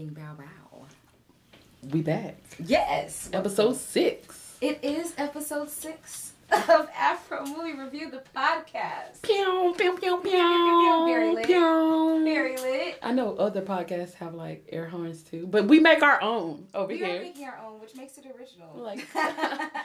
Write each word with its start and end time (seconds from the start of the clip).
Bing 0.00 0.14
Bow 0.14 0.32
Bow. 0.32 0.86
We 1.92 2.00
back. 2.00 2.36
Yes. 2.64 3.28
Episode 3.34 3.76
six. 3.76 4.56
It 4.62 4.78
is 4.82 5.12
episode 5.18 5.68
six 5.68 6.32
of 6.50 6.88
Afro 6.96 7.44
Movie 7.44 7.78
Review, 7.78 8.10
the 8.10 8.22
podcast. 8.34 9.20
Pew, 9.20 9.74
pew, 9.76 9.98
pew, 9.98 10.20
pew, 10.22 10.22
pew, 10.22 11.04
very 11.06 11.34
lit. 11.34 11.44
pew. 11.44 12.24
Very 12.24 12.56
lit. 12.56 12.98
I 13.02 13.12
know 13.12 13.36
other 13.36 13.60
podcasts 13.60 14.14
have 14.14 14.34
like 14.34 14.64
air 14.72 14.88
horns 14.88 15.22
too, 15.22 15.46
but 15.46 15.66
we 15.66 15.80
make 15.80 16.02
our 16.02 16.22
own 16.22 16.68
over 16.72 16.90
here. 16.94 17.06
We 17.06 17.16
are 17.18 17.20
making 17.20 17.44
our 17.44 17.58
own, 17.62 17.78
which 17.82 17.94
makes 17.94 18.16
it 18.16 18.24
original. 18.38 18.70
Like- 18.76 19.00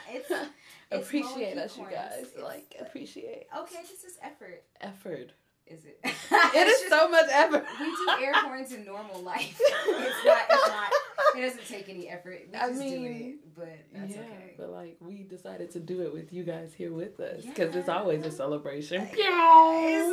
it's, 0.09 0.31
it's 0.91 1.07
appreciate 1.07 1.57
us, 1.57 1.77
you 1.77 1.83
guys. 1.91 2.19
It's- 2.21 2.41
Like 2.41 2.73
appreciate 2.79 3.47
okay, 3.63 3.81
this 3.81 4.05
is 4.05 4.17
effort. 4.23 4.63
effort. 4.79 5.33
Is 5.67 5.83
it? 5.83 5.99
It 6.03 6.67
is 6.67 6.89
so 6.89 7.09
much 7.09 7.25
effort. 7.31 7.65
We 7.79 7.85
do 7.85 8.23
air 8.23 8.33
horns 8.33 8.71
in 8.71 8.85
normal 8.85 9.21
life. 9.21 9.59
it's 9.59 10.25
not. 10.25 10.41
It's 10.49 10.67
not. 10.67 10.91
It 11.35 11.41
doesn't 11.41 11.67
take 11.67 11.89
any 11.89 12.07
effort. 12.07 12.47
We 12.51 12.57
I 12.57 12.67
just 12.67 12.79
mean, 12.79 13.39
it, 13.43 13.55
but 13.55 13.79
that's 13.91 14.13
yeah, 14.13 14.21
okay. 14.21 14.53
but 14.57 14.69
like 14.69 14.97
we 14.99 15.23
decided 15.23 15.71
to 15.71 15.79
do 15.79 16.01
it 16.03 16.13
with 16.13 16.31
you 16.31 16.43
guys 16.43 16.71
here 16.73 16.93
with 16.93 17.19
us 17.19 17.43
because 17.43 17.75
it's 17.75 17.89
always 17.89 18.23
a 18.25 18.31
celebration. 18.31 19.07
It's 19.11 20.07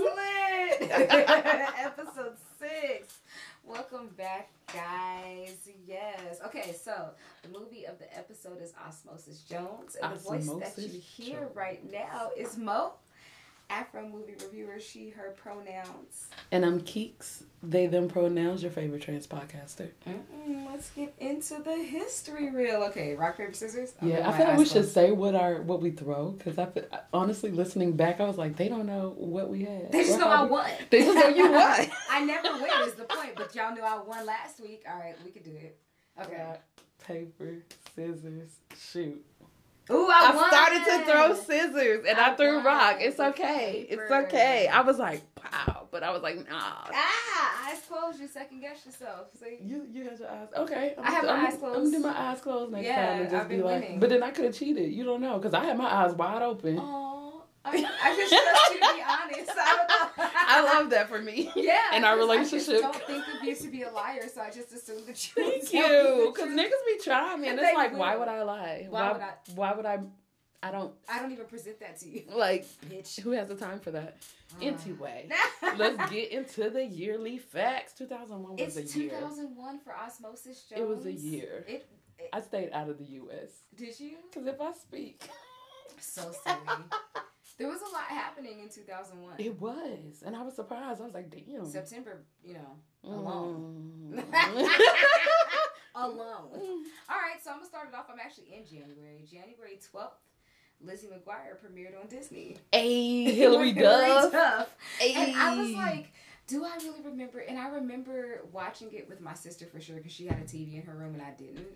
lit. 0.81 0.91
Episode 0.91 2.37
six. 2.59 3.19
Welcome 3.65 4.09
back, 4.17 4.51
guys. 4.73 5.69
Yes. 5.87 6.41
Okay, 6.47 6.75
so 6.83 7.11
the 7.43 7.49
movie 7.49 7.85
of 7.85 7.99
the 7.99 8.17
episode 8.17 8.61
is 8.63 8.73
Osmosis 8.87 9.41
Jones, 9.43 9.97
and 10.03 10.15
the 10.15 10.19
voice 10.19 10.47
that 10.47 10.79
you 10.79 10.99
hear 10.99 11.41
Jones. 11.41 11.57
right 11.57 11.93
now 11.93 12.31
is 12.37 12.57
Mo. 12.57 12.95
Afro 13.73 14.07
movie 14.07 14.35
reviewer, 14.45 14.79
she, 14.79 15.09
her 15.11 15.35
pronouns. 15.37 16.29
And 16.51 16.65
I'm 16.65 16.81
Keeks. 16.83 17.45
They 17.63 17.87
them 17.87 18.07
pronouns. 18.09 18.63
Your 18.63 18.71
favorite 18.71 19.01
trans 19.01 19.27
podcaster. 19.27 19.89
Mm-mm, 20.07 20.67
let's 20.71 20.91
get 20.91 21.15
into 21.19 21.63
the 21.63 21.77
history 21.77 22.51
reel. 22.51 22.83
Okay, 22.85 23.15
rock 23.15 23.39
paper 23.39 23.55
scissors. 23.55 23.95
I'm 24.03 24.09
Yeah, 24.09 24.29
I 24.29 24.37
feel 24.37 24.47
like 24.49 24.59
we 24.59 24.67
should 24.67 24.89
say 24.89 25.11
what 25.11 25.35
our 25.35 25.63
what 25.63 25.81
we 25.81 25.91
throw 25.91 26.31
because 26.33 26.59
I 26.59 26.67
feel, 26.67 26.85
honestly 27.15 27.51
listening 27.51 27.93
back, 27.97 28.21
I 28.21 28.25
was 28.27 28.37
like, 28.37 28.57
they 28.57 28.69
don't 28.69 28.87
know 28.87 29.15
what 29.17 29.49
we 29.49 29.63
had. 29.65 29.91
They 29.91 30.05
just 30.05 30.19
know 30.19 30.29
I 30.29 30.45
we- 30.45 30.51
won. 30.51 30.71
They 30.91 31.01
just 31.05 31.15
know 31.15 31.29
you 31.29 31.51
won. 31.51 31.87
I 32.11 32.25
never 32.25 32.53
win 32.53 32.71
is 32.89 32.95
the 32.95 33.05
point, 33.05 33.33
but 33.37 33.55
y'all 33.55 33.73
knew 33.75 33.83
I 33.83 34.03
won 34.03 34.27
last 34.27 34.61
week. 34.61 34.83
All 34.87 34.99
right, 34.99 35.15
we 35.25 35.31
could 35.31 35.45
do 35.45 35.53
it. 35.53 35.79
Okay. 36.21 36.37
Rock, 36.37 36.61
paper, 37.07 37.63
scissors, 37.95 38.51
shoot. 38.77 39.25
Ooh, 39.91 40.09
I, 40.09 40.31
I 40.33 40.49
started 40.49 40.85
to 40.85 41.11
throw 41.11 41.35
scissors 41.35 42.05
and 42.09 42.19
I, 42.19 42.33
I 42.33 42.37
threw 42.37 42.57
won 42.57 42.65
rock. 42.65 42.97
It's 43.01 43.19
okay. 43.19 43.87
It's 43.91 44.11
okay. 44.11 44.69
I 44.69 44.81
was 44.83 44.99
like, 44.99 45.23
wow, 45.43 45.89
but 45.91 46.03
I 46.03 46.11
was 46.11 46.23
like, 46.23 46.37
nah. 46.49 46.61
Ah, 46.93 47.69
eyes 47.69 47.81
closed. 47.89 48.21
You 48.21 48.29
second 48.29 48.61
guess 48.61 48.87
yourself. 48.87 49.27
See. 49.41 49.59
You 49.61 49.87
you 49.93 50.05
had 50.05 50.19
your 50.19 50.31
eyes 50.31 50.49
okay. 50.57 50.95
I'm 50.97 51.05
I 51.05 51.11
have 51.11 51.25
my 51.25 51.31
I'm, 51.33 51.47
eyes 51.47 51.55
I'm 51.55 51.61
gonna 51.61 51.91
do 51.91 51.99
my 51.99 52.21
eyes 52.31 52.41
closed 52.41 52.73
next 52.73 52.87
Yeah, 52.87 53.07
time 53.13 53.21
and 53.23 53.31
just 53.31 53.49
be 53.49 53.57
been 53.57 53.65
like. 53.65 53.83
winning. 53.83 54.01
But 54.01 54.11
then 54.11 54.23
I 54.23 54.31
could 54.31 54.45
have 54.47 54.55
cheated. 54.55 54.93
You 54.93 55.05
don't 55.05 55.21
know 55.21 55.39
because 55.39 55.53
I 55.55 55.65
had 55.65 55.77
my 55.77 55.93
eyes 55.93 56.15
wide 56.15 56.43
open. 56.43 56.79
Oh, 56.81 57.22
I, 57.65 57.71
I 58.03 58.17
just 58.17 58.33
trust 58.33 58.75
you 58.75 58.81
to 58.81 58.95
be 58.95 59.03
honest. 59.03 59.51
I. 59.57 60.31
I 60.35 60.63
love 60.65 60.91
that 60.91 61.09
for 61.09 61.21
me. 61.21 61.51
Yeah, 61.57 61.97
in 61.97 62.05
our 62.05 62.17
'cause 62.17 62.29
I 62.29 62.33
relationship. 62.35 62.67
just 62.81 62.83
don't 62.83 63.07
think 63.07 63.25
of 63.37 63.45
you 63.45 63.55
to 63.55 63.69
be 63.69 63.83
a 63.83 63.91
liar, 63.91 64.29
so 64.33 64.41
I 64.41 64.51
just 64.51 64.73
assume 64.73 65.05
that 65.07 65.37
you. 65.37 65.45
would 65.45 65.53
Thank 65.63 65.71
tell 65.71 66.17
you. 66.19 66.33
Because 66.35 66.51
niggas 66.51 66.87
be 66.87 67.03
trying 67.05 67.41
me, 67.41 67.49
and 67.49 67.59
it's 67.59 67.69
They 67.69 67.75
like, 67.75 67.97
why 67.97 68.17
would 68.17 68.29
I 68.29 68.43
lie? 68.43 68.87
Why 68.91 69.13
would 69.13 69.21
I- 69.23 69.35
Why 69.55 69.73
would 69.75 69.87
I? 69.87 70.01
I 70.65 70.71
don't 70.71 70.93
I 71.09 71.19
don't 71.21 71.33
even 71.33 71.47
present 71.47 71.81
that 71.81 71.99
to 72.01 72.09
you, 72.09 72.23
like. 72.35 72.65
bitch. 72.89 73.19
Who 73.21 73.33
has 73.33 73.49
the 73.49 73.57
time 73.57 73.81
for 73.81 73.91
that? 73.93 74.17
Uh. 74.61 74.65
Anyway, 74.67 75.29
let's 75.77 76.11
get 76.11 76.31
into 76.31 76.71
the 76.71 76.85
yearly 76.85 77.39
facts. 77.39 77.95
Two 77.95 78.07
thousand 78.07 78.43
one 78.45 78.57
was 78.57 78.77
It's 78.77 78.95
a 78.95 78.99
year. 79.01 79.11
2001 79.11 79.81
for 79.81 79.93
Osmosis 79.97 80.63
Jones. 80.63 80.81
It 80.81 80.87
was 80.87 81.07
a 81.07 81.13
year. 81.13 81.65
It, 81.67 81.87
it 82.19 82.29
I 82.33 82.41
stayed 82.43 82.71
out 82.73 82.89
of 82.89 82.99
the 82.99 83.05
U.S. 83.05 83.51
did 83.75 83.99
you? 83.99 84.19
because 84.31 84.47
if 84.47 84.61
I 84.61 84.73
speak, 84.75 85.23
So 85.99 86.31
silly. 86.45 86.57
there 87.59 87.69
was 87.69 87.81
a 87.81 87.93
lot 87.93 88.05
happening 88.09 88.61
in 88.61 88.69
2001. 88.69 89.35
it 89.39 89.61
was, 89.61 90.23
and 90.25 90.35
I 90.37 90.43
was 90.43 90.55
surprised. 90.55 91.01
I 91.01 91.05
was 91.05 91.15
like, 91.15 91.31
damn. 91.31 91.67
September, 91.67 92.25
you 92.45 92.55
know, 92.55 92.77
alone. 93.05 94.13
Mm. 94.15 94.25
alone. 95.95 96.85
All 97.09 97.17
right, 97.21 97.43
so 97.43 97.51
I'm 97.51 97.59
gonna 97.59 97.67
start 97.69 97.89
it 97.89 97.95
off. 97.95 98.07
I'm 98.13 98.19
actually 98.21 98.55
in 98.55 98.65
January, 98.65 99.25
January 99.31 99.79
12th. 99.95 100.11
Lizzie 100.85 101.07
McGuire 101.07 101.57
premiered 101.65 102.01
on 102.01 102.09
Disney. 102.09 102.57
Hey, 102.73 103.25
Hilary 103.35 103.73
Duff. 103.73 104.69
And 105.01 105.37
I 105.37 105.57
was 105.57 105.71
like, 105.73 106.13
do 106.49 106.65
I 106.65 106.77
really 106.83 107.03
remember? 107.05 107.39
And 107.39 107.59
I 107.59 107.69
remember 107.69 108.41
watching 108.53 108.93
it 108.93 109.09
with 109.09 109.21
my 109.21 109.35
sister 109.35 109.67
for 109.67 109.81
sure 109.81 109.97
because 109.97 110.13
she 110.13 110.27
had 110.27 110.39
a 110.39 110.43
TV 110.43 110.75
in 110.75 110.83
her 110.83 110.95
room 110.95 111.15
and 111.15 111.23
I 111.23 111.31
didn't. 111.39 111.69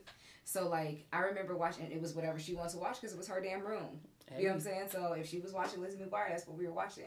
So 0.45 0.69
like, 0.69 1.07
I 1.13 1.21
remember 1.21 1.57
watching. 1.57 1.91
It 1.91 2.01
was 2.01 2.15
whatever 2.15 2.39
she 2.39 2.55
wanted 2.55 2.73
to 2.73 2.79
watch 2.79 3.01
because 3.01 3.15
it 3.15 3.19
was 3.19 3.29
her 3.29 3.41
damn 3.41 3.65
room. 3.65 4.01
You 4.37 4.45
know 4.45 4.49
what 4.49 4.55
I'm 4.55 4.61
saying? 4.61 4.89
So 4.91 5.13
if 5.13 5.29
she 5.29 5.39
was 5.39 5.53
watching 5.53 5.81
Lizzie 5.81 5.99
McGuire, 5.99 6.29
that's 6.29 6.47
what 6.47 6.59
we 6.59 6.67
were 6.67 6.73
watching. 6.73 7.05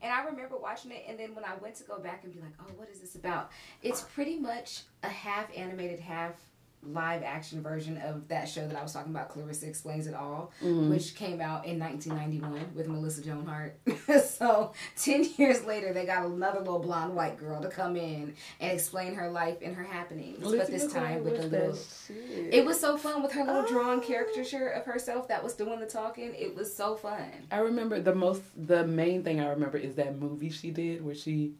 And 0.00 0.12
I 0.12 0.22
remember 0.24 0.56
watching 0.56 0.92
it, 0.92 1.04
and 1.08 1.18
then 1.18 1.34
when 1.34 1.44
I 1.44 1.56
went 1.60 1.74
to 1.76 1.84
go 1.84 1.98
back 1.98 2.22
and 2.22 2.32
be 2.32 2.40
like, 2.40 2.52
oh, 2.60 2.72
what 2.76 2.88
is 2.88 3.00
this 3.00 3.16
about? 3.16 3.50
It's 3.82 4.02
pretty 4.02 4.36
much 4.38 4.82
a 5.02 5.08
half 5.08 5.48
animated, 5.56 5.98
half 5.98 6.34
live 6.82 7.22
action 7.22 7.60
version 7.62 7.98
of 7.98 8.28
that 8.28 8.48
show 8.48 8.66
that 8.66 8.76
I 8.78 8.82
was 8.82 8.92
talking 8.92 9.10
about, 9.12 9.28
Clarissa 9.28 9.66
Explains 9.66 10.06
It 10.06 10.14
All, 10.14 10.52
Mhm. 10.62 10.88
which 10.90 11.14
came 11.16 11.40
out 11.40 11.66
in 11.66 11.78
1991 11.78 12.70
with 12.74 12.86
Melissa 12.88 13.20
Joan 13.22 13.44
Hart. 13.46 13.76
so 14.24 14.72
10 14.96 15.26
years 15.36 15.64
later, 15.64 15.92
they 15.92 16.06
got 16.06 16.24
another 16.24 16.60
little 16.60 16.78
blonde 16.78 17.14
white 17.14 17.36
girl 17.36 17.60
to 17.60 17.68
come 17.68 17.96
in 17.96 18.34
and 18.60 18.72
explain 18.72 19.14
her 19.14 19.28
life 19.30 19.58
and 19.60 19.74
her 19.74 19.82
happenings, 19.84 20.38
but 20.40 20.68
this 20.68 20.90
time 20.92 21.24
with 21.24 21.38
a 21.44 21.46
little. 21.48 21.74
shit. 21.76 22.54
It 22.54 22.64
was 22.64 22.78
so 22.80 22.96
fun 22.96 23.22
with 23.22 23.32
her 23.32 23.44
little 23.44 23.66
drawn 23.66 23.98
Oh. 23.98 24.00
caricature 24.02 24.68
of 24.68 24.84
herself 24.86 25.28
that 25.28 25.42
was 25.42 25.54
doing 25.54 25.80
the 25.80 25.86
talking. 25.86 26.32
It 26.34 26.54
was 26.54 26.74
so 26.74 26.94
fun. 26.94 27.24
I 27.50 27.58
remember 27.58 28.00
the 28.00 28.14
most, 28.14 28.42
the 28.56 28.86
main 28.86 29.22
thing 29.24 29.40
I 29.40 29.48
remember 29.50 29.78
is 29.78 29.96
that 29.96 30.18
movie 30.18 30.50
she 30.50 30.70
did 30.70 31.04
where 31.04 31.14
she, 31.14 31.54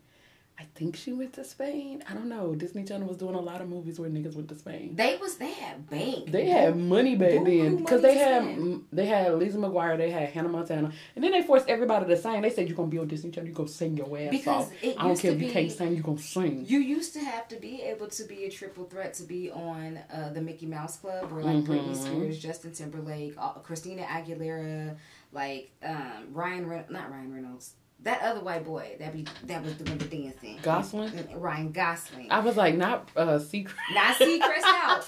I 0.61 0.67
think 0.75 0.97
she 0.97 1.13
went 1.13 1.35
to 1.35 1.45
Spain. 1.45 2.03
I 2.11 2.15
don't 2.15 2.29
know. 2.29 2.53
Disney 2.57 2.83
Channel 2.83 3.07
was 3.07 3.17
doing 3.17 3.37
a 3.37 3.41
lot 3.41 3.61
of 3.61 3.69
movies 3.69 4.01
where 4.01 4.11
niggas 4.11 4.35
went 4.35 4.49
to 4.49 4.57
Spain. 4.57 4.97
They 4.97 5.17
was 5.17 5.37
they 5.37 5.53
had 5.53 5.89
bank. 5.89 6.33
They 6.33 6.47
had 6.47 6.77
money 6.77 7.15
back 7.15 7.45
then 7.45 7.77
because 7.77 8.03
they 8.03 8.19
had 8.19 8.43
spend. 8.43 8.85
they 8.93 9.07
had 9.07 9.35
Lisa 9.35 9.57
McGuire, 9.59 9.97
they 9.97 10.11
had 10.11 10.31
Hannah 10.31 10.49
Montana, 10.49 10.91
and 11.15 11.23
then 11.25 11.31
they 11.31 11.43
forced 11.43 11.69
everybody 11.69 12.07
to 12.07 12.17
sing. 12.17 12.43
They 12.43 12.51
said 12.51 12.67
you're 12.67 12.77
gonna 12.77 12.89
be 12.89 12.99
on 12.99 13.07
Disney 13.07 13.31
Channel, 13.31 13.49
you 13.51 13.55
gonna 13.55 13.69
sing 13.69 13.97
your 13.97 14.19
ass 14.19 14.31
Because 14.33 14.67
off. 14.67 14.73
I 14.83 15.03
don't 15.07 15.17
care 15.21 15.31
if 15.33 15.41
you 15.41 15.51
can't 15.53 15.71
sing, 15.71 15.95
you're 15.95 16.03
gonna 16.03 16.19
sing. 16.19 16.65
You 16.67 16.81
used 16.81 17.13
to 17.13 17.21
have 17.21 17.47
to 17.49 17.57
be 17.57 17.83
able 17.83 18.09
to 18.09 18.25
be 18.25 18.45
a 18.47 18.51
triple 18.51 18.85
threat 18.85 19.15
to 19.15 19.23
be 19.23 19.53
on 19.53 20.01
uh, 20.13 20.31
the 20.33 20.41
Mickey 20.41 20.67
Mouse 20.67 20.97
Club, 20.97 21.33
or 21.33 21.41
like 21.41 21.65
Britney 21.65 21.91
Mhm. 21.91 21.97
Spears, 21.97 22.37
Justin 22.39 22.73
Timberlake, 22.73 23.35
uh, 23.39 23.51
Christina 23.61 24.03
Aguilera, 24.03 24.97
like 25.33 25.71
um, 25.85 26.27
Ryan, 26.33 26.67
Re- 26.67 26.85
not 26.91 27.11
Ryan 27.13 27.33
Reynolds, 27.33 27.75
that 28.01 28.23
other 28.23 28.41
white 28.41 28.65
boy 28.65 28.97
that 28.99 29.13
be 29.13 29.27
that 29.45 29.63
was 29.63 29.75
doing 29.75 29.99
the 29.99 30.05
dancing, 30.05 30.59
Gosling. 30.63 31.13
Ryan 31.35 31.73
Gosling, 31.73 32.31
I 32.31 32.41
was 32.41 32.57
like, 32.57 32.77
not 32.77 33.09
uh, 33.17 33.39
secret. 33.39 33.77
not 33.93 34.17
see 34.17 34.41
Chris 34.41 34.65
out, 34.67 35.05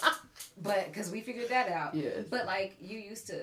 but 0.61 0.87
because 0.87 1.11
we 1.11 1.21
figured 1.21 1.49
that 1.51 1.71
out. 1.71 1.95
Yes. 1.95 2.27
But 2.29 2.47
like 2.47 2.77
you 2.81 2.99
used 2.99 3.29
to 3.29 3.39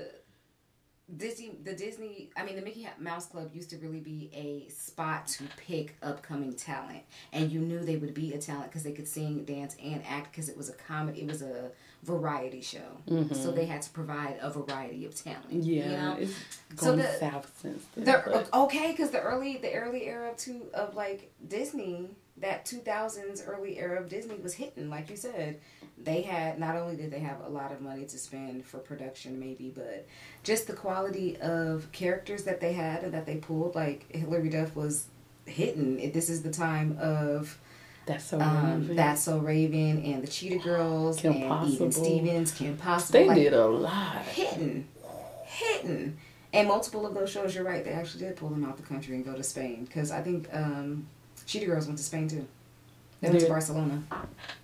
Disney 1.15 1.57
the 1.63 1.73
Disney 1.73 2.29
I 2.35 2.43
mean 2.43 2.57
the 2.57 2.61
Mickey 2.61 2.87
Mouse 2.99 3.27
Club 3.27 3.51
used 3.53 3.69
to 3.69 3.77
really 3.77 4.01
be 4.01 4.29
a 4.33 4.69
spot 4.69 5.27
to 5.27 5.45
pick 5.55 5.95
upcoming 6.03 6.53
talent 6.53 7.03
and 7.31 7.49
you 7.49 7.61
knew 7.61 7.79
they 7.79 7.95
would 7.95 8.13
be 8.13 8.33
a 8.33 8.37
talent 8.37 8.65
because 8.65 8.83
they 8.83 8.91
could 8.91 9.07
sing, 9.07 9.45
dance 9.45 9.77
and 9.81 10.03
act 10.05 10.31
because 10.31 10.49
it 10.49 10.57
was 10.57 10.67
a 10.67 10.73
comedy 10.73 11.21
it 11.21 11.27
was 11.27 11.41
a 11.41 11.71
variety 12.03 12.61
show. 12.61 12.97
Mhm. 13.07 13.35
So 13.35 13.51
they 13.51 13.65
had 13.65 13.81
to 13.81 13.89
provide 13.89 14.37
a 14.41 14.49
variety 14.49 15.05
of 15.05 15.15
talent. 15.15 15.51
Yeah, 15.51 15.85
You 15.85 15.91
know? 15.97 16.17
it's 16.19 16.81
So 16.81 16.95
the- 16.95 17.11
south 17.19 17.51
since 17.61 17.83
then. 17.95 18.05
The, 18.05 18.47
okay, 18.57 18.91
because 18.91 19.11
the 19.11 19.21
early 19.21 19.57
the 19.57 19.73
early 19.73 20.05
era 20.07 20.29
of 20.31 20.37
two 20.37 20.67
of 20.73 20.95
like 20.95 21.31
Disney, 21.47 22.09
that 22.37 22.65
two 22.65 22.77
thousands 22.77 23.41
early 23.41 23.77
era 23.79 23.99
of 23.99 24.09
Disney 24.09 24.35
was 24.35 24.53
hitting, 24.53 24.89
like 24.89 25.09
you 25.09 25.15
said. 25.17 25.59
They 26.01 26.21
had 26.21 26.59
not 26.59 26.75
only 26.75 26.95
did 26.95 27.09
they 27.09 27.19
have 27.19 27.41
a 27.43 27.49
lot 27.49 27.71
of 27.71 27.81
money 27.81 28.05
to 28.05 28.17
spend 28.19 28.63
for 28.63 28.77
production, 28.77 29.39
maybe, 29.39 29.71
but 29.75 30.05
just 30.43 30.67
the 30.67 30.73
quality 30.73 31.35
of 31.37 31.91
characters 31.91 32.43
that 32.43 32.61
they 32.61 32.73
had 32.73 33.03
and 33.03 33.13
that 33.15 33.25
they 33.25 33.37
pulled. 33.37 33.73
Like 33.73 34.05
Hilary 34.15 34.49
Duff 34.49 34.75
was 34.75 35.07
hitting. 35.45 36.11
This 36.11 36.29
is 36.29 36.43
the 36.43 36.51
time 36.51 36.97
of 37.01 37.57
that's 38.07 38.23
so 38.25 38.41
um, 38.41 38.81
Raven. 38.81 38.95
That's 38.95 39.21
So 39.21 39.37
Raven 39.37 40.03
and 40.03 40.23
the 40.23 40.27
Cheetah 40.27 40.63
Girls 40.63 41.19
Kim 41.19 41.33
and 41.33 41.43
Even 41.43 41.49
Possible. 41.49 41.91
Stevens, 41.91 42.51
Kim 42.51 42.77
Possible. 42.77 43.19
They 43.19 43.27
like, 43.27 43.37
did 43.37 43.53
a 43.53 43.67
lot. 43.67 44.23
hitting, 44.23 44.87
hitting, 45.45 46.17
and 46.53 46.67
multiple 46.67 47.05
of 47.05 47.13
those 47.13 47.29
shows. 47.29 47.53
You're 47.53 47.63
right; 47.63 47.83
they 47.83 47.91
actually 47.91 48.25
did 48.25 48.35
pull 48.35 48.49
them 48.49 48.65
out 48.65 48.77
the 48.77 48.83
country 48.83 49.15
and 49.15 49.25
go 49.25 49.35
to 49.35 49.43
Spain 49.43 49.85
because 49.85 50.09
I 50.11 50.21
think 50.21 50.49
um, 50.51 51.05
Cheetah 51.45 51.67
Girls 51.67 51.85
went 51.85 51.99
to 51.99 52.03
Spain 52.03 52.27
too. 52.27 52.47
They 53.21 53.29
went 53.29 53.41
to 53.41 53.47
Barcelona. 53.47 54.03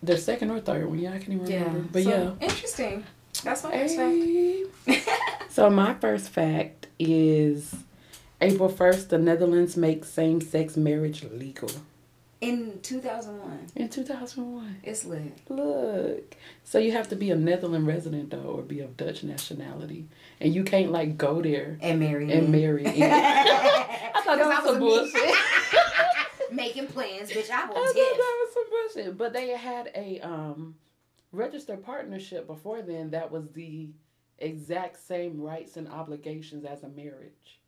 Their 0.02 0.18
second 0.18 0.52
or 0.52 0.60
third 0.60 0.88
one, 0.88 1.00
yeah, 1.00 1.10
I 1.10 1.18
can't 1.18 1.30
even 1.30 1.46
remember. 1.46 1.80
But 1.92 2.04
so, 2.04 2.10
yeah. 2.10 2.32
interesting. 2.48 3.04
That's 3.44 3.64
my 3.64 3.72
first 3.72 3.96
fact. 3.98 5.10
So 5.54 5.70
my 5.70 5.94
first 5.94 6.30
fact 6.30 6.88
is 6.98 7.76
April 8.42 8.70
first, 8.70 9.12
the 9.12 9.20
Netherlands 9.20 9.78
makes 9.78 10.10
same 10.10 10.42
sex 10.42 10.76
marriage 10.76 11.24
legal. 11.32 11.70
In 12.44 12.80
2001. 12.82 13.68
In 13.76 13.90
2001. 13.90 14.78
It's 14.84 15.06
lit. 15.06 15.38
Look. 15.50 16.36
So 16.64 16.78
you 16.80 16.92
have 16.92 17.08
to 17.10 17.16
be 17.16 17.32
a 17.32 17.36
Netherlands 17.36 17.88
resident, 17.88 18.32
though, 18.32 18.40
or 18.42 18.62
be 18.62 18.82
of 18.82 18.98
Dutch 18.98 19.24
nationality. 19.24 20.08
And 20.42 20.54
you 20.54 20.64
can't, 20.64 20.92
like, 20.92 21.18
go 21.18 21.42
there 21.42 21.78
And 21.82 22.00
marry. 22.00 22.32
and 22.32 22.50
me. 22.50 22.62
marry. 22.62 22.86
I 22.88 24.22
thought 24.26 24.38
that 24.38 24.48
was 24.48 24.66
some 24.66 24.80
bullshit. 24.80 25.36
Making 26.52 26.88
plans, 26.88 27.30
bitch. 27.32 27.50
I 27.50 27.64
I 27.64 27.66
will 27.68 27.74
thought 27.76 27.96
diff. 27.96 28.18
that 28.18 28.46
was 28.46 28.54
some 28.54 28.64
bullshit. 28.70 29.18
But 29.18 29.34
they 29.34 29.50
had 29.50 29.90
a 29.96 30.20
um, 30.22 30.76
registered 31.32 31.84
partnership 31.84 32.46
before 32.46 32.82
then 32.82 33.12
that 33.12 33.32
was 33.32 33.50
the 33.52 33.90
exact 34.38 35.00
same 35.08 35.40
rights 35.42 35.78
and 35.78 35.88
obligations 35.88 36.66
as 36.66 36.84
a 36.84 36.90
marriage. 36.90 37.60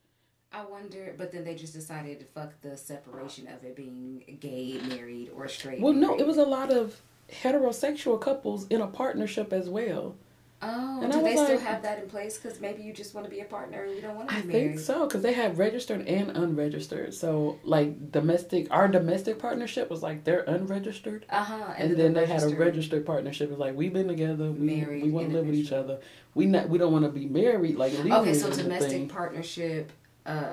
I 0.55 0.63
wonder, 0.63 1.13
but 1.17 1.33
then 1.33 1.43
they 1.43 1.55
just 1.55 1.73
decided 1.73 2.19
to 2.21 2.25
fuck 2.27 2.53
the 2.61 2.77
separation 2.77 3.47
of 3.47 3.63
it 3.65 3.75
being 3.75 4.37
gay 4.39 4.79
married 4.87 5.31
or 5.35 5.49
straight. 5.49 5.81
Well, 5.81 5.91
no, 5.93 6.17
it 6.17 6.25
was 6.25 6.37
a 6.37 6.45
lot 6.45 6.71
of 6.71 7.01
heterosexual 7.29 8.21
couples 8.21 8.65
in 8.69 8.79
a 8.79 8.87
partnership 8.87 9.51
as 9.51 9.67
well. 9.69 10.15
Oh, 10.61 11.01
And 11.03 11.11
do 11.11 11.19
I 11.19 11.23
they 11.23 11.35
was 11.35 11.45
still 11.45 11.59
have 11.59 11.81
that 11.83 11.99
in 12.01 12.07
place? 12.09 12.37
Because 12.37 12.61
maybe 12.61 12.81
you 12.83 12.93
just 12.93 13.13
want 13.13 13.25
to 13.25 13.29
be 13.31 13.41
a 13.41 13.45
partner 13.45 13.83
and 13.83 13.93
you 13.95 14.01
don't 14.01 14.15
want 14.15 14.29
to 14.29 14.35
I 14.35 14.41
be 14.41 14.47
married. 14.47 14.67
think 14.69 14.79
so 14.79 15.05
because 15.05 15.21
they 15.21 15.33
had 15.33 15.57
registered 15.57 16.07
and 16.07 16.31
unregistered. 16.31 17.13
So 17.13 17.59
like 17.65 18.11
domestic, 18.13 18.67
our 18.71 18.87
domestic 18.87 19.37
partnership 19.37 19.89
was 19.89 20.01
like 20.01 20.23
they're 20.23 20.43
unregistered, 20.47 21.25
Uh 21.29 21.43
huh. 21.43 21.73
and, 21.77 21.97
then 21.97 22.13
they 22.13 22.25
had 22.25 22.43
a 22.43 22.55
registered 22.55 23.05
partnership. 23.05 23.51
It's 23.51 23.59
like 23.59 23.75
we've 23.75 23.91
been 23.93 24.07
together, 24.07 24.49
we 24.51 24.77
Married 24.77 25.03
we 25.03 25.11
want 25.11 25.27
to 25.27 25.33
live 25.35 25.45
with 25.47 25.55
each 25.55 25.73
other. 25.73 25.99
We 26.33 26.45
not 26.45 26.69
we 26.69 26.77
don't 26.77 26.93
want 26.93 27.03
to 27.03 27.11
be 27.11 27.25
married 27.25 27.75
like 27.75 27.91
legally. 27.91 28.13
Okay, 28.13 28.33
so 28.33 28.49
domestic 28.49 29.09
partnership. 29.09 29.91
Uh, 30.25 30.47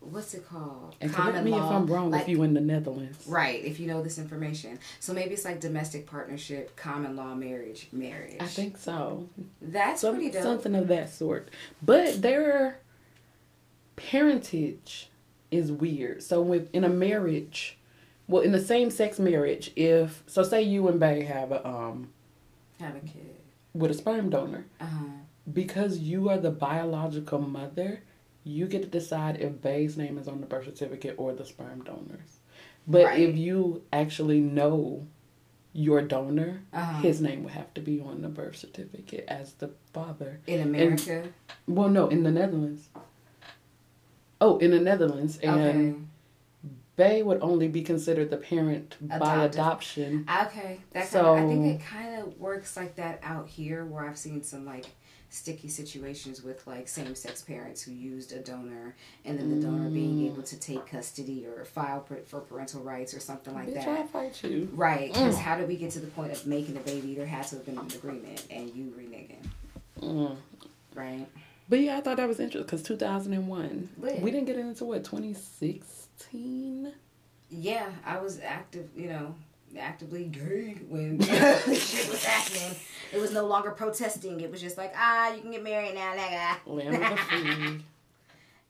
what's 0.00 0.32
it 0.34 0.46
called? 0.48 0.96
And 1.00 1.12
correct 1.12 1.44
me 1.44 1.52
if 1.52 1.60
I'm 1.62 1.86
wrong 1.86 2.10
like- 2.10 2.22
if 2.22 2.28
you 2.28 2.42
in 2.42 2.54
the 2.54 2.60
Netherlands. 2.60 3.26
Right, 3.26 3.62
if 3.64 3.78
you 3.78 3.86
know 3.86 4.02
this 4.02 4.18
information. 4.18 4.78
So 4.98 5.12
maybe 5.12 5.34
it's 5.34 5.44
like 5.44 5.60
domestic 5.60 6.06
partnership, 6.06 6.74
common 6.76 7.16
law 7.16 7.34
marriage, 7.34 7.88
marriage. 7.92 8.36
I 8.40 8.46
think 8.46 8.78
so. 8.78 9.28
that's 9.60 10.00
Some, 10.00 10.14
pretty 10.16 10.30
dope. 10.30 10.42
something 10.42 10.74
of 10.74 10.88
that 10.88 11.10
sort. 11.12 11.50
But 11.82 12.22
their 12.22 12.78
parentage 13.96 15.10
is 15.50 15.70
weird. 15.70 16.22
So 16.22 16.40
with 16.40 16.70
in 16.74 16.84
a 16.84 16.88
marriage, 16.88 17.78
well, 18.28 18.42
in 18.42 18.52
the 18.52 18.60
same 18.64 18.90
sex 18.90 19.18
marriage, 19.18 19.72
if 19.76 20.22
so, 20.26 20.42
say 20.42 20.62
you 20.62 20.88
and 20.88 20.98
Bay 21.00 21.24
have 21.24 21.52
a 21.52 21.66
um 21.66 22.08
Have 22.80 22.96
a 22.96 23.00
kid. 23.00 23.36
with 23.74 23.90
a 23.90 23.94
sperm 23.94 24.30
donor, 24.30 24.64
Uh 24.80 24.86
huh. 24.86 25.04
because 25.52 25.98
you 25.98 26.28
are 26.28 26.38
the 26.38 26.50
biological 26.50 27.40
mother, 27.40 28.02
you 28.44 28.66
get 28.66 28.82
to 28.82 28.88
decide 28.88 29.40
if 29.40 29.60
Bay's 29.60 29.96
name 29.96 30.16
is 30.18 30.26
on 30.28 30.40
the 30.40 30.46
birth 30.46 30.64
certificate 30.64 31.14
or 31.18 31.32
the 31.34 31.44
sperm 31.44 31.82
donor's. 31.84 32.38
But 32.86 33.04
Right. 33.04 33.20
if 33.20 33.36
you 33.36 33.82
actually 33.92 34.40
know 34.40 35.06
your 35.72 36.02
donor, 36.02 36.62
Uh-huh. 36.72 37.00
his 37.02 37.20
name 37.20 37.44
would 37.44 37.52
have 37.52 37.72
to 37.74 37.80
be 37.80 38.00
on 38.00 38.22
the 38.22 38.28
birth 38.28 38.56
certificate 38.56 39.24
as 39.28 39.52
the 39.54 39.70
father. 39.92 40.40
In 40.46 40.60
America. 40.60 41.28
Well, 41.68 41.88
no, 41.88 42.08
in 42.08 42.22
the 42.24 42.30
Netherlands. 42.32 42.88
Oh, 44.40 44.56
in 44.58 44.70
the 44.70 44.80
Netherlands, 44.80 45.38
and 45.42 45.60
okay. 45.60 45.94
Bay 46.96 47.22
would 47.22 47.40
only 47.42 47.68
be 47.68 47.82
considered 47.82 48.30
the 48.30 48.36
parent 48.38 48.96
by 49.00 49.44
adoption. 49.44 50.26
Okay. 50.46 50.80
That 50.92 51.00
kind 51.00 51.08
So- 51.08 51.34
of, 51.36 51.38
I 51.44 51.46
think 51.46 51.66
it 51.80 51.84
kind 51.84 52.20
of 52.22 52.38
works 52.40 52.76
like 52.76 52.96
that 52.96 53.20
out 53.22 53.48
here, 53.48 53.84
where 53.84 54.04
I've 54.06 54.18
seen 54.18 54.42
some 54.42 54.64
like 54.64 54.86
sticky 55.32 55.68
situations 55.68 56.42
with 56.42 56.66
like 56.66 56.88
same-sex 56.88 57.42
parents 57.42 57.80
who 57.82 57.92
used 57.92 58.32
a 58.32 58.40
donor, 58.40 58.96
and 59.24 59.38
then 59.38 59.48
the 59.48 59.64
donor 59.64 59.88
being 59.88 60.18
Mm. 60.18 60.26
able 60.32 60.42
to 60.42 60.58
take 60.58 60.86
custody 60.86 61.46
or 61.46 61.64
file 61.64 62.02
for, 62.02 62.16
for 62.26 62.40
parental 62.40 62.82
rights 62.82 63.14
or 63.14 63.20
something 63.20 63.54
like 63.54 63.68
Bitch, 63.68 63.74
that. 63.74 63.88
I'll 63.88 64.06
fight 64.08 64.42
you. 64.42 64.68
Right, 64.72 65.12
because 65.12 65.36
Mm. 65.36 65.40
how 65.42 65.56
did 65.56 65.68
we 65.68 65.76
get 65.76 65.92
to 65.92 66.00
the 66.00 66.08
point 66.08 66.32
of 66.32 66.46
making 66.46 66.76
a 66.76 66.80
baby? 66.80 67.14
There 67.14 67.26
had 67.26 67.46
to 67.48 67.56
have 67.56 67.64
been 67.64 67.78
an 67.78 67.86
agreement, 67.94 68.44
and 68.50 68.74
you 68.74 68.92
reneging, 68.98 69.46
Mm. 70.00 70.36
right? 70.94 71.26
But 71.68 71.78
yeah, 71.78 71.98
I 71.98 72.00
thought 72.00 72.16
that 72.16 72.26
was 72.26 72.40
interesting 72.40 72.64
because 72.66 72.82
2001. 72.82 73.90
Lit. 73.98 74.20
We 74.20 74.32
didn't 74.32 74.46
get 74.48 74.56
into 74.58 74.84
what, 74.84 75.04
2016? 75.04 76.92
Yeah, 77.48 77.86
I 78.04 78.18
was 78.18 78.40
active, 78.40 78.88
you 78.96 79.08
know, 79.08 79.34
actively 79.78 80.24
gay 80.24 80.76
when 80.88 81.20
shit 81.22 82.08
was 82.08 82.24
happening. 82.24 82.76
It 83.12 83.18
was 83.20 83.32
no 83.32 83.46
longer 83.46 83.70
protesting. 83.70 84.40
It 84.40 84.50
was 84.50 84.60
just 84.60 84.76
like, 84.78 84.92
ah, 84.96 85.32
you 85.34 85.40
can 85.42 85.50
get 85.50 85.62
married 85.62 85.94
now, 85.94 86.14
nigga. 86.14 86.56
Land 86.66 86.94
of 87.02 87.10
the 87.10 87.16
free. 87.24 87.84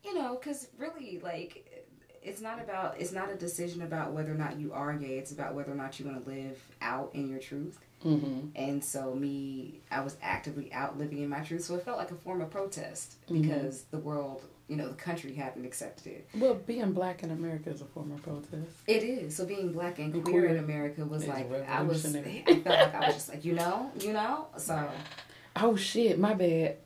You 0.04 0.14
know, 0.14 0.36
because 0.40 0.68
really, 0.78 1.20
like, 1.22 1.86
it's 2.22 2.40
not 2.40 2.60
about, 2.60 2.98
it's 3.00 3.12
not 3.12 3.30
a 3.30 3.34
decision 3.34 3.82
about 3.82 4.12
whether 4.12 4.30
or 4.32 4.36
not 4.36 4.58
you 4.58 4.72
are 4.72 4.92
gay. 4.94 5.18
It's 5.18 5.32
about 5.32 5.54
whether 5.54 5.72
or 5.72 5.74
not 5.74 5.98
you 6.00 6.06
want 6.06 6.24
to 6.24 6.30
live 6.30 6.58
out 6.80 7.10
in 7.14 7.28
your 7.28 7.38
truth. 7.38 7.78
hmm 8.02 8.46
And 8.54 8.82
so, 8.82 9.14
me, 9.14 9.80
I 9.90 10.00
was 10.00 10.16
actively 10.22 10.72
out 10.72 10.98
living 10.98 11.18
in 11.18 11.28
my 11.28 11.40
truth. 11.40 11.64
So 11.64 11.74
it 11.76 11.84
felt 11.84 11.98
like 11.98 12.10
a 12.10 12.14
form 12.14 12.40
of 12.40 12.50
protest 12.50 13.16
Mhm. 13.28 13.42
because 13.42 13.82
the 13.90 13.98
world, 13.98 14.42
you 14.70 14.76
know, 14.76 14.88
the 14.88 14.94
country 14.94 15.34
hadn't 15.34 15.64
accepted 15.64 16.06
it. 16.06 16.28
Well, 16.34 16.54
being 16.54 16.92
black 16.92 17.24
in 17.24 17.32
America 17.32 17.70
is 17.70 17.80
a 17.80 17.84
form 17.86 18.12
of 18.12 18.22
protest. 18.22 18.70
It 18.86 19.02
is. 19.02 19.34
So 19.36 19.44
being 19.44 19.72
black 19.72 19.98
and 19.98 20.14
And 20.14 20.22
queer 20.24 20.42
queer 20.42 20.54
in 20.54 20.58
America 20.58 21.04
was 21.04 21.26
like 21.26 21.50
I 21.68 21.82
was. 21.82 22.06
I 22.16 22.22
felt 22.22 22.64
like 22.66 22.94
I 22.94 23.06
was 23.06 23.14
just 23.16 23.28
like 23.28 23.44
you 23.44 23.54
know, 23.54 23.90
you 23.98 24.12
know. 24.12 24.46
So 24.56 24.88
Oh 25.56 25.74
shit, 25.74 26.20
my 26.20 26.34
bad. 26.34 26.76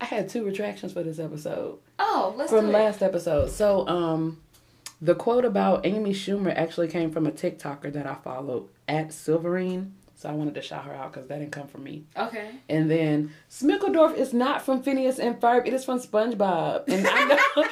I 0.00 0.06
had 0.06 0.28
two 0.28 0.44
retractions 0.44 0.92
for 0.92 1.04
this 1.04 1.18
episode. 1.20 1.78
oh, 2.00 2.34
let's 2.36 2.50
from 2.50 2.72
last 2.72 3.02
episode. 3.02 3.50
So, 3.50 3.86
um, 3.86 4.40
the 5.00 5.14
quote 5.14 5.44
about 5.44 5.86
Amy 5.86 6.12
Schumer 6.12 6.52
actually 6.56 6.88
came 6.88 7.10
from 7.10 7.26
a 7.26 7.30
TikToker 7.30 7.92
that 7.92 8.06
I 8.06 8.14
followed 8.16 8.68
at 8.88 9.08
Silverine. 9.10 9.90
So 10.20 10.28
I 10.28 10.32
wanted 10.32 10.54
to 10.56 10.60
shout 10.60 10.84
her 10.84 10.92
out 10.94 11.14
because 11.14 11.26
that 11.28 11.38
didn't 11.38 11.52
come 11.52 11.66
from 11.66 11.82
me. 11.82 12.04
Okay. 12.14 12.50
And 12.68 12.90
then 12.90 13.32
Smickledorf 13.50 14.14
is 14.18 14.34
not 14.34 14.60
from 14.60 14.82
Phineas 14.82 15.18
and 15.18 15.40
Ferb. 15.40 15.66
It 15.66 15.72
is 15.72 15.82
from 15.82 15.98
SpongeBob. 15.98 16.88
And 16.88 17.06
I 17.08 17.24
know 17.24 17.64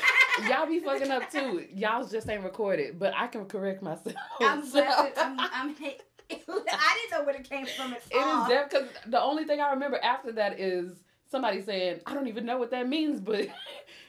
y'all 0.48 0.66
be 0.66 0.78
fucking 0.80 1.10
up 1.10 1.30
too. 1.30 1.66
Y'all 1.74 2.06
just 2.08 2.26
ain't 2.26 2.42
recorded, 2.42 2.98
but 2.98 3.12
I 3.14 3.26
can 3.26 3.44
correct 3.44 3.82
myself. 3.82 4.16
I'm 4.40 4.64
So- 4.64 4.80
glad. 4.82 5.12
That, 5.14 5.26
I'm. 5.26 5.38
I'm 5.68 5.76
hate- 5.76 6.00
I 6.30 6.34
didn't 6.38 7.10
know 7.12 7.24
where 7.26 7.36
it 7.36 7.48
came 7.48 7.66
from 7.66 7.92
at 7.92 8.02
It 8.10 8.16
all. 8.16 8.44
is 8.44 8.48
that 8.48 8.70
because 8.70 8.88
the 9.06 9.20
only 9.20 9.44
thing 9.44 9.60
I 9.60 9.70
remember 9.72 9.98
after 10.02 10.32
that 10.32 10.58
is 10.58 10.92
somebody 11.30 11.60
saying, 11.60 12.00
I 12.06 12.14
don't 12.14 12.28
even 12.28 12.46
know 12.46 12.56
what 12.56 12.70
that 12.70 12.88
means, 12.88 13.20
but 13.20 13.46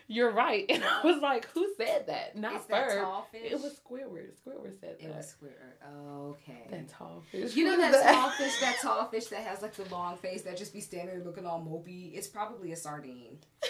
you're 0.09 0.31
right. 0.31 0.65
And 0.69 0.83
I 0.83 1.01
was 1.03 1.21
like, 1.21 1.47
who 1.51 1.71
said 1.77 2.07
that? 2.07 2.35
Not 2.35 2.67
that 2.67 2.89
Ferb. 2.89 3.01
tall 3.01 3.27
fish. 3.31 3.51
It 3.51 3.61
was 3.61 3.79
Squidward. 3.79 4.31
Squidward 4.44 4.79
said 4.79 4.97
that. 5.00 5.06
It 5.06 5.15
was 5.15 5.35
Squidward. 5.35 6.31
Okay. 6.31 6.67
that 6.71 6.89
tall 6.89 7.23
fish. 7.31 7.56
You 7.56 7.65
know 7.65 7.77
that, 7.77 7.91
that 8.03 8.09
is 8.09 8.15
tall 8.15 8.29
fish, 8.31 8.59
that 8.59 8.77
tall 8.81 9.06
fish 9.06 9.25
that 9.27 9.44
has 9.44 9.61
like 9.61 9.75
the 9.75 9.85
long 9.94 10.17
face 10.17 10.41
that 10.41 10.57
just 10.57 10.74
be 10.74 10.81
standing 10.81 11.15
there 11.15 11.24
looking 11.24 11.45
all 11.45 11.62
mopey. 11.62 12.12
It's 12.15 12.27
probably 12.27 12.72
a 12.72 12.75
sardine. 12.75 13.38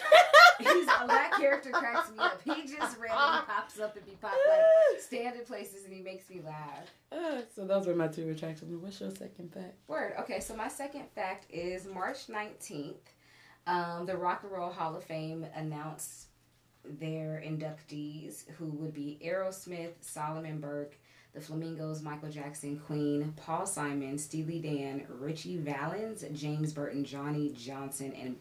He's 0.59 0.85
that 0.85 1.31
character 1.37 1.71
cracks 1.71 2.11
me 2.11 2.17
up. 2.19 2.41
He 2.43 2.63
just 2.63 2.97
randomly 2.97 3.41
pops 3.47 3.79
up 3.79 3.95
and 3.95 4.05
be 4.05 4.11
pop 4.21 4.33
like 4.49 5.01
stand 5.01 5.37
in 5.37 5.45
places 5.45 5.85
and 5.85 5.93
he 5.93 6.01
makes 6.01 6.29
me 6.29 6.41
laugh. 6.45 6.91
Uh, 7.11 7.41
so 7.55 7.65
those 7.65 7.87
were 7.87 7.95
my 7.95 8.07
two 8.07 8.25
retractions. 8.27 8.73
What's 8.81 8.99
your 8.99 9.11
second 9.11 9.53
fact? 9.53 9.75
Word. 9.87 10.13
Okay, 10.19 10.39
so 10.39 10.55
my 10.55 10.67
second 10.67 11.05
fact 11.15 11.45
is 11.49 11.85
March 11.85 12.27
19th, 12.27 12.95
um, 13.67 14.05
the 14.05 14.17
Rock 14.17 14.41
and 14.43 14.51
Roll 14.51 14.71
Hall 14.71 14.95
of 14.95 15.03
Fame 15.03 15.45
announced 15.55 16.28
their 17.00 17.41
inductees, 17.46 18.43
who 18.58 18.65
would 18.65 18.93
be 18.93 19.19
Aerosmith, 19.24 19.91
Solomon 20.01 20.60
Burke, 20.60 20.96
the 21.34 21.41
Flamingos, 21.41 22.01
Michael 22.01 22.29
Jackson, 22.29 22.79
Queen, 22.79 23.34
Paul 23.38 23.65
Simon, 23.65 24.17
Steely 24.17 24.60
Dan, 24.60 25.05
Ritchie 25.19 25.58
Valens, 25.58 26.24
James 26.34 26.74
Burton, 26.74 27.03
Johnny 27.05 27.50
Johnson, 27.55 28.13
and 28.13 28.36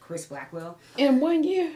Chris 0.00 0.26
Blackwell. 0.26 0.78
In 0.98 1.20
one 1.20 1.42
year? 1.42 1.72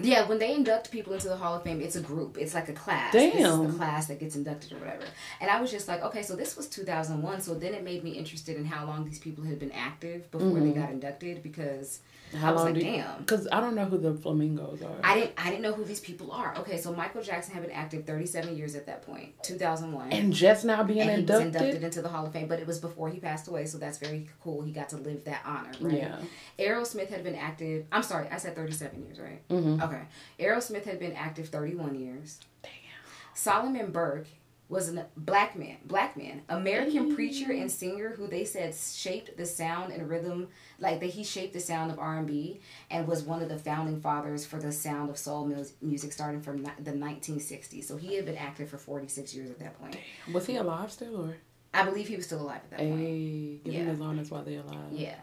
Yeah, 0.00 0.26
when 0.28 0.38
they 0.38 0.52
induct 0.52 0.90
people 0.90 1.12
into 1.12 1.28
the 1.28 1.36
Hall 1.36 1.54
of 1.54 1.62
Fame, 1.62 1.80
it's 1.80 1.94
a 1.96 2.00
group. 2.00 2.36
It's 2.38 2.54
like 2.54 2.68
a 2.68 2.72
class. 2.72 3.12
This 3.12 3.34
is 3.34 3.40
Damn. 3.40 3.68
the 3.68 3.72
class 3.74 4.08
that 4.08 4.18
gets 4.18 4.34
inducted 4.34 4.72
or 4.72 4.78
whatever. 4.78 5.04
And 5.40 5.48
I 5.48 5.60
was 5.60 5.70
just 5.70 5.86
like, 5.86 6.02
okay, 6.02 6.22
so 6.22 6.34
this 6.34 6.56
was 6.56 6.66
2001. 6.68 7.40
So 7.40 7.54
then 7.54 7.72
it 7.72 7.84
made 7.84 8.02
me 8.02 8.10
interested 8.10 8.56
in 8.56 8.64
how 8.64 8.84
long 8.84 9.04
these 9.04 9.20
people 9.20 9.44
had 9.44 9.58
been 9.60 9.70
active 9.72 10.28
before 10.32 10.58
they 10.60 10.72
Mhm. 10.72 10.74
got 10.74 10.90
inducted 10.90 11.42
because 11.42 12.00
How 12.36 12.50
I 12.50 12.52
was 12.52 12.62
long 12.64 12.74
like, 12.74 12.82
damn. 12.82 13.18
Because 13.18 13.48
I 13.50 13.60
don't 13.60 13.74
know 13.74 13.84
who 13.86 13.98
the 13.98 14.14
flamingos 14.14 14.82
are. 14.82 14.96
I 15.02 15.14
didn't 15.14 15.32
I 15.36 15.50
didn't 15.50 15.62
know 15.62 15.72
who 15.72 15.84
these 15.84 16.00
people 16.00 16.30
are. 16.32 16.54
Okay, 16.58 16.78
so 16.78 16.92
Michael 16.94 17.22
Jackson 17.22 17.54
had 17.54 17.62
been 17.62 17.72
active 17.72 18.04
37 18.04 18.56
years 18.56 18.74
at 18.74 18.86
that 18.86 19.02
point, 19.02 19.30
2001. 19.42 20.12
and 20.12 20.32
just 20.32 20.64
now 20.64 20.82
being 20.82 21.00
and 21.00 21.10
he 21.10 21.16
was 21.22 21.40
inducted? 21.40 21.62
inducted 21.62 21.82
into 21.84 22.02
the 22.02 22.08
Hall 22.08 22.26
of 22.26 22.32
Fame, 22.32 22.48
but 22.48 22.60
it 22.60 22.66
was 22.66 22.78
before 22.78 23.08
he 23.08 23.18
passed 23.18 23.48
away, 23.48 23.66
so 23.66 23.78
that's 23.78 23.98
very 23.98 24.28
cool. 24.42 24.62
He 24.62 24.72
got 24.72 24.88
to 24.90 24.96
live 24.96 25.24
that 25.24 25.42
honor, 25.44 25.72
right? 25.80 25.98
Yeah. 25.98 26.18
Aerosmith 26.58 27.08
had 27.08 27.24
been 27.24 27.34
active. 27.34 27.86
I'm 27.92 28.02
sorry, 28.02 28.28
I 28.30 28.36
said 28.38 28.54
37 28.54 29.02
years, 29.04 29.18
right? 29.18 29.42
hmm 29.48 29.80
Okay. 29.82 30.02
Aerosmith 30.38 30.84
had 30.84 30.98
been 30.98 31.12
active 31.12 31.48
31 31.48 31.94
years. 31.98 32.38
Damn. 32.62 32.70
Solomon 33.34 33.90
Burke 33.90 34.26
was 34.68 34.92
a 34.92 35.06
black 35.16 35.56
man, 35.56 35.76
black 35.84 36.16
man, 36.16 36.42
American 36.48 37.10
mm. 37.10 37.14
preacher 37.14 37.52
and 37.52 37.70
singer 37.70 38.10
who 38.10 38.26
they 38.26 38.44
said 38.44 38.74
shaped 38.74 39.36
the 39.36 39.46
sound 39.46 39.92
and 39.92 40.08
rhythm, 40.08 40.48
like 40.80 40.98
that 41.00 41.06
he 41.10 41.22
shaped 41.22 41.52
the 41.52 41.60
sound 41.60 41.92
of 41.92 41.98
R 41.98 42.18
and 42.18 42.26
B, 42.26 42.60
and 42.90 43.06
was 43.06 43.22
one 43.22 43.42
of 43.42 43.48
the 43.48 43.58
founding 43.58 44.00
fathers 44.00 44.44
for 44.44 44.58
the 44.58 44.72
sound 44.72 45.08
of 45.08 45.18
soul 45.18 45.50
music, 45.80 46.12
starting 46.12 46.40
from 46.40 46.64
the 46.64 46.92
1960s. 46.92 47.84
So 47.84 47.96
he 47.96 48.16
had 48.16 48.26
been 48.26 48.36
active 48.36 48.68
for 48.68 48.78
46 48.78 49.34
years 49.34 49.50
at 49.50 49.58
that 49.60 49.78
point. 49.78 49.96
Was 50.32 50.46
he 50.46 50.56
alive 50.56 50.90
still, 50.90 51.16
or? 51.16 51.36
I 51.72 51.84
believe 51.84 52.08
he 52.08 52.16
was 52.16 52.24
still 52.24 52.40
alive 52.40 52.62
at 52.64 52.70
that 52.70 52.78
point. 52.78 52.98
Hey, 52.98 53.60
give 53.62 53.74
yeah. 53.74 53.84
him 53.84 54.00
long 54.00 54.18
as 54.18 54.30
while 54.30 54.42
they're 54.42 54.60
alive. 54.60 54.90
Yeah. 54.90 55.16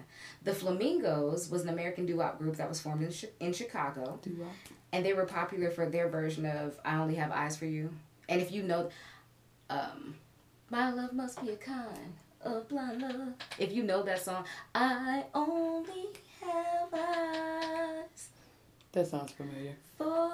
The 0.43 0.53
Flamingos 0.53 1.49
was 1.49 1.63
an 1.63 1.69
American 1.69 2.05
doo-wop 2.05 2.37
group 2.37 2.57
that 2.57 2.69
was 2.69 2.79
formed 2.79 3.01
in, 3.01 3.13
in 3.39 3.53
Chicago. 3.53 4.19
Doo-wop. 4.21 4.51
And 4.91 5.03
they 5.03 5.13
were 5.13 5.25
popular 5.25 5.71
for 5.71 5.89
their 5.89 6.07
version 6.07 6.45
of 6.45 6.79
I 6.85 6.97
Only 6.97 7.15
Have 7.15 7.31
Eyes 7.31 7.57
for 7.57 7.65
You. 7.65 7.89
And 8.29 8.41
if 8.41 8.51
you 8.51 8.63
know, 8.63 8.89
um, 9.73 10.15
My 10.69 10.91
Love 10.91 11.13
Must 11.13 11.43
Be 11.43 11.51
a 11.51 11.55
Kind 11.55 12.13
of 12.41 12.67
Blind 12.67 13.01
Love. 13.01 13.33
If 13.57 13.73
you 13.73 13.83
know 13.83 14.03
that 14.03 14.23
song, 14.23 14.45
I 14.75 15.23
Only 15.33 16.09
Have 16.41 16.93
Eyes. 16.93 18.29
That 18.91 19.07
sounds 19.07 19.31
familiar. 19.31 19.75
For 19.97 20.29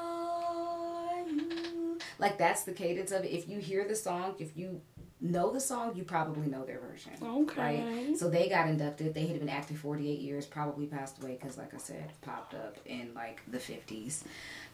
you. 1.28 1.98
Like 2.18 2.38
that's 2.38 2.64
the 2.64 2.74
cadence 2.74 3.12
of 3.12 3.24
it. 3.24 3.30
If 3.30 3.48
you 3.48 3.60
hear 3.60 3.88
the 3.88 3.96
song, 3.96 4.36
if 4.40 4.58
you 4.58 4.82
know 5.22 5.52
the 5.52 5.60
song, 5.60 5.96
you 5.96 6.04
probably 6.04 6.48
know 6.48 6.66
their 6.66 6.80
version. 6.80 7.14
Okay. 7.24 7.84
Right? 8.08 8.18
So 8.18 8.30
they 8.30 8.50
got 8.50 8.68
inducted. 8.68 9.14
They 9.14 9.28
had 9.28 9.40
been 9.40 9.50
active 9.50 9.78
48 9.78 10.20
years, 10.20 10.46
probably 10.46 10.88
passed 10.88 11.22
away 11.22 11.38
because, 11.40 11.58
like 11.58 11.74
I 11.74 11.78
said, 11.78 12.12
popped 12.22 12.54
up 12.54 12.78
in 12.86 13.14
like 13.14 13.42
the 13.48 13.60
50s. 13.60 14.24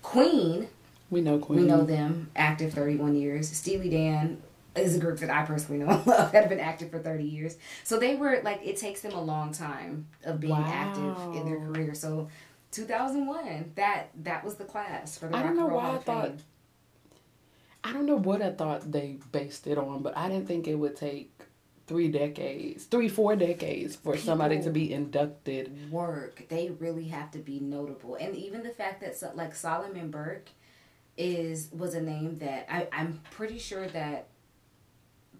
Queen. 0.01 0.67
We 1.11 1.21
know 1.21 1.37
Queen. 1.37 1.61
We 1.61 1.67
know 1.67 1.83
them, 1.83 2.31
active 2.35 2.73
31 2.73 3.15
years. 3.15 3.47
Steely 3.49 3.89
Dan 3.89 4.41
is 4.75 4.95
a 4.95 4.99
group 4.99 5.19
that 5.19 5.29
I 5.29 5.45
personally 5.45 5.83
know 5.83 5.89
and 5.95 6.07
love 6.07 6.31
that 6.31 6.41
have 6.41 6.49
been 6.49 6.59
active 6.59 6.91
for 6.91 6.99
30 6.99 7.23
years. 7.23 7.57
So 7.83 7.99
they 7.99 8.15
were 8.15 8.41
like, 8.43 8.61
it 8.63 8.77
takes 8.77 9.01
them 9.01 9.13
a 9.13 9.21
long 9.21 9.51
time 9.51 10.07
of 10.23 10.39
being 10.39 10.53
wow. 10.53 10.65
active 10.65 11.35
in 11.35 11.45
their 11.45 11.59
career. 11.59 11.93
So 11.93 12.29
2001, 12.71 13.73
that 13.75 14.09
that 14.23 14.43
was 14.43 14.55
the 14.55 14.65
class 14.65 15.17
for 15.17 15.27
the 15.27 15.35
I 15.35 15.39
Rock 15.39 15.47
don't 15.47 15.55
know 15.55 15.63
and 15.63 15.71
Roll 15.71 15.81
why 15.81 15.95
I 15.95 15.97
thought 15.99 16.31
I 17.85 17.93
don't 17.93 18.07
know 18.07 18.15
what 18.15 18.41
I 18.41 18.51
thought 18.51 18.91
they 18.91 19.17
based 19.31 19.67
it 19.67 19.77
on, 19.77 20.01
but 20.01 20.17
I 20.17 20.27
didn't 20.27 20.47
think 20.47 20.67
it 20.67 20.73
would 20.73 20.95
take 20.95 21.31
three 21.85 22.07
decades, 22.07 22.85
three, 22.85 23.07
four 23.07 23.35
decades 23.35 23.95
for 23.95 24.13
People 24.13 24.25
somebody 24.25 24.61
to 24.63 24.71
be 24.71 24.91
inducted. 24.91 25.91
Work. 25.91 26.45
They 26.49 26.71
really 26.79 27.09
have 27.09 27.29
to 27.31 27.37
be 27.37 27.59
notable. 27.59 28.15
And 28.15 28.35
even 28.35 28.63
the 28.63 28.71
fact 28.71 29.01
that, 29.01 29.37
like, 29.37 29.53
Solomon 29.53 30.09
Burke 30.09 30.49
is 31.15 31.69
was 31.71 31.93
a 31.93 32.01
name 32.01 32.39
that 32.39 32.65
I, 32.69 32.87
I'm 32.91 33.21
pretty 33.31 33.59
sure 33.59 33.87
that 33.87 34.27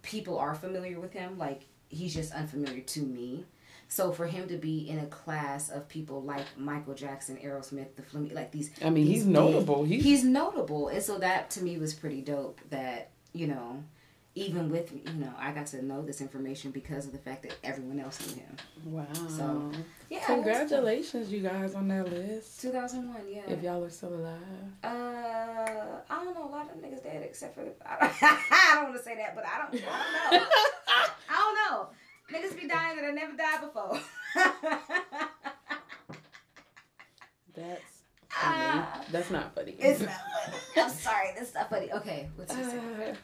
people 0.05 0.37
are 0.37 0.55
familiar 0.55 0.99
with 0.99 1.11
him. 1.11 1.37
Like, 1.37 1.65
he's 1.89 2.13
just 2.13 2.31
unfamiliar 2.31 2.81
to 2.81 3.01
me. 3.01 3.45
So 3.87 4.11
for 4.11 4.25
him 4.25 4.47
to 4.47 4.57
be 4.57 4.89
in 4.89 4.99
a 4.99 5.05
class 5.07 5.69
of 5.69 5.87
people 5.87 6.21
like 6.21 6.45
Michael 6.57 6.93
Jackson, 6.93 7.37
Aerosmith, 7.37 7.95
the 7.95 8.01
Fleming, 8.01 8.33
like 8.33 8.51
these. 8.51 8.71
I 8.83 8.89
mean, 8.89 9.05
these 9.05 9.17
he's 9.17 9.25
notable. 9.25 9.83
He's 9.83 10.03
he's 10.03 10.23
notable, 10.23 10.87
and 10.87 11.03
so 11.03 11.19
that 11.19 11.51
to 11.51 11.63
me 11.63 11.77
was 11.77 11.93
pretty 11.93 12.21
dope. 12.21 12.59
That 12.71 13.11
you 13.33 13.45
know, 13.47 13.83
even 14.35 14.69
with 14.69 14.91
you 14.91 15.13
know, 15.13 15.33
I 15.39 15.51
got 15.51 15.67
to 15.67 15.83
know 15.83 16.01
this 16.01 16.19
information 16.19 16.71
because 16.71 17.05
of 17.05 17.13
the 17.13 17.17
fact 17.17 17.43
that 17.43 17.55
everyone 17.63 17.99
else 17.99 18.19
knew 18.27 18.41
him. 18.41 18.57
Wow. 18.85 19.05
So 19.29 19.71
yeah, 20.09 20.25
congratulations, 20.25 21.31
you 21.31 21.41
guys, 21.41 21.73
on 21.73 21.87
that 21.87 22.11
list. 22.11 22.61
Two 22.61 22.71
thousand 22.71 23.07
one, 23.07 23.23
yeah. 23.29 23.43
If 23.47 23.63
y'all 23.63 23.81
are 23.83 23.89
still 23.89 24.13
alive. 24.13 24.37
Uh, 24.83 24.87
I 24.87 26.23
don't 26.23 26.35
know. 26.35 26.49
A 26.49 26.51
lot 26.51 26.69
of 26.69 26.77
niggas 26.77 27.01
dead 27.01 27.23
except 27.23 27.55
for 27.55 27.63
the. 27.63 27.71
I 27.89 27.97
don't, 27.99 28.23
I 28.23 28.71
don't 28.75 28.83
want 28.89 28.97
to 28.97 29.03
say 29.03 29.15
that, 29.15 29.35
but 29.35 29.45
I 29.45 29.57
don't. 29.57 29.83
I 29.87 30.29
don't 30.31 30.41
know. 30.41 30.47
I 31.29 31.35
don't 31.35 31.55
know. 31.55 31.87
Niggas 32.31 32.59
be 32.59 32.67
dying 32.67 32.97
that 32.97 33.05
I 33.05 33.11
never 33.11 33.37
died 33.37 33.61
before. 33.61 33.99
That's 37.55 37.81
funny. 38.29 38.79
Uh, 38.79 38.85
That's 39.11 39.31
not 39.31 39.55
funny. 39.55 39.75
It's 39.79 40.01
not 40.01 40.11
funny. 40.11 40.57
I'm 40.75 40.89
sorry. 40.89 41.27
That's 41.37 41.53
not 41.53 41.69
funny. 41.69 41.91
Okay, 41.93 42.29
what's 42.35 42.53
uh, 42.53 43.15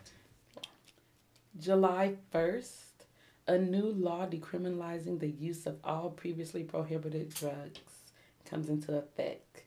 July 1.62 2.16
1st, 2.34 3.06
a 3.48 3.58
new 3.58 3.86
law 3.86 4.26
decriminalizing 4.26 5.20
the 5.20 5.30
use 5.30 5.68
of 5.68 5.78
all 5.84 6.10
previously 6.10 6.64
prohibited 6.64 7.34
drugs 7.36 7.80
comes 8.46 8.68
into 8.68 8.98
effect. 8.98 9.62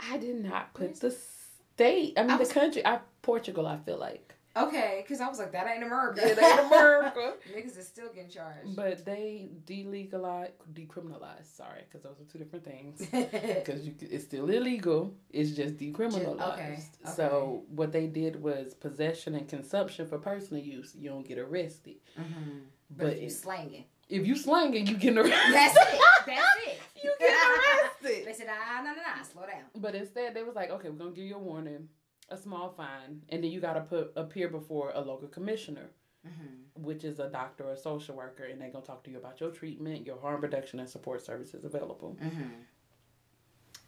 I 0.00 0.16
did 0.16 0.42
not 0.42 0.72
put 0.72 0.98
the 1.00 1.10
state, 1.10 2.14
I 2.16 2.22
mean, 2.22 2.30
I 2.30 2.36
was, 2.36 2.48
the 2.48 2.54
country, 2.54 2.86
I, 2.86 3.00
Portugal, 3.20 3.66
I 3.66 3.76
feel 3.76 3.98
like. 3.98 4.31
Okay, 4.54 5.02
because 5.02 5.20
I 5.20 5.28
was 5.28 5.38
like, 5.38 5.52
that 5.52 5.66
ain't 5.66 5.82
America. 5.82 6.20
It 6.22 6.38
ain't 6.38 6.66
America. 6.66 7.34
Niggas 7.56 7.78
is 7.78 7.86
still 7.86 8.08
getting 8.12 8.28
charged. 8.28 8.76
But 8.76 9.04
they 9.04 9.48
delegalize, 9.64 10.50
decriminalize. 10.72 11.46
Sorry, 11.56 11.82
because 11.88 12.02
those 12.02 12.20
are 12.20 12.30
two 12.30 12.38
different 12.38 12.64
things. 12.64 13.06
Because 13.62 13.86
it's 14.00 14.24
still 14.24 14.48
illegal. 14.50 15.14
It's 15.30 15.52
just 15.52 15.76
decriminalized. 15.76 16.38
Just, 16.38 16.52
okay, 16.52 16.78
okay. 17.04 17.14
So 17.14 17.64
what 17.68 17.92
they 17.92 18.06
did 18.06 18.42
was 18.42 18.74
possession 18.74 19.34
and 19.34 19.48
consumption 19.48 20.06
for 20.06 20.18
personal 20.18 20.62
use. 20.62 20.94
You 20.98 21.10
don't 21.10 21.26
get 21.26 21.38
arrested. 21.38 21.96
Mm-hmm. 22.18 22.58
But, 22.90 23.04
but 23.04 23.12
if 23.14 23.22
you 23.22 23.30
slang 23.30 23.74
it. 23.74 23.86
If 24.08 24.26
you 24.26 24.36
slang 24.36 24.74
it, 24.74 24.88
you 24.88 24.96
get 24.96 25.16
arrested. 25.16 25.32
That's 25.52 25.76
it. 25.76 26.00
That's 26.26 26.66
it. 26.66 26.80
you 27.02 27.14
get 27.18 27.30
arrested. 27.30 28.26
they 28.26 28.32
said, 28.32 28.48
ah, 28.50 28.82
no, 28.82 28.90
no, 28.90 28.96
no, 28.96 29.22
slow 29.22 29.42
down. 29.42 29.64
But 29.76 29.94
instead, 29.94 30.34
they 30.34 30.42
was 30.42 30.54
like, 30.54 30.70
okay, 30.70 30.90
we're 30.90 30.98
gonna 30.98 31.12
give 31.12 31.24
you 31.24 31.36
a 31.36 31.38
warning 31.38 31.88
a 32.28 32.36
small 32.36 32.70
fine, 32.70 33.22
and 33.28 33.42
then 33.42 33.50
you 33.50 33.60
got 33.60 33.74
to 33.74 33.80
put 33.80 34.12
appear 34.16 34.48
before 34.48 34.92
a 34.94 35.00
local 35.00 35.28
commissioner, 35.28 35.90
mm-hmm. 36.26 36.82
which 36.82 37.04
is 37.04 37.18
a 37.18 37.28
doctor 37.28 37.64
or 37.64 37.72
a 37.72 37.76
social 37.76 38.16
worker, 38.16 38.44
and 38.44 38.60
they're 38.60 38.70
gonna 38.70 38.84
talk 38.84 39.04
to 39.04 39.10
you 39.10 39.18
about 39.18 39.40
your 39.40 39.50
treatment, 39.50 40.06
your 40.06 40.18
harm 40.20 40.40
reduction, 40.40 40.80
and 40.80 40.88
support 40.88 41.24
services 41.24 41.64
available. 41.64 42.16
Mm-hmm. 42.22 42.42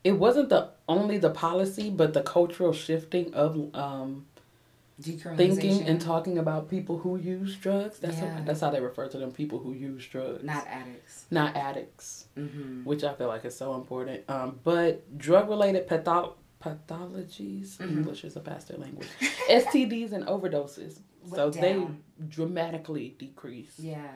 It 0.02 0.12
wasn't 0.12 0.50
the 0.50 0.70
only 0.86 1.16
the 1.16 1.30
policy, 1.30 1.88
but 1.88 2.12
the 2.12 2.22
cultural 2.22 2.74
shifting 2.74 3.32
of 3.32 3.74
um, 3.74 4.26
thinking 5.00 5.82
and 5.84 5.98
talking 5.98 6.36
about 6.36 6.68
people 6.68 6.98
who 6.98 7.16
use 7.16 7.56
drugs. 7.56 7.98
That's 8.00 8.18
yeah. 8.18 8.36
how, 8.36 8.44
that's 8.44 8.60
how 8.60 8.70
they 8.70 8.80
refer 8.80 9.08
to 9.08 9.18
them. 9.18 9.32
People 9.32 9.60
who 9.60 9.72
use 9.72 10.06
drugs, 10.06 10.44
not 10.44 10.66
addicts, 10.66 11.24
not 11.30 11.56
addicts, 11.56 12.26
mm-hmm. 12.36 12.84
which 12.84 13.02
I 13.02 13.14
feel 13.14 13.28
like 13.28 13.46
is 13.46 13.56
so 13.56 13.74
important. 13.76 14.28
Um, 14.28 14.60
but 14.62 15.16
drug 15.16 15.48
related 15.48 15.88
pathology 15.88 16.34
pathologies. 16.64 17.76
Mm-hmm. 17.76 17.98
English 17.98 18.24
is 18.24 18.36
a 18.36 18.40
bastard 18.40 18.78
language. 18.78 19.08
STDs 19.50 20.12
and 20.12 20.26
overdoses. 20.26 21.00
so 21.28 21.50
down. 21.50 21.62
they 21.62 22.26
dramatically 22.28 23.14
decrease. 23.18 23.74
Yeah. 23.78 24.12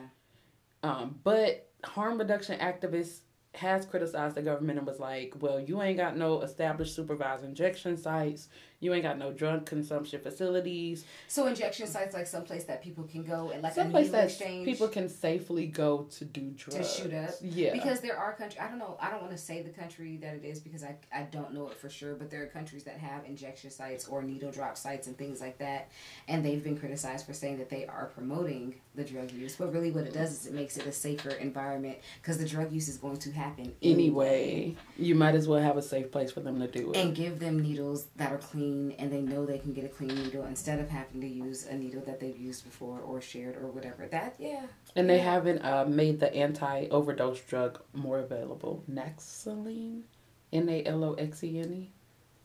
Um, 0.83 1.19
but 1.23 1.69
harm 1.83 2.17
reduction 2.17 2.59
activists 2.59 3.19
has 3.55 3.85
criticized 3.85 4.35
the 4.35 4.41
government 4.41 4.77
and 4.79 4.87
was 4.87 4.99
like, 4.99 5.33
well, 5.39 5.59
you 5.59 5.81
ain't 5.81 5.97
got 5.97 6.15
no 6.15 6.41
established 6.41 6.95
supervised 6.95 7.43
injection 7.43 7.97
sites. 7.97 8.47
You 8.79 8.93
ain't 8.93 9.03
got 9.03 9.17
no 9.17 9.31
drug 9.33 9.65
consumption 9.65 10.21
facilities. 10.21 11.05
So 11.27 11.47
injection 11.47 11.85
sites 11.87 12.13
like 12.13 12.27
someplace 12.27 12.63
that 12.65 12.81
people 12.81 13.03
can 13.03 13.23
go 13.23 13.49
and 13.49 13.61
like 13.61 13.73
someplace 13.73 14.07
a 14.09 14.11
that 14.13 14.23
exchange. 14.25 14.65
people 14.65 14.87
can 14.87 15.09
safely 15.09 15.67
go 15.67 16.07
to 16.17 16.25
do 16.25 16.51
drugs 16.55 16.95
to 16.95 17.01
shoot 17.03 17.13
up. 17.13 17.31
Yeah, 17.41 17.73
because 17.73 17.99
there 17.99 18.17
are 18.17 18.33
countries. 18.33 18.61
I 18.61 18.69
don't 18.69 18.79
know. 18.79 18.97
I 19.01 19.09
don't 19.09 19.21
want 19.21 19.33
to 19.33 19.37
say 19.37 19.61
the 19.61 19.69
country 19.69 20.17
that 20.17 20.35
it 20.35 20.45
is 20.45 20.59
because 20.59 20.83
I 20.83 20.95
I 21.13 21.23
don't 21.23 21.53
know 21.53 21.67
it 21.67 21.77
for 21.77 21.89
sure. 21.89 22.15
But 22.15 22.31
there 22.31 22.41
are 22.43 22.47
countries 22.47 22.83
that 22.83 22.97
have 22.97 23.25
injection 23.25 23.69
sites 23.69 24.07
or 24.07 24.21
needle 24.21 24.51
drop 24.51 24.77
sites 24.77 25.07
and 25.07 25.17
things 25.17 25.41
like 25.41 25.57
that, 25.57 25.91
and 26.27 26.43
they've 26.45 26.63
been 26.63 26.77
criticized 26.77 27.25
for 27.25 27.33
saying 27.33 27.57
that 27.57 27.69
they 27.69 27.85
are 27.85 28.05
promoting 28.05 28.75
the 28.95 29.03
drug 29.03 29.31
use. 29.31 29.55
But 29.55 29.73
really, 29.73 29.91
what 29.91 30.05
it 30.05 30.13
does 30.13 30.31
is 30.31 30.47
it 30.47 30.53
makes 30.53 30.77
it 30.77 30.85
a 30.85 30.91
safer 30.91 31.31
environment 31.31 31.97
because 32.21 32.37
the 32.37 32.47
drug 32.47 32.71
use 32.71 32.87
is 32.87 32.97
going 32.97 33.17
to 33.17 33.31
happen 33.31 33.73
anyway. 33.81 33.93
anyway. 33.93 34.75
You 34.97 35.15
might 35.15 35.35
as 35.35 35.47
well 35.47 35.61
have 35.61 35.77
a 35.77 35.81
safe 35.81 36.11
place 36.11 36.31
for 36.31 36.39
them 36.39 36.59
to 36.59 36.67
do 36.67 36.91
it 36.91 36.97
and 36.97 37.15
give 37.15 37.39
them 37.39 37.61
needles 37.61 38.07
that 38.17 38.31
are 38.31 38.37
clean 38.37 38.68
clean 38.69 38.95
and 38.99 39.11
they 39.11 39.21
know 39.21 39.45
they 39.45 39.57
can 39.57 39.73
get 39.73 39.85
a 39.85 39.89
clean 39.89 40.15
needle 40.15 40.45
instead 40.45 40.79
of 40.79 40.89
having 40.89 41.21
to 41.21 41.27
use 41.27 41.65
a 41.65 41.75
needle 41.75 42.01
that 42.05 42.19
they've 42.19 42.37
used 42.37 42.63
before 42.63 42.99
or 42.99 43.21
shared 43.21 43.55
or 43.57 43.67
whatever. 43.67 44.07
That 44.07 44.35
yeah. 44.39 44.63
And 44.95 45.09
they 45.09 45.19
haven't 45.19 45.63
uh, 45.63 45.85
made 45.85 46.19
the 46.19 46.33
anti 46.33 46.87
overdose 46.87 47.39
drug 47.41 47.79
more 47.93 48.19
available. 48.19 48.83
Naxaline, 48.87 50.03
N 50.51 50.69
A 50.69 50.83
L 50.85 51.03
O 51.03 51.13
X 51.13 51.43
E 51.43 51.59
N 51.59 51.73
E. 51.73 51.89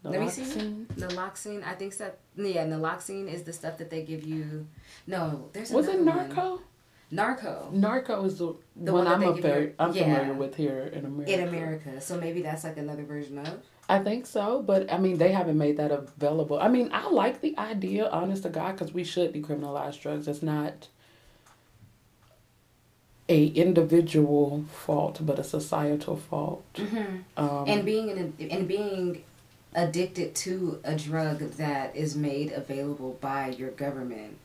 Let 0.03 0.21
me 0.21 0.29
see. 0.29 0.43
Naloxone. 0.97 1.65
I 1.65 1.75
think 1.75 1.97
that 1.97 2.19
yeah, 2.37 2.67
naloxone 2.67 3.33
is 3.33 3.45
the 3.45 3.55
stuff 3.55 3.79
that 3.79 3.89
they 3.89 4.03
give 4.03 4.25
you. 4.25 4.67
No, 5.07 5.49
there's 5.53 5.71
a 5.71 5.75
was 5.75 5.89
it 5.89 6.01
narco? 6.01 6.51
One. 6.51 6.61
Narco. 7.11 7.69
Narco 7.71 8.25
is 8.25 8.39
the, 8.39 8.57
the 8.75 8.93
one, 8.93 9.05
one 9.05 9.07
I'm, 9.07 9.23
a, 9.23 9.71
I'm 9.79 9.93
yeah, 9.93 10.03
familiar 10.03 10.35
with 10.35 10.57
here 10.57 10.91
in 10.93 11.05
America. 11.05 11.33
In 11.33 11.49
America, 11.49 12.01
so 12.01 12.19
maybe 12.19 12.43
that's 12.43 12.65
like 12.65 12.77
another 12.77 13.05
version 13.05 13.39
of. 13.39 13.63
I 13.89 13.99
think 13.99 14.27
so, 14.27 14.63
but 14.63 14.91
I 14.93 14.99
mean, 14.99 15.19
they 15.19 15.33
haven't 15.33 15.59
made 15.59 15.77
that 15.77 15.91
available. 15.91 16.59
I 16.59 16.69
mean, 16.69 16.91
I 16.93 17.11
like 17.11 17.41
the 17.41 17.57
idea, 17.59 18.09
honest 18.09 18.45
to 18.45 18.49
God, 18.49 18.73
because 18.73 18.95
we 18.95 19.05
should 19.05 19.35
decriminalize 19.35 20.01
drugs. 20.01 20.27
It's 20.27 20.43
not 20.43 20.89
a 23.29 23.47
individual 23.47 24.65
fault, 24.71 25.19
but 25.21 25.39
a 25.39 25.45
societal 25.45 26.17
fault. 26.17 26.65
Mm-hmm. 26.75 27.17
Um, 27.37 27.65
and 27.69 27.85
being 27.85 28.11
an, 28.11 28.35
and 28.51 28.67
being 28.67 29.23
addicted 29.75 30.35
to 30.35 30.81
a 30.85 30.95
drug 30.95 31.39
that 31.39 31.95
is 31.95 32.17
made 32.17 32.53
available 32.53 33.19
by 33.21 33.49
your 33.49 33.71
government 33.71 34.39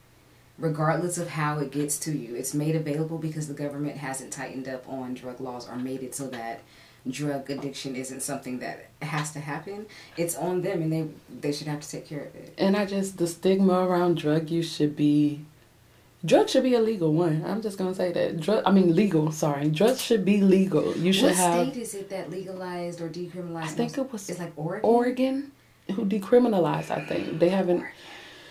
regardless 0.60 1.16
of 1.16 1.28
how 1.30 1.58
it 1.58 1.70
gets 1.70 1.98
to 1.98 2.12
you. 2.12 2.34
It's 2.36 2.52
made 2.52 2.76
available 2.76 3.18
because 3.18 3.48
the 3.48 3.54
government 3.54 3.96
hasn't 3.96 4.32
tightened 4.32 4.68
up 4.68 4.86
on 4.88 5.14
drug 5.14 5.40
laws 5.40 5.68
or 5.68 5.76
made 5.76 6.02
it 6.02 6.14
so 6.14 6.26
that 6.28 6.60
drug 7.08 7.50
addiction 7.50 7.96
isn't 7.96 8.20
something 8.20 8.58
that 8.58 8.90
has 9.02 9.32
to 9.32 9.40
happen. 9.40 9.86
It's 10.16 10.36
on 10.36 10.62
them 10.62 10.82
and 10.82 10.92
they 10.92 11.08
they 11.40 11.52
should 11.52 11.66
have 11.66 11.80
to 11.80 11.88
take 11.88 12.06
care 12.06 12.24
of 12.24 12.34
it. 12.34 12.54
And 12.58 12.76
I 12.76 12.86
just 12.86 13.18
the 13.18 13.26
stigma 13.26 13.86
around 13.86 14.16
drug 14.16 14.50
use 14.50 14.74
should 14.74 14.96
be 14.96 15.44
drugs 16.24 16.52
should 16.52 16.62
be 16.62 16.74
illegal 16.74 17.12
one. 17.12 17.44
I'm 17.46 17.62
just 17.62 17.78
gonna 17.78 17.94
say 17.94 18.12
that. 18.12 18.40
Drug 18.40 18.62
I 18.66 18.70
mean 18.70 18.94
legal, 18.94 19.32
sorry. 19.32 19.68
Drugs 19.68 20.02
should 20.02 20.24
be 20.24 20.40
legal. 20.40 20.96
You 20.96 21.12
should 21.12 21.26
what 21.26 21.36
have 21.36 21.58
What 21.58 21.72
state 21.72 21.82
is 21.82 21.94
it 21.94 22.10
that 22.10 22.30
legalized 22.30 23.00
or 23.00 23.08
decriminalized? 23.08 23.62
I 23.62 23.68
think 23.68 23.96
it 23.96 24.12
was 24.12 24.28
it's 24.28 24.38
like 24.38 24.52
Oregon. 24.56 24.88
Oregon 24.88 25.52
who 25.92 26.04
decriminalized, 26.04 26.90
I 26.90 27.04
think. 27.04 27.38
They 27.38 27.48
haven't 27.48 27.84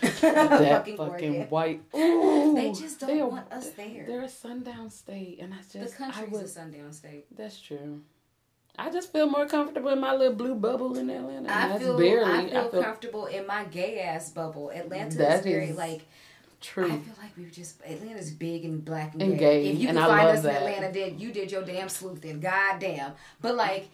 that 0.00 0.86
fucking, 0.86 0.96
fucking 0.96 1.50
white. 1.50 1.82
Ooh, 1.94 2.54
they 2.54 2.72
just 2.72 3.00
don't 3.00 3.30
want 3.30 3.52
us 3.52 3.70
there. 3.70 4.04
They're 4.06 4.22
a 4.22 4.28
sundown 4.28 4.90
state, 4.90 5.38
and 5.40 5.52
I 5.52 5.58
just 5.58 5.98
the 5.98 6.04
country's 6.04 6.30
was, 6.30 6.42
a 6.42 6.48
sundown 6.48 6.92
state. 6.92 7.26
That's 7.36 7.60
true. 7.60 8.00
I 8.78 8.90
just 8.90 9.12
feel 9.12 9.28
more 9.28 9.46
comfortable 9.46 9.90
in 9.90 10.00
my 10.00 10.14
little 10.14 10.34
blue 10.34 10.54
bubble 10.54 10.96
in 10.96 11.10
Atlanta. 11.10 11.52
I 11.52 11.78
feel 11.78 11.98
barely, 11.98 12.32
I 12.32 12.48
feel, 12.48 12.58
I 12.58 12.68
feel 12.68 12.82
comfortable 12.82 13.26
in 13.26 13.46
my 13.46 13.64
gay 13.64 14.00
ass 14.00 14.30
bubble. 14.30 14.70
Atlanta 14.70 15.34
is 15.34 15.42
very 15.42 15.72
like 15.72 16.02
True. 16.60 16.86
I 16.86 16.88
feel 16.90 17.14
like 17.22 17.36
we 17.38 17.44
were 17.44 17.50
just 17.50 17.80
Atlanta's 17.82 18.30
big 18.30 18.64
and 18.66 18.84
black 18.84 19.14
and, 19.14 19.22
and 19.22 19.38
gay. 19.38 19.66
If 19.66 19.78
you 19.78 19.86
can 19.88 19.96
find 19.96 20.28
us 20.28 20.42
that. 20.42 20.62
in 20.62 20.68
Atlanta, 20.68 20.92
then 20.92 21.18
you 21.18 21.32
did 21.32 21.50
your 21.50 21.62
damn 21.62 21.88
sleuthing. 21.88 22.40
God 22.40 22.78
damn. 22.78 23.12
But 23.40 23.54
like 23.54 23.88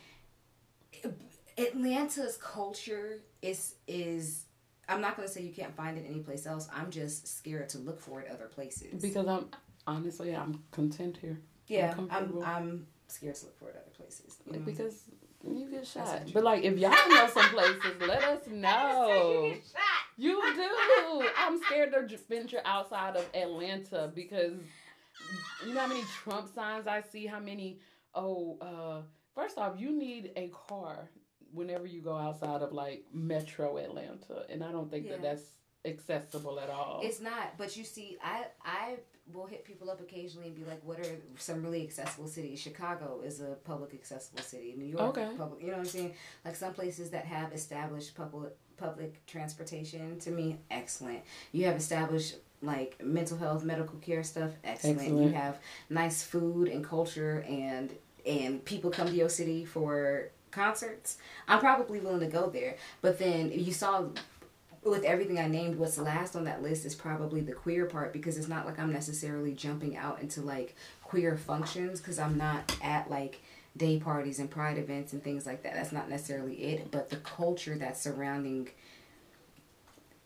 Atlanta's 1.57 2.37
culture 2.37 3.21
is 3.41 3.75
is 3.87 4.45
I'm 4.89 5.01
not 5.01 5.17
gonna 5.17 5.29
say 5.29 5.43
you 5.43 5.53
can't 5.53 5.77
find 5.77 5.97
it 5.97 6.07
anyplace 6.09 6.45
else. 6.45 6.69
I'm 6.75 6.91
just 6.91 7.29
scared 7.29 7.69
to 7.71 7.79
look 7.79 8.01
for 8.01 8.21
it 8.21 8.29
other 8.33 8.47
places. 8.47 9.01
Because 9.01 9.29
I'm 9.29 9.49
honestly 9.87 10.35
I'm 10.35 10.63
content 10.73 11.19
here. 11.21 11.39
Yeah, 11.69 11.95
I'm 11.97 12.09
I'm, 12.11 12.43
I'm 12.43 12.87
scared 13.07 13.37
to 13.37 13.47
look 13.47 13.59
for 13.61 13.69
it 13.69 13.77
other 13.77 13.86
places. 13.97 14.37
You 14.47 14.53
know? 14.55 14.59
Because 14.61 15.05
you 15.45 15.69
get 15.71 15.87
shot. 15.87 16.23
But 16.33 16.45
like 16.45 16.65
if 16.65 16.79
y'all 16.79 16.91
know 17.09 17.29
some 17.33 17.49
places, 17.51 18.01
let 18.01 18.23
us 18.25 18.47
know. 18.51 19.53
You, 20.17 20.31
you 20.31 20.55
do. 20.55 21.29
I'm 21.39 21.61
scared 21.63 21.93
to 21.93 22.19
venture 22.29 22.61
outside 22.65 23.17
of 23.17 23.27
Atlanta 23.35 24.11
because 24.15 24.55
you 25.67 25.75
know 25.75 25.81
how 25.81 25.87
many 25.87 26.03
Trump 26.23 26.53
signs 26.55 26.87
I 26.87 27.03
see, 27.03 27.27
how 27.27 27.41
many 27.41 27.79
oh 28.15 28.59
uh 28.61 29.03
first 29.35 29.59
off, 29.59 29.75
you 29.79 29.93
need 29.93 30.33
a 30.37 30.49
car 30.49 31.11
whenever 31.53 31.87
you 31.87 32.01
go 32.01 32.17
outside 32.17 32.63
of 32.63 32.73
like 32.73 33.05
metro 33.13 33.77
Atlanta, 33.79 34.45
and 34.49 34.65
I 34.65 34.73
don't 34.73 34.91
think 34.91 35.07
yeah. 35.07 35.13
that 35.13 35.23
that's 35.23 35.45
accessible 35.85 36.59
at 36.59 36.71
all. 36.71 37.01
It's 37.03 37.21
not, 37.21 37.57
but 37.57 37.77
you 37.77 37.85
see, 37.85 38.19
I 38.23 38.47
I 38.65 38.97
will 39.33 39.47
hit 39.47 39.65
people 39.65 39.91
up 39.91 40.01
occasionally 40.01 40.49
and 40.49 40.57
be 40.57 40.65
like, 40.65 40.81
"What 40.85 41.01
are 41.01 41.17
some 41.39 41.63
really 41.63 41.83
accessible 41.83 42.29
cities?" 42.29 42.61
Chicago 42.61 43.21
is 43.25 43.41
a 43.41 43.57
public 43.65 43.95
accessible 43.95 44.43
city. 44.43 44.75
New 44.77 44.87
York, 44.87 45.19
okay. 45.19 45.31
public. 45.37 45.61
You 45.61 45.69
know 45.69 45.75
what 45.75 45.81
I'm 45.81 45.87
saying? 45.87 46.15
Like 46.45 46.57
some 46.57 46.73
places 46.73 47.11
that 47.11 47.25
have 47.25 47.53
established 47.53 48.15
public 48.15 48.57
public 48.77 49.25
transportation. 49.27 50.19
To 50.21 50.31
me, 50.31 50.59
excellent. 50.71 51.21
You 51.53 51.67
have 51.67 51.77
established 51.77 52.37
like 52.63 53.03
mental 53.03 53.39
health, 53.39 53.65
medical 53.65 53.99
care 53.99 54.23
stuff. 54.23 54.53
Excellent. 54.65 55.01
excellent. 55.01 55.25
You 55.25 55.33
have 55.33 55.59
nice 55.91 56.23
food 56.23 56.69
and 56.69 56.85
culture 56.85 57.45
and 57.49 57.93
and 58.25 58.65
people 58.65 58.91
come 58.91 59.07
to 59.07 59.15
your 59.15 59.29
city 59.29 59.65
for 59.65 60.31
concerts, 60.57 61.19
I'm 61.47 61.61
probably 61.61 62.01
willing 62.01 62.21
to 62.21 62.27
go 62.27 62.49
there. 62.49 62.77
But 63.03 63.19
then 63.19 63.53
you 63.53 63.73
saw 63.73 64.07
with 64.91 65.05
everything 65.05 65.39
I 65.39 65.49
named, 65.49 65.77
what's 65.77 65.99
last 65.99 66.37
on 66.37 66.45
that 66.45 66.63
list 66.63 66.85
is 66.85 66.95
probably 66.95 67.41
the 67.41 67.53
queer 67.53 67.87
part 67.87 68.13
because 68.13 68.37
it's 68.37 68.49
not 68.49 68.67
like 68.67 68.79
I'm 68.79 68.93
necessarily 68.93 69.53
jumping 69.53 69.97
out 69.97 70.21
into 70.21 70.41
like 70.41 70.75
queer 71.03 71.37
functions 71.37 72.01
because 72.01 72.19
I'm 72.19 72.37
not 72.37 72.77
at 72.83 73.11
like 73.11 73.41
day 73.77 73.99
parties 73.99 74.39
and 74.39 74.51
pride 74.51 74.79
events 74.79 75.13
and 75.13 75.23
things 75.23 75.47
like 75.47 75.63
that. 75.63 75.75
That's 75.75 75.93
not 75.93 76.09
necessarily 76.09 76.55
it, 76.55 76.91
but 76.91 77.11
the 77.11 77.17
culture 77.17 77.77
that's 77.77 78.01
surrounding 78.01 78.69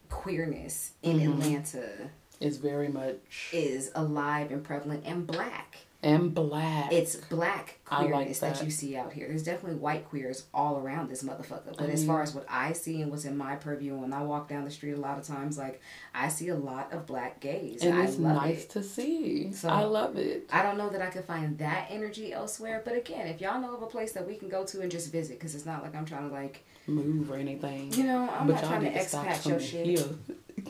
queerness 0.09 0.93
in 1.03 1.19
mm-hmm. 1.19 1.33
Atlanta 1.33 2.11
is 2.41 2.57
very 2.57 2.89
much 2.89 3.51
is 3.53 3.91
alive 3.95 4.51
and 4.51 4.65
prevalent 4.65 5.05
and 5.07 5.27
black 5.27 5.79
and 6.03 6.35
black. 6.35 6.93
It's 6.93 7.17
black 7.17 7.79
queerness 7.85 8.41
like 8.41 8.53
that. 8.53 8.59
that. 8.61 8.65
you 8.65 8.71
see 8.71 8.97
out 8.97 9.13
here. 9.13 9.29
There's 9.29 9.43
definitely 9.43 9.79
white 9.79 10.09
queers 10.09 10.45
all 10.55 10.79
around 10.79 11.11
this 11.11 11.23
motherfucker. 11.23 11.77
But 11.77 11.91
as 11.91 12.01
mm-hmm. 12.01 12.11
far 12.11 12.23
as 12.23 12.35
what 12.35 12.47
I 12.49 12.73
see 12.73 13.03
and 13.03 13.11
what's 13.11 13.25
in 13.25 13.37
my 13.37 13.57
purview, 13.57 13.95
when 13.95 14.13
I 14.13 14.23
walk 14.23 14.49
down 14.49 14.65
the 14.65 14.71
street, 14.71 14.93
a 14.93 15.01
lot 15.01 15.19
of 15.19 15.27
times, 15.27 15.59
like 15.59 15.81
I 16.15 16.29
see 16.29 16.49
a 16.49 16.57
lot 16.57 16.93
of 16.93 17.07
black 17.07 17.41
gays, 17.41 17.83
and, 17.83 17.99
and 17.99 18.09
it's 18.09 18.19
nice 18.19 18.65
it. 18.65 18.71
to 18.71 18.83
see. 18.83 19.53
So 19.53 19.69
I 19.69 19.85
love 19.85 20.17
it. 20.17 20.49
I 20.53 20.63
don't 20.63 20.79
know 20.79 20.89
that 20.89 21.03
I 21.03 21.09
could 21.09 21.25
find 21.25 21.59
that 21.59 21.89
energy 21.91 22.33
elsewhere. 22.33 22.81
But 22.85 22.97
again, 22.97 23.27
if 23.27 23.41
y'all 23.41 23.61
know 23.61 23.75
of 23.75 23.83
a 23.83 23.87
place 23.87 24.13
that 24.13 24.27
we 24.27 24.37
can 24.37 24.49
go 24.49 24.65
to 24.65 24.81
and 24.81 24.91
just 24.91 25.13
visit, 25.13 25.39
because 25.39 25.55
it's 25.55 25.67
not 25.67 25.83
like 25.83 25.95
I'm 25.95 26.07
trying 26.07 26.29
to 26.29 26.35
like 26.35 26.65
move 26.87 27.31
or 27.31 27.37
anything. 27.37 27.93
You 27.93 28.05
know, 28.05 28.29
I'm 28.31 28.47
but 28.47 28.55
not 28.55 28.65
trying 28.65 28.83
to 28.83 28.93
expat 28.93 29.47
your 29.47 29.61
shit. 29.61 29.87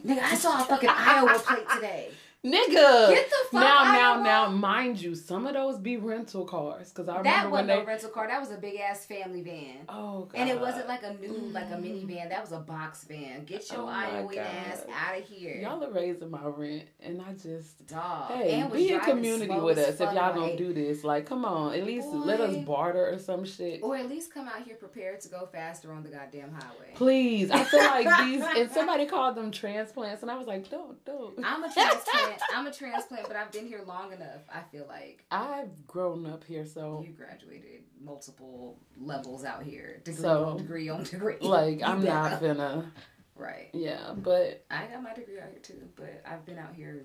Nigga, 0.04 0.22
I 0.22 0.34
saw 0.34 0.62
a 0.62 0.64
fucking 0.64 0.88
Iowa 0.92 1.38
plate 1.38 1.68
today. 1.74 2.10
Nigga. 2.44 3.10
Get 3.10 3.28
the 3.28 3.36
fuck 3.50 3.52
now, 3.52 3.84
now, 3.92 4.22
now, 4.22 4.48
mind 4.48 5.00
you, 5.00 5.14
some 5.14 5.46
of 5.46 5.52
those 5.52 5.78
be 5.78 5.98
rental 5.98 6.46
cars 6.46 6.88
because 6.88 7.06
I 7.06 7.18
remember 7.18 7.28
that 7.28 7.36
remember 7.36 7.50
wasn't 7.50 7.68
no 7.68 7.84
rental 7.84 8.10
car. 8.10 8.28
That 8.28 8.40
was 8.40 8.50
a 8.50 8.56
big 8.56 8.80
ass 8.80 9.04
family 9.04 9.42
van. 9.42 9.84
Oh, 9.90 10.20
God. 10.22 10.40
and 10.40 10.48
it 10.48 10.58
wasn't 10.58 10.88
like 10.88 11.02
a 11.02 11.12
new 11.20 11.50
like 11.52 11.66
a 11.66 11.74
mm. 11.74 12.06
minivan. 12.06 12.30
That 12.30 12.40
was 12.40 12.52
a 12.52 12.60
box 12.60 13.04
van. 13.04 13.44
Get 13.44 13.70
your 13.70 13.82
oh 13.82 13.88
Iowa 13.88 14.36
ass 14.36 14.84
out 14.90 15.18
of 15.18 15.24
here. 15.24 15.56
Y'all 15.56 15.84
are 15.84 15.90
raising 15.90 16.30
my 16.30 16.44
rent, 16.44 16.84
and 17.00 17.20
I 17.20 17.34
just 17.34 17.86
dog. 17.86 18.30
Hey, 18.30 18.66
be 18.72 18.90
in 18.90 19.00
community 19.00 19.60
with 19.60 19.76
us 19.76 20.00
if 20.00 20.12
y'all 20.14 20.34
don't 20.34 20.56
do 20.56 20.72
this. 20.72 21.04
Like, 21.04 21.26
come 21.26 21.44
on, 21.44 21.74
at 21.74 21.84
least 21.84 22.10
Boy. 22.10 22.18
let 22.20 22.40
us 22.40 22.56
barter 22.64 23.06
or 23.06 23.18
some 23.18 23.44
shit, 23.44 23.82
or 23.82 23.98
at 23.98 24.08
least 24.08 24.32
come 24.32 24.48
out 24.48 24.62
here 24.62 24.76
prepared 24.76 25.20
to 25.20 25.28
go 25.28 25.46
faster 25.52 25.92
on 25.92 26.02
the 26.02 26.08
goddamn 26.08 26.52
highway. 26.52 26.92
Please, 26.94 27.50
I 27.50 27.64
feel 27.64 27.80
like 27.80 28.26
these. 28.26 28.40
And 28.60 28.70
somebody 28.70 29.06
called 29.06 29.36
them 29.36 29.50
transplants, 29.50 30.22
and 30.22 30.30
I 30.30 30.36
was 30.36 30.46
like, 30.46 30.68
don't, 30.70 31.02
don't. 31.04 31.38
I'm 31.44 31.62
a 31.62 31.72
transplant. 31.72 32.29
I'm 32.54 32.66
a 32.66 32.72
transplant, 32.72 33.26
but 33.28 33.36
I've 33.36 33.52
been 33.52 33.66
here 33.66 33.82
long 33.86 34.12
enough. 34.12 34.42
I 34.52 34.60
feel 34.72 34.86
like 34.88 35.24
I've 35.30 35.86
grown 35.86 36.26
up 36.26 36.44
here, 36.44 36.66
so 36.66 37.04
you 37.06 37.12
graduated 37.12 37.82
multiple 38.02 38.78
levels 39.00 39.44
out 39.44 39.62
here, 39.62 40.00
degree 40.04 40.22
so, 40.22 40.44
on 40.44 40.56
degree 40.58 40.88
on 40.88 41.04
degree. 41.04 41.36
Like 41.40 41.82
I'm 41.82 42.04
not 42.04 42.40
gonna. 42.40 42.92
Right. 43.36 43.70
Yeah, 43.72 44.12
but 44.16 44.64
I 44.70 44.86
got 44.86 45.02
my 45.02 45.14
degree 45.14 45.38
out 45.38 45.48
here 45.50 45.60
too. 45.62 45.88
But 45.96 46.22
I've 46.26 46.44
been 46.44 46.58
out 46.58 46.74
here. 46.74 47.04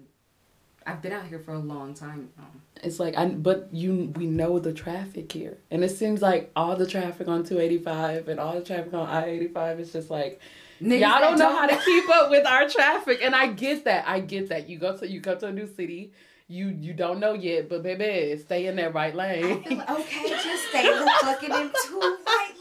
I've 0.88 1.02
been 1.02 1.14
out 1.14 1.26
here 1.26 1.40
for 1.40 1.54
a 1.54 1.60
long 1.60 1.94
time 1.94 2.30
now. 2.38 2.46
It's 2.84 3.00
like 3.00 3.18
I, 3.18 3.26
but 3.28 3.70
you, 3.72 4.14
we 4.16 4.28
know 4.28 4.60
the 4.60 4.74
traffic 4.74 5.32
here, 5.32 5.58
and 5.72 5.84
it 5.84 5.90
seems 5.90 6.22
like 6.22 6.52
all 6.56 6.76
the 6.76 6.86
traffic 6.86 7.28
on 7.28 7.44
two 7.44 7.60
eighty 7.60 7.78
five 7.78 8.28
and 8.28 8.40
all 8.40 8.56
the 8.56 8.66
traffic 8.66 8.94
on 8.94 9.08
I 9.08 9.26
eighty 9.26 9.48
five 9.48 9.80
is 9.80 9.94
just 9.94 10.10
like 10.10 10.42
Niggas 10.82 11.00
Y'all 11.00 11.20
don't 11.22 11.40
know 11.40 11.56
how 11.56 11.68
to 11.68 11.78
keep 11.86 12.10
up 12.10 12.30
with 12.30 12.46
our 12.46 12.68
traffic, 12.70 13.20
and 13.24 13.36
I 13.36 13.48
get 13.48 13.86
that. 13.86 14.08
I 14.08 14.20
get 14.20 14.50
that. 14.50 14.68
You 14.70 14.78
go 14.78 14.98
to 14.98 15.08
you 15.08 15.20
go 15.22 15.36
to 15.36 15.48
a 15.48 15.52
new 15.52 15.68
city, 15.68 16.12
you 16.48 16.68
you 16.68 16.94
don't 16.94 17.20
know 17.20 17.34
yet, 17.34 17.70
but 17.70 17.84
baby, 17.84 18.38
stay 18.40 18.68
in 18.68 18.76
that 18.78 18.94
right 18.94 19.16
lane. 19.16 19.64
Like, 19.70 19.90
okay, 19.90 20.30
just 20.30 20.68
stay 20.70 20.84
the 20.84 21.12
fucking 21.22 21.52
in 21.52 21.72
two 21.86 22.00
right 22.28 22.52
lanes, 22.52 22.54
B. 22.54 22.55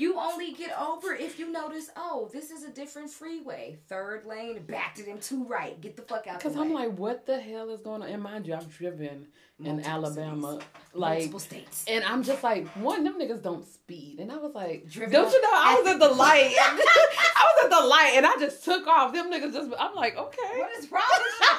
You 0.00 0.18
only 0.18 0.52
get 0.52 0.72
over 0.80 1.12
if 1.12 1.38
you 1.38 1.52
notice, 1.52 1.90
oh, 1.94 2.30
this 2.32 2.50
is 2.50 2.64
a 2.64 2.70
different 2.70 3.10
freeway. 3.10 3.76
Third 3.86 4.24
lane, 4.24 4.62
back 4.62 4.94
to 4.94 5.02
them 5.02 5.18
two 5.18 5.44
right. 5.44 5.78
Get 5.78 5.94
the 5.94 6.00
fuck 6.00 6.26
out. 6.26 6.38
Because 6.38 6.56
I'm 6.56 6.72
like, 6.72 6.96
what 6.96 7.26
the 7.26 7.38
hell 7.38 7.68
is 7.68 7.82
going 7.82 8.00
on? 8.00 8.08
And 8.08 8.22
mind 8.22 8.46
you, 8.46 8.54
I've 8.54 8.74
driven 8.74 9.26
Multiple 9.58 9.84
in 9.84 9.84
Alabama, 9.84 10.52
cities. 10.52 10.68
like 10.94 11.18
Multiple 11.18 11.38
states, 11.38 11.84
and 11.86 12.02
I'm 12.04 12.22
just 12.22 12.42
like, 12.42 12.66
one, 12.68 13.04
them 13.04 13.20
niggas 13.20 13.42
don't 13.42 13.66
speed, 13.66 14.20
and 14.20 14.32
I 14.32 14.38
was 14.38 14.54
like, 14.54 14.88
driven 14.88 15.12
don't 15.12 15.30
you 15.30 15.42
know? 15.42 15.50
I 15.52 15.82
was 15.82 15.92
at 15.92 16.00
the 16.00 16.08
light. 16.08 16.54
I 16.58 17.44
was 17.44 17.64
at 17.64 17.70
the 17.70 17.86
light, 17.86 18.12
and 18.16 18.24
I 18.24 18.36
just 18.38 18.64
took 18.64 18.86
off. 18.86 19.12
Them 19.12 19.30
niggas 19.30 19.52
just. 19.52 19.70
I'm 19.78 19.94
like, 19.94 20.16
okay, 20.16 20.60
what 20.60 20.70
is 20.78 20.90
wrong 20.90 21.02
with 21.10 21.40
you? 21.40 21.46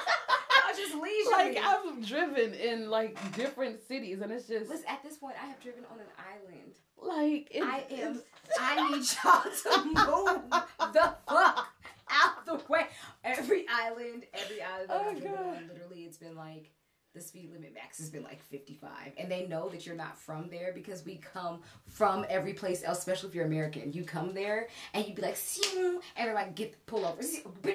I 0.66 0.74
just 0.76 0.96
leave. 0.96 1.28
Like 1.32 1.58
I've 1.64 2.08
driven 2.08 2.56
in 2.56 2.90
like 2.90 3.36
different 3.36 3.88
cities, 3.88 4.22
and 4.22 4.32
it's 4.32 4.48
just. 4.48 4.68
Listen, 4.68 4.86
at 4.90 5.04
this 5.04 5.18
point, 5.18 5.36
I 5.40 5.46
have 5.46 5.62
driven 5.62 5.84
on 5.92 6.00
an 6.00 6.08
island. 6.18 6.74
Like 7.00 7.52
I 7.56 7.84
am. 7.92 8.22
I 8.60 8.92
need 8.92 9.06
y'all 9.24 9.44
to 9.44 9.86
move 9.86 10.94
the 10.94 11.16
fuck 11.28 11.68
out 12.10 12.46
the 12.46 12.62
way. 12.68 12.88
Every 13.24 13.66
island, 13.70 14.26
every 14.34 14.62
island 14.62 14.90
oh, 14.90 15.10
I've 15.10 15.22
driven 15.22 15.38
on, 15.38 15.70
literally, 15.72 16.04
it's 16.04 16.18
been 16.18 16.36
like 16.36 16.72
the 17.14 17.22
speed 17.22 17.52
limit 17.52 17.74
max 17.74 17.98
has 17.98 18.10
been 18.10 18.24
like 18.24 18.42
55 18.42 18.90
and 19.18 19.30
they 19.30 19.46
know 19.46 19.68
that 19.70 19.86
you're 19.86 19.96
not 19.96 20.18
from 20.18 20.50
there 20.50 20.72
because 20.74 21.06
we 21.06 21.18
come 21.18 21.60
from 21.86 22.26
every 22.30 22.54
place 22.54 22.84
else 22.86 23.00
especially 23.00 23.28
if 23.28 23.36
you're 23.36 23.46
american 23.46 23.92
you 23.92 24.06
come 24.06 24.34
there 24.34 24.70
and 24.94 25.06
you'd 25.06 25.18
be 25.18 25.22
like 25.22 25.36
see, 25.36 25.62
and 25.82 26.00
they're 26.16 26.34
like 26.34 26.56
get 26.56 26.86
pull 26.86 27.06
over 27.06 27.22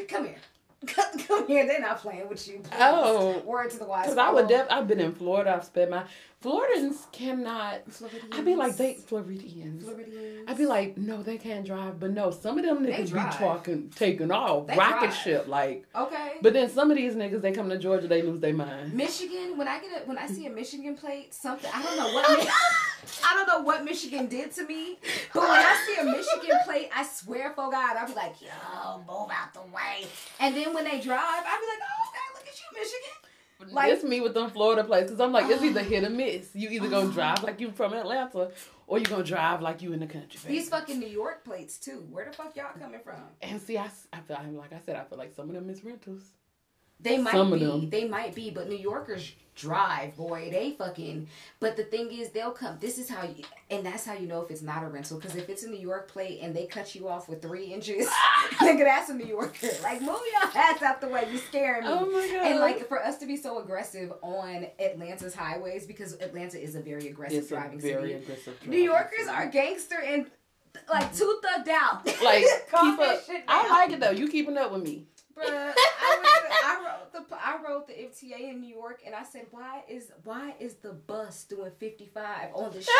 come 0.08 0.24
here 0.24 0.36
Come 1.26 1.46
here, 1.46 1.66
they're 1.66 1.80
not 1.80 2.00
playing 2.00 2.28
with 2.28 2.46
you. 2.46 2.58
Please. 2.58 2.78
Oh, 2.78 3.38
word 3.40 3.70
to 3.70 3.78
the 3.78 3.86
wise. 3.86 4.04
Because 4.04 4.18
I 4.18 4.30
would 4.30 4.46
def- 4.46 4.66
I've 4.70 4.86
been 4.86 5.00
in 5.00 5.14
Florida. 5.14 5.54
I've 5.54 5.64
spent 5.64 5.90
my 5.90 6.04
Floridians 6.40 7.06
cannot. 7.12 7.90
Floridians. 7.90 8.32
I'd 8.32 8.44
be 8.44 8.54
like 8.54 8.76
they 8.76 8.94
Floridians. 8.94 9.84
Floridians. 9.84 10.44
I'd 10.46 10.58
be 10.58 10.66
like, 10.66 10.96
no, 10.98 11.22
they 11.22 11.38
can't 11.38 11.66
drive. 11.66 11.98
But 11.98 12.12
no, 12.12 12.30
some 12.30 12.58
of 12.58 12.64
them 12.64 12.84
niggas 12.86 13.12
be 13.12 13.36
talking, 13.36 13.90
taking 13.96 14.30
off 14.30 14.66
they 14.66 14.76
rocket 14.76 15.06
drive. 15.06 15.16
ship 15.16 15.48
like. 15.48 15.86
Okay. 15.94 16.34
But 16.42 16.52
then 16.52 16.68
some 16.68 16.90
of 16.90 16.96
these 16.96 17.14
niggas, 17.14 17.40
they 17.40 17.52
come 17.52 17.68
to 17.70 17.78
Georgia, 17.78 18.06
they 18.06 18.22
lose 18.22 18.40
their 18.40 18.52
mind. 18.54 18.92
Michigan, 18.92 19.56
when 19.56 19.66
I 19.66 19.80
get 19.80 20.02
a, 20.02 20.06
when 20.06 20.18
I 20.18 20.26
see 20.26 20.46
a 20.46 20.50
Michigan 20.50 20.94
plate, 20.94 21.32
something 21.32 21.70
I 21.72 21.82
don't 21.82 21.96
know 21.96 22.12
what. 22.12 22.48
I 23.24 23.34
don't 23.34 23.46
know 23.46 23.62
what 23.62 23.84
Michigan 23.84 24.26
did 24.26 24.52
to 24.52 24.66
me, 24.66 24.98
but 25.32 25.42
when 25.42 25.50
I 25.52 25.84
see 25.86 26.00
a 26.00 26.04
Michigan 26.04 26.58
plate, 26.64 26.90
I 26.94 27.04
swear 27.04 27.50
for 27.50 27.70
God, 27.70 27.96
I'll 27.96 28.06
be 28.06 28.14
like, 28.14 28.34
yo, 28.40 28.98
move 28.98 29.30
out 29.30 29.54
the 29.54 29.62
way. 29.72 30.06
And 30.40 30.54
then 30.56 30.74
when 30.74 30.84
they 30.84 31.00
drive, 31.00 31.22
I'll 31.22 31.60
be 31.60 31.66
like, 31.66 31.82
oh, 31.82 32.08
okay, 32.10 32.26
look 32.34 32.46
at 32.46 32.58
you, 32.58 32.78
Michigan. 32.78 33.35
Like, 33.70 33.92
it's 33.92 34.04
me 34.04 34.20
with 34.20 34.34
them 34.34 34.50
Florida 34.50 34.84
places. 34.84 35.12
Cause 35.12 35.20
I'm 35.20 35.32
like, 35.32 35.50
it's 35.50 35.62
either 35.62 35.82
hit 35.82 36.04
or 36.04 36.10
miss. 36.10 36.50
You 36.54 36.68
either 36.70 36.88
gonna 36.88 37.12
drive 37.12 37.42
like 37.42 37.60
you 37.60 37.70
from 37.72 37.94
Atlanta, 37.94 38.50
or 38.86 38.98
you 38.98 39.04
gonna 39.04 39.24
drive 39.24 39.62
like 39.62 39.82
you 39.82 39.92
in 39.92 40.00
the 40.00 40.06
country. 40.06 40.38
Baby. 40.42 40.58
These 40.58 40.68
fucking 40.68 40.98
New 40.98 41.08
York 41.08 41.44
plates 41.44 41.78
too. 41.78 42.06
Where 42.10 42.24
the 42.24 42.32
fuck 42.32 42.54
y'all 42.56 42.66
coming 42.78 43.00
from? 43.02 43.14
And 43.42 43.60
see, 43.60 43.78
I, 43.78 43.88
I 44.12 44.20
feel 44.20 44.38
like 44.52 44.72
I 44.72 44.80
said, 44.84 44.96
I 44.96 45.04
feel 45.04 45.18
like 45.18 45.34
some 45.34 45.48
of 45.48 45.54
them 45.54 45.70
is 45.70 45.84
rentals. 45.84 46.22
They 47.00 47.18
might 47.18 47.32
Some 47.32 47.52
be. 47.52 47.86
They 47.86 48.08
might 48.08 48.34
be, 48.34 48.50
but 48.50 48.68
New 48.68 48.76
Yorkers 48.76 49.32
drive, 49.54 50.16
boy. 50.16 50.48
They 50.50 50.72
fucking. 50.72 51.28
But 51.60 51.76
the 51.76 51.84
thing 51.84 52.12
is, 52.12 52.30
they'll 52.30 52.52
come. 52.52 52.76
This 52.80 52.98
is 52.98 53.08
how 53.08 53.24
you, 53.24 53.44
and 53.70 53.84
that's 53.84 54.04
how 54.04 54.14
you 54.14 54.26
know 54.26 54.42
if 54.42 54.50
it's 54.50 54.62
not 54.62 54.82
a 54.82 54.88
rental. 54.88 55.18
Because 55.18 55.36
if 55.36 55.48
it's 55.48 55.62
a 55.62 55.68
New 55.68 55.78
York 55.80 56.08
plate 56.08 56.40
and 56.42 56.54
they 56.54 56.66
cut 56.66 56.94
you 56.94 57.08
off 57.08 57.28
with 57.28 57.42
three 57.42 57.66
inches, 57.66 58.06
nigga, 58.54 58.84
that's 58.84 59.10
a 59.10 59.14
New 59.14 59.26
Yorker. 59.26 59.68
Like 59.82 60.00
move 60.00 60.20
your 60.32 60.50
ass 60.54 60.82
out 60.82 61.00
the 61.00 61.08
way. 61.08 61.26
You're 61.30 61.40
scaring 61.40 61.84
me. 61.84 61.90
Oh 61.90 62.06
my 62.06 62.28
god. 62.28 62.46
And 62.46 62.60
like 62.60 62.86
for 62.88 63.02
us 63.02 63.18
to 63.18 63.26
be 63.26 63.36
so 63.36 63.58
aggressive 63.60 64.12
on 64.22 64.66
Atlanta's 64.78 65.34
highways 65.34 65.86
because 65.86 66.14
Atlanta 66.14 66.62
is 66.62 66.76
a 66.76 66.80
very 66.80 67.08
aggressive 67.08 67.38
it's 67.38 67.48
driving 67.48 67.80
very 67.80 68.02
city. 68.02 68.14
Aggressive 68.14 68.58
driving 68.60 68.70
New 68.70 68.82
Yorkers 68.82 69.18
city. 69.18 69.30
are 69.30 69.46
gangster 69.46 70.00
and 70.04 70.26
like 70.90 71.14
too 71.14 71.40
thugged 71.44 71.68
out. 71.68 72.06
Like 72.22 72.44
keep 72.70 72.98
up. 73.00 73.22
I 73.48 73.68
like 73.68 73.92
it 73.92 74.00
though. 74.00 74.10
You 74.10 74.28
keeping 74.28 74.56
up 74.56 74.72
with 74.72 74.82
me. 74.82 75.06
Bruh, 75.36 75.44
I, 75.44 76.75
wrote 76.75 76.75
the 77.16 77.36
I 77.36 77.58
wrote 77.66 77.86
the 77.86 77.94
MTA 77.94 78.50
in 78.50 78.60
New 78.60 78.74
York, 78.74 79.00
and 79.06 79.14
I 79.14 79.24
said, 79.24 79.46
"Why 79.50 79.82
is 79.88 80.12
why 80.24 80.54
is 80.60 80.74
the 80.74 80.92
bus 80.92 81.44
doing 81.44 81.70
fifty 81.78 82.06
five 82.12 82.50
on 82.54 82.72
the 82.72 82.82
street?" 82.82 82.94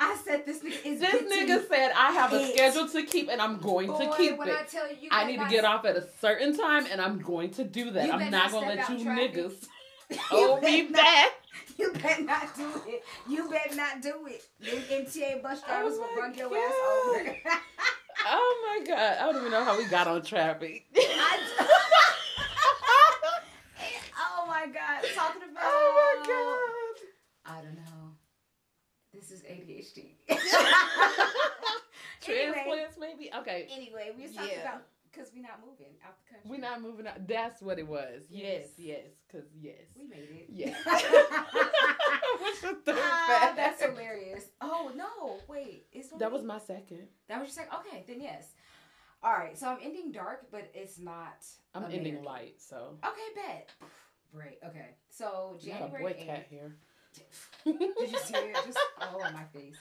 I 0.00 0.16
said, 0.24 0.46
"This 0.46 0.60
nigga 0.60 0.84
is." 0.84 1.00
This 1.00 1.32
nigga 1.32 1.68
said, 1.68 1.92
"I 1.96 2.12
have 2.12 2.32
a 2.32 2.52
schedule 2.52 2.88
to 2.88 3.02
keep, 3.04 3.28
and 3.28 3.40
I'm 3.40 3.58
going 3.58 3.88
Boy, 3.88 3.98
to 3.98 4.16
keep 4.16 4.32
it." 4.34 4.40
I, 4.40 4.90
you, 4.90 4.96
you 5.02 5.08
I 5.10 5.24
need 5.24 5.38
to 5.38 5.48
get 5.48 5.64
off 5.64 5.84
at 5.84 5.96
a 5.96 6.06
certain 6.20 6.56
time, 6.56 6.86
and 6.90 7.00
I'm 7.00 7.20
going 7.20 7.50
to 7.52 7.64
do 7.64 7.90
that. 7.92 8.12
I'm 8.12 8.30
not 8.30 8.52
gonna 8.52 8.68
let 8.68 8.88
you 8.90 9.04
traffic. 9.04 9.34
niggas 9.34 9.66
hold 10.18 10.62
me 10.62 10.82
back. 10.82 11.32
You 11.78 11.92
better 11.92 12.22
not 12.22 12.54
do 12.56 12.68
it. 12.86 13.02
You 13.28 13.48
better 13.48 13.74
not 13.74 14.02
do 14.02 14.26
it. 14.26 14.44
Them 14.60 15.04
MTA 15.04 15.42
bus 15.42 15.60
oh 15.64 15.68
drivers 15.68 15.94
oh 15.96 16.00
will 16.00 16.22
run 16.22 16.34
your 16.34 16.50
God. 16.50 16.58
ass 16.58 16.72
over. 17.06 17.36
oh 18.26 18.78
my 18.80 18.86
god! 18.86 19.18
I 19.18 19.26
don't 19.32 19.36
even 19.40 19.50
know 19.50 19.64
how 19.64 19.78
we 19.78 19.86
got 19.86 20.06
on 20.06 20.22
traffic. 20.22 20.86
oh 20.94 21.81
my 24.66 24.72
god! 24.72 25.04
Talking 25.14 25.42
about. 25.50 25.62
Oh 25.64 25.88
my 25.98 26.26
god! 26.26 27.58
I 27.58 27.62
don't 27.62 27.76
know. 27.76 28.14
This 29.12 29.30
is 29.30 29.42
ADHD. 29.42 30.14
Transplants, 32.22 32.96
anyway, 32.96 33.14
maybe. 33.18 33.30
Okay. 33.38 33.68
Anyway, 33.70 34.12
we 34.16 34.22
was 34.24 34.34
talking 34.34 34.52
yeah. 34.52 34.62
about 34.62 34.82
because 35.10 35.30
we're 35.34 35.42
not 35.42 35.60
moving 35.60 35.92
out 36.06 36.14
the 36.24 36.30
country. 36.30 36.50
We're 36.50 36.60
not 36.60 36.80
moving 36.80 37.06
out. 37.06 37.26
That's 37.26 37.60
what 37.60 37.78
it 37.78 37.86
was. 37.86 38.22
Yes, 38.30 38.68
yes. 38.78 39.06
Because 39.26 39.46
yes, 39.60 39.82
we 39.96 40.04
made 40.04 40.28
it. 40.30 40.46
Yeah. 40.48 40.74
What's 42.38 42.60
the 42.60 42.74
third 42.84 42.98
uh, 42.98 43.54
That's 43.54 43.82
hilarious. 43.82 44.46
Oh 44.60 44.92
no! 44.94 45.38
Wait, 45.48 45.86
is 45.92 46.10
that 46.18 46.30
was 46.30 46.44
my 46.44 46.58
second. 46.58 47.08
That 47.28 47.40
was 47.40 47.48
your 47.48 47.64
second. 47.64 47.78
Okay, 47.80 48.04
then 48.06 48.20
yes. 48.20 48.54
All 49.24 49.32
right, 49.32 49.56
so 49.56 49.68
I'm 49.68 49.78
ending 49.80 50.10
dark, 50.10 50.50
but 50.50 50.68
it's 50.74 50.98
not. 50.98 51.46
I'm 51.74 51.84
American. 51.84 52.06
ending 52.06 52.24
light, 52.24 52.54
so. 52.58 52.98
Okay, 53.04 53.20
bet. 53.36 53.70
Great. 54.34 54.58
Okay, 54.66 54.96
so 55.10 55.56
January. 55.62 55.90
Got 55.90 55.98
a 55.98 56.02
boy 56.02 56.12
8th, 56.12 56.26
cat 56.26 56.46
here. 56.48 56.76
Did 57.64 58.12
you 58.12 58.18
see 58.18 58.34
it? 58.34 58.56
Just 58.66 58.78
all 59.00 59.22
on 59.22 59.32
my 59.34 59.44
face. 59.52 59.76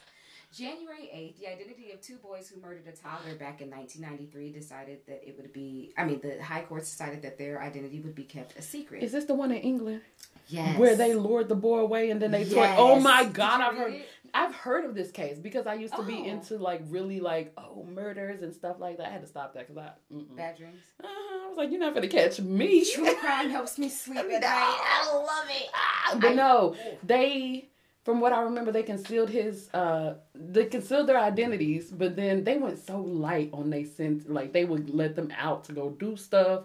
January 0.53 1.09
8th, 1.15 1.39
the 1.39 1.47
identity 1.47 1.91
of 1.93 2.01
two 2.01 2.17
boys 2.17 2.49
who 2.49 2.59
murdered 2.59 2.85
a 2.85 2.91
toddler 2.91 3.35
back 3.35 3.61
in 3.61 3.69
1993 3.69 4.51
decided 4.51 4.99
that 5.07 5.25
it 5.25 5.37
would 5.37 5.53
be, 5.53 5.93
I 5.97 6.03
mean, 6.03 6.19
the 6.21 6.43
High 6.43 6.63
Court 6.63 6.81
decided 6.81 7.21
that 7.21 7.37
their 7.37 7.61
identity 7.61 8.01
would 8.01 8.15
be 8.15 8.23
kept 8.23 8.57
a 8.57 8.61
secret. 8.61 9.01
Is 9.01 9.13
this 9.13 9.23
the 9.23 9.33
one 9.33 9.51
in 9.51 9.61
England? 9.61 10.01
Yes. 10.49 10.77
Where 10.77 10.97
they 10.97 11.15
lured 11.15 11.47
the 11.47 11.55
boy 11.55 11.79
away 11.79 12.09
and 12.09 12.21
then 12.21 12.31
they 12.31 12.43
yes. 12.43 12.53
told, 12.53 12.67
oh 12.77 12.99
my 12.99 13.23
God, 13.23 13.61
I've 13.61 13.77
heard. 13.77 13.93
It? 13.93 14.09
I've 14.33 14.55
heard 14.55 14.85
of 14.85 14.95
this 14.95 15.11
case 15.11 15.37
because 15.37 15.67
I 15.67 15.75
used 15.75 15.93
to 15.95 16.01
oh. 16.01 16.05
be 16.05 16.25
into 16.25 16.57
like 16.57 16.81
really 16.87 17.19
like 17.19 17.53
oh 17.57 17.85
murders 17.89 18.41
and 18.41 18.53
stuff 18.53 18.77
like 18.79 18.97
that. 18.97 19.07
I 19.07 19.09
had 19.09 19.21
to 19.21 19.27
stop 19.27 19.53
that 19.53 19.67
because 19.67 19.77
I 19.77 20.13
mm-mm. 20.13 20.35
bad 20.35 20.57
dreams. 20.57 20.79
Uh-huh. 21.03 21.45
I 21.45 21.47
was 21.49 21.57
like, 21.57 21.71
you're 21.71 21.79
not 21.79 21.93
gonna 21.93 22.07
catch 22.07 22.39
me. 22.39 22.85
True 22.85 23.13
crime 23.15 23.49
helps 23.49 23.77
me 23.77 23.89
sleep 23.89 24.19
at 24.19 24.27
night. 24.27 24.41
I 24.43 25.13
love 25.13 25.49
it. 25.49 25.69
Ah, 25.73 26.17
but 26.19 26.35
no, 26.35 26.75
they 27.03 27.69
from 28.03 28.19
what 28.19 28.33
I 28.33 28.41
remember, 28.41 28.71
they 28.71 28.83
concealed 28.83 29.29
his, 29.29 29.69
uh, 29.73 30.15
they 30.33 30.65
concealed 30.65 31.07
their 31.07 31.19
identities, 31.19 31.91
but 31.91 32.15
then 32.15 32.43
they 32.43 32.57
went 32.57 32.79
so 32.79 32.99
light 32.99 33.51
on 33.53 33.69
they 33.69 33.83
sent, 33.83 34.31
like 34.31 34.53
they 34.53 34.65
would 34.65 34.89
let 34.89 35.15
them 35.15 35.31
out 35.37 35.65
to 35.65 35.73
go 35.73 35.91
do 35.91 36.17
stuff, 36.17 36.63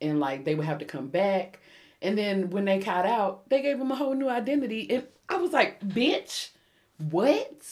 and 0.00 0.18
like 0.18 0.44
they 0.44 0.54
would 0.54 0.64
have 0.64 0.78
to 0.78 0.86
come 0.86 1.08
back, 1.08 1.60
and 2.00 2.16
then 2.16 2.50
when 2.50 2.64
they 2.64 2.78
caught 2.78 3.04
out, 3.04 3.48
they 3.50 3.60
gave 3.60 3.78
them 3.78 3.92
a 3.92 3.96
whole 3.96 4.14
new 4.14 4.28
identity, 4.28 4.90
and 4.90 5.06
I 5.28 5.36
was 5.36 5.52
like, 5.52 5.80
bitch, 5.80 6.50
what? 6.98 7.64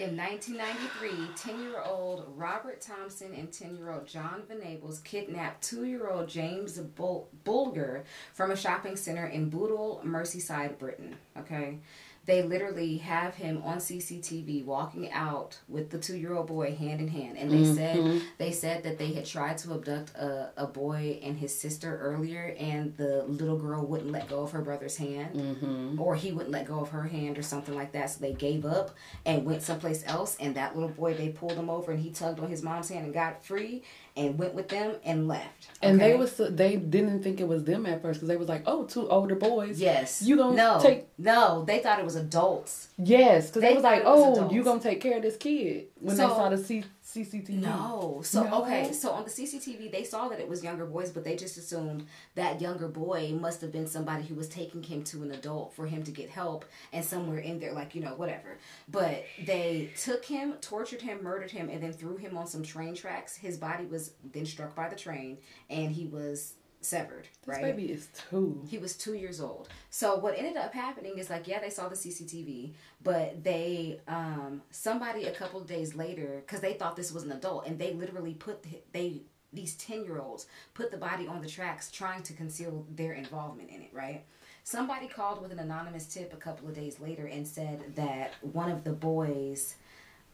In 0.00 0.16
1993, 0.16 1.28
10 1.36 1.62
year 1.62 1.80
old 1.80 2.24
Robert 2.36 2.80
Thompson 2.80 3.32
and 3.32 3.52
10 3.52 3.76
year 3.76 3.92
old 3.92 4.06
John 4.08 4.42
Venables 4.48 4.98
kidnapped 4.98 5.62
2 5.62 5.84
year 5.84 6.08
old 6.08 6.28
James 6.28 6.78
Bul- 6.78 7.28
Bulger 7.44 8.02
from 8.32 8.50
a 8.50 8.56
shopping 8.56 8.96
center 8.96 9.26
in 9.26 9.50
Bootle, 9.50 10.02
Merseyside, 10.04 10.78
Britain. 10.78 11.16
Okay. 11.38 11.78
They 12.26 12.42
literally 12.42 12.96
have 12.98 13.34
him 13.34 13.62
on 13.64 13.78
CCTV 13.78 14.64
walking 14.64 15.10
out 15.12 15.58
with 15.68 15.90
the 15.90 15.98
two 15.98 16.16
year 16.16 16.34
old 16.34 16.46
boy 16.46 16.74
hand 16.74 17.00
in 17.00 17.08
hand, 17.08 17.36
and 17.36 17.50
they 17.50 17.62
mm-hmm. 17.62 17.74
said 17.74 18.22
they 18.38 18.50
said 18.50 18.82
that 18.84 18.98
they 18.98 19.12
had 19.12 19.26
tried 19.26 19.58
to 19.58 19.74
abduct 19.74 20.14
a, 20.14 20.50
a 20.56 20.66
boy 20.66 21.20
and 21.22 21.36
his 21.36 21.56
sister 21.56 21.98
earlier, 21.98 22.54
and 22.58 22.96
the 22.96 23.24
little 23.24 23.58
girl 23.58 23.84
wouldn't 23.84 24.10
let 24.10 24.28
go 24.28 24.40
of 24.42 24.52
her 24.52 24.62
brother's 24.62 24.96
hand, 24.96 25.34
mm-hmm. 25.34 26.00
or 26.00 26.14
he 26.14 26.32
wouldn't 26.32 26.52
let 26.52 26.66
go 26.66 26.80
of 26.80 26.90
her 26.90 27.02
hand, 27.02 27.38
or 27.38 27.42
something 27.42 27.74
like 27.74 27.92
that. 27.92 28.10
So 28.10 28.20
they 28.20 28.32
gave 28.32 28.64
up 28.64 28.92
and 29.26 29.44
went 29.44 29.62
someplace 29.62 30.02
else, 30.06 30.36
and 30.40 30.54
that 30.54 30.74
little 30.74 30.88
boy 30.90 31.14
they 31.14 31.28
pulled 31.28 31.54
him 31.54 31.68
over, 31.68 31.92
and 31.92 32.00
he 32.00 32.10
tugged 32.10 32.40
on 32.40 32.48
his 32.48 32.62
mom's 32.62 32.88
hand 32.88 33.04
and 33.04 33.12
got 33.14 33.44
free 33.44 33.82
and 34.16 34.38
went 34.38 34.54
with 34.54 34.68
them 34.68 34.96
and 35.04 35.26
left. 35.26 35.68
Okay? 35.82 35.90
And 35.90 36.00
they 36.00 36.14
was 36.14 36.36
they 36.36 36.76
didn't 36.76 37.22
think 37.22 37.40
it 37.40 37.48
was 37.48 37.64
them 37.64 37.86
at 37.86 38.02
first 38.02 38.20
because 38.20 38.28
they 38.28 38.36
was 38.36 38.48
like, 38.48 38.62
oh, 38.66 38.84
two 38.84 39.08
older 39.08 39.34
boys. 39.34 39.80
Yes, 39.80 40.22
you 40.22 40.36
gonna 40.36 40.56
no, 40.56 40.78
take 40.80 41.08
no. 41.18 41.64
They 41.66 41.80
thought 41.80 41.98
it 41.98 42.04
was 42.04 42.16
adults. 42.16 42.88
Yes, 42.98 43.48
because 43.48 43.62
they, 43.62 43.68
they 43.68 43.74
was 43.74 43.82
like, 43.82 44.02
oh, 44.04 44.50
you 44.50 44.62
gonna 44.62 44.80
take 44.80 45.00
care 45.00 45.16
of 45.16 45.22
this 45.22 45.36
kid 45.36 45.86
when 46.00 46.16
so, 46.16 46.28
they 46.28 46.34
saw 46.34 46.48
the 46.48 46.58
C- 46.58 46.84
CCTV. 47.14 47.50
No. 47.50 48.20
So 48.24 48.44
no. 48.44 48.62
okay, 48.62 48.92
so 48.92 49.10
on 49.10 49.24
the 49.24 49.30
CCTV 49.30 49.92
they 49.92 50.04
saw 50.04 50.28
that 50.28 50.40
it 50.40 50.48
was 50.48 50.64
younger 50.64 50.84
boys, 50.84 51.10
but 51.10 51.24
they 51.24 51.36
just 51.36 51.56
assumed 51.56 52.06
that 52.34 52.60
younger 52.60 52.88
boy 52.88 53.32
must 53.38 53.60
have 53.60 53.72
been 53.72 53.86
somebody 53.86 54.24
who 54.24 54.34
was 54.34 54.48
taking 54.48 54.82
him 54.82 55.04
to 55.04 55.22
an 55.22 55.30
adult 55.30 55.74
for 55.74 55.86
him 55.86 56.02
to 56.02 56.10
get 56.10 56.28
help 56.28 56.64
and 56.92 57.04
somewhere 57.04 57.38
in 57.38 57.60
there 57.60 57.72
like, 57.72 57.94
you 57.94 58.00
know, 58.00 58.14
whatever. 58.14 58.58
But 58.88 59.24
they 59.44 59.92
took 59.96 60.24
him, 60.24 60.54
tortured 60.54 61.02
him, 61.02 61.22
murdered 61.22 61.50
him 61.50 61.68
and 61.68 61.82
then 61.82 61.92
threw 61.92 62.16
him 62.16 62.36
on 62.36 62.46
some 62.46 62.62
train 62.62 62.94
tracks. 62.94 63.36
His 63.36 63.56
body 63.56 63.86
was 63.86 64.12
then 64.32 64.46
struck 64.46 64.74
by 64.74 64.88
the 64.88 64.96
train 64.96 65.38
and 65.70 65.92
he 65.92 66.06
was 66.06 66.54
severed. 66.84 67.28
This 67.46 67.56
right? 67.56 67.62
baby 67.62 67.90
is 67.90 68.08
two. 68.30 68.62
He 68.68 68.78
was 68.78 68.96
two 68.96 69.14
years 69.14 69.40
old. 69.40 69.68
So 69.90 70.16
what 70.16 70.38
ended 70.38 70.56
up 70.56 70.72
happening 70.72 71.18
is 71.18 71.30
like, 71.30 71.46
yeah, 71.46 71.60
they 71.60 71.70
saw 71.70 71.88
the 71.88 71.96
CCTV, 71.96 72.72
but 73.02 73.42
they, 73.42 74.00
um, 74.08 74.62
somebody 74.70 75.24
a 75.24 75.32
couple 75.32 75.60
of 75.60 75.66
days 75.66 75.94
later, 75.94 76.42
because 76.44 76.60
they 76.60 76.74
thought 76.74 76.96
this 76.96 77.12
was 77.12 77.24
an 77.24 77.32
adult, 77.32 77.66
and 77.66 77.78
they 77.78 77.92
literally 77.92 78.34
put 78.34 78.64
they 78.92 79.22
these 79.52 79.76
ten 79.76 80.04
year 80.04 80.18
olds 80.18 80.46
put 80.74 80.90
the 80.90 80.96
body 80.96 81.26
on 81.26 81.40
the 81.40 81.48
tracks, 81.48 81.90
trying 81.90 82.22
to 82.24 82.32
conceal 82.32 82.84
their 82.90 83.12
involvement 83.12 83.70
in 83.70 83.82
it. 83.82 83.90
Right. 83.92 84.24
Somebody 84.64 85.08
called 85.08 85.42
with 85.42 85.52
an 85.52 85.58
anonymous 85.58 86.06
tip 86.06 86.32
a 86.32 86.36
couple 86.36 86.68
of 86.68 86.74
days 86.74 86.98
later 86.98 87.26
and 87.26 87.46
said 87.46 87.94
that 87.96 88.32
one 88.40 88.70
of 88.70 88.84
the 88.84 88.92
boys. 88.92 89.76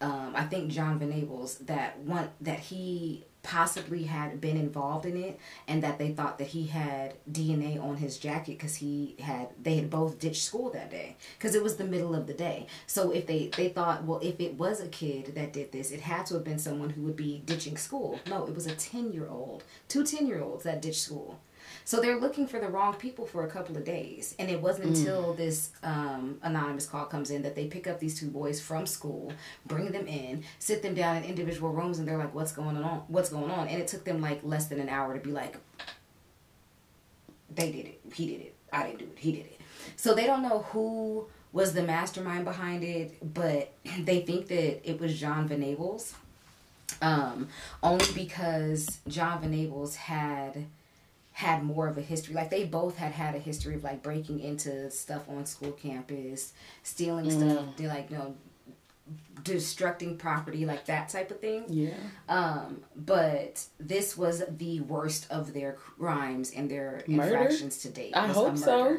Um, 0.03 0.33
I 0.35 0.45
think 0.45 0.71
John 0.71 0.99
Venables 0.99 1.59
that 1.59 1.99
one 1.99 2.31
that 2.41 2.59
he 2.59 3.27
possibly 3.42 4.05
had 4.05 4.40
been 4.40 4.57
involved 4.57 5.07
in 5.07 5.16
it 5.16 5.38
and 5.66 5.83
that 5.83 5.98
they 5.98 6.11
thought 6.12 6.38
that 6.38 6.48
he 6.48 6.66
had 6.66 7.14
DNA 7.31 7.83
on 7.83 7.96
his 7.96 8.18
jacket 8.18 8.59
because 8.59 8.76
he 8.76 9.16
had 9.18 9.48
they 9.62 9.76
had 9.76 9.88
both 9.88 10.18
ditched 10.18 10.42
school 10.42 10.70
that 10.70 10.90
day 10.90 11.16
because 11.38 11.55
it 11.55 11.62
was 11.62 11.76
the 11.76 11.85
middle 11.85 12.14
of 12.14 12.26
the 12.26 12.35
day. 12.35 12.66
So 12.87 13.11
if 13.11 13.26
they 13.26 13.50
they 13.57 13.68
thought 13.68 14.05
well 14.05 14.20
if 14.22 14.40
it 14.40 14.55
was 14.55 14.81
a 14.81 14.88
kid 14.88 15.35
that 15.35 15.53
did 15.53 15.72
this 15.72 15.90
it 15.90 16.00
had 16.00 16.26
to 16.26 16.35
have 16.35 16.44
been 16.44 16.59
someone 16.59 16.90
who 16.90 17.03
would 17.03 17.16
be 17.16 17.42
ditching 17.46 17.76
school. 17.76 18.20
No 18.29 18.46
it 18.46 18.55
was 18.55 18.66
a 18.66 18.74
10 18.74 19.12
year 19.12 19.29
old 19.29 19.64
two 19.88 20.05
10 20.05 20.26
year 20.26 20.40
olds 20.42 20.64
that 20.64 20.83
ditched 20.83 21.00
school 21.00 21.38
So 21.90 22.00
they're 22.00 22.20
looking 22.20 22.46
for 22.46 22.61
the 22.61 22.68
wrong 22.68 22.94
people 22.94 23.26
for 23.26 23.44
a 23.44 23.48
couple 23.48 23.76
of 23.76 23.85
days. 23.85 24.37
And 24.38 24.48
it 24.48 24.62
wasn't 24.62 24.92
mm. 24.92 24.96
until 24.96 25.35
this 25.35 25.72
um, 25.83 26.38
anonymous 26.40 26.87
call 26.87 27.05
comes 27.07 27.33
in 27.33 27.42
that 27.42 27.57
they 27.57 27.66
pick 27.66 27.88
up 27.88 27.98
these 27.98 28.16
two 28.16 28.29
boys 28.29 28.61
from 28.61 28.87
school, 28.87 29.33
bring 29.66 29.90
them 29.90 30.07
in, 30.07 30.44
sit 30.61 30.83
them 30.83 30.94
down 30.94 31.16
in 31.16 31.24
individual 31.24 31.72
rooms, 31.72 31.98
and 31.98 32.07
they're 32.07 32.16
like, 32.16 32.33
what's 32.33 32.53
going 32.53 32.76
on? 32.76 33.03
What's 33.09 33.31
going 33.31 33.50
on? 33.50 33.66
And 33.66 33.83
it 33.83 33.88
took 33.88 34.05
them 34.05 34.20
like 34.20 34.38
less 34.44 34.68
than 34.68 34.79
an 34.79 34.88
hour 34.88 35.14
to 35.14 35.20
be 35.20 35.33
like, 35.33 35.57
they 37.53 37.72
did 37.72 37.87
it. 37.87 38.00
He 38.14 38.26
did 38.29 38.40
it. 38.40 38.55
I 38.72 38.85
didn't 38.85 38.98
do 39.00 39.07
it. 39.07 39.18
He 39.18 39.33
did 39.33 39.46
it. 39.46 39.61
So 39.96 40.14
they 40.14 40.26
don't 40.26 40.42
know 40.42 40.61
who 40.70 41.26
was 41.53 41.72
the 41.72 41.83
mastermind 41.83 42.44
behind 42.44 42.85
it, 42.85 43.35
but 43.35 43.72
they 43.98 44.20
think 44.20 44.46
that 44.46 44.88
it 44.88 45.00
was 45.00 45.18
John 45.18 45.48
Venables. 45.48 46.14
Um, 47.03 47.48
only 47.83 48.12
because 48.14 49.00
John 49.09 49.40
Venables 49.40 49.96
had 49.96 50.66
had 51.40 51.64
more 51.64 51.88
of 51.88 51.96
a 51.96 52.03
history. 52.03 52.35
Like 52.35 52.50
they 52.50 52.64
both 52.64 52.98
had 52.98 53.12
had 53.12 53.35
a 53.35 53.38
history 53.38 53.74
of 53.74 53.83
like 53.83 54.03
breaking 54.03 54.40
into 54.40 54.90
stuff 54.90 55.26
on 55.26 55.46
school 55.46 55.72
campus, 55.72 56.53
stealing 56.83 57.26
mm. 57.26 57.33
stuff, 57.33 57.76
they 57.76 57.87
like 57.87 58.11
you 58.11 58.18
know 58.18 58.35
destructing 59.42 60.18
property 60.18 60.66
like 60.66 60.85
that 60.85 61.09
type 61.09 61.31
of 61.31 61.40
thing 61.40 61.64
yeah 61.66 61.94
um 62.29 62.81
but 62.94 63.64
this 63.81 64.16
was 64.16 64.44
the 64.59 64.81
worst 64.81 65.26
of 65.31 65.53
their 65.53 65.72
crimes 65.72 66.53
and 66.53 66.70
their 66.70 67.03
murder? 67.09 67.38
infractions 67.38 67.79
to 67.79 67.88
date 67.88 68.12
i 68.14 68.29
hope 68.29 68.57
so 68.57 68.98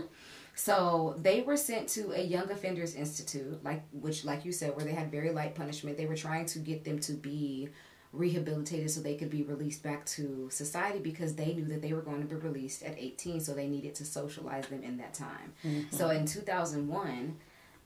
so 0.55 1.15
they 1.19 1.41
were 1.41 1.55
sent 1.55 1.87
to 1.87 2.11
a 2.11 2.21
young 2.21 2.49
offenders 2.51 2.95
institute 2.95 3.63
like 3.63 3.83
which 3.93 4.25
like 4.25 4.43
you 4.43 4.51
said 4.51 4.75
where 4.75 4.83
they 4.83 4.91
had 4.91 5.09
very 5.11 5.31
light 5.31 5.55
punishment 5.55 5.95
they 5.95 6.07
were 6.07 6.15
trying 6.15 6.45
to 6.45 6.59
get 6.59 6.83
them 6.83 6.99
to 6.99 7.13
be 7.13 7.69
rehabilitated 8.13 8.91
so 8.91 8.99
they 8.99 9.15
could 9.15 9.29
be 9.29 9.43
released 9.43 9.83
back 9.83 10.05
to 10.05 10.49
society 10.51 10.99
because 10.99 11.35
they 11.35 11.53
knew 11.53 11.65
that 11.65 11.81
they 11.81 11.93
were 11.93 12.01
going 12.01 12.21
to 12.21 12.27
be 12.27 12.35
released 12.35 12.83
at 12.83 12.95
18 12.97 13.39
so 13.39 13.53
they 13.53 13.67
needed 13.67 13.95
to 13.95 14.05
socialize 14.05 14.67
them 14.67 14.83
in 14.83 14.97
that 14.97 15.13
time. 15.13 15.53
Mm-hmm. 15.63 15.95
so 15.95 16.09
in 16.09 16.25
2001 16.25 17.37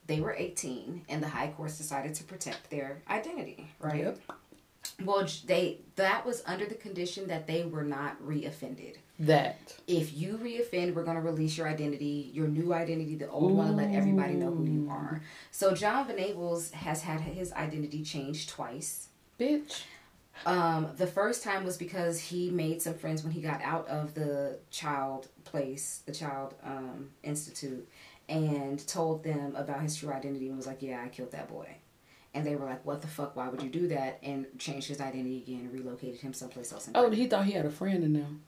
they 0.06 0.20
were 0.20 0.34
18 0.36 1.02
and 1.08 1.22
the 1.22 1.28
high 1.28 1.52
courts 1.56 1.78
decided 1.78 2.14
to 2.14 2.24
protect 2.24 2.70
their 2.70 3.02
identity 3.08 3.70
right? 3.78 4.02
Yep. 4.02 4.18
well 5.04 5.26
they 5.46 5.78
that 5.94 6.26
was 6.26 6.42
under 6.44 6.66
the 6.66 6.74
condition 6.74 7.28
that 7.28 7.46
they 7.46 7.64
were 7.64 7.84
not 7.84 8.20
reoffended. 8.20 8.96
That. 9.18 9.74
If 9.86 10.14
you 10.14 10.38
reoffend 10.38 10.94
we're 10.94 11.04
going 11.04 11.16
to 11.16 11.22
release 11.22 11.56
your 11.56 11.68
identity 11.68 12.30
your 12.34 12.48
new 12.48 12.74
identity 12.74 13.14
the 13.14 13.30
old 13.30 13.52
Ooh. 13.52 13.54
one 13.54 13.76
let 13.76 13.94
everybody 13.94 14.34
know 14.34 14.50
who 14.50 14.64
you 14.64 14.88
are. 14.90 15.22
So 15.52 15.72
john 15.72 16.08
venables 16.08 16.72
has 16.72 17.02
had 17.02 17.20
his 17.20 17.52
identity 17.52 18.02
changed 18.02 18.48
twice. 18.48 19.06
Bitch 19.38 19.82
um, 20.44 20.90
the 20.96 21.06
first 21.06 21.42
time 21.42 21.64
was 21.64 21.76
because 21.76 22.20
he 22.20 22.50
made 22.50 22.82
some 22.82 22.94
friends 22.94 23.22
when 23.22 23.32
he 23.32 23.40
got 23.40 23.62
out 23.62 23.88
of 23.88 24.14
the 24.14 24.58
child 24.70 25.28
place, 25.44 26.02
the 26.06 26.12
child 26.12 26.54
um, 26.64 27.10
institute, 27.22 27.88
and 28.28 28.86
told 28.86 29.24
them 29.24 29.54
about 29.56 29.80
his 29.80 29.96
true 29.96 30.12
identity 30.12 30.48
and 30.48 30.56
was 30.56 30.66
like, 30.66 30.82
"Yeah, 30.82 31.02
I 31.04 31.08
killed 31.08 31.32
that 31.32 31.48
boy." 31.48 31.68
And 32.34 32.46
they 32.46 32.56
were 32.56 32.66
like, 32.66 32.84
"What 32.84 33.00
the 33.00 33.08
fuck? 33.08 33.34
Why 33.34 33.48
would 33.48 33.62
you 33.62 33.70
do 33.70 33.88
that?" 33.88 34.18
And 34.22 34.46
changed 34.58 34.88
his 34.88 35.00
identity 35.00 35.38
again 35.38 35.60
and 35.60 35.72
relocated 35.72 36.20
him 36.20 36.32
someplace 36.34 36.72
else. 36.72 36.88
oh, 36.94 37.10
he 37.10 37.26
thought 37.26 37.46
he 37.46 37.52
had 37.52 37.66
a 37.66 37.70
friend 37.70 38.04
in 38.04 38.12
them. 38.12 38.42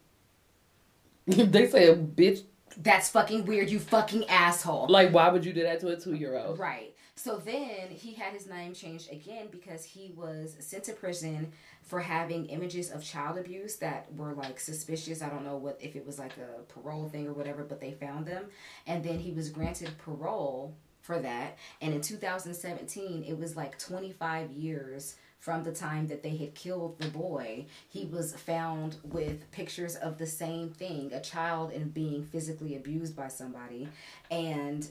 they 1.27 1.67
say 1.67 1.87
a 1.87 1.95
bitch. 1.95 2.43
That's 2.77 3.09
fucking 3.09 3.45
weird. 3.45 3.69
You 3.69 3.79
fucking 3.79 4.25
asshole. 4.29 4.87
Like, 4.89 5.11
why 5.11 5.29
would 5.29 5.43
you 5.43 5.53
do 5.53 5.63
that 5.63 5.79
to 5.81 5.87
a 5.87 5.97
two 5.97 6.13
year 6.13 6.37
old? 6.37 6.59
Right. 6.59 6.93
So 7.21 7.35
then 7.35 7.89
he 7.89 8.13
had 8.13 8.31
his 8.31 8.47
name 8.47 8.73
changed 8.73 9.11
again 9.11 9.47
because 9.51 9.83
he 9.83 10.13
was 10.15 10.55
sent 10.59 10.85
to 10.85 10.93
prison 10.93 11.51
for 11.83 11.99
having 11.99 12.45
images 12.45 12.91
of 12.91 13.03
child 13.03 13.37
abuse 13.37 13.75
that 13.77 14.07
were 14.15 14.31
like 14.31 14.57
suspicious. 14.57 15.21
I 15.21 15.27
don't 15.27 15.43
know 15.43 15.57
what 15.57 15.77
if 15.81 15.97
it 15.97 16.05
was 16.05 16.17
like 16.17 16.31
a 16.37 16.61
parole 16.71 17.09
thing 17.09 17.27
or 17.27 17.33
whatever, 17.33 17.65
but 17.65 17.81
they 17.81 17.91
found 17.91 18.25
them. 18.25 18.45
And 18.87 19.03
then 19.03 19.19
he 19.19 19.33
was 19.33 19.49
granted 19.49 19.97
parole 19.97 20.77
for 21.01 21.19
that. 21.19 21.57
And 21.81 21.93
in 21.93 21.99
2017, 21.99 23.25
it 23.27 23.37
was 23.37 23.57
like 23.57 23.77
25 23.77 24.51
years 24.51 25.17
from 25.39 25.65
the 25.65 25.73
time 25.73 26.07
that 26.07 26.23
they 26.23 26.37
had 26.37 26.55
killed 26.55 26.99
the 26.99 27.09
boy, 27.09 27.65
he 27.89 28.05
was 28.05 28.33
found 28.33 28.95
with 29.03 29.51
pictures 29.51 29.97
of 29.97 30.17
the 30.17 30.27
same 30.27 30.69
thing 30.69 31.11
a 31.11 31.19
child 31.19 31.73
and 31.73 31.93
being 31.93 32.23
physically 32.23 32.77
abused 32.77 33.13
by 33.13 33.27
somebody. 33.27 33.89
And 34.31 34.87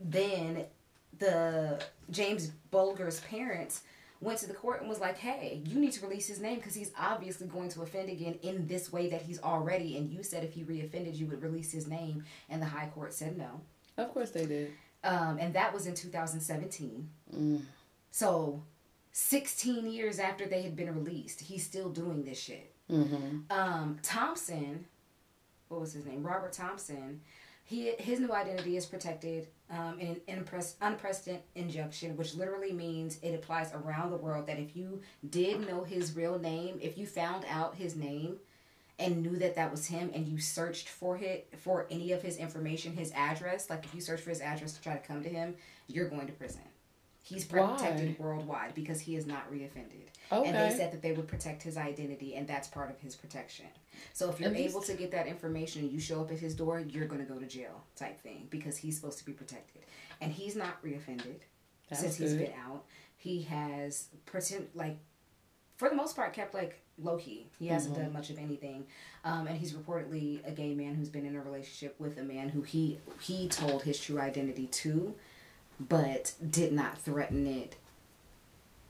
then 0.00 0.66
the 1.18 1.82
James 2.10 2.52
Bulger's 2.70 3.20
parents 3.20 3.82
went 4.20 4.38
to 4.38 4.46
the 4.46 4.54
court 4.54 4.80
and 4.80 4.88
was 4.88 5.00
like, 5.00 5.18
hey, 5.18 5.60
you 5.66 5.78
need 5.78 5.92
to 5.92 6.06
release 6.06 6.26
his 6.26 6.40
name 6.40 6.56
because 6.56 6.74
he's 6.74 6.90
obviously 6.98 7.46
going 7.46 7.68
to 7.70 7.82
offend 7.82 8.08
again 8.08 8.38
in 8.42 8.66
this 8.66 8.92
way 8.92 9.08
that 9.10 9.22
he's 9.22 9.40
already. 9.42 9.96
And 9.96 10.10
you 10.10 10.22
said 10.22 10.42
if 10.42 10.52
he 10.52 10.64
reoffended, 10.64 11.16
you 11.16 11.26
would 11.26 11.42
release 11.42 11.70
his 11.70 11.86
name. 11.86 12.24
And 12.48 12.60
the 12.62 12.66
high 12.66 12.90
court 12.94 13.12
said 13.12 13.36
no. 13.36 13.60
Of 13.98 14.12
course 14.12 14.30
they 14.30 14.46
did. 14.46 14.72
Um, 15.04 15.38
and 15.38 15.54
that 15.54 15.72
was 15.72 15.86
in 15.86 15.94
2017. 15.94 17.08
Mm. 17.34 17.60
So 18.10 18.62
16 19.12 19.86
years 19.90 20.18
after 20.18 20.46
they 20.46 20.62
had 20.62 20.76
been 20.76 20.94
released, 20.94 21.40
he's 21.40 21.64
still 21.64 21.90
doing 21.90 22.24
this 22.24 22.40
shit. 22.40 22.72
Mm-hmm. 22.90 23.50
Um, 23.50 23.98
Thompson, 24.02 24.86
what 25.68 25.80
was 25.80 25.92
his 25.92 26.06
name? 26.06 26.22
Robert 26.22 26.52
Thompson. 26.52 27.20
He 27.66 27.90
his 27.98 28.20
new 28.20 28.32
identity 28.32 28.76
is 28.76 28.86
protected 28.86 29.48
um, 29.70 29.98
in 29.98 30.20
an 30.28 30.44
unprecedented 30.80 31.42
injunction, 31.56 32.16
which 32.16 32.34
literally 32.34 32.72
means 32.72 33.18
it 33.22 33.34
applies 33.34 33.72
around 33.74 34.12
the 34.12 34.16
world. 34.16 34.46
That 34.46 34.60
if 34.60 34.76
you 34.76 35.00
did 35.28 35.66
know 35.66 35.82
his 35.82 36.14
real 36.14 36.38
name, 36.38 36.78
if 36.80 36.96
you 36.96 37.06
found 37.06 37.44
out 37.50 37.74
his 37.74 37.96
name 37.96 38.36
and 39.00 39.20
knew 39.20 39.36
that 39.38 39.56
that 39.56 39.72
was 39.72 39.86
him, 39.86 40.12
and 40.14 40.28
you 40.28 40.38
searched 40.38 40.88
for 40.88 41.16
it 41.18 41.52
for 41.58 41.86
any 41.90 42.12
of 42.12 42.22
his 42.22 42.36
information, 42.36 42.94
his 42.94 43.10
address, 43.12 43.68
like 43.68 43.84
if 43.84 43.92
you 43.94 44.00
search 44.00 44.20
for 44.20 44.30
his 44.30 44.40
address 44.40 44.72
to 44.74 44.80
try 44.80 44.94
to 44.94 45.06
come 45.06 45.22
to 45.24 45.28
him, 45.28 45.56
you're 45.88 46.08
going 46.08 46.28
to 46.28 46.32
prison. 46.32 46.62
He's 47.26 47.44
protected 47.44 48.16
Why? 48.18 48.24
worldwide 48.24 48.74
because 48.76 49.00
he 49.00 49.16
is 49.16 49.26
not 49.26 49.50
reoffended. 49.52 50.06
Okay. 50.30 50.48
And 50.48 50.56
they 50.56 50.76
said 50.76 50.92
that 50.92 51.02
they 51.02 51.10
would 51.10 51.26
protect 51.26 51.60
his 51.60 51.76
identity, 51.76 52.36
and 52.36 52.46
that's 52.46 52.68
part 52.68 52.88
of 52.88 53.00
his 53.00 53.16
protection. 53.16 53.66
So 54.12 54.30
if 54.30 54.38
you're 54.38 54.50
At 54.50 54.56
able 54.56 54.78
least... 54.78 54.92
to 54.92 54.96
get 54.96 55.10
that 55.10 55.26
information 55.26 55.82
and 55.82 55.90
you 55.90 55.98
show 55.98 56.20
up 56.20 56.30
at 56.30 56.38
his 56.38 56.54
door, 56.54 56.78
you're 56.78 57.06
going 57.06 57.20
to 57.20 57.26
go 57.26 57.40
to 57.40 57.46
jail 57.46 57.82
type 57.96 58.20
thing 58.20 58.46
because 58.48 58.76
he's 58.76 58.94
supposed 58.94 59.18
to 59.18 59.26
be 59.26 59.32
protected. 59.32 59.82
And 60.20 60.32
he's 60.32 60.54
not 60.54 60.80
reoffended 60.84 61.40
that's 61.88 62.00
since 62.00 62.18
good. 62.18 62.28
he's 62.28 62.38
been 62.38 62.52
out. 62.64 62.84
He 63.16 63.42
has, 63.42 64.06
pretend, 64.24 64.68
like, 64.72 64.98
for 65.76 65.88
the 65.88 65.96
most 65.96 66.14
part, 66.14 66.32
kept 66.32 66.54
like 66.54 66.80
low 66.96 67.16
key. 67.16 67.48
He 67.58 67.66
hasn't 67.66 67.94
mm-hmm. 67.94 68.04
done 68.04 68.12
much 68.12 68.30
of 68.30 68.38
anything, 68.38 68.86
um, 69.24 69.46
and 69.46 69.58
he's 69.58 69.72
reportedly 69.72 70.46
a 70.46 70.52
gay 70.52 70.74
man 70.74 70.94
who's 70.94 71.08
been 71.08 71.26
in 71.26 71.36
a 71.36 71.40
relationship 71.42 71.96
with 71.98 72.18
a 72.18 72.22
man 72.22 72.48
who 72.48 72.62
he 72.62 72.98
he 73.20 73.48
told 73.48 73.82
his 73.82 73.98
true 74.00 74.20
identity 74.20 74.68
to, 74.68 75.14
but 75.80 76.32
did 76.50 76.72
not 76.72 76.98
threaten 76.98 77.46
it 77.46 77.76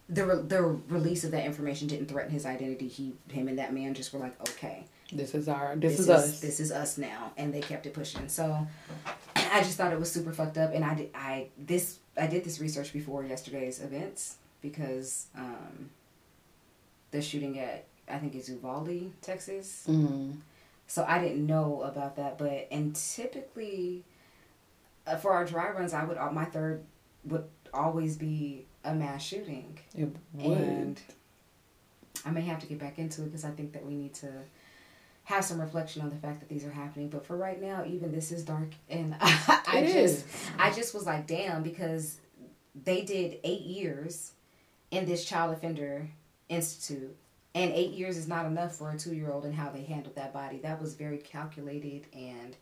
the 0.09 0.25
re- 0.25 0.43
the 0.43 0.63
release 0.63 1.25
of 1.25 1.33
that 1.33 1.45
information 1.45 1.89
didn't 1.89 2.07
threaten 2.07 2.31
his 2.31 2.47
identity. 2.47 2.89
He, 2.89 3.15
him, 3.29 3.49
and 3.49 3.59
that 3.59 3.75
man 3.75 3.95
just 3.95 4.13
were 4.13 4.21
like, 4.21 4.41
okay, 4.51 4.85
this 5.13 5.35
is 5.35 5.49
our, 5.49 5.75
this, 5.77 5.93
this 5.93 6.01
is, 6.01 6.09
us, 6.09 6.41
this 6.41 6.61
is 6.61 6.73
us 6.73 6.99
now, 6.99 7.33
and 7.37 7.53
they 7.53 7.61
kept 7.61 7.87
it 7.87 7.95
pushing. 7.95 8.29
So, 8.29 8.67
I 9.37 9.61
just 9.61 9.77
thought 9.77 9.93
it 9.93 9.99
was 9.99 10.11
super 10.11 10.33
fucked 10.33 10.59
up, 10.59 10.73
and 10.75 10.85
I 10.85 10.95
did, 10.95 11.11
I 11.15 11.49
this, 11.59 11.99
I 12.17 12.27
did 12.27 12.45
this 12.45 12.61
research 12.61 12.93
before 12.93 13.25
yesterday's 13.25 13.81
events 13.81 14.37
because 14.63 15.27
um, 15.37 15.91
the 17.11 17.21
shooting 17.21 17.59
at 17.59 17.87
I 18.09 18.19
think 18.19 18.35
it's 18.35 18.49
Uvalde, 18.49 19.11
Texas. 19.21 19.85
Mm-hmm. 19.89 20.33
So 20.87 21.05
I 21.07 21.19
didn't 21.19 21.45
know 21.45 21.83
about 21.83 22.15
that, 22.17 22.39
but 22.39 22.69
and 22.71 22.95
typically, 22.95 24.05
for 25.17 25.33
our 25.33 25.45
dry 25.45 25.71
runs, 25.71 25.95
I 25.95 26.05
would 26.05 26.17
uh, 26.17 26.31
my 26.31 26.45
third 26.45 26.85
would 27.25 27.45
always 27.73 28.17
be 28.17 28.67
a 28.85 28.95
mass 28.95 29.23
shooting. 29.23 29.79
It 29.95 30.15
would. 30.33 30.59
And 30.59 31.01
I 32.25 32.31
may 32.31 32.43
have 32.43 32.59
to 32.61 32.67
get 32.67 32.79
back 32.79 32.99
into 32.99 33.23
it 33.23 33.27
because 33.27 33.45
I 33.45 33.51
think 33.51 33.73
that 33.73 33.85
we 33.85 33.95
need 33.95 34.15
to 34.15 34.33
have 35.25 35.45
some 35.45 35.61
reflection 35.61 36.03
on 36.03 36.11
the 36.11 36.17
fact 36.17 36.41
that 36.41 36.49
these 36.49 36.65
are 36.65 36.71
happening. 36.71 37.09
But 37.09 37.27
for 37.27 37.37
right 37.37 37.61
now, 37.61 37.85
even 37.85 38.13
this 38.13 38.31
is 38.31 38.45
dark, 38.45 38.71
and 38.89 39.17
I, 39.21 39.61
I 39.67 39.81
just, 39.83 39.97
is. 39.97 40.25
I 40.59 40.71
just 40.73 40.95
was 40.95 41.05
like, 41.05 41.27
damn, 41.27 41.63
because 41.63 42.19
they 42.85 43.03
did 43.03 43.39
eight 43.45 43.63
years 43.63 44.33
in 44.91 45.05
this 45.05 45.25
child 45.25 45.53
offender 45.53 46.09
institute, 46.49 47.17
and 47.55 47.73
eight 47.73 47.93
years 47.93 48.17
is 48.17 48.29
not 48.29 48.47
enough 48.47 48.77
for 48.77 48.91
a 48.91 48.99
two 48.99 49.15
year 49.15 49.33
old 49.33 49.45
and 49.45 49.55
how 49.55 49.71
they 49.71 49.83
handled 49.83 50.15
that 50.15 50.33
body. 50.33 50.59
That 50.59 50.81
was 50.81 50.95
very 50.95 51.19
calculated 51.19 52.07
and 52.13 52.57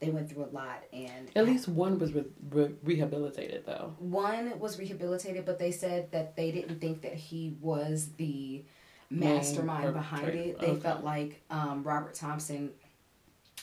they 0.00 0.10
went 0.10 0.30
through 0.30 0.44
a 0.44 0.52
lot 0.52 0.82
and 0.92 1.30
at 1.36 1.46
least 1.46 1.68
one 1.68 1.98
was 1.98 2.12
re- 2.12 2.24
re- 2.50 2.74
rehabilitated 2.82 3.64
though. 3.66 3.94
One 3.98 4.58
was 4.58 4.78
rehabilitated 4.78 5.44
but 5.44 5.58
they 5.58 5.70
said 5.70 6.10
that 6.12 6.36
they 6.36 6.50
didn't 6.50 6.80
think 6.80 7.02
that 7.02 7.14
he 7.14 7.56
was 7.60 8.10
the 8.16 8.64
mastermind 9.10 9.92
behind 9.92 10.28
it. 10.28 10.58
They 10.58 10.68
okay. 10.68 10.80
felt 10.80 11.04
like 11.04 11.42
um, 11.50 11.82
robert 11.82 12.14
thompson 12.14 12.70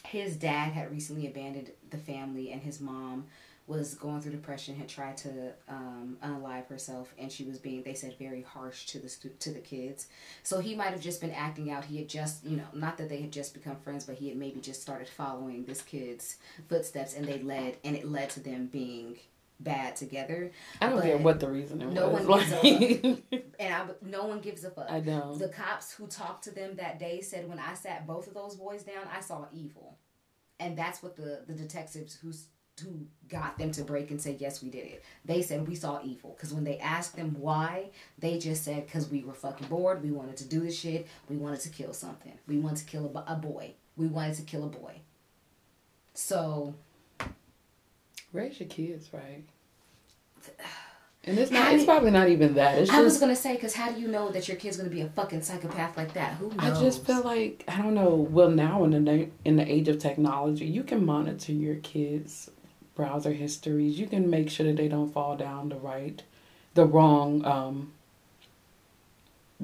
his 0.06 0.36
dad 0.36 0.72
had 0.72 0.92
recently 0.92 1.28
abandoned 1.28 1.72
the 1.90 1.98
family 1.98 2.52
and 2.52 2.62
his 2.62 2.80
mom 2.80 3.26
was 3.68 3.96
going 3.96 4.22
through 4.22 4.32
depression, 4.32 4.76
had 4.76 4.88
tried 4.88 5.18
to 5.18 5.52
um, 5.68 6.18
unalive 6.24 6.68
herself, 6.68 7.14
and 7.20 7.30
she 7.30 7.44
was 7.44 7.60
being, 7.60 7.84
they 7.84 7.94
said, 7.94 8.16
very 8.18 8.42
harsh 8.42 8.86
to 8.88 9.00
the 9.00 9.10
to 9.40 9.52
the 9.52 9.60
kids. 9.60 10.08
So 10.44 10.60
he 10.60 10.74
might 10.74 10.92
have 10.92 11.02
just 11.02 11.20
been 11.20 11.32
acting 11.32 11.70
out. 11.70 11.84
He 11.86 11.98
had 11.98 12.08
just, 12.08 12.46
you 12.46 12.56
know, 12.56 12.68
not 12.74 12.98
that 12.98 13.10
they 13.10 13.22
had 13.22 13.32
just 13.32 13.54
become 13.54 13.76
friends, 13.76 14.06
but 14.06 14.16
he 14.16 14.30
had 14.30 14.38
maybe 14.38 14.62
just 14.62 14.82
started 14.82 15.10
following 15.10 15.66
this 15.66 15.82
kid's 15.82 16.38
footsteps, 16.70 17.14
and 17.14 17.28
they 17.28 17.40
led, 17.40 17.78
and 17.84 17.96
it 17.96 18.08
led 18.10 18.30
to 18.32 18.40
them 18.40 18.68
being 18.68 19.18
bad 19.60 19.96
together. 19.98 20.52
I 20.80 20.90
don't 20.90 21.02
care 21.02 21.18
what 21.18 21.40
the 21.42 21.50
reason 21.50 21.82
it 21.82 21.92
no 21.92 22.10
was. 22.10 22.26
one 22.26 22.40
gives 22.40 22.52
a 22.54 23.16
fuck. 23.16 23.42
and 23.60 23.74
I, 23.74 23.86
no 24.02 24.26
one 24.26 24.40
gives 24.40 24.64
a 24.64 24.70
fuck. 24.70 24.88
I 24.90 25.02
know. 25.02 25.36
The 25.36 25.50
cops 25.50 25.94
who 25.94 26.08
talked 26.08 26.46
to 26.46 26.52
them 26.52 26.76
that 26.78 27.00
day 27.00 27.20
said 27.22 27.50
when 27.50 27.60
I 27.60 27.74
sat 27.74 28.08
both 28.08 28.28
of 28.28 28.34
those 28.34 28.56
boys 28.56 28.84
down, 28.84 29.08
I 29.14 29.20
saw 29.20 29.46
evil, 29.52 29.98
and 30.60 30.78
that's 30.78 31.04
what 31.04 31.18
the 31.18 31.42
the 31.48 31.54
detectives 31.54 32.16
who 32.16 32.32
who 32.84 33.06
got 33.30 33.58
them 33.58 33.72
to 33.72 33.84
break 33.84 34.12
and 34.12 34.22
say 34.22 34.38
yes 34.40 34.62
we 34.62 34.70
did 34.70 34.86
it. 34.86 35.04
They 35.26 35.42
said 35.42 35.68
we 35.68 35.76
saw 35.76 36.00
evil 36.04 36.34
because 36.36 36.54
when 36.54 36.64
they 36.64 36.78
asked 36.80 37.16
them 37.16 37.36
why, 37.40 37.90
they 38.20 38.38
just 38.38 38.64
said 38.64 38.86
because 38.86 39.10
we 39.10 39.24
were 39.24 39.34
fucking 39.34 39.68
bored. 39.68 40.04
We 40.04 40.12
wanted 40.12 40.38
to 40.38 40.46
do 40.46 40.62
this 40.62 40.78
shit. 40.78 41.08
We 41.30 41.38
wanted 41.38 41.62
to 41.62 41.70
kill 41.70 41.94
something. 41.94 42.38
We 42.48 42.58
wanted 42.58 42.80
to 42.80 42.86
kill 42.86 43.12
a, 43.16 43.34
a 43.34 43.36
boy. 43.36 43.74
We 43.96 44.08
wanted 44.08 44.36
to 44.36 44.44
kill 44.44 44.64
a 44.64 44.68
boy. 44.68 45.02
So 46.14 46.76
Raise 48.34 48.60
your 48.60 48.70
kids 48.70 49.10
right. 49.14 49.44
And 51.24 51.38
it's 51.38 51.52
not. 51.52 51.74
It's 51.74 51.84
probably 51.84 52.12
not 52.12 52.30
even 52.30 52.54
that. 52.54 52.78
It's 52.78 52.90
I 52.90 53.02
was 53.02 53.20
gonna 53.20 53.36
say, 53.36 53.56
because 53.56 53.74
how 53.76 53.92
do 53.92 54.00
you 54.00 54.08
know 54.08 54.30
that 54.30 54.48
your 54.48 54.56
kid's 54.56 54.78
gonna 54.78 54.88
be 54.88 55.02
a 55.02 55.10
fucking 55.10 55.42
psychopath 55.42 55.98
like 55.98 56.14
that? 56.14 56.36
Who 56.36 56.48
knows? 56.48 56.58
I 56.58 56.82
just 56.82 57.06
feel 57.06 57.22
like 57.22 57.66
I 57.68 57.82
don't 57.82 57.96
know. 57.96 58.16
Well, 58.16 58.50
now 58.50 58.86
in 58.86 58.92
the 58.92 59.28
in 59.44 59.58
the 59.58 59.70
age 59.70 59.90
of 59.90 60.00
technology, 60.00 60.66
you 60.66 60.84
can 60.84 61.06
monitor 61.06 61.52
your 61.52 61.76
kids' 61.78 62.50
browser 62.98 63.32
histories. 63.32 63.98
You 63.98 64.08
can 64.08 64.30
make 64.30 64.50
sure 64.50 64.66
that 64.66 64.76
they 64.76 64.90
don't 64.90 65.14
fall 65.14 65.38
down 65.38 65.70
the 65.70 65.78
right, 65.78 66.22
the 66.74 66.86
wrong 66.86 67.46
um, 67.46 67.94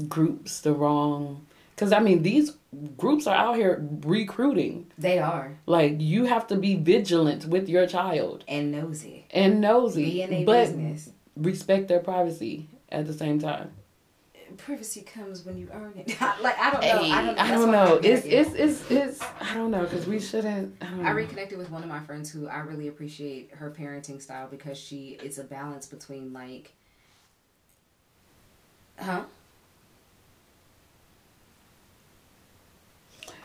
groups, 0.08 0.62
the 0.62 0.72
wrong. 0.72 1.46
Because 1.76 1.92
I 1.92 2.00
mean, 2.00 2.22
these 2.22 2.54
groups 2.96 3.28
are 3.28 3.36
out 3.36 3.58
here 3.58 3.86
recruiting. 4.02 4.92
They 4.98 5.20
are. 5.20 5.58
Like 5.66 5.96
you 6.00 6.26
have 6.26 6.48
to 6.48 6.56
be 6.56 6.76
vigilant 6.76 7.46
with 7.46 7.68
your 7.68 7.88
child 7.88 8.46
and 8.48 8.72
nosy 8.72 9.26
and 9.32 9.60
nosy, 9.60 10.06
be 10.06 10.22
in 10.22 10.34
a 10.34 10.46
but 10.46 10.68
business. 10.68 11.10
respect 11.36 11.88
their 11.90 12.00
privacy 12.00 12.70
at 12.90 13.08
the 13.08 13.14
same 13.14 13.40
time. 13.40 13.72
Privacy 14.58 15.02
comes 15.02 15.46
when 15.46 15.58
you 15.58 15.70
earn 15.74 15.94
it. 15.98 16.20
like 16.42 16.58
I 16.60 16.72
don't 16.72 16.82
know. 16.82 17.04
Hey, 17.04 17.12
I 17.12 17.26
don't, 17.26 17.40
I 17.40 17.52
don't 17.52 17.72
know. 17.72 18.00
It's, 18.04 18.26
it's 18.26 18.54
it's 18.54 18.92
it's 18.92 19.22
I 19.42 19.54
don't 19.54 19.72
know 19.72 19.84
because 19.84 20.06
we 20.08 20.20
shouldn't. 20.20 20.76
I, 20.82 21.10
I 21.10 21.12
reconnected 21.12 21.58
with 21.58 21.70
one 21.70 21.84
of 21.84 21.90
my 21.90 22.00
friends 22.00 22.32
who 22.32 22.48
I 22.48 22.60
really 22.60 22.88
appreciate 22.88 23.52
her 23.56 23.72
parenting 23.72 24.22
style 24.22 24.48
because 24.50 24.78
she 24.78 25.18
it's 25.22 25.38
a 25.38 25.44
balance 25.44 25.86
between 25.88 26.34
like, 26.34 26.74
huh. 29.00 29.24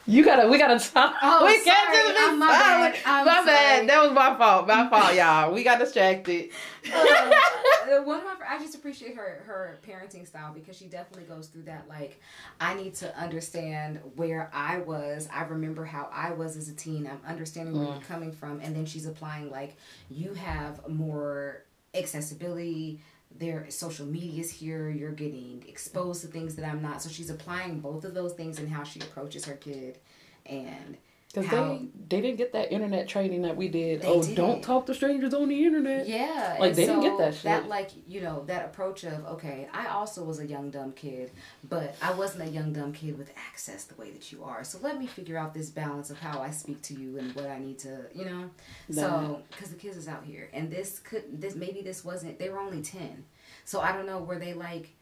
You 0.09 0.25
gotta, 0.25 0.49
we 0.49 0.57
gotta 0.57 0.79
talk. 0.79 1.17
Oh, 1.23 1.45
we 1.45 1.53
sorry. 1.61 1.65
can't 1.65 1.93
do 1.93 2.13
be 2.15 2.19
I'm 2.19 2.39
my 2.39 2.47
bad. 2.49 2.97
I'm 3.05 3.27
my 3.27 3.35
sorry. 3.35 3.47
bad. 3.47 3.89
That 3.91 4.03
was 4.03 4.13
my 4.13 4.37
fault. 4.39 4.67
My 4.67 4.89
fault, 4.89 5.15
y'all. 5.15 5.53
We 5.53 5.63
got 5.63 5.79
distracted. 5.79 6.49
Uh, 6.91 8.03
one 8.05 8.19
of 8.19 8.25
my, 8.25 8.35
I 8.49 8.59
just 8.59 8.75
appreciate 8.75 9.15
her 9.17 9.43
her 9.47 9.79
parenting 9.87 10.27
style 10.27 10.53
because 10.55 10.77
she 10.77 10.87
definitely 10.87 11.25
goes 11.25 11.49
through 11.49 11.65
that. 11.65 11.89
Like, 11.89 12.21
I 12.61 12.73
need 12.75 12.95
to 12.97 13.15
understand 13.19 14.01
where 14.17 14.51
I 14.55 14.79
was. 14.79 15.29
I 15.33 15.43
remember 15.45 15.85
how 15.85 16.09
I 16.13 16.33
was 16.33 16.57
as 16.57 16.69
a 16.69 16.75
teen. 16.75 17.07
I'm 17.07 17.21
understanding 17.27 17.77
where 17.79 17.87
Mm. 17.89 17.93
you're 17.95 18.03
coming 18.05 18.33
from, 18.33 18.61
and 18.61 18.75
then 18.75 18.87
she's 18.87 19.07
applying 19.07 19.51
like 19.51 19.77
you 20.11 20.33
have 20.35 20.89
more 20.89 21.65
accessibility. 21.95 23.01
Their 23.37 23.71
social 23.71 24.07
media 24.07 24.41
is 24.41 24.51
here. 24.51 24.91
You're 24.91 25.13
getting 25.13 25.65
exposed 25.69 26.23
to 26.23 26.27
things 26.27 26.57
that 26.57 26.69
I'm 26.69 26.83
not. 26.83 27.03
So 27.03 27.09
she's 27.09 27.31
applying 27.31 27.81
both 27.81 28.05
of 28.05 28.15
those 28.15 28.33
things 28.33 28.59
in 28.59 28.67
how 28.67 28.83
she 28.83 29.01
approaches 29.01 29.45
her 29.45 29.55
kid, 29.55 29.99
and 30.47 30.97
Because 31.33 31.51
they 31.51 31.89
they 32.09 32.21
didn't 32.23 32.39
get 32.39 32.55
that 32.55 32.73
internet 32.73 33.07
training 33.07 33.43
that 33.43 33.55
we 33.55 33.69
did. 33.69 34.01
They 34.01 34.09
oh, 34.09 34.23
didn't. 34.23 34.35
don't 34.35 34.63
talk 34.63 34.87
to 34.87 34.95
strangers 34.95 35.35
on 35.35 35.51
the 35.51 35.63
internet. 35.63 36.09
Yeah, 36.09 36.57
Like, 36.59 36.75
they 36.75 36.87
didn't 36.87 37.03
get 37.03 37.19
that 37.19 37.35
shit. 37.35 37.43
That 37.45 37.69
like 37.69 37.91
you 38.07 38.23
know 38.23 38.45
that 38.47 38.65
approach 38.65 39.05
of 39.05 39.27
okay, 39.27 39.69
I 39.75 39.89
also 39.89 40.25
was 40.25 40.41
a 40.41 40.47
young 40.47 40.71
dumb 40.71 40.93
kid, 40.93 41.31
but 41.69 41.95
I 42.01 42.13
wasn't 42.15 42.49
a 42.49 42.51
young 42.51 42.73
dumb 42.73 42.93
kid 42.95 43.19
with 43.19 43.31
access 43.37 43.85
the 43.85 43.95
way 43.97 44.11
that 44.11 44.33
you 44.33 44.43
are. 44.43 44.65
So 44.65 44.79
let 44.81 44.99
me 44.99 45.07
figure 45.07 45.37
out 45.37 45.53
this 45.53 45.69
balance 45.69 46.09
of 46.09 46.19
how 46.19 46.41
I 46.41 46.51
speak 46.51 46.81
to 46.83 46.95
you 46.95 47.19
and 47.19 47.35
what 47.35 47.47
I 47.47 47.59
need 47.59 47.79
to, 47.81 48.07
you 48.15 48.25
know. 48.25 48.51
So 48.91 49.43
because 49.51 49.69
the 49.69 49.77
kids 49.77 49.99
is 49.99 50.09
out 50.09 50.25
here, 50.25 50.49
and 50.55 50.71
this 50.71 50.99
could 50.99 51.41
this 51.43 51.55
maybe 51.55 51.83
this 51.83 52.07
wasn't 52.07 52.39
they 52.39 52.49
were 52.49 52.59
only 52.59 52.81
ten, 52.81 53.27
so 53.67 53.81
I 53.81 53.93
don't 53.93 54.07
know 54.07 54.19
were 54.19 54.39
they 54.39 54.55
like 54.55 54.95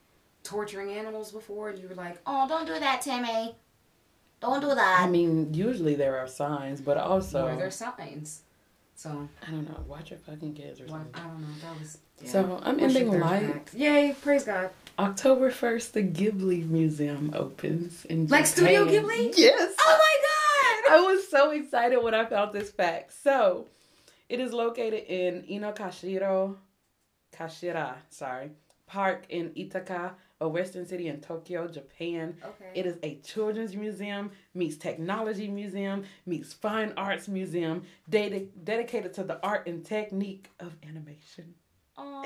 torturing 0.46 0.92
animals 0.92 1.32
before 1.32 1.70
and 1.70 1.78
you 1.78 1.88
were 1.88 1.94
like, 1.94 2.18
oh, 2.26 2.48
don't 2.48 2.66
do 2.66 2.78
that, 2.78 3.02
Timmy, 3.02 3.56
don't 4.40 4.60
do 4.60 4.74
that. 4.74 5.00
I 5.00 5.08
mean, 5.08 5.52
usually 5.54 5.94
there 5.94 6.18
are 6.18 6.28
signs, 6.28 6.80
but 6.80 6.96
also 6.96 7.44
were 7.44 7.56
there 7.56 7.66
are 7.66 7.70
signs? 7.70 8.42
So 8.94 9.28
I 9.46 9.50
don't 9.50 9.68
know. 9.68 9.84
Watch 9.86 10.10
your 10.10 10.18
fucking 10.20 10.54
kids 10.54 10.80
or 10.80 10.84
what, 10.84 10.92
something. 10.92 11.22
I 11.22 11.26
don't 11.26 11.40
know. 11.42 11.48
That 11.62 11.78
was. 11.78 11.98
Yeah. 12.22 12.30
So 12.30 12.60
I'm 12.62 12.78
What's 12.78 12.96
ending 12.96 13.12
third 13.12 13.20
light. 13.20 13.52
fact? 13.52 13.74
Yay! 13.74 14.16
Praise 14.22 14.44
God. 14.44 14.70
October 14.98 15.50
first, 15.50 15.92
the 15.92 16.02
Ghibli 16.02 16.66
Museum 16.66 17.30
opens 17.36 18.06
in 18.06 18.26
Like 18.28 18.46
Studio 18.46 18.86
Ghibli? 18.86 19.34
Yes. 19.36 19.74
Oh 19.78 19.98
my 19.98 20.88
god! 20.88 20.98
I 20.98 21.00
was 21.02 21.28
so 21.28 21.50
excited 21.50 22.02
when 22.02 22.14
I 22.14 22.24
found 22.24 22.54
this 22.54 22.70
fact. 22.70 23.12
So, 23.22 23.66
it 24.30 24.40
is 24.40 24.54
located 24.54 25.04
in 25.08 25.42
Inokashiro, 25.42 26.56
Kashira, 27.36 27.96
sorry, 28.08 28.52
Park 28.86 29.26
in 29.28 29.50
Itaka, 29.50 30.12
a 30.40 30.48
western 30.48 30.86
city 30.86 31.08
in 31.08 31.20
Tokyo, 31.20 31.66
Japan. 31.66 32.36
Okay. 32.44 32.70
It 32.74 32.86
is 32.86 32.98
a 33.02 33.16
children's 33.16 33.74
museum, 33.74 34.30
meets 34.54 34.76
technology 34.76 35.48
museum, 35.48 36.04
meets 36.26 36.52
fine 36.52 36.92
arts 36.96 37.26
museum, 37.28 37.82
dedi- 38.10 38.48
dedicated 38.62 39.14
to 39.14 39.24
the 39.24 39.42
art 39.44 39.66
and 39.66 39.84
technique 39.84 40.50
of 40.60 40.76
animation. 40.86 41.54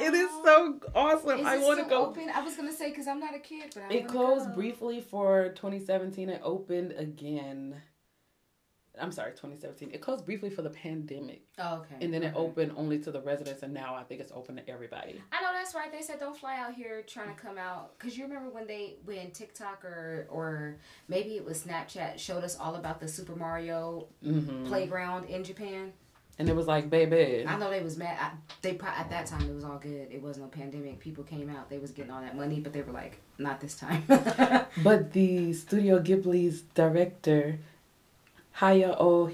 It 0.01 0.15
is 0.15 0.29
so 0.45 0.81
awesome. 0.97 1.39
Is 1.41 1.47
I 1.47 1.59
want 1.59 1.79
to 1.79 1.89
go. 1.89 2.07
Open? 2.07 2.29
I 2.35 2.43
was 2.43 2.57
gonna 2.57 2.73
say 2.73 2.91
because 2.91 3.07
I'm 3.07 3.21
not 3.21 3.37
a 3.37 3.39
kid, 3.39 3.71
but 3.73 3.85
I 3.85 3.95
It 3.95 4.09
closed 4.09 4.49
go. 4.49 4.55
briefly 4.55 5.01
for 5.01 5.51
2017. 5.51 6.29
It 6.29 6.41
opened 6.43 6.93
again. 6.93 7.81
I'm 9.01 9.13
sorry, 9.13 9.31
2017. 9.33 9.91
It 9.93 10.01
closed 10.01 10.25
briefly 10.27 10.51
for 10.51 10.63
the 10.63 10.71
pandemic, 10.71 11.43
Oh, 11.59 11.77
okay. 11.79 12.05
and 12.05 12.13
then 12.13 12.23
it 12.23 12.35
opened 12.37 12.73
only 12.77 12.99
to 13.01 13.11
the 13.11 13.21
residents, 13.21 13.63
and 13.63 13.73
now 13.73 13.95
I 13.95 14.03
think 14.03 14.21
it's 14.21 14.33
open 14.33 14.57
to 14.57 14.69
everybody. 14.69 15.21
I 15.33 15.41
know 15.43 15.53
that's 15.53 15.75
right. 15.75 15.91
They 15.91 16.03
said 16.03 16.21
don't 16.21 16.37
fly 16.37 16.59
out 16.59 16.75
here 16.75 17.03
trying 17.07 17.35
to 17.35 17.41
come 17.41 17.59
out 17.59 17.99
because 17.99 18.17
you 18.17 18.25
remember 18.25 18.51
when 18.51 18.67
they 18.67 18.97
when 19.05 19.31
TikTok 19.31 19.85
or 19.85 20.27
or 20.31 20.77
maybe 21.09 21.31
it 21.37 21.45
was 21.45 21.63
Snapchat 21.65 22.19
showed 22.19 22.45
us 22.45 22.59
all 22.59 22.77
about 22.77 23.01
the 23.01 23.09
Super 23.09 23.35
Mario 23.37 24.07
hmm 24.23 24.65
playground 24.67 25.25
in 25.29 25.45
Japan. 25.45 25.93
And 26.39 26.49
it 26.49 26.57
was 26.57 26.67
like, 26.67 26.89
baby, 26.89 27.45
I 27.47 27.59
know 27.59 27.69
they 27.69 27.83
was 27.83 27.99
mad. 27.99 28.17
I, 28.19 28.31
they 28.63 28.73
pro- 28.73 28.89
at 28.89 29.11
that 29.11 29.27
time 29.27 29.43
it 29.43 29.55
was 29.55 29.63
all 29.63 29.77
good. 29.79 30.09
It 30.11 30.23
was 30.23 30.39
no 30.39 30.47
pandemic. 30.47 30.99
People 30.99 31.23
came 31.23 31.51
out. 31.51 31.69
They 31.69 31.77
was 31.77 31.91
getting 31.91 32.11
all 32.11 32.23
that 32.23 32.35
money, 32.35 32.61
but 32.61 32.73
they 32.73 32.81
were 32.81 32.93
like, 32.95 33.21
not 33.37 33.61
this 33.61 33.75
time. 33.75 34.05
But 34.83 35.13
the 35.13 35.53
Studio 35.53 35.99
Ghibli's 36.01 36.63
director, 36.63 37.59
Hayao 38.61 39.31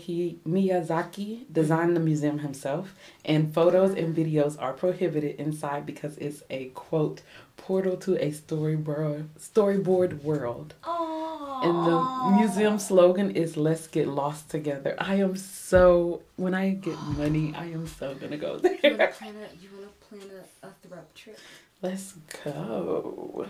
Miyazaki, 0.46 1.46
designed 1.52 1.96
the 1.96 2.00
museum 2.00 2.38
himself, 2.38 2.94
and 3.24 3.52
photos 3.52 3.92
and 3.94 4.14
videos 4.14 4.60
are 4.62 4.72
prohibited 4.72 5.34
inside 5.40 5.84
because 5.84 6.16
it's 6.18 6.44
a 6.48 6.66
quote 6.66 7.22
portal 7.56 7.96
to 7.96 8.14
a 8.24 8.30
storyboard 8.30 9.26
storyboard 9.38 10.22
world. 10.22 10.74
oh. 10.84 11.60
And 11.64 11.86
the 11.86 12.36
museum 12.38 12.78
slogan 12.78 13.30
is 13.32 13.56
"Let's 13.56 13.86
get 13.88 14.06
lost 14.06 14.50
together." 14.50 14.94
I 14.98 15.16
am 15.16 15.34
so 15.36 16.22
when 16.36 16.54
I 16.54 16.70
get 16.70 16.98
money, 17.16 17.52
I 17.56 17.66
am 17.66 17.86
so 17.88 18.14
gonna 18.14 18.36
go 18.36 18.60
You 18.62 18.76
wanna 18.82 18.96
there. 18.96 19.08
plan 19.08 19.34
a 19.36 19.48
you 19.60 19.70
wanna 19.74 19.88
plan 20.08 20.30
a, 20.62 20.66
a 20.68 21.02
trip? 21.14 21.38
Let's 21.82 22.12
go 22.44 23.46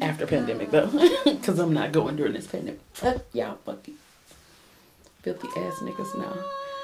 after 0.00 0.26
go. 0.26 0.30
pandemic 0.30 0.70
though, 0.70 0.90
because 1.24 1.58
I'm 1.58 1.72
not 1.72 1.90
going 1.90 2.16
during 2.16 2.34
this 2.34 2.46
pandemic. 2.46 2.80
Uh, 3.02 3.12
fuck 3.12 3.22
y'all, 3.32 3.58
fucking 3.64 3.96
filthy 5.22 5.48
ass 5.56 5.74
niggas 5.80 6.18
now. 6.18 6.36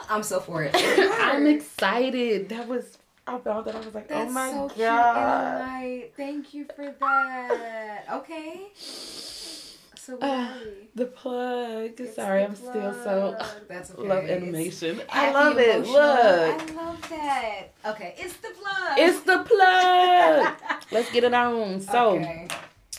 I'm 0.09 0.23
so 0.23 0.41
for 0.41 0.63
it. 0.63 0.75
I'm 0.77 1.47
excited. 1.47 2.49
That 2.49 2.67
was 2.67 2.99
I 3.27 3.39
found 3.39 3.67
that 3.67 3.75
I 3.75 3.79
was 3.81 3.95
like, 3.95 4.07
oh 4.11 4.15
That's 4.15 4.31
oh 4.31 4.33
my 4.33 4.51
so 4.51 4.69
cute 4.69 4.79
god. 4.87 5.61
and. 5.61 6.05
Thank 6.17 6.55
you 6.55 6.67
for 6.75 6.95
that. 6.99 8.05
Okay. 8.11 8.69
So 8.75 10.17
ah, 10.23 10.57
we? 10.65 10.89
The 10.95 11.05
plug. 11.05 12.01
It's 12.01 12.15
Sorry, 12.15 12.41
the 12.41 12.49
I'm 12.49 12.57
still 12.57 12.95
so 13.05 13.35
plug. 13.37 13.69
That's 13.69 13.91
okay. 13.91 14.09
love 14.09 14.25
It's 14.25 14.33
animation. 14.43 15.03
I 15.11 15.33
love 15.33 15.59
it. 15.59 15.77
emotional. 15.77 15.93
Look. 15.93 16.63
I 16.63 16.75
love 16.75 17.09
that. 17.11 17.63
Okay, 17.85 18.15
it's 18.17 18.37
the 18.39 18.49
plug. 18.49 18.99
It's 18.99 19.21
the 19.21 19.39
plug. 19.45 20.55
Let's 20.91 21.13
get 21.13 21.25
it 21.25 21.35
on. 21.35 21.83
So, 21.83 22.13
okay. 22.13 22.49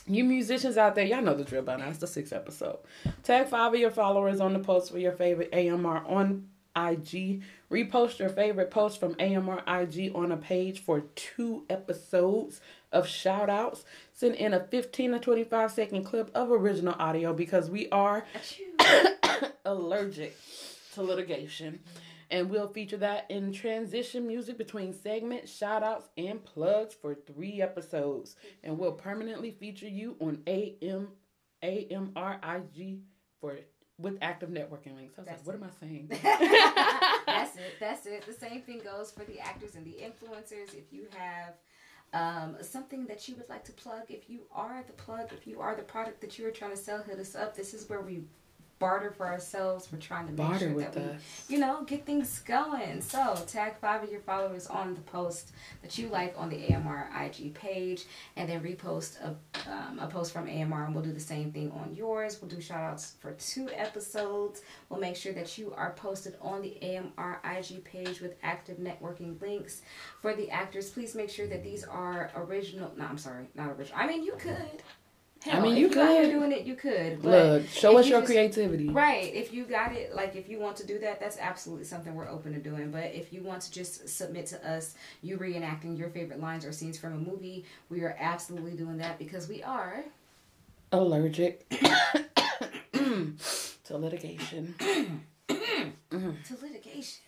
You 0.09 0.23
musicians 0.23 0.77
out 0.77 0.95
there, 0.95 1.05
y'all 1.05 1.21
know 1.21 1.35
the 1.35 1.43
drill 1.43 1.61
by 1.61 1.77
now. 1.77 1.89
It's 1.89 1.99
the 1.99 2.07
sixth 2.07 2.33
episode. 2.33 2.79
Tag 3.23 3.47
five 3.47 3.73
of 3.73 3.79
your 3.79 3.91
followers 3.91 4.39
on 4.39 4.53
the 4.53 4.59
post 4.59 4.91
for 4.91 4.97
your 4.97 5.11
favorite 5.11 5.53
AMR 5.53 6.03
on 6.07 6.47
IG. 6.75 7.43
Repost 7.71 8.19
your 8.19 8.29
favorite 8.29 8.71
post 8.71 8.99
from 8.99 9.15
AMR 9.19 9.61
IG 9.67 10.11
on 10.15 10.31
a 10.31 10.37
page 10.37 10.83
for 10.83 11.01
two 11.15 11.65
episodes 11.69 12.59
of 12.91 13.07
shout 13.07 13.49
outs. 13.49 13.85
Send 14.13 14.35
in 14.35 14.53
a 14.53 14.59
15 14.59 15.11
to 15.11 15.19
25 15.19 15.71
second 15.71 16.03
clip 16.03 16.31
of 16.33 16.51
original 16.51 16.95
audio 16.97 17.33
because 17.33 17.69
we 17.69 17.87
are 17.89 18.25
allergic 19.65 20.35
to 20.93 21.03
litigation. 21.03 21.79
And 22.31 22.49
we'll 22.49 22.67
feature 22.67 22.97
that 22.97 23.25
in 23.29 23.51
transition 23.51 24.27
music 24.27 24.57
between 24.57 24.93
segments, 24.93 25.51
shout 25.55 25.81
outs, 25.83 26.09
and 26.17 26.43
plugs 26.43 26.93
for 26.93 27.15
three 27.15 27.61
episodes. 27.61 28.35
And 28.63 28.77
we'll 28.77 28.91
permanently 28.91 29.51
feature 29.51 29.87
you 29.87 30.15
on 30.19 30.43
AM 30.45 31.07
AMRIG 31.63 32.99
for 33.41 33.57
with 33.97 34.17
active 34.21 34.49
networking 34.49 34.95
links. 34.95 35.15
I 35.17 35.21
was 35.21 35.27
That's 35.27 35.45
like, 35.45 35.47
what 35.47 35.55
it. 35.55 35.61
am 35.61 35.63
I 35.63 35.87
saying? 35.87 36.07
That's 37.25 37.57
it. 37.57 37.73
That's 37.79 38.05
it. 38.05 38.25
The 38.25 38.33
same 38.33 38.61
thing 38.61 38.79
goes 38.83 39.11
for 39.11 39.25
the 39.25 39.39
actors 39.39 39.75
and 39.75 39.85
the 39.85 39.97
influencers. 40.01 40.73
If 40.73 40.93
you 40.93 41.07
have 41.17 41.55
um, 42.13 42.55
something 42.61 43.05
that 43.07 43.27
you 43.27 43.35
would 43.35 43.49
like 43.49 43.65
to 43.65 43.73
plug, 43.73 44.03
if 44.07 44.29
you 44.29 44.41
are 44.53 44.83
the 44.87 44.93
plug, 44.93 45.31
if 45.33 45.45
you 45.45 45.59
are 45.59 45.75
the 45.75 45.83
product 45.83 46.21
that 46.21 46.39
you 46.39 46.47
are 46.47 46.51
trying 46.51 46.71
to 46.71 46.77
sell, 46.77 47.03
hit 47.03 47.19
us 47.19 47.35
up. 47.35 47.55
This 47.55 47.73
is 47.73 47.89
where 47.89 48.01
we 48.01 48.21
barter 48.79 49.11
for 49.11 49.27
ourselves. 49.27 49.89
We're 49.91 49.99
trying 49.99 50.25
to 50.27 50.31
make 50.31 50.37
barter 50.37 50.71
sure 50.71 50.79
that 50.79 50.95
we, 50.95 51.55
you 51.55 51.59
know, 51.59 51.83
get 51.83 52.05
things 52.05 52.39
going. 52.39 53.01
So 53.01 53.37
tag 53.45 53.75
five 53.79 54.03
of 54.03 54.09
your 54.09 54.21
followers 54.21 54.67
on 54.67 54.95
the 54.95 55.01
post 55.01 55.51
that 55.81 55.97
you 55.97 56.07
like 56.07 56.33
on 56.37 56.49
the 56.49 56.73
AMR 56.73 57.09
IG 57.25 57.53
page, 57.53 58.05
and 58.35 58.49
then 58.49 58.61
repost 58.61 59.17
a, 59.21 59.35
um, 59.69 59.99
a 59.99 60.07
post 60.07 60.31
from 60.31 60.47
AMR, 60.47 60.85
and 60.85 60.95
we'll 60.95 61.03
do 61.03 61.11
the 61.11 61.19
same 61.19 61.51
thing 61.51 61.71
on 61.71 61.93
yours. 61.93 62.41
We'll 62.41 62.49
do 62.49 62.61
shout 62.61 62.81
outs 62.81 63.15
for 63.19 63.33
two 63.33 63.69
episodes. 63.75 64.61
We'll 64.89 64.99
make 64.99 65.15
sure 65.15 65.33
that 65.33 65.57
you 65.57 65.73
are 65.75 65.91
posted 65.93 66.35
on 66.41 66.61
the 66.61 66.77
AMR 66.81 67.41
IG 67.43 67.83
page 67.83 68.21
with 68.21 68.35
active 68.41 68.77
networking 68.77 69.39
links. 69.41 69.81
For 70.21 70.33
the 70.33 70.49
actors, 70.49 70.89
please 70.89 71.15
make 71.15 71.29
sure 71.29 71.47
that 71.47 71.63
these 71.63 71.83
are 71.83 72.31
original. 72.35 72.91
No, 72.97 73.05
I'm 73.05 73.17
sorry, 73.17 73.47
not 73.55 73.69
original. 73.71 73.99
I 73.99 74.07
mean, 74.07 74.23
you 74.23 74.33
could. 74.39 74.83
Hell, 75.41 75.57
I 75.57 75.61
mean, 75.61 75.77
you 75.77 75.87
could. 75.87 76.27
You're 76.27 76.39
doing 76.39 76.51
it, 76.51 76.65
you 76.65 76.75
could. 76.75 77.23
Look, 77.23 77.65
show 77.69 77.97
us 77.97 78.05
you 78.05 78.11
your 78.11 78.21
just, 78.21 78.31
creativity. 78.31 78.89
Right. 78.89 79.33
If 79.33 79.53
you 79.53 79.63
got 79.63 79.93
it, 79.93 80.13
like 80.13 80.35
if 80.35 80.49
you 80.49 80.59
want 80.59 80.75
to 80.77 80.85
do 80.85 80.99
that, 80.99 81.21
that's 81.21 81.37
absolutely 81.37 81.85
something 81.85 82.13
we're 82.13 82.27
open 82.27 82.53
to 82.53 82.59
doing. 82.59 82.91
But 82.91 83.13
if 83.15 83.31
you 83.31 83.41
want 83.41 83.61
to 83.61 83.71
just 83.71 84.09
submit 84.09 84.47
to 84.47 84.69
us 84.69 84.95
you 85.21 85.37
reenacting 85.37 85.97
your 85.97 86.09
favorite 86.09 86.41
lines 86.41 86.65
or 86.65 86.73
scenes 86.73 86.97
from 86.97 87.13
a 87.13 87.17
movie, 87.17 87.63
we 87.89 88.01
are 88.01 88.17
absolutely 88.19 88.73
doing 88.73 88.97
that 88.97 89.17
because 89.17 89.47
we 89.47 89.63
are 89.63 90.03
allergic 90.91 91.69
to 92.93 93.97
litigation. 93.97 94.75
to 95.47 96.57
litigation. 96.61 97.21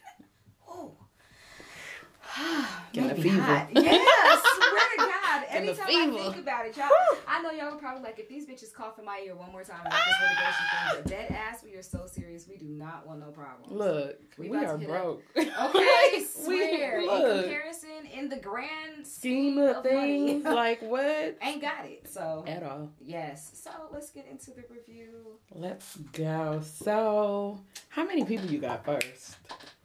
Getting 2.93 3.11
a 3.11 3.15
fever. 3.15 3.41
Hot. 3.41 3.67
Yes, 3.75 4.41
swear 4.55 4.81
to 4.91 4.97
God. 4.97 5.45
Anytime 5.49 6.15
I 6.15 6.17
think 6.17 6.37
about 6.37 6.65
it, 6.65 6.75
y'all, 6.77 6.89
I 7.27 7.41
know 7.41 7.51
y'all 7.51 7.73
are 7.73 7.77
probably 7.77 8.03
like, 8.03 8.19
if 8.19 8.27
these 8.27 8.45
bitches 8.45 8.73
cough 8.73 8.99
in 8.99 9.05
my 9.05 9.21
ear 9.25 9.35
one 9.35 9.51
more 9.51 9.63
time 9.63 9.81
about 9.81 9.93
this 10.05 10.15
litigation 10.21 10.65
thing, 10.71 11.01
but 11.03 11.05
dead 11.05 11.31
ass, 11.31 11.63
we 11.63 11.75
are 11.75 11.81
so 11.81 12.05
serious. 12.05 12.47
We 12.49 12.57
do 12.57 12.65
not 12.65 13.07
want 13.07 13.19
no 13.19 13.27
problems. 13.27 13.71
Look, 13.71 14.19
we, 14.37 14.49
we 14.49 14.57
are 14.57 14.77
broke. 14.77 15.23
Okay, 15.37 16.23
swear. 16.29 16.99
we, 16.99 17.07
look, 17.07 17.35
in 17.37 17.43
comparison, 17.43 17.89
in 18.13 18.29
the 18.29 18.37
grand 18.37 19.05
scheme 19.05 19.57
of, 19.57 19.77
of 19.77 19.83
things, 19.83 20.43
like 20.43 20.81
what? 20.81 21.37
Ain't 21.41 21.61
got 21.61 21.85
it. 21.85 22.07
So 22.09 22.43
at 22.47 22.63
all. 22.63 22.89
Yes. 22.99 23.51
So 23.63 23.71
let's 23.91 24.09
get 24.09 24.27
into 24.29 24.51
the 24.51 24.63
review. 24.69 25.37
Let's 25.53 25.97
go. 26.13 26.61
So, 26.63 27.59
how 27.89 28.05
many 28.05 28.25
people 28.25 28.47
you 28.47 28.59
got 28.59 28.83
first? 28.85 29.37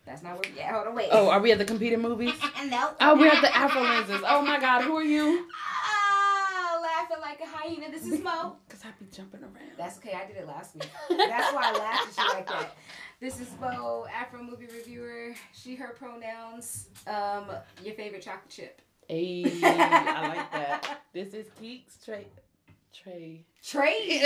That's 0.06 0.22
not 0.22 0.34
where 0.34 0.52
we 0.54 0.60
at. 0.60 0.72
Hold 0.72 0.86
on, 0.86 0.94
wait. 0.94 1.08
Oh, 1.10 1.28
are 1.28 1.40
we 1.40 1.50
at 1.50 1.58
the 1.58 1.64
competing 1.64 2.00
movies? 2.00 2.32
no. 2.68 2.90
Oh, 3.00 3.16
we're 3.18 3.26
at 3.26 3.40
the 3.40 3.54
Afro 3.54 3.82
lenses. 3.82 4.22
Oh 4.26 4.40
my 4.40 4.60
God, 4.60 4.82
who 4.82 4.96
are 4.96 5.02
you? 5.02 5.46
Oh, 5.50 6.80
laughing 6.82 7.16
like 7.20 7.40
a 7.40 7.46
hyena. 7.46 7.90
This 7.90 8.06
is 8.06 8.22
Mo. 8.22 8.56
Cause 8.68 8.82
I 8.84 8.88
be 9.00 9.06
jumping 9.10 9.42
around. 9.42 9.72
That's 9.76 9.98
okay. 9.98 10.12
I 10.12 10.26
did 10.26 10.36
it 10.36 10.46
last 10.46 10.74
week. 10.74 10.88
That's 11.08 11.52
why 11.52 11.72
I 11.74 11.78
laughed 11.78 12.18
at 12.18 12.24
you 12.24 12.32
like 12.34 12.48
that. 12.48 12.76
This 13.20 13.40
is 13.40 13.48
Mo, 13.60 14.06
Afro 14.14 14.42
movie 14.42 14.66
reviewer. 14.66 15.34
She, 15.52 15.74
her 15.74 15.88
pronouns. 15.98 16.88
Um, 17.06 17.46
your 17.82 17.94
favorite 17.94 18.22
chocolate 18.22 18.48
chip. 18.48 18.82
Hey, 19.08 19.44
I 19.62 20.28
like 20.28 20.52
that. 20.52 21.02
This 21.12 21.32
is 21.32 21.46
Keeks 21.60 22.04
Trey. 22.04 22.26
Trey. 22.92 23.46
Trey. 23.64 24.18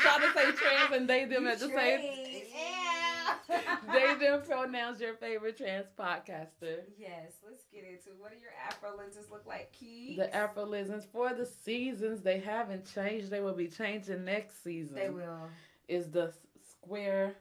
Trying 0.00 0.20
to 0.22 0.32
say 0.34 0.52
trans 0.52 0.92
and 0.92 1.06
they 1.06 1.26
them 1.26 1.46
at 1.46 1.58
the 1.60 1.66
same. 1.68 2.00
Yeah. 2.00 2.87
they 3.92 4.14
them 4.14 4.42
pronouns 4.42 5.00
your 5.00 5.14
favorite 5.14 5.56
trans 5.56 5.86
podcaster. 5.98 6.80
Yes, 6.98 7.32
let's 7.44 7.64
get 7.72 7.84
into 7.84 8.10
what 8.18 8.32
do 8.32 8.38
your 8.38 8.52
Afro 8.66 8.96
lenses 8.96 9.30
look 9.30 9.46
like, 9.46 9.72
Key? 9.72 10.16
The 10.16 10.34
Afro 10.34 10.66
lenses 10.66 11.06
for 11.12 11.32
the 11.34 11.46
seasons 11.46 12.22
they 12.22 12.38
haven't 12.38 12.92
changed. 12.92 13.30
They 13.30 13.40
will 13.40 13.54
be 13.54 13.68
changing 13.68 14.24
next 14.24 14.62
season. 14.62 14.96
They 14.96 15.10
will. 15.10 15.48
Is 15.88 16.10
the 16.10 16.32
square? 16.70 17.36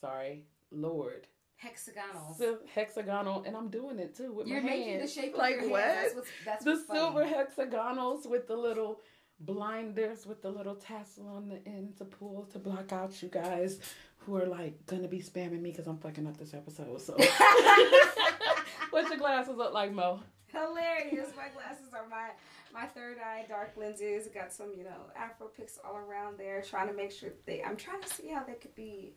Sorry, 0.00 0.44
Lord. 0.70 1.26
Hexagonal. 1.56 2.36
So, 2.38 2.58
hexagonal, 2.72 3.42
and 3.44 3.56
I'm 3.56 3.68
doing 3.68 3.98
it 3.98 4.16
too 4.16 4.32
with 4.32 4.46
You're 4.46 4.60
my 4.62 4.70
making 4.70 4.98
hands. 5.00 5.14
the 5.14 5.20
shape 5.20 5.36
like 5.36 5.60
what? 5.62 5.80
That's 5.80 6.14
what's, 6.14 6.28
that's 6.44 6.64
the 6.64 6.76
silver 6.92 7.26
hexagonals 7.26 8.26
with 8.28 8.46
the 8.46 8.56
little 8.56 9.00
blinders 9.40 10.26
with 10.26 10.42
the 10.42 10.50
little 10.50 10.74
tassel 10.74 11.28
on 11.28 11.48
the 11.48 11.60
end 11.66 11.96
to 11.96 12.04
pull 12.04 12.48
to 12.52 12.58
block 12.58 12.92
out 12.92 13.22
you 13.22 13.28
guys 13.28 13.78
who 14.18 14.36
are 14.36 14.46
like 14.46 14.86
gonna 14.86 15.08
be 15.08 15.20
spamming 15.20 15.62
me 15.62 15.70
because 15.70 15.86
I'm 15.86 15.98
fucking 15.98 16.26
up 16.26 16.36
this 16.36 16.54
episode. 16.54 17.00
So, 17.00 17.16
what's 18.90 19.08
your 19.08 19.18
glasses 19.18 19.56
look 19.56 19.72
like, 19.72 19.92
Mo? 19.92 20.20
Hilarious. 20.46 21.28
My 21.36 21.48
glasses 21.48 21.92
are 21.94 22.08
my 22.08 22.30
my 22.72 22.86
third 22.86 23.18
eye 23.18 23.44
dark 23.48 23.72
lenses. 23.76 24.28
Got 24.28 24.52
some, 24.52 24.72
you 24.76 24.84
know, 24.84 25.10
Afro 25.16 25.48
picks 25.48 25.78
all 25.84 25.96
around 25.96 26.38
there. 26.38 26.62
Trying 26.62 26.88
to 26.88 26.94
make 26.94 27.12
sure 27.12 27.30
they. 27.46 27.62
I'm 27.62 27.76
trying 27.76 28.02
to 28.02 28.08
see 28.08 28.28
how 28.28 28.44
they 28.44 28.54
could 28.54 28.74
be 28.74 29.12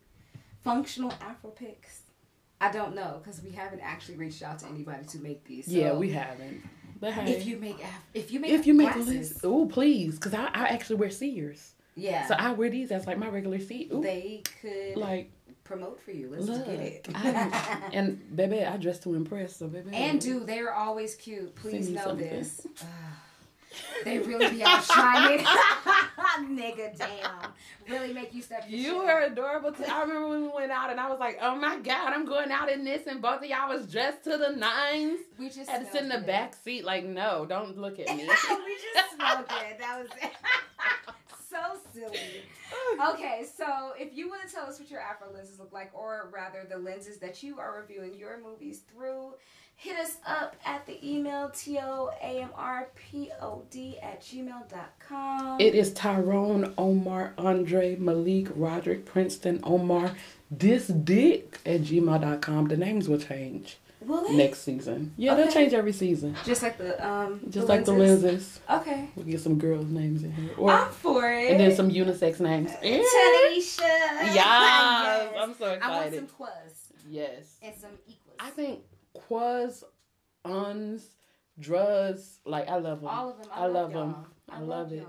functional 0.64 1.14
Afro 1.22 1.52
picks. 1.52 2.02
I 2.60 2.72
don't 2.72 2.94
know 2.94 3.20
because 3.24 3.42
we 3.42 3.52
haven't 3.52 3.80
actually 3.80 4.18
reached 4.18 4.44
out 4.44 4.60
to 4.60 4.68
anybody 4.68 5.06
to 5.06 5.20
make 5.20 5.44
these. 5.46 5.66
So 5.66 5.72
yeah, 5.72 5.94
we 5.94 6.12
haven't. 6.12 6.64
But 7.00 7.14
hey, 7.14 7.32
if 7.32 7.48
you 7.48 7.58
make 7.58 7.78
if 8.14 8.32
you 8.32 8.40
make 8.40 8.52
if 8.52 8.68
you 8.68 8.76
make 8.76 8.94
glasses, 8.94 9.40
oh 9.44 9.66
please, 9.66 10.16
because 10.16 10.36
I, 10.36 10.46
I 10.54 10.68
actually 10.68 10.98
wear 10.98 11.10
Sears. 11.10 11.74
Yeah. 11.96 12.28
So 12.28 12.36
I 12.36 12.52
wear 12.52 12.70
these 12.70 12.92
as 12.92 13.08
like 13.08 13.18
my 13.18 13.30
regular 13.30 13.60
seat. 13.60 13.92
Ooh. 13.94 14.02
They 14.02 14.44
could 14.62 14.98
like 14.98 15.32
promote 15.64 16.02
for 16.02 16.12
you. 16.12 16.30
Let's 16.30 16.46
look, 16.46 16.66
get 16.66 16.80
it. 16.80 17.08
and 17.94 18.36
baby, 18.36 18.64
I 18.64 18.78
dress 18.78 19.00
to 19.00 19.14
impress. 19.16 19.56
So 19.58 19.68
baby. 19.68 19.92
And 19.94 20.20
do 20.20 20.42
they're 20.42 20.74
always 20.74 21.16
cute. 21.16 21.56
Please 21.56 21.90
know 21.90 22.04
something. 22.04 22.30
this. 22.30 22.66
they 24.04 24.20
really 24.20 24.50
be 24.50 24.64
outshining. 24.64 25.46
Nigga, 26.42 26.98
damn. 26.98 27.52
Really 27.90 28.14
make 28.14 28.34
you 28.34 28.42
step. 28.42 28.66
You 28.68 29.00
were 29.00 29.22
adorable. 29.22 29.72
Too. 29.72 29.84
I 29.84 30.02
remember 30.02 30.30
when 30.30 30.42
we 30.44 30.50
went 30.50 30.72
out 30.72 30.90
and 30.92 31.00
I 31.00 31.10
was 31.10 31.20
like, 31.20 31.40
oh 31.42 31.56
my 31.56 31.78
God, 31.78 32.14
I'm 32.14 32.26
going 32.26 32.52
out 32.52 32.70
in 32.70 32.84
this. 32.84 33.08
And 33.08 33.22
both 33.22 33.42
of 33.42 33.46
y'all 33.46 33.70
was 33.70 33.88
dressed 33.92 34.24
to 34.26 34.38
the 34.38 34.50
nines. 34.50 35.20
We 35.38 35.50
just 35.50 35.70
had 35.70 35.86
to 35.86 35.92
sit 35.92 36.04
in 36.04 36.10
the 36.10 36.20
back 36.20 36.56
seat. 36.56 36.84
Like, 36.84 37.06
no, 37.06 37.46
don't 37.46 37.78
look 37.78 38.00
at 38.00 38.08
me. 38.08 38.24
we 38.24 38.28
just 38.28 39.16
smelled 39.16 39.48
good. 39.48 39.80
That 39.80 40.00
was 40.02 40.10
it 40.22 40.32
silly. 41.94 42.18
Okay, 43.14 43.46
so 43.58 43.94
if 43.98 44.16
you 44.16 44.30
want 44.30 44.48
to 44.48 44.54
tell 44.54 44.66
us 44.66 44.80
what 44.80 44.90
your 44.90 45.00
Afro 45.00 45.32
lenses 45.34 45.60
look 45.60 45.74
like, 45.74 45.92
or 45.94 46.30
rather 46.32 46.66
the 46.70 46.78
lenses 46.78 47.18
that 47.18 47.42
you 47.42 47.60
are 47.60 47.80
reviewing 47.82 48.18
your 48.18 48.40
movies 48.42 48.82
through, 48.92 49.34
hit 49.76 49.98
us 49.98 50.18
up 50.26 50.56
at 50.66 50.86
the 50.86 51.00
email 51.08 51.50
toamrpod 51.50 52.86
at 54.04 54.22
gmail.com. 54.22 55.60
It 55.60 55.76
is 55.76 55.94
Tyrone, 55.94 56.74
Omar, 56.78 57.34
Andre, 57.38 57.96
Malik, 57.96 58.48
Roderick, 58.56 59.06
Princeton, 59.06 59.60
Omar, 59.64 60.12
this 60.50 60.88
dick 60.88 61.60
at 61.66 61.82
gmail.com. 61.82 62.68
The 62.68 62.78
names 62.78 63.10
will 63.10 63.20
change. 63.20 63.78
Will 64.06 64.28
they? 64.28 64.36
Next 64.36 64.62
season. 64.62 65.14
Yeah, 65.16 65.34
okay. 65.34 65.44
they'll 65.44 65.52
change 65.52 65.74
every 65.74 65.94
season. 65.94 66.36
Just 66.44 66.64
like 66.64 66.78
the 66.78 67.08
um 67.08 67.40
Just 67.50 67.68
the 67.68 67.74
like 67.74 67.88
lenses. 67.88 68.22
the 68.22 68.28
lenses. 68.32 68.60
Okay. 68.70 69.10
We'll 69.16 69.26
get 69.26 69.42
some 69.42 69.60
girls' 69.60 69.90
names 69.90 70.24
in 70.24 70.32
here. 70.32 70.50
Or, 70.58 70.72
I'm 70.72 70.92
for 70.92 71.32
it. 71.32 71.52
And 71.52 71.60
then 71.60 71.76
some 71.76 71.92
unisex 71.92 72.40
names. 72.40 72.72
Tanisha. 72.72 73.80
Yes. 73.80 74.36
yes. 74.36 75.34
I'm 75.40 75.54
so 75.54 75.72
excited. 75.72 75.84
I 75.84 75.90
want 75.90 76.16
some 76.16 76.28
quas. 76.28 76.94
Yes. 77.08 77.58
And 77.62 77.76
some 77.76 77.92
equals. 78.08 78.38
I 78.40 78.50
think 78.50 78.82
quas, 79.14 79.84
uns, 80.44 81.06
druz, 81.60 82.40
like 82.44 82.70
I 82.70 82.78
love 82.78 83.02
them. 83.02 83.10
All 83.10 83.30
of 83.30 83.38
them. 83.38 83.52
I, 83.54 83.60
I 83.60 83.66
love, 83.68 83.74
love 83.74 83.94
them. 83.94 84.16
I, 84.50 84.56
I 84.56 84.60
love, 84.60 84.68
love 84.68 84.94
it. 84.94 85.08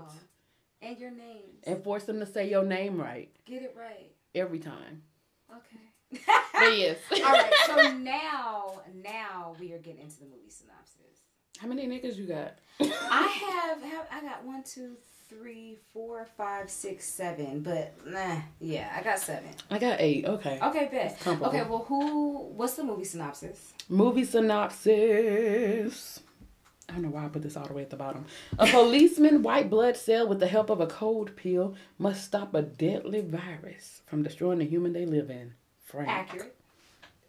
And 0.83 0.99
your 0.99 1.11
names. 1.11 1.63
And 1.63 1.83
force 1.83 2.03
them 2.03 2.19
to 2.19 2.27
say 2.27 2.47
your 2.49 2.63
name 2.63 2.99
right. 2.99 3.31
Get 3.45 3.63
it 3.63 3.75
right. 3.75 4.11
Every 4.35 4.59
time. 4.59 5.01
Okay 5.51 5.92
but 6.53 6.77
yes. 6.77 6.97
All 7.11 7.19
right. 7.21 7.53
So 7.65 7.97
now, 7.97 8.81
now 9.03 9.55
we 9.59 9.73
are 9.73 9.79
getting 9.79 10.01
into 10.01 10.19
the 10.19 10.25
movie 10.25 10.49
synopsis. 10.49 11.21
How 11.59 11.67
many 11.67 11.87
niggas 11.87 12.17
you 12.17 12.25
got? 12.25 12.55
I 12.79 13.27
have, 13.27 13.81
have 13.81 14.07
I 14.11 14.21
got 14.21 14.43
one, 14.43 14.63
two, 14.63 14.97
three, 15.29 15.77
four, 15.93 16.25
five, 16.37 16.69
six, 16.69 17.05
seven. 17.05 17.61
But 17.61 17.93
nah, 18.05 18.37
yeah, 18.59 18.93
I 18.97 19.03
got 19.03 19.19
seven. 19.19 19.49
I 19.69 19.79
got 19.79 19.99
eight. 19.99 20.25
Okay. 20.25 20.59
Okay, 20.61 20.89
bet. 20.91 21.17
Okay, 21.27 21.63
well, 21.63 21.85
who? 21.87 22.49
What's 22.55 22.75
the 22.75 22.83
movie 22.83 23.05
synopsis? 23.05 23.73
Movie 23.89 24.25
synopsis. 24.25 26.19
I 26.89 26.93
don't 26.93 27.03
know 27.03 27.09
why 27.09 27.25
I 27.25 27.29
put 27.29 27.41
this 27.41 27.55
all 27.55 27.65
the 27.65 27.73
way 27.73 27.81
at 27.81 27.89
the 27.89 27.95
bottom. 27.95 28.25
A 28.59 28.67
policeman, 28.67 29.41
white 29.41 29.69
blood 29.69 29.95
cell, 29.95 30.27
with 30.27 30.39
the 30.39 30.47
help 30.47 30.69
of 30.69 30.81
a 30.81 30.87
cold 30.87 31.35
pill, 31.35 31.75
must 31.97 32.25
stop 32.25 32.53
a 32.53 32.61
deadly 32.61 33.21
virus 33.21 34.01
from 34.05 34.21
destroying 34.21 34.59
the 34.59 34.65
human 34.65 34.91
they 34.93 35.05
live 35.05 35.29
in. 35.29 35.53
Frank. 35.93 36.09
Accurate. 36.09 36.55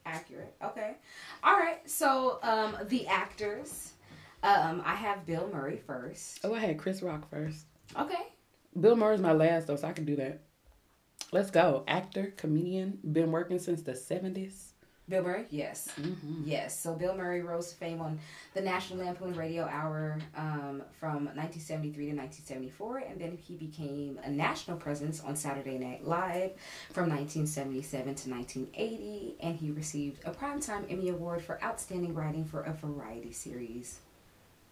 Accurate. 0.06 0.54
Okay. 0.64 0.92
All 1.42 1.58
right. 1.58 1.78
So, 1.88 2.38
um, 2.42 2.76
the 2.88 3.06
actors. 3.06 3.92
Um, 4.42 4.82
I 4.84 4.94
have 4.94 5.26
Bill 5.26 5.48
Murray 5.52 5.80
first. 5.86 6.40
Oh, 6.44 6.54
I 6.54 6.58
had 6.60 6.78
Chris 6.78 7.02
Rock 7.02 7.28
first. 7.30 7.66
Okay. 7.98 8.28
Bill 8.78 8.96
Murray's 8.96 9.20
my 9.20 9.32
last 9.32 9.66
though, 9.66 9.76
so 9.76 9.86
I 9.86 9.92
can 9.92 10.06
do 10.06 10.16
that. 10.16 10.40
Let's 11.30 11.50
go. 11.50 11.84
Actor, 11.86 12.34
comedian, 12.38 12.98
been 13.12 13.30
working 13.32 13.58
since 13.58 13.82
the 13.82 13.94
seventies. 13.94 14.63
Bill 15.06 15.22
Murray, 15.22 15.44
yes, 15.50 15.88
mm-hmm. 16.00 16.42
yes. 16.46 16.80
So 16.80 16.94
Bill 16.94 17.14
Murray 17.14 17.42
rose 17.42 17.70
to 17.70 17.76
fame 17.76 18.00
on 18.00 18.18
the 18.54 18.62
National 18.62 19.04
Lampoon 19.04 19.34
Radio 19.34 19.64
Hour 19.64 20.18
um, 20.34 20.82
from 20.98 21.26
1973 21.26 22.06
to 22.06 22.16
1974, 22.16 22.98
and 22.98 23.20
then 23.20 23.36
he 23.36 23.54
became 23.56 24.18
a 24.24 24.30
national 24.30 24.78
presence 24.78 25.20
on 25.20 25.36
Saturday 25.36 25.76
Night 25.76 26.06
Live 26.06 26.52
from 26.90 27.10
1977 27.10 28.14
to 28.14 28.30
1980, 28.30 29.36
and 29.40 29.56
he 29.56 29.70
received 29.70 30.24
a 30.24 30.30
Primetime 30.30 30.90
Emmy 30.90 31.10
Award 31.10 31.42
for 31.42 31.62
Outstanding 31.62 32.14
Writing 32.14 32.46
for 32.46 32.62
a 32.62 32.72
Variety 32.72 33.32
Series. 33.32 33.98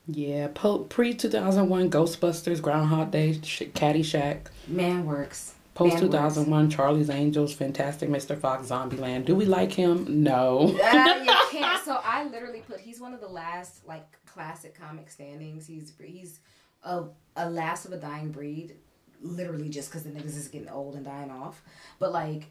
Yeah, 0.08 0.48
pre 0.48 1.12
2001 1.12 1.90
Ghostbusters, 1.90 2.62
Groundhog 2.62 3.10
Day, 3.10 3.34
Caddyshack. 3.34 4.46
Man 4.66 5.04
works. 5.04 5.54
Post 5.74 5.98
2001 5.98 6.68
Charlie's 6.70 7.08
Angels, 7.08 7.54
Fantastic 7.54 8.10
Mr. 8.10 8.38
Fox, 8.38 8.68
Zombieland. 8.68 9.24
Do 9.24 9.34
we 9.34 9.46
like 9.46 9.72
him? 9.72 10.22
No. 10.22 10.76
uh, 10.82 11.22
you 11.24 11.34
can't. 11.50 11.82
So 11.82 11.98
I 12.04 12.24
literally 12.24 12.60
put 12.60 12.78
he's 12.80 13.00
one 13.00 13.14
of 13.14 13.20
the 13.20 13.28
last 13.28 13.86
like 13.86 14.06
classic 14.26 14.78
comic 14.78 15.08
standings. 15.08 15.66
He's 15.66 15.92
he's 16.02 16.40
a, 16.82 17.04
a 17.36 17.48
last 17.48 17.86
of 17.86 17.92
a 17.92 17.96
dying 17.96 18.30
breed, 18.30 18.76
literally 19.22 19.70
just 19.70 19.90
because 19.90 20.02
the 20.04 20.10
niggas 20.10 20.36
is 20.36 20.48
getting 20.48 20.68
old 20.68 20.94
and 20.94 21.04
dying 21.04 21.30
off. 21.30 21.62
But 21.98 22.12
like, 22.12 22.50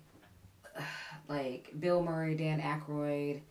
like 1.28 1.72
Bill 1.80 2.04
Murray, 2.04 2.36
Dan 2.36 2.60
Aykroyd. 2.60 3.42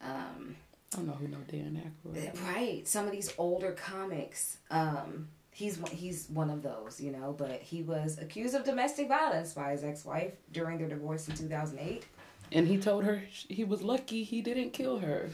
Um, 0.00 0.56
I 0.92 0.96
don't 0.96 1.06
know 1.06 1.14
who 1.14 1.28
know 1.28 1.38
Dan 1.48 1.92
Aykroyd. 2.06 2.40
Right. 2.46 2.86
Some 2.86 3.06
of 3.06 3.12
these 3.12 3.32
older 3.38 3.72
comics. 3.72 4.58
Um, 4.70 5.28
he's 5.56 5.78
he's 5.90 6.28
one 6.28 6.50
of 6.50 6.62
those, 6.62 7.00
you 7.00 7.10
know. 7.10 7.34
But 7.36 7.62
he 7.62 7.82
was 7.82 8.18
accused 8.18 8.54
of 8.54 8.64
domestic 8.64 9.08
violence 9.08 9.54
by 9.54 9.72
his 9.72 9.82
ex-wife 9.82 10.32
during 10.52 10.78
their 10.78 10.88
divorce 10.88 11.28
in 11.28 11.34
2008. 11.34 12.04
And 12.52 12.68
he 12.68 12.76
told 12.76 13.04
her 13.04 13.22
he 13.30 13.64
was 13.64 13.82
lucky 13.82 14.22
he 14.22 14.42
didn't 14.42 14.70
kill 14.70 14.98
her. 14.98 15.30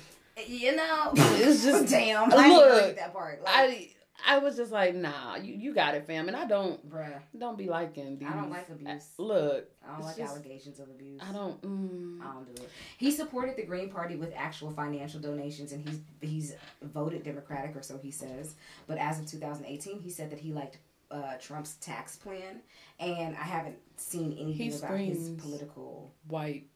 You 0.46 0.76
know, 0.76 1.12
it's 1.16 1.64
just 1.64 1.88
damn. 1.90 2.32
I 2.32 2.48
look, 2.48 2.96
that 2.96 3.12
part. 3.12 3.42
Like, 3.42 3.54
I 3.54 3.88
I 4.26 4.38
was 4.38 4.56
just 4.56 4.72
like, 4.72 4.94
nah, 4.94 5.36
you, 5.36 5.54
you 5.54 5.74
got 5.74 5.94
it, 5.94 6.06
fam. 6.06 6.28
And 6.28 6.36
I 6.36 6.46
don't, 6.46 6.88
bruh, 6.88 7.20
don't 7.36 7.58
be 7.58 7.68
liking 7.68 8.18
these. 8.18 8.28
I 8.28 8.34
don't 8.34 8.50
like 8.50 8.68
abuse. 8.68 9.08
Look, 9.18 9.68
I 9.86 9.92
don't 9.92 10.04
like 10.04 10.16
just, 10.16 10.32
allegations 10.32 10.80
of 10.80 10.88
abuse. 10.88 11.20
I 11.22 11.32
don't. 11.32 11.60
Mm. 11.62 12.20
I 12.20 12.32
don't 12.32 12.54
do 12.54 12.62
it. 12.62 12.68
He 12.98 13.10
supported 13.10 13.56
the 13.56 13.64
Green 13.64 13.90
Party 13.90 14.16
with 14.16 14.32
actual 14.36 14.70
financial 14.70 15.20
donations, 15.20 15.72
and 15.72 15.88
he's 15.88 16.00
he's 16.20 16.54
voted 16.82 17.24
Democratic, 17.24 17.76
or 17.76 17.82
so 17.82 17.98
he 17.98 18.10
says. 18.10 18.54
But 18.86 18.98
as 18.98 19.18
of 19.18 19.26
2018, 19.26 20.00
he 20.00 20.10
said 20.10 20.30
that 20.30 20.38
he 20.38 20.52
liked 20.52 20.78
uh, 21.10 21.34
Trump's 21.38 21.74
tax 21.74 22.16
plan, 22.16 22.60
and 22.98 23.36
I 23.36 23.44
haven't 23.44 23.76
seen 23.96 24.32
anything 24.32 24.70
he 24.70 24.76
about 24.76 24.98
his 24.98 25.30
political 25.30 26.12
white 26.28 26.68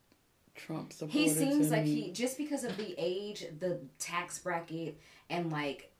Trump 0.55 0.93
supporter. 0.93 1.19
He 1.19 1.29
seems 1.29 1.71
like 1.71 1.85
he 1.85 2.13
just 2.13 2.39
because 2.39 2.65
of 2.65 2.77
the 2.77 2.95
age, 2.99 3.45
the 3.59 3.81
tax 3.99 4.39
bracket, 4.39 5.01
and 5.31 5.51
like 5.51 5.93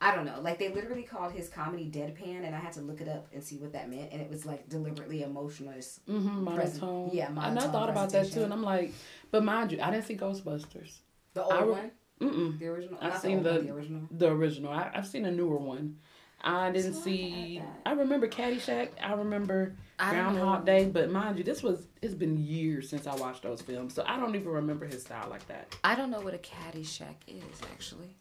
I 0.00 0.14
don't 0.14 0.26
know. 0.26 0.40
Like 0.40 0.58
they 0.58 0.68
literally 0.68 1.02
called 1.02 1.32
his 1.32 1.48
comedy 1.48 1.90
deadpan, 1.90 2.44
and 2.44 2.54
I 2.54 2.58
had 2.58 2.72
to 2.74 2.80
look 2.80 3.00
it 3.00 3.08
up 3.08 3.28
and 3.32 3.42
see 3.42 3.56
what 3.56 3.72
that 3.72 3.88
meant. 3.88 4.12
And 4.12 4.20
it 4.20 4.28
was 4.28 4.44
like 4.44 4.68
deliberately 4.68 5.22
emotionless, 5.22 6.00
Mm-hmm, 6.08 6.44
monotone. 6.44 7.10
yeah, 7.12 7.28
monotone. 7.28 7.50
And 7.50 7.58
I 7.58 7.72
thought 7.72 7.88
about 7.88 8.10
that 8.10 8.30
too, 8.30 8.42
and 8.42 8.52
I'm 8.52 8.62
like, 8.62 8.92
but 9.30 9.42
mind 9.42 9.72
you, 9.72 9.80
I 9.80 9.90
didn't 9.90 10.04
see 10.04 10.16
Ghostbusters. 10.16 10.98
The 11.34 11.44
old 11.44 11.52
I, 11.52 11.64
one. 11.64 11.90
Mm-mm. 12.20 12.58
The 12.58 12.66
original. 12.66 12.98
I've 13.00 13.18
seen 13.18 13.42
the, 13.42 13.60
the, 13.60 13.72
original. 13.72 14.02
The 14.10 14.28
original. 14.28 14.72
I, 14.72 14.90
have 14.94 15.06
seen 15.06 15.24
a 15.24 15.30
newer 15.30 15.56
one. 15.56 15.96
I 16.42 16.70
didn't 16.70 16.94
so 16.94 17.00
see. 17.00 17.62
I, 17.84 17.90
I, 17.90 17.92
remember 17.94 18.28
Caddyshack. 18.28 18.90
I 19.02 19.14
remember 19.14 19.74
I 19.98 20.10
Groundhog 20.10 20.66
Day. 20.66 20.84
But 20.84 21.10
mind 21.10 21.38
you, 21.38 21.44
this 21.44 21.62
was. 21.62 21.88
It's 22.02 22.14
been 22.14 22.36
years 22.36 22.88
since 22.88 23.06
I 23.06 23.14
watched 23.16 23.42
those 23.42 23.62
films, 23.62 23.94
so 23.94 24.04
I 24.06 24.18
don't 24.18 24.34
even 24.34 24.48
remember 24.48 24.86
his 24.86 25.02
style 25.02 25.28
like 25.30 25.46
that. 25.48 25.74
I 25.84 25.94
don't 25.94 26.10
know 26.10 26.20
what 26.20 26.34
a 26.34 26.38
Caddyshack 26.38 27.16
is 27.26 27.60
actually 27.72 28.16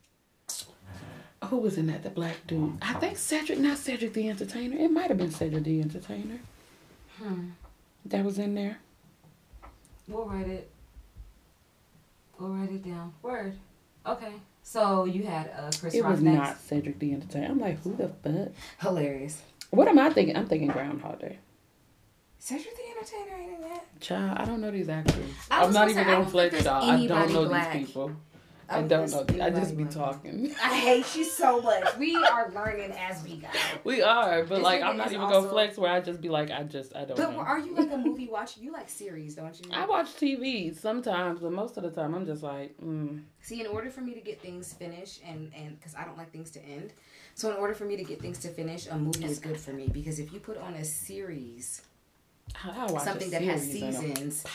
who 1.45 1.57
was 1.57 1.77
in 1.77 1.87
that? 1.87 2.03
The 2.03 2.09
black 2.09 2.35
dude. 2.47 2.77
I 2.81 2.93
think 2.93 3.17
Cedric, 3.17 3.59
not 3.59 3.77
Cedric 3.77 4.13
the 4.13 4.29
Entertainer. 4.29 4.77
It 4.77 4.91
might 4.91 5.07
have 5.07 5.17
been 5.17 5.31
Cedric 5.31 5.63
the 5.63 5.81
Entertainer. 5.81 6.39
Hmm. 7.21 7.49
That 8.05 8.23
was 8.23 8.37
in 8.37 8.55
there. 8.55 8.79
We'll 10.07 10.25
write 10.25 10.47
it. 10.47 10.69
We'll 12.39 12.49
write 12.49 12.71
it 12.71 12.83
down. 12.85 13.13
Word. 13.21 13.55
Okay. 14.05 14.33
So 14.63 15.05
you 15.05 15.23
had 15.23 15.51
uh, 15.57 15.71
Chris. 15.79 15.93
It 15.93 16.01
Rock 16.01 16.11
was 16.11 16.21
next. 16.21 16.37
not 16.37 16.61
Cedric 16.61 16.99
the 16.99 17.13
Entertainer. 17.13 17.47
I'm 17.47 17.59
like, 17.59 17.81
who 17.83 17.95
the 17.95 18.09
fuck? 18.09 18.53
Hilarious. 18.79 19.41
What 19.71 19.87
am 19.87 19.99
I 19.99 20.09
thinking? 20.09 20.35
I'm 20.35 20.47
thinking 20.47 20.69
Groundhog 20.69 21.19
Day. 21.19 21.39
Cedric 22.39 22.75
the 22.75 22.83
Entertainer 22.97 23.41
ain't 23.41 23.55
in 23.55 23.61
that. 23.69 23.99
Child, 23.99 24.37
I 24.37 24.45
don't 24.45 24.61
know 24.61 24.69
these 24.71 24.89
actors. 24.89 25.15
I'm 25.49 25.73
not 25.73 25.89
even 25.89 26.07
on 26.07 26.27
Fletch, 26.27 26.63
y'all. 26.63 26.83
I 26.89 27.07
don't 27.07 27.33
know 27.33 27.45
black. 27.47 27.73
these 27.73 27.87
people. 27.87 28.11
I 28.67 28.81
don't 28.81 29.11
know. 29.11 29.43
I 29.43 29.49
just 29.49 29.77
be 29.77 29.85
talking. 29.85 30.53
I 30.63 30.75
hate 30.75 31.15
you 31.15 31.23
so 31.23 31.61
much. 31.61 31.97
We 31.97 32.15
are 32.15 32.51
learning 32.53 32.91
as 32.91 33.23
we 33.23 33.37
go. 33.37 33.47
We 33.83 34.01
are, 34.01 34.43
but 34.43 34.55
this 34.55 34.63
like 34.63 34.81
I'm 34.81 34.97
not 34.97 35.11
even 35.11 35.21
also... 35.21 35.41
gonna 35.41 35.49
flex 35.49 35.77
where 35.77 35.91
I 35.91 36.01
just 36.01 36.21
be 36.21 36.29
like 36.29 36.49
I 36.49 36.63
just 36.63 36.95
I 36.95 37.05
don't. 37.05 37.17
But 37.17 37.31
know. 37.31 37.39
are 37.39 37.59
you 37.59 37.75
like 37.75 37.91
a 37.91 37.97
movie 37.97 38.27
watcher? 38.31 38.61
You 38.61 38.71
like 38.71 38.89
series, 38.89 39.35
don't 39.35 39.59
you? 39.59 39.71
I 39.71 39.85
watch 39.85 40.07
TV 40.15 40.75
sometimes, 40.75 41.41
but 41.41 41.51
most 41.51 41.77
of 41.77 41.83
the 41.83 41.91
time 41.91 42.15
I'm 42.15 42.25
just 42.25 42.41
like. 42.41 42.75
Mm. 42.81 43.21
See, 43.41 43.61
in 43.61 43.67
order 43.67 43.89
for 43.89 44.01
me 44.01 44.13
to 44.15 44.21
get 44.21 44.41
things 44.41 44.73
finished, 44.73 45.21
and 45.25 45.51
and 45.55 45.77
because 45.77 45.95
I 45.95 46.03
don't 46.03 46.17
like 46.17 46.31
things 46.31 46.51
to 46.51 46.65
end, 46.65 46.93
so 47.35 47.51
in 47.51 47.57
order 47.57 47.75
for 47.75 47.85
me 47.85 47.97
to 47.97 48.03
get 48.03 48.19
things 48.21 48.39
to 48.39 48.49
finish, 48.49 48.87
a 48.87 48.97
movie 48.97 49.25
is 49.25 49.39
good 49.39 49.59
for 49.59 49.73
me 49.73 49.87
because 49.87 50.19
if 50.19 50.33
you 50.33 50.39
put 50.39 50.57
on 50.57 50.73
a 50.73 50.85
series, 50.85 51.81
something 53.03 53.29
that 53.29 53.43
has 53.43 53.61
seasons. 53.61 54.45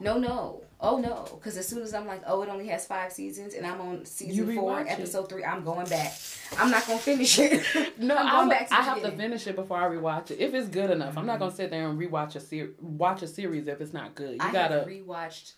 No, 0.00 0.16
no. 0.16 0.62
Oh 0.82 0.96
no, 0.96 1.28
because 1.34 1.58
as 1.58 1.68
soon 1.68 1.82
as 1.82 1.92
I'm 1.92 2.06
like, 2.06 2.22
oh, 2.26 2.42
it 2.42 2.48
only 2.48 2.66
has 2.68 2.86
five 2.86 3.12
seasons, 3.12 3.52
and 3.52 3.66
I'm 3.66 3.80
on 3.82 4.06
season 4.06 4.56
four, 4.56 4.80
episode 4.80 5.28
three, 5.28 5.44
I'm 5.44 5.62
going 5.62 5.86
back. 5.86 6.14
I'm 6.56 6.70
not 6.70 6.86
gonna 6.86 6.98
finish 6.98 7.38
it. 7.38 7.62
no, 7.98 8.16
I'm 8.16 8.30
going 8.30 8.48
back. 8.48 8.68
To 8.68 8.74
I 8.74 8.82
have 8.82 9.02
to 9.02 9.10
finish 9.12 9.46
it 9.46 9.56
before 9.56 9.76
I 9.76 9.84
rewatch 9.84 10.30
it 10.30 10.40
if 10.40 10.54
it's 10.54 10.68
good 10.68 10.90
enough. 10.90 11.18
I'm 11.18 11.26
not 11.26 11.34
mm-hmm. 11.34 11.44
gonna 11.44 11.54
sit 11.54 11.70
there 11.70 11.86
and 11.86 11.98
rewatch 11.98 12.34
a 12.34 12.40
series, 12.40 12.74
watch 12.80 13.22
a 13.22 13.26
series 13.26 13.68
if 13.68 13.80
it's 13.82 13.92
not 13.92 14.14
good. 14.14 14.32
You 14.32 14.38
I 14.40 14.52
gotta 14.52 14.86
rewatched 14.88 15.52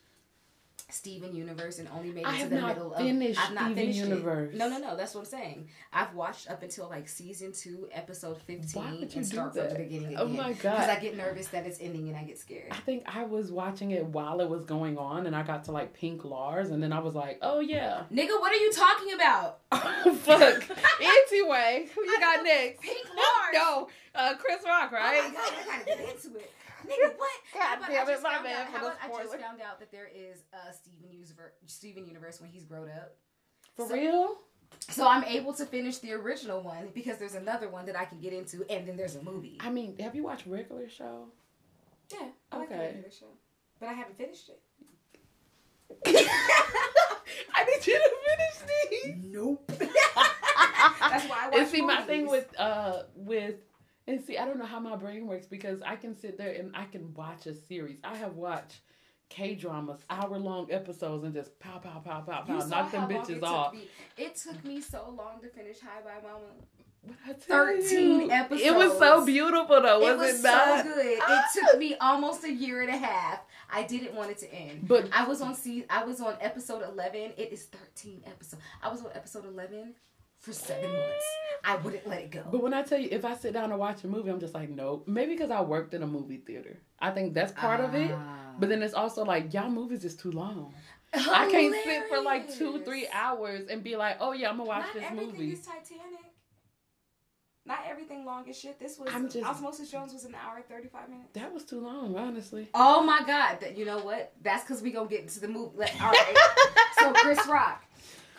Steven 0.93 1.34
Universe 1.34 1.78
and 1.78 1.88
only 1.95 2.11
made 2.12 2.26
it 2.26 2.43
to 2.43 2.49
the 2.49 2.61
middle 2.61 2.95
of. 2.95 3.01
I've 3.01 3.14
not 3.14 3.36
Steven 3.36 3.74
finished 3.74 3.99
Universe. 3.99 4.55
it. 4.55 4.59
No, 4.59 4.68
no, 4.68 4.78
no. 4.78 4.97
That's 4.97 5.14
what 5.14 5.22
I'm 5.22 5.26
saying. 5.26 5.68
I've 5.93 6.14
watched 6.14 6.51
up 6.51 6.62
until 6.62 6.88
like 6.88 7.09
season 7.09 7.53
two, 7.53 7.88
episode 7.93 8.38
fifteen, 8.43 9.09
and 9.14 9.26
start 9.26 9.55
from 9.55 9.68
the 9.68 9.74
beginning 9.74 10.16
oh 10.18 10.24
again. 10.26 10.40
Oh 10.40 10.43
my 10.43 10.53
god! 10.53 10.72
Because 10.76 10.88
I 10.88 11.01
get 11.01 11.16
nervous 11.16 11.49
that 11.49 11.66
it's 11.66 11.80
ending 11.80 12.09
and 12.09 12.16
I 12.16 12.24
get 12.24 12.38
scared. 12.38 12.68
I 12.70 12.76
think 12.76 13.05
I 13.07 13.24
was 13.24 13.51
watching 13.51 13.90
it 13.93 14.05
while 14.07 14.40
it 14.40 14.49
was 14.49 14.64
going 14.64 14.99
on, 14.99 15.26
and 15.26 15.34
I 15.34 15.43
got 15.43 15.64
to 15.64 15.72
like 15.72 15.95
Pink 15.95 16.24
Lars, 16.24 16.70
and 16.70 16.82
then 16.82 16.93
I 16.93 16.99
was 17.01 17.14
like, 17.14 17.38
oh 17.43 17.61
yeah, 17.61 18.03
nigga, 18.12 18.38
what 18.40 18.53
are 18.53 18.57
you 18.57 18.72
talking 18.72 19.12
about? 19.14 19.59
oh 19.72 20.14
fuck. 20.22 20.64
anyway, 21.01 21.88
who 21.95 22.03
you 22.05 22.20
got 22.20 22.45
next? 22.45 22.80
Pink 22.82 23.07
Lars. 23.16 23.55
no, 23.55 23.88
uh, 24.14 24.34
Chris 24.38 24.62
Rock, 24.66 24.93
right? 24.93 25.20
Oh 25.24 25.28
my 25.28 25.34
god, 25.34 25.53
I 25.53 25.78
gotta 25.78 25.84
get 25.84 26.14
into 26.14 26.36
it. 26.38 26.51
Nigga, 26.87 27.16
what? 27.16 27.30
God 27.55 27.78
damn 27.89 28.09
it, 28.09 28.22
my 28.22 28.43
man. 28.43 28.62
Out, 28.62 28.66
how 28.68 28.87
about 28.87 28.97
I 29.03 29.09
just 29.09 29.39
found 29.39 29.61
out 29.61 29.78
that 29.80 29.91
there 29.91 30.09
is 30.14 30.45
a 30.53 30.72
Steven 30.72 31.11
Universe, 31.11 31.53
Steven 31.66 32.07
Universe 32.07 32.41
when 32.41 32.51
he's 32.51 32.64
grown 32.64 32.89
up. 32.91 33.16
For 33.76 33.89
so, 33.89 33.95
real? 33.95 34.39
So 34.89 35.07
I'm 35.07 35.24
able 35.24 35.53
to 35.55 35.66
finish 35.66 35.99
the 35.99 36.12
original 36.12 36.61
one 36.62 36.89
because 36.95 37.18
there's 37.18 37.35
another 37.35 37.68
one 37.68 37.87
that 37.87 37.99
I 37.99 38.05
can 38.05 38.20
get 38.20 38.33
into, 38.33 38.64
and 38.68 38.87
then 38.87 38.97
there's 38.97 39.16
a 39.16 39.22
movie. 39.22 39.59
I 39.61 39.70
mean, 39.70 39.97
have 39.99 40.14
you 40.14 40.24
watched 40.24 40.47
regular 40.47 40.89
show? 40.89 41.26
Yeah. 42.12 42.28
I 42.51 42.57
okay. 42.57 42.76
Like 42.76 42.80
regular 42.80 43.11
show, 43.11 43.26
but 43.80 43.89
I 43.89 43.93
haven't 43.93 44.16
finished 44.16 44.51
it. 44.51 44.61
I 47.55 47.64
need 47.64 47.87
you 47.87 47.99
to 47.99 48.11
finish 48.26 49.05
these. 49.05 49.14
Nope. 49.24 49.72
That's 49.78 51.28
why 51.28 51.39
I 51.43 51.49
watch. 51.49 51.59
And 51.59 51.68
see, 51.68 51.80
movies. 51.80 51.97
my 51.97 52.03
thing 52.03 52.26
with 52.28 52.55
uh 52.59 53.03
with 53.14 53.57
and 54.07 54.25
see, 54.25 54.39
I 54.39 54.45
don't 54.45 54.59
know 54.59 54.67
how 54.67 54.81
my 54.81 54.97
brain 54.97 55.27
works 55.27 55.47
because 55.47 55.81
I 55.83 55.97
can 55.97 56.19
sit 56.19 56.39
there 56.39 56.53
and 56.53 56.75
I 56.75 56.85
can 56.85 57.15
watch 57.15 57.47
a 57.47 57.55
series. 57.55 57.99
I 58.03 58.17
have 58.17 58.35
watched 58.35 58.81
K 59.29 59.55
dramas, 59.55 60.01
hour 60.11 60.39
long 60.39 60.71
episodes, 60.71 61.25
and 61.25 61.33
just 61.33 61.59
pow, 61.59 61.79
pow, 61.79 62.01
pow, 62.05 62.21
pow, 62.21 62.43
pow, 62.43 62.67
knock 62.67 62.93
them 62.93 63.09
bitches 63.09 63.39
it 63.39 63.45
off. 63.45 63.75
It 64.19 64.37
took 64.37 64.65
me 64.65 64.81
so 64.81 65.15
long 65.17 65.41
to 65.41 65.49
finish 65.49 65.79
Hi 65.81 66.03
Bye, 66.03 66.21
Mama. 66.23 66.45
13 67.41 68.31
episodes. 68.31 68.63
It 68.63 68.75
was 68.75 68.97
so 68.99 69.25
beautiful 69.25 69.81
though, 69.81 69.99
was 69.99 70.09
it, 70.09 70.19
was 70.19 70.39
it 70.39 70.43
not? 70.43 70.85
so 70.85 70.95
good. 70.95 71.07
It 71.07 71.19
ah. 71.23 71.45
took 71.53 71.79
me 71.79 71.97
almost 72.01 72.45
a 72.45 72.53
year 72.53 72.83
and 72.83 72.91
a 72.91 72.97
half. 72.97 73.41
I 73.73 73.83
didn't 73.83 74.15
want 74.15 74.31
it 74.31 74.39
to 74.39 74.55
end. 74.55 74.87
But 74.87 75.09
I 75.13 75.25
was 75.25 75.41
on 75.41 75.55
see 75.55 75.85
I 75.91 76.05
was 76.05 76.21
on 76.21 76.37
episode 76.41 76.83
11. 76.83 77.33
It 77.37 77.53
is 77.53 77.65
13 77.65 78.23
episodes. 78.27 78.63
I 78.83 78.89
was 78.89 79.01
on 79.01 79.11
episode 79.15 79.47
11 79.47 79.95
for 80.43 80.53
7 80.53 80.82
months. 80.82 81.24
I 81.64 81.76
wouldn't 81.76 82.07
let 82.07 82.22
it 82.22 82.30
go. 82.30 82.43
But 82.51 82.62
when 82.62 82.74
I 82.74 82.82
tell 82.82 82.99
you 82.99 83.09
if 83.11 83.24
I 83.24 83.34
sit 83.36 83.53
down 83.53 83.70
and 83.70 83.78
watch 83.78 84.03
a 84.05 84.09
movie, 84.09 84.30
I'm 84.30 84.40
just 84.40 84.55
like, 84.55 84.68
nope. 84.68 85.05
Maybe 85.07 85.32
because 85.32 85.51
I 85.51 85.61
worked 85.61 85.95
in 85.95 86.03
a 86.03 86.07
movie 86.07 86.38
theater. 86.38 86.78
I 86.99 87.11
think 87.12 87.34
that's 87.34 87.53
part 87.53 87.80
uh, 87.80 87.84
of 87.84 87.95
it. 87.95 88.11
Ah. 88.12 88.38
But 88.59 88.68
then 88.68 88.82
it's 88.82 88.95
also 88.95 89.24
like 89.24 89.55
y'all 89.55 89.70
movies 89.70 90.05
is 90.05 90.16
too 90.16 90.32
long. 90.32 90.74
Hilarious. 91.12 91.34
I 91.34 91.51
can't 91.51 91.74
sit 91.84 92.09
for 92.09 92.20
like 92.20 92.53
two, 92.53 92.80
three 92.80 93.07
hours 93.12 93.68
and 93.68 93.82
be 93.82 93.97
like, 93.97 94.16
oh 94.20 94.32
yeah, 94.32 94.51
I'm 94.51 94.57
gonna 94.57 94.68
watch 94.68 94.86
Not 94.86 94.95
this 94.95 95.05
everything 95.05 95.26
movie. 95.30 95.53
Is 95.53 95.61
Titanic. 95.61 96.32
Not 97.64 97.78
everything 97.88 98.24
long 98.24 98.49
as 98.49 98.59
shit. 98.59 98.80
This 98.80 98.99
was 98.99 99.09
I'm 99.14 99.28
just, 99.28 99.47
Osmosis 99.47 99.88
Jones 99.88 100.12
was 100.12 100.24
an 100.24 100.34
hour 100.34 100.57
and 100.57 100.64
thirty 100.66 100.88
five 100.88 101.09
minutes. 101.09 101.28
That 101.34 101.53
was 101.53 101.64
too 101.64 101.80
long, 101.80 102.16
honestly. 102.16 102.68
Oh 102.74 103.05
my 103.05 103.22
god! 103.24 103.61
That 103.61 103.78
you 103.78 103.84
know 103.84 103.99
what? 103.99 104.32
That's 104.43 104.64
because 104.64 104.82
we 104.82 104.90
gonna 104.90 105.09
get 105.09 105.20
into 105.20 105.38
the 105.38 105.47
movie. 105.47 105.76
Like, 105.78 106.03
all 106.03 106.11
right. 106.11 106.38
so 106.99 107.12
Chris 107.12 107.47
Rock. 107.47 107.84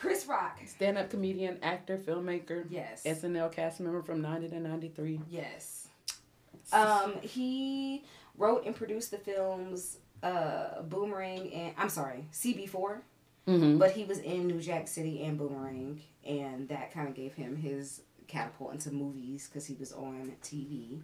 Chris 0.04 0.26
Rock. 0.26 0.60
Stand 0.66 0.98
up 0.98 1.08
comedian, 1.08 1.58
actor, 1.62 1.96
filmmaker. 1.96 2.66
Yes. 2.68 3.04
SNL 3.04 3.50
cast 3.50 3.80
member 3.80 4.02
from 4.02 4.20
90 4.20 4.50
to 4.50 4.60
93. 4.60 5.20
Yes. 5.30 5.88
Um, 6.74 7.14
he 7.22 8.04
wrote 8.36 8.66
and 8.66 8.76
produced 8.76 9.12
the 9.12 9.16
films 9.16 9.96
uh, 10.22 10.82
Boomerang 10.82 11.50
and 11.54 11.74
I'm 11.78 11.88
sorry, 11.88 12.26
CB4. 12.34 12.98
Mm-hmm. 13.48 13.78
But 13.78 13.92
he 13.92 14.04
was 14.04 14.18
in 14.18 14.46
New 14.46 14.60
Jack 14.60 14.88
City 14.88 15.22
and 15.22 15.38
Boomerang, 15.38 16.00
and 16.26 16.68
that 16.68 16.92
kind 16.92 17.08
of 17.08 17.14
gave 17.14 17.34
him 17.34 17.56
his 17.56 18.02
catapult 18.26 18.72
into 18.72 18.90
movies 18.90 19.48
because 19.48 19.66
he 19.66 19.74
was 19.74 19.92
on 19.92 20.32
TV. 20.42 21.00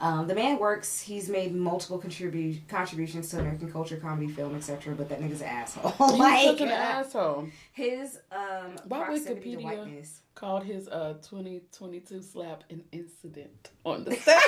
Um, 0.00 0.28
the 0.28 0.34
man 0.34 0.58
works. 0.58 1.00
He's 1.00 1.28
made 1.28 1.54
multiple 1.54 2.00
contribu- 2.00 2.66
contributions 2.68 3.30
to 3.30 3.40
American 3.40 3.70
culture, 3.72 3.96
comedy, 3.96 4.32
film, 4.32 4.54
etc. 4.54 4.94
But 4.94 5.08
that 5.08 5.20
nigga's 5.20 5.40
an 5.40 5.48
asshole. 5.48 5.90
He's 6.10 6.18
like, 6.18 6.44
such 6.44 6.60
an 6.60 6.68
uh, 6.68 6.72
asshole. 6.72 7.48
His 7.72 8.18
um, 8.30 8.76
Why 8.86 9.08
Wikipedia 9.08 10.06
called 10.34 10.62
his 10.62 10.86
uh 10.88 11.14
2022 11.22 12.22
slap 12.22 12.62
an 12.70 12.84
incident 12.92 13.70
on 13.84 14.04
the 14.04 14.14
set 14.24 14.40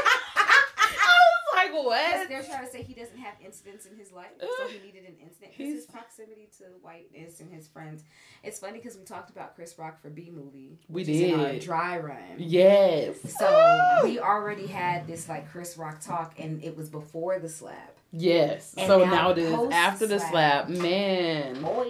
what? 1.73 2.29
They're 2.29 2.43
trying 2.43 2.65
to 2.65 2.71
say 2.71 2.83
he 2.83 2.95
doesn't 2.95 3.19
have 3.19 3.35
incidents 3.45 3.87
in 3.87 3.97
his 3.97 4.13
life, 4.13 4.31
so 4.41 4.69
he 4.69 4.79
needed 4.87 5.05
an 5.09 5.15
incident. 5.23 5.53
Because 5.57 5.75
his 5.75 5.87
proximity 5.87 6.49
to 6.59 6.65
whiteness 6.83 7.41
and 7.41 7.53
his 7.53 7.69
friends. 7.69 8.05
It's 8.43 8.59
funny 8.59 8.79
because 8.79 8.97
we 8.97 9.05
talked 9.05 9.31
about 9.31 9.55
Chris 9.55 9.79
Rock 9.79 10.01
for 10.01 10.11
B 10.11 10.31
movie. 10.35 10.79
We 10.89 11.05
did 11.05 11.61
dry 11.61 11.99
run. 11.99 12.37
Yes. 12.39 13.17
So 13.39 14.01
we 14.05 14.19
already 14.19 14.67
had 14.67 15.07
this 15.07 15.29
like 15.29 15.51
Chris 15.51 15.77
Rock 15.77 16.01
talk, 16.01 16.35
and 16.39 16.63
it 16.63 16.77
was 16.77 16.89
before 16.89 17.39
the 17.39 17.49
slap. 17.49 17.97
Yes. 18.13 18.75
And 18.77 18.89
so 18.89 19.05
now, 19.05 19.11
now 19.11 19.31
it 19.31 19.39
is 19.39 19.55
after 19.73 20.07
the 20.07 20.19
slap, 20.19 20.69
man. 20.69 21.63
Boy. 21.63 21.87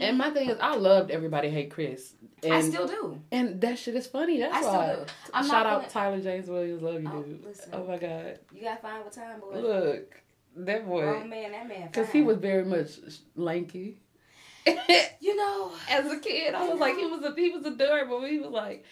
And 0.00 0.18
my 0.18 0.30
thing 0.30 0.50
is, 0.50 0.58
I 0.60 0.76
loved 0.76 1.10
Everybody 1.10 1.50
Hate 1.50 1.70
Chris. 1.70 2.14
And, 2.44 2.54
I 2.54 2.60
still 2.62 2.86
do. 2.86 3.20
And 3.32 3.60
that 3.60 3.78
shit 3.78 3.94
is 3.94 4.06
funny. 4.06 4.40
That's 4.40 4.66
I 4.66 4.76
why. 4.76 4.96
I'm 5.32 5.46
Shout 5.46 5.66
out 5.66 5.80
gonna... 5.80 5.92
Tyler 5.92 6.20
James 6.20 6.48
Williams. 6.48 6.82
Love 6.82 7.02
you, 7.02 7.10
oh, 7.12 7.22
dude. 7.22 7.44
Listen, 7.44 7.70
oh 7.72 7.84
my 7.84 7.98
god. 7.98 8.38
You 8.52 8.62
got 8.62 8.82
fine 8.82 9.04
with 9.04 9.14
time, 9.14 9.40
boy. 9.40 9.60
Look, 9.60 10.22
that 10.56 10.86
boy. 10.86 11.04
Oh 11.04 11.24
man, 11.24 11.52
that 11.52 11.68
man. 11.68 11.86
Because 11.86 12.10
he 12.10 12.22
was 12.22 12.38
very 12.38 12.64
much 12.64 12.90
lanky. 13.34 13.98
you 14.66 15.36
know, 15.36 15.72
as 15.90 16.10
a 16.10 16.18
kid, 16.18 16.54
I 16.54 16.68
was 16.68 16.78
like, 16.78 16.96
he 16.96 17.06
was 17.06 17.22
a 17.22 17.34
he 17.34 17.50
was 17.50 17.64
adorable. 17.66 18.24
He 18.24 18.38
was 18.38 18.50
like, 18.50 18.84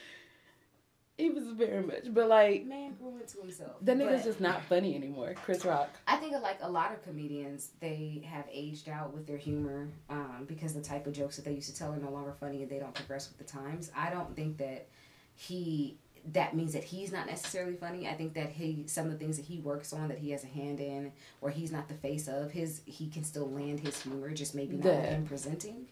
he 1.23 1.31
was 1.31 1.45
very 1.49 1.83
much, 1.83 2.13
but 2.13 2.29
like 2.29 2.67
man 2.67 2.95
grew 2.95 3.17
into 3.21 3.39
himself. 3.39 3.77
The 3.83 3.93
nigga's 3.93 4.25
just 4.25 4.41
not 4.41 4.63
funny 4.65 4.97
anymore. 4.97 5.35
Chris 5.45 5.65
Rock. 5.65 5.91
I 6.07 6.17
think 6.17 6.33
like 6.43 6.59
a 6.63 6.71
lot 6.71 6.93
of 6.93 7.03
comedians, 7.03 7.71
they 7.81 8.25
have 8.29 8.45
aged 8.53 8.89
out 8.89 9.15
with 9.15 9.27
their 9.27 9.37
humor 9.37 9.89
um, 10.11 10.45
because 10.49 10.75
the 10.75 10.83
type 10.83 11.07
of 11.07 11.13
jokes 11.13 11.37
that 11.37 11.45
they 11.45 11.53
used 11.53 11.71
to 11.71 11.79
tell 11.79 11.93
are 11.93 11.97
no 11.97 12.11
longer 12.11 12.35
funny 12.41 12.63
and 12.63 12.71
they 12.71 12.79
don't 12.79 12.95
progress 12.95 13.29
with 13.29 13.39
the 13.39 13.53
times. 13.53 13.93
I 13.97 14.11
don't 14.11 14.35
think 14.35 14.59
that 14.59 14.89
he 15.35 15.97
that 16.33 16.55
means 16.55 16.73
that 16.73 16.85
he's 16.85 17.13
not 17.13 17.27
necessarily 17.27 17.75
funny. 17.75 18.09
I 18.09 18.15
think 18.15 18.35
that 18.35 18.51
he 18.51 18.85
some 18.87 19.07
of 19.07 19.13
the 19.13 19.19
things 19.19 19.37
that 19.37 19.47
he 19.47 19.61
works 19.61 19.93
on 19.93 20.09
that 20.09 20.19
he 20.19 20.31
has 20.33 20.43
a 20.43 20.49
hand 20.49 20.81
in 20.81 21.13
or 21.41 21.51
he's 21.51 21.71
not 21.71 21.87
the 21.87 21.95
face 21.95 22.27
of 22.27 22.51
his 22.51 22.81
he 22.85 23.09
can 23.09 23.23
still 23.23 23.49
land 23.49 23.79
his 23.79 24.03
humor 24.03 24.31
just 24.31 24.57
maybe 24.57 24.77
not 24.77 24.87
in 24.87 25.27
presenting. 25.27 25.87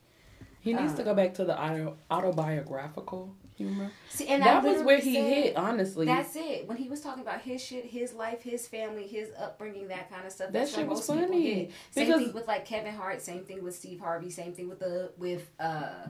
He 0.61 0.75
needs 0.75 0.91
um, 0.93 0.97
to 0.99 1.05
go 1.05 1.15
back 1.15 1.35
to 1.35 1.45
the 1.45 1.59
auto, 1.59 1.97
autobiographical 2.11 3.35
humor. 3.61 3.93
See, 4.09 4.27
and 4.27 4.43
that 4.43 4.65
was 4.65 4.83
where 4.83 4.99
he 4.99 5.15
said, 5.15 5.33
hit. 5.33 5.57
Honestly, 5.57 6.07
that's 6.07 6.35
it. 6.37 6.67
When 6.67 6.77
he 6.77 6.89
was 6.89 7.01
talking 7.01 7.23
about 7.23 7.43
his 7.43 7.63
shit, 7.63 7.85
his 7.85 8.15
life, 8.15 8.43
his 8.43 8.67
family, 8.67 9.07
his 9.07 9.31
upbringing, 9.39 9.89
that 9.89 10.11
kind 10.11 10.27
of 10.27 10.33
stuff. 10.33 10.53
That 10.53 10.69
shit 10.69 10.87
was 10.87 11.07
funny. 11.07 11.71
Same 11.91 12.07
because, 12.07 12.23
thing 12.23 12.33
with 12.33 12.49
like 12.49 12.65
Kevin 12.65 12.95
Hart. 12.95 13.21
Same 13.21 13.45
thing 13.45 13.63
with 13.63 13.75
Steve 13.75 14.01
Harvey. 14.01 14.31
Same 14.31 14.53
thing 14.53 14.69
with 14.69 14.81
the 14.81 15.13
with 15.19 15.51
uh, 15.61 16.07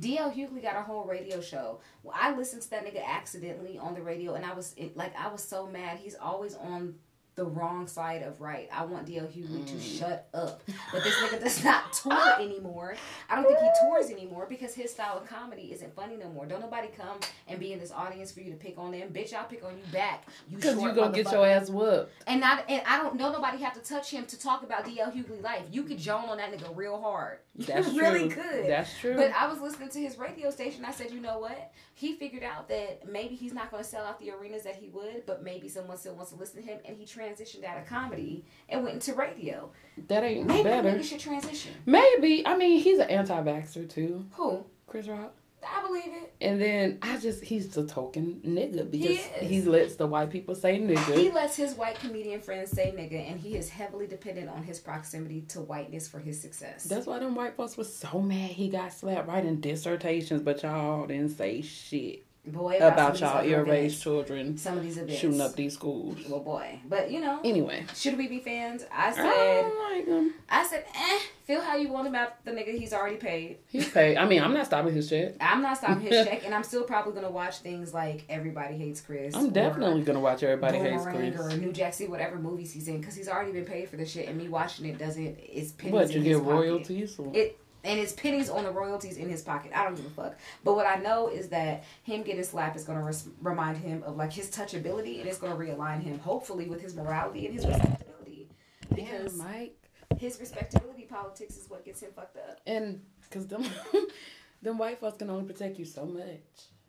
DL 0.00 0.34
Hughley 0.34 0.62
got 0.62 0.76
a 0.76 0.82
whole 0.82 1.04
radio 1.04 1.40
show. 1.40 1.80
Well, 2.02 2.16
I 2.18 2.34
listened 2.34 2.62
to 2.62 2.70
that 2.70 2.84
nigga 2.84 3.04
accidentally 3.04 3.78
on 3.78 3.94
the 3.94 4.02
radio, 4.02 4.34
and 4.34 4.44
I 4.44 4.54
was 4.54 4.74
it, 4.76 4.96
like, 4.96 5.14
I 5.18 5.28
was 5.28 5.42
so 5.42 5.66
mad. 5.66 5.98
He's 5.98 6.14
always 6.14 6.54
on 6.54 6.96
the 7.36 7.44
wrong 7.44 7.86
side 7.86 8.22
of 8.22 8.40
right. 8.40 8.68
I 8.72 8.84
want 8.84 9.06
DL 9.06 9.26
Hughley 9.26 9.64
mm. 9.64 9.66
to 9.66 9.80
shut 9.80 10.28
up. 10.32 10.62
But 10.92 11.02
this 11.02 11.14
nigga 11.16 11.42
does 11.42 11.64
not 11.64 11.92
tour 11.92 12.40
anymore. 12.40 12.94
I 13.28 13.34
don't 13.34 13.46
think 13.46 13.58
he 13.58 13.68
tours 13.82 14.10
anymore 14.10 14.46
because 14.48 14.74
his 14.74 14.92
style 14.92 15.18
of 15.18 15.28
comedy 15.28 15.72
isn't 15.72 15.94
funny 15.96 16.16
no 16.16 16.28
more. 16.28 16.46
Don't 16.46 16.60
nobody 16.60 16.88
come 16.96 17.18
and 17.48 17.58
be 17.58 17.72
in 17.72 17.80
this 17.80 17.90
audience 17.90 18.30
for 18.30 18.40
you 18.40 18.50
to 18.50 18.56
pick 18.56 18.78
on 18.78 18.92
them. 18.92 19.08
Bitch, 19.12 19.34
I'll 19.34 19.44
pick 19.44 19.64
on 19.64 19.72
you 19.76 19.92
back. 19.92 20.26
You 20.48 20.56
Because 20.56 20.80
you're 20.80 20.92
gonna 20.92 21.14
get 21.14 21.30
your 21.32 21.46
ass 21.46 21.70
whooped. 21.70 22.12
And 22.26 22.40
not 22.40 22.64
and 22.68 22.82
I 22.86 22.98
don't 22.98 23.16
know 23.16 23.32
nobody 23.32 23.58
have 23.58 23.74
to 23.74 23.80
touch 23.80 24.10
him 24.10 24.26
to 24.26 24.38
talk 24.38 24.62
about 24.62 24.84
DL 24.84 25.12
Hughley 25.12 25.42
life. 25.42 25.64
You 25.72 25.82
could 25.82 25.98
joan 25.98 26.28
on 26.28 26.36
that 26.38 26.52
nigga 26.52 26.74
real 26.76 27.00
hard. 27.00 27.38
That's 27.56 27.92
you 27.92 28.00
really 28.00 28.28
could. 28.28 28.68
That's 28.68 28.96
true. 28.98 29.16
But 29.16 29.32
I 29.32 29.48
was 29.48 29.60
listening 29.60 29.88
to 29.90 30.00
his 30.00 30.18
radio 30.18 30.50
station. 30.50 30.84
I 30.84 30.92
said, 30.92 31.10
you 31.10 31.20
know 31.20 31.38
what? 31.38 31.72
He 31.94 32.14
figured 32.14 32.42
out 32.42 32.68
that 32.68 33.08
maybe 33.08 33.34
he's 33.34 33.52
not 33.52 33.70
gonna 33.70 33.84
sell 33.84 34.04
out 34.04 34.18
the 34.18 34.30
arenas 34.30 34.64
that 34.64 34.76
he 34.76 34.88
would, 34.88 35.24
but 35.26 35.42
maybe 35.42 35.68
someone 35.68 35.96
still 35.96 36.14
wants 36.14 36.32
to 36.32 36.38
listen 36.38 36.62
to 36.62 36.66
him 36.66 36.78
and 36.84 36.96
he 36.96 37.04
transitioned 37.04 37.64
out 37.64 37.78
of 37.78 37.86
comedy 37.86 38.04
comedy 38.14 38.44
and 38.68 38.82
went 38.82 38.94
into 38.94 39.14
radio. 39.14 39.70
That 40.08 40.24
ain't 40.24 40.46
Maybe 40.46 40.64
better. 40.64 40.92
Maybe 40.92 41.02
should 41.02 41.20
transition. 41.20 41.72
Maybe. 41.86 42.46
I 42.46 42.56
mean, 42.56 42.80
he's 42.80 42.98
an 42.98 43.10
anti-vaxxer 43.10 43.88
too. 43.88 44.26
Who? 44.32 44.64
Chris 44.86 45.08
Rock. 45.08 45.34
I 45.66 45.86
believe 45.86 46.06
it. 46.06 46.34
And 46.40 46.60
then 46.60 46.98
I 47.02 47.18
just 47.18 47.42
he's 47.42 47.68
the 47.68 47.86
token 47.86 48.40
nigga 48.44 48.90
because 48.90 49.18
he, 49.40 49.46
he, 49.46 49.62
lets 49.62 49.96
the 49.96 50.06
white 50.06 50.30
people 50.30 50.54
say 50.54 50.78
nigga. 50.78 51.16
He 51.16 51.30
lets 51.30 51.56
his 51.56 51.74
white 51.74 51.98
comedian 51.98 52.40
friends 52.40 52.70
say 52.70 52.92
nigga 52.96 53.30
and 53.30 53.40
he 53.40 53.56
is 53.56 53.68
heavily 53.68 54.06
dependent 54.06 54.48
on 54.48 54.62
his 54.62 54.78
proximity 54.78 55.42
to 55.48 55.60
whiteness 55.60 56.08
for 56.08 56.18
his 56.18 56.40
success. 56.40 56.84
That's 56.84 57.06
why 57.06 57.18
them 57.18 57.34
white 57.34 57.56
folks 57.56 57.76
was 57.76 57.94
so 57.94 58.20
mad 58.20 58.50
he 58.50 58.68
got 58.68 58.92
slapped 58.92 59.28
writing 59.28 59.60
dissertations, 59.60 60.42
but 60.42 60.62
y'all 60.62 61.06
didn't 61.06 61.30
say 61.30 61.62
shit. 61.62 62.23
Boy, 62.46 62.76
about, 62.76 62.92
about 62.92 63.20
y'all 63.20 63.42
ill-raised 63.42 64.02
children 64.02 64.58
some 64.58 64.76
of 64.76 64.84
these 64.84 64.98
events. 64.98 65.18
shooting 65.18 65.40
up 65.40 65.56
these 65.56 65.72
schools. 65.72 66.18
Well, 66.28 66.40
boy, 66.40 66.78
but 66.86 67.10
you 67.10 67.20
know. 67.20 67.40
Anyway, 67.42 67.86
should 67.94 68.18
we 68.18 68.28
be 68.28 68.38
fans? 68.38 68.84
I 68.92 69.12
said. 69.12 69.24
I 69.24 69.94
like 69.94 70.06
him. 70.06 70.34
I 70.50 70.64
said, 70.64 70.84
eh. 70.94 71.20
Feel 71.44 71.62
how 71.62 71.76
you 71.76 71.88
want 71.88 72.06
about 72.06 72.44
the 72.44 72.50
nigga. 72.50 72.78
He's 72.78 72.92
already 72.92 73.16
paid. 73.16 73.58
He's 73.68 73.88
paid. 73.88 74.16
I 74.16 74.26
mean, 74.26 74.42
I'm 74.42 74.52
not 74.52 74.66
stopping 74.66 74.94
his 74.94 75.08
check. 75.08 75.34
I'm 75.40 75.62
not 75.62 75.78
stopping 75.78 76.00
his 76.00 76.26
check, 76.26 76.44
and 76.44 76.54
I'm 76.54 76.64
still 76.64 76.84
probably 76.84 77.14
gonna 77.14 77.30
watch 77.30 77.58
things 77.58 77.94
like 77.94 78.24
Everybody 78.28 78.76
Hates 78.76 79.00
Chris. 79.00 79.34
I'm 79.34 79.50
definitely 79.50 80.02
gonna 80.02 80.20
watch 80.20 80.42
Everybody 80.42 80.78
Hates 80.78 81.04
Chris 81.04 81.38
or 81.38 81.56
New 81.56 81.72
Jack 81.72 81.94
whatever 82.08 82.38
movies 82.38 82.72
he's 82.72 82.88
in, 82.88 83.00
because 83.00 83.14
he's 83.14 83.28
already 83.28 83.52
been 83.52 83.64
paid 83.64 83.88
for 83.88 83.96
the 83.96 84.04
shit, 84.04 84.28
and 84.28 84.36
me 84.36 84.48
watching 84.48 84.86
it 84.86 84.98
doesn't. 84.98 85.38
It's 85.38 85.72
pennies 85.72 85.92
what 85.92 86.12
you 86.12 86.22
get 86.22 86.40
royalties? 86.40 87.18
It 87.32 87.58
and 87.84 88.00
it's 88.00 88.12
pennies 88.12 88.48
on 88.48 88.64
the 88.64 88.70
royalties 88.70 89.18
in 89.18 89.28
his 89.28 89.42
pocket. 89.42 89.72
I 89.74 89.84
don't 89.84 89.94
give 89.94 90.06
a 90.06 90.10
fuck. 90.10 90.38
But 90.64 90.74
what 90.74 90.86
I 90.86 90.96
know 90.96 91.28
is 91.28 91.48
that 91.50 91.84
him 92.02 92.22
getting 92.22 92.42
slapped 92.42 92.76
is 92.76 92.84
going 92.84 92.98
to 92.98 93.04
res- 93.04 93.28
remind 93.42 93.76
him 93.76 94.02
of 94.04 94.16
like 94.16 94.32
his 94.32 94.50
touchability, 94.50 95.20
and 95.20 95.28
it's 95.28 95.38
going 95.38 95.52
to 95.52 95.58
realign 95.58 96.02
him, 96.02 96.18
hopefully, 96.18 96.66
with 96.66 96.80
his 96.80 96.96
morality 96.96 97.46
and 97.46 97.54
his 97.54 97.66
respectability. 97.66 98.48
Because 98.88 99.36
yeah, 99.36 99.44
Mike, 99.44 99.90
his 100.18 100.40
respectability 100.40 101.02
politics 101.02 101.56
is 101.56 101.68
what 101.68 101.84
gets 101.84 102.00
him 102.00 102.10
fucked 102.16 102.38
up. 102.38 102.60
And 102.66 103.02
because 103.22 103.46
them, 103.46 103.64
them 104.62 104.78
white 104.78 104.98
folks 104.98 105.18
can 105.18 105.28
only 105.28 105.44
protect 105.44 105.78
you 105.78 105.84
so 105.84 106.06
much. 106.06 106.40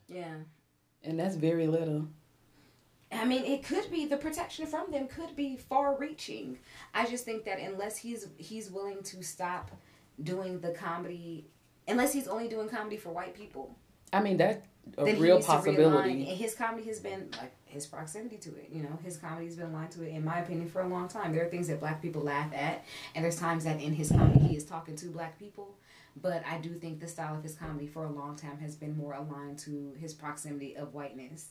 Yeah. 0.08 0.36
And 1.04 1.20
that's 1.20 1.36
very 1.36 1.68
little. 1.68 2.08
I 3.12 3.26
mean, 3.26 3.46
it 3.46 3.64
could 3.64 3.90
be 3.92 4.06
the 4.06 4.18
protection 4.18 4.66
from 4.66 4.92
them 4.92 5.08
could 5.08 5.36
be 5.36 5.58
far-reaching. 5.58 6.58
I 6.94 7.06
just 7.06 7.24
think 7.24 7.46
that 7.46 7.60
unless 7.60 7.98
he's 7.98 8.28
he's 8.38 8.72
willing 8.72 9.04
to 9.04 9.24
stop 9.24 9.72
doing 10.22 10.60
the 10.60 10.72
comedy 10.72 11.48
unless 11.88 12.14
he's 12.14 12.28
only 12.28 12.48
doing 12.48 12.68
comedy 12.70 12.98
for 12.98 13.10
white 13.10 13.36
people. 13.36 13.76
I 14.14 14.22
mean 14.22 14.38
that's 14.38 14.66
a 14.98 15.16
real 15.16 15.42
possibility. 15.42 16.30
And 16.30 16.38
his 16.38 16.54
comedy 16.56 16.88
has 16.88 17.00
been 17.00 17.30
like 17.40 17.54
his 17.66 17.86
proximity 17.88 18.38
to 18.38 18.50
it. 18.56 18.70
You 18.72 18.84
know, 18.84 19.00
his 19.04 19.18
comedy 19.18 19.46
has 19.48 19.56
been 19.56 19.68
aligned 19.68 19.92
to 19.92 20.04
it. 20.04 20.10
In 20.10 20.24
my 20.24 20.40
opinion, 20.40 20.70
for 20.70 20.82
a 20.82 20.88
long 20.88 21.08
time, 21.08 21.34
there 21.34 21.44
are 21.46 21.50
things 21.50 21.68
that 21.68 21.80
black 21.80 22.02
people 22.02 22.22
laugh 22.22 22.54
at, 22.54 22.86
and 23.16 23.26
there's 23.26 23.40
times 23.40 23.64
that 23.66 23.82
in 23.82 23.94
his 23.94 24.10
comedy 24.12 24.40
he 24.48 24.56
is 24.56 24.64
talking 24.66 24.96
to 24.98 25.08
black 25.08 25.38
people. 25.40 25.76
But 26.22 26.44
I 26.46 26.60
do 26.60 26.74
think 26.76 27.00
the 27.02 27.08
style 27.08 27.36
of 27.36 27.44
his 27.44 27.56
comedy 27.56 27.88
for 27.88 28.06
a 28.06 28.12
long 28.12 28.36
time 28.38 28.58
has 28.60 28.76
been 28.76 28.96
more 28.96 29.14
aligned 29.14 29.60
to 29.60 29.94
his 30.00 30.14
proximity 30.14 30.76
of 30.78 30.94
whiteness. 30.94 31.50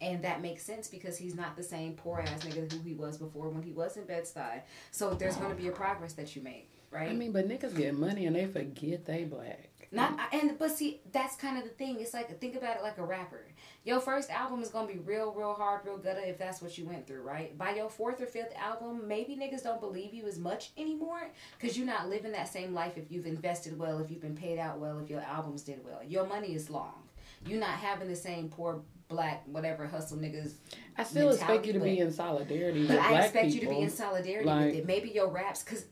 and 0.00 0.22
that 0.22 0.42
makes 0.42 0.62
sense 0.62 0.88
because 0.88 1.16
he's 1.16 1.34
not 1.34 1.56
the 1.56 1.62
same 1.62 1.94
poor 1.94 2.20
ass 2.20 2.44
nigga 2.44 2.70
who 2.70 2.80
he 2.80 2.94
was 2.94 3.16
before 3.16 3.48
when 3.48 3.62
he 3.62 3.72
was 3.72 3.96
in 3.96 4.04
Bed 4.04 4.24
Stuy. 4.24 4.60
So 4.90 5.14
there's 5.14 5.36
going 5.36 5.50
to 5.50 5.56
be 5.56 5.68
a 5.68 5.72
progress 5.72 6.12
that 6.14 6.34
you 6.36 6.42
make, 6.42 6.70
right? 6.94 7.10
I 7.10 7.12
mean, 7.12 7.32
but 7.32 7.48
niggas 7.48 7.76
get 7.76 7.94
money 7.94 8.26
and 8.26 8.36
they 8.36 8.46
forget 8.46 9.04
they 9.04 9.24
black. 9.24 9.70
Not 9.94 10.18
and 10.32 10.58
but 10.58 10.72
see 10.72 11.00
that's 11.12 11.36
kind 11.36 11.56
of 11.56 11.64
the 11.64 11.70
thing. 11.70 12.00
It's 12.00 12.12
like 12.12 12.40
think 12.40 12.56
about 12.56 12.76
it 12.76 12.82
like 12.82 12.98
a 12.98 13.04
rapper. 13.04 13.46
Your 13.84 14.00
first 14.00 14.28
album 14.30 14.60
is 14.60 14.68
gonna 14.68 14.88
be 14.88 14.98
real, 14.98 15.32
real 15.32 15.54
hard, 15.54 15.82
real 15.84 15.98
good 15.98 16.16
if 16.24 16.36
that's 16.36 16.60
what 16.60 16.76
you 16.76 16.84
went 16.84 17.06
through, 17.06 17.22
right? 17.22 17.56
By 17.56 17.74
your 17.74 17.88
fourth 17.88 18.20
or 18.20 18.26
fifth 18.26 18.52
album, 18.56 19.06
maybe 19.06 19.36
niggas 19.36 19.62
don't 19.62 19.80
believe 19.80 20.12
you 20.12 20.26
as 20.26 20.38
much 20.38 20.72
anymore 20.76 21.30
because 21.58 21.78
you're 21.78 21.86
not 21.86 22.08
living 22.08 22.32
that 22.32 22.48
same 22.48 22.74
life. 22.74 22.96
If 22.96 23.10
you've 23.10 23.26
invested 23.26 23.78
well, 23.78 24.00
if 24.00 24.10
you've 24.10 24.22
been 24.22 24.36
paid 24.36 24.58
out 24.58 24.80
well, 24.80 24.98
if 24.98 25.08
your 25.08 25.20
albums 25.20 25.62
did 25.62 25.84
well, 25.84 26.00
your 26.02 26.26
money 26.26 26.54
is 26.54 26.70
long. 26.70 27.02
You're 27.46 27.60
not 27.60 27.78
having 27.78 28.08
the 28.08 28.16
same 28.16 28.48
poor 28.48 28.82
black 29.08 29.42
whatever 29.46 29.86
hustle 29.86 30.16
niggas. 30.16 30.54
I 30.96 31.04
still 31.04 31.30
expect 31.30 31.66
you 31.66 31.74
to 31.74 31.78
but, 31.78 31.84
be 31.84 31.98
in 31.98 32.10
solidarity. 32.10 32.86
But 32.86 32.98
I 32.98 33.20
expect 33.20 33.52
people. 33.52 33.54
you 33.54 33.60
to 33.60 33.68
be 33.68 33.82
in 33.82 33.90
solidarity 33.90 34.46
like, 34.46 34.66
with 34.66 34.74
it. 34.76 34.86
Maybe 34.86 35.10
your 35.10 35.28
raps, 35.28 35.62
cause 35.62 35.84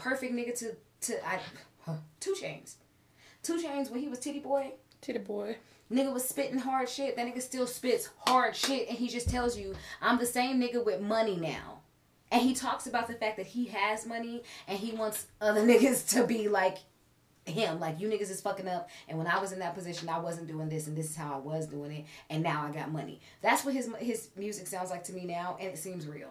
perfect 0.00 0.34
nigga 0.34 0.58
to 0.58 0.76
to 1.02 1.26
I, 1.26 1.40
huh, 1.80 1.96
2 2.20 2.34
Chainz. 2.42 2.74
2 3.42 3.58
Chainz 3.58 3.90
when 3.90 4.00
he 4.00 4.08
was 4.08 4.18
Tity 4.18 4.42
Boi. 4.42 4.72
Tity 5.02 5.24
Boi. 5.24 5.56
Nigga 5.90 6.12
was 6.12 6.28
spitting 6.28 6.58
hard 6.58 6.88
shit. 6.88 7.16
That 7.16 7.26
nigga 7.26 7.42
still 7.42 7.66
spits 7.66 8.10
hard 8.26 8.54
shit, 8.54 8.88
and 8.88 8.96
he 8.96 9.08
just 9.08 9.28
tells 9.28 9.58
you, 9.58 9.74
"I'm 10.00 10.18
the 10.18 10.26
same 10.26 10.60
nigga 10.60 10.84
with 10.84 11.00
money 11.00 11.36
now." 11.36 11.80
And 12.30 12.42
he 12.42 12.54
talks 12.54 12.86
about 12.86 13.08
the 13.08 13.14
fact 13.14 13.38
that 13.38 13.46
he 13.46 13.66
has 13.66 14.06
money, 14.06 14.44
and 14.68 14.78
he 14.78 14.92
wants 14.92 15.26
other 15.40 15.62
niggas 15.66 16.08
to 16.14 16.26
be 16.26 16.48
like 16.48 16.78
him. 17.44 17.80
Like 17.80 17.98
you 17.98 18.08
niggas 18.08 18.30
is 18.30 18.40
fucking 18.40 18.68
up, 18.68 18.88
and 19.08 19.18
when 19.18 19.26
I 19.26 19.40
was 19.40 19.50
in 19.52 19.58
that 19.58 19.74
position, 19.74 20.08
I 20.08 20.18
wasn't 20.18 20.46
doing 20.46 20.68
this, 20.68 20.86
and 20.86 20.96
this 20.96 21.10
is 21.10 21.16
how 21.16 21.34
I 21.34 21.38
was 21.38 21.66
doing 21.66 21.90
it, 21.90 22.04
and 22.28 22.42
now 22.42 22.64
I 22.66 22.70
got 22.70 22.92
money. 22.92 23.20
That's 23.42 23.64
what 23.64 23.74
his 23.74 23.90
his 23.98 24.28
music 24.36 24.68
sounds 24.68 24.90
like 24.90 25.02
to 25.04 25.12
me 25.12 25.24
now, 25.24 25.56
and 25.60 25.70
it 25.70 25.78
seems 25.78 26.06
real. 26.06 26.30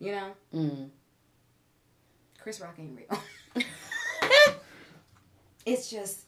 You 0.00 0.12
know. 0.12 0.32
Mm. 0.52 0.90
Chris 2.44 2.60
Rock 2.60 2.76
ain't 2.78 2.94
real. 2.94 3.64
it's 5.64 5.88
just 5.88 6.24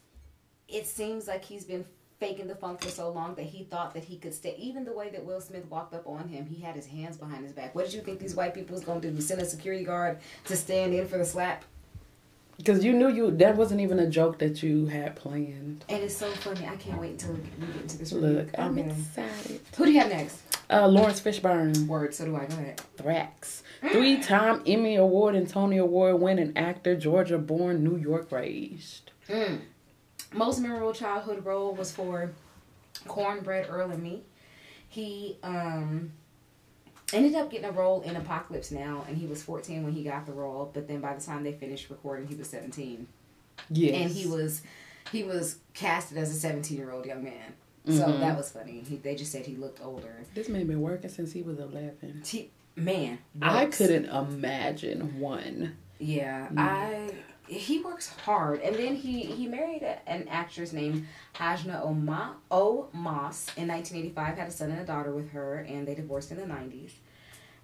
it 0.67 0.87
seems 0.87 1.27
like 1.27 1.45
he's 1.45 1.63
been 1.63 1.85
faking 2.19 2.47
the 2.47 2.55
funk 2.55 2.81
for 2.81 2.89
so 2.89 3.11
long 3.11 3.35
that 3.35 3.45
he 3.45 3.65
thought 3.65 3.93
that 3.93 4.03
he 4.03 4.17
could 4.17 4.33
stay. 4.33 4.55
Even 4.57 4.83
the 4.83 4.91
way 4.91 5.11
that 5.11 5.23
Will 5.23 5.39
Smith 5.39 5.69
walked 5.69 5.93
up 5.93 6.07
on 6.07 6.27
him, 6.27 6.47
he 6.47 6.59
had 6.59 6.75
his 6.75 6.87
hands 6.87 7.17
behind 7.17 7.43
his 7.43 7.53
back. 7.53 7.75
What 7.75 7.85
did 7.85 7.93
you 7.93 8.01
think 8.01 8.17
these 8.17 8.33
white 8.33 8.55
people 8.55 8.73
was 8.73 8.83
gonna 8.83 8.99
do? 8.99 9.21
Send 9.21 9.41
a 9.41 9.45
security 9.45 9.83
guard 9.83 10.17
to 10.45 10.55
stand 10.55 10.95
in 10.95 11.07
for 11.07 11.19
the 11.19 11.25
slap? 11.25 11.63
Because 12.57 12.83
you 12.83 12.93
knew 12.93 13.09
you 13.09 13.31
that 13.31 13.55
wasn't 13.55 13.81
even 13.81 13.99
a 13.99 14.09
joke 14.09 14.39
that 14.39 14.63
you 14.63 14.87
had 14.87 15.15
planned. 15.15 15.85
And 15.89 16.03
it's 16.03 16.17
so 16.17 16.29
funny. 16.31 16.67
I 16.67 16.75
can't 16.75 16.99
wait 16.99 17.11
until 17.11 17.33
we 17.33 17.41
get 17.41 17.81
into 17.81 17.97
this. 17.99 18.11
Look, 18.11 18.49
I'm 18.57 18.77
excited. 18.79 19.61
Who 19.75 19.85
do 19.85 19.91
you 19.91 19.99
have 19.99 20.09
next? 20.09 20.41
Uh, 20.69 20.87
Laurence 20.87 21.21
Fishburne. 21.21 21.87
Word. 21.87 22.13
So 22.13 22.25
do 22.25 22.35
I. 22.35 22.45
Go 22.45 22.55
ahead. 22.55 22.81
Thrax. 22.97 23.61
Three-time 23.91 24.63
Emmy 24.65 24.95
Award 24.95 25.35
and 25.35 25.47
Tony 25.47 25.77
Award 25.77 26.19
winning 26.19 26.51
actor, 26.57 26.95
Georgia-born, 26.95 27.83
New 27.83 27.95
York 27.95 28.31
raised. 28.31 29.11
Mm. 29.29 29.59
Most 30.33 30.59
memorable 30.59 30.93
childhood 30.93 31.45
role 31.45 31.73
was 31.73 31.91
for 31.91 32.31
Cornbread 33.07 33.67
Earl 33.69 33.91
and 33.91 34.03
Me. 34.03 34.23
He 34.89 35.37
um 35.43 36.11
ended 37.13 37.35
up 37.35 37.49
getting 37.49 37.67
a 37.67 37.71
role 37.71 38.01
in 38.01 38.15
Apocalypse 38.15 38.71
Now, 38.71 39.05
and 39.07 39.17
he 39.17 39.25
was 39.25 39.41
14 39.43 39.83
when 39.83 39.93
he 39.93 40.03
got 40.03 40.25
the 40.25 40.33
role. 40.33 40.69
But 40.73 40.87
then 40.87 40.99
by 40.99 41.15
the 41.15 41.21
time 41.21 41.43
they 41.43 41.53
finished 41.53 41.89
recording, 41.89 42.27
he 42.27 42.35
was 42.35 42.49
17. 42.49 43.07
Yes. 43.69 43.95
And 43.95 44.11
he 44.11 44.27
was 44.27 44.61
he 45.11 45.23
was 45.23 45.59
casted 45.73 46.17
as 46.17 46.29
a 46.31 46.39
17 46.39 46.77
year 46.77 46.91
old 46.91 47.05
young 47.05 47.23
man. 47.23 47.53
So 47.85 47.93
mm-hmm. 47.93 48.19
that 48.19 48.35
was 48.35 48.51
funny. 48.51 48.83
He, 48.87 48.97
they 48.97 49.15
just 49.15 49.31
said 49.31 49.45
he 49.45 49.55
looked 49.55 49.81
older. 49.81 50.23
This 50.33 50.49
man 50.49 50.67
been 50.67 50.81
working 50.81 51.09
since 51.09 51.31
he 51.31 51.41
was 51.41 51.57
11. 51.57 52.21
He, 52.25 52.51
man, 52.75 53.19
works. 53.33 53.53
I 53.55 53.65
couldn't 53.67 54.05
imagine 54.05 55.19
one. 55.21 55.77
Yeah, 55.97 56.49
mm. 56.49 56.59
I 56.59 57.09
he 57.47 57.79
works 57.79 58.09
hard, 58.25 58.61
and 58.61 58.75
then 58.75 58.95
he 58.95 59.21
he 59.23 59.47
married 59.47 59.83
a, 59.83 60.07
an 60.09 60.27
actress 60.29 60.73
named 60.73 61.07
Hajna 61.35 61.83
Oma 61.83 62.35
O 62.51 62.89
Moss 62.93 63.47
in 63.57 63.67
1985. 63.67 64.37
Had 64.37 64.47
a 64.47 64.51
son 64.51 64.71
and 64.71 64.81
a 64.81 64.85
daughter 64.85 65.13
with 65.13 65.31
her, 65.31 65.59
and 65.59 65.87
they 65.87 65.95
divorced 65.95 66.31
in 66.31 66.37
the 66.37 66.43
90s. 66.43 66.91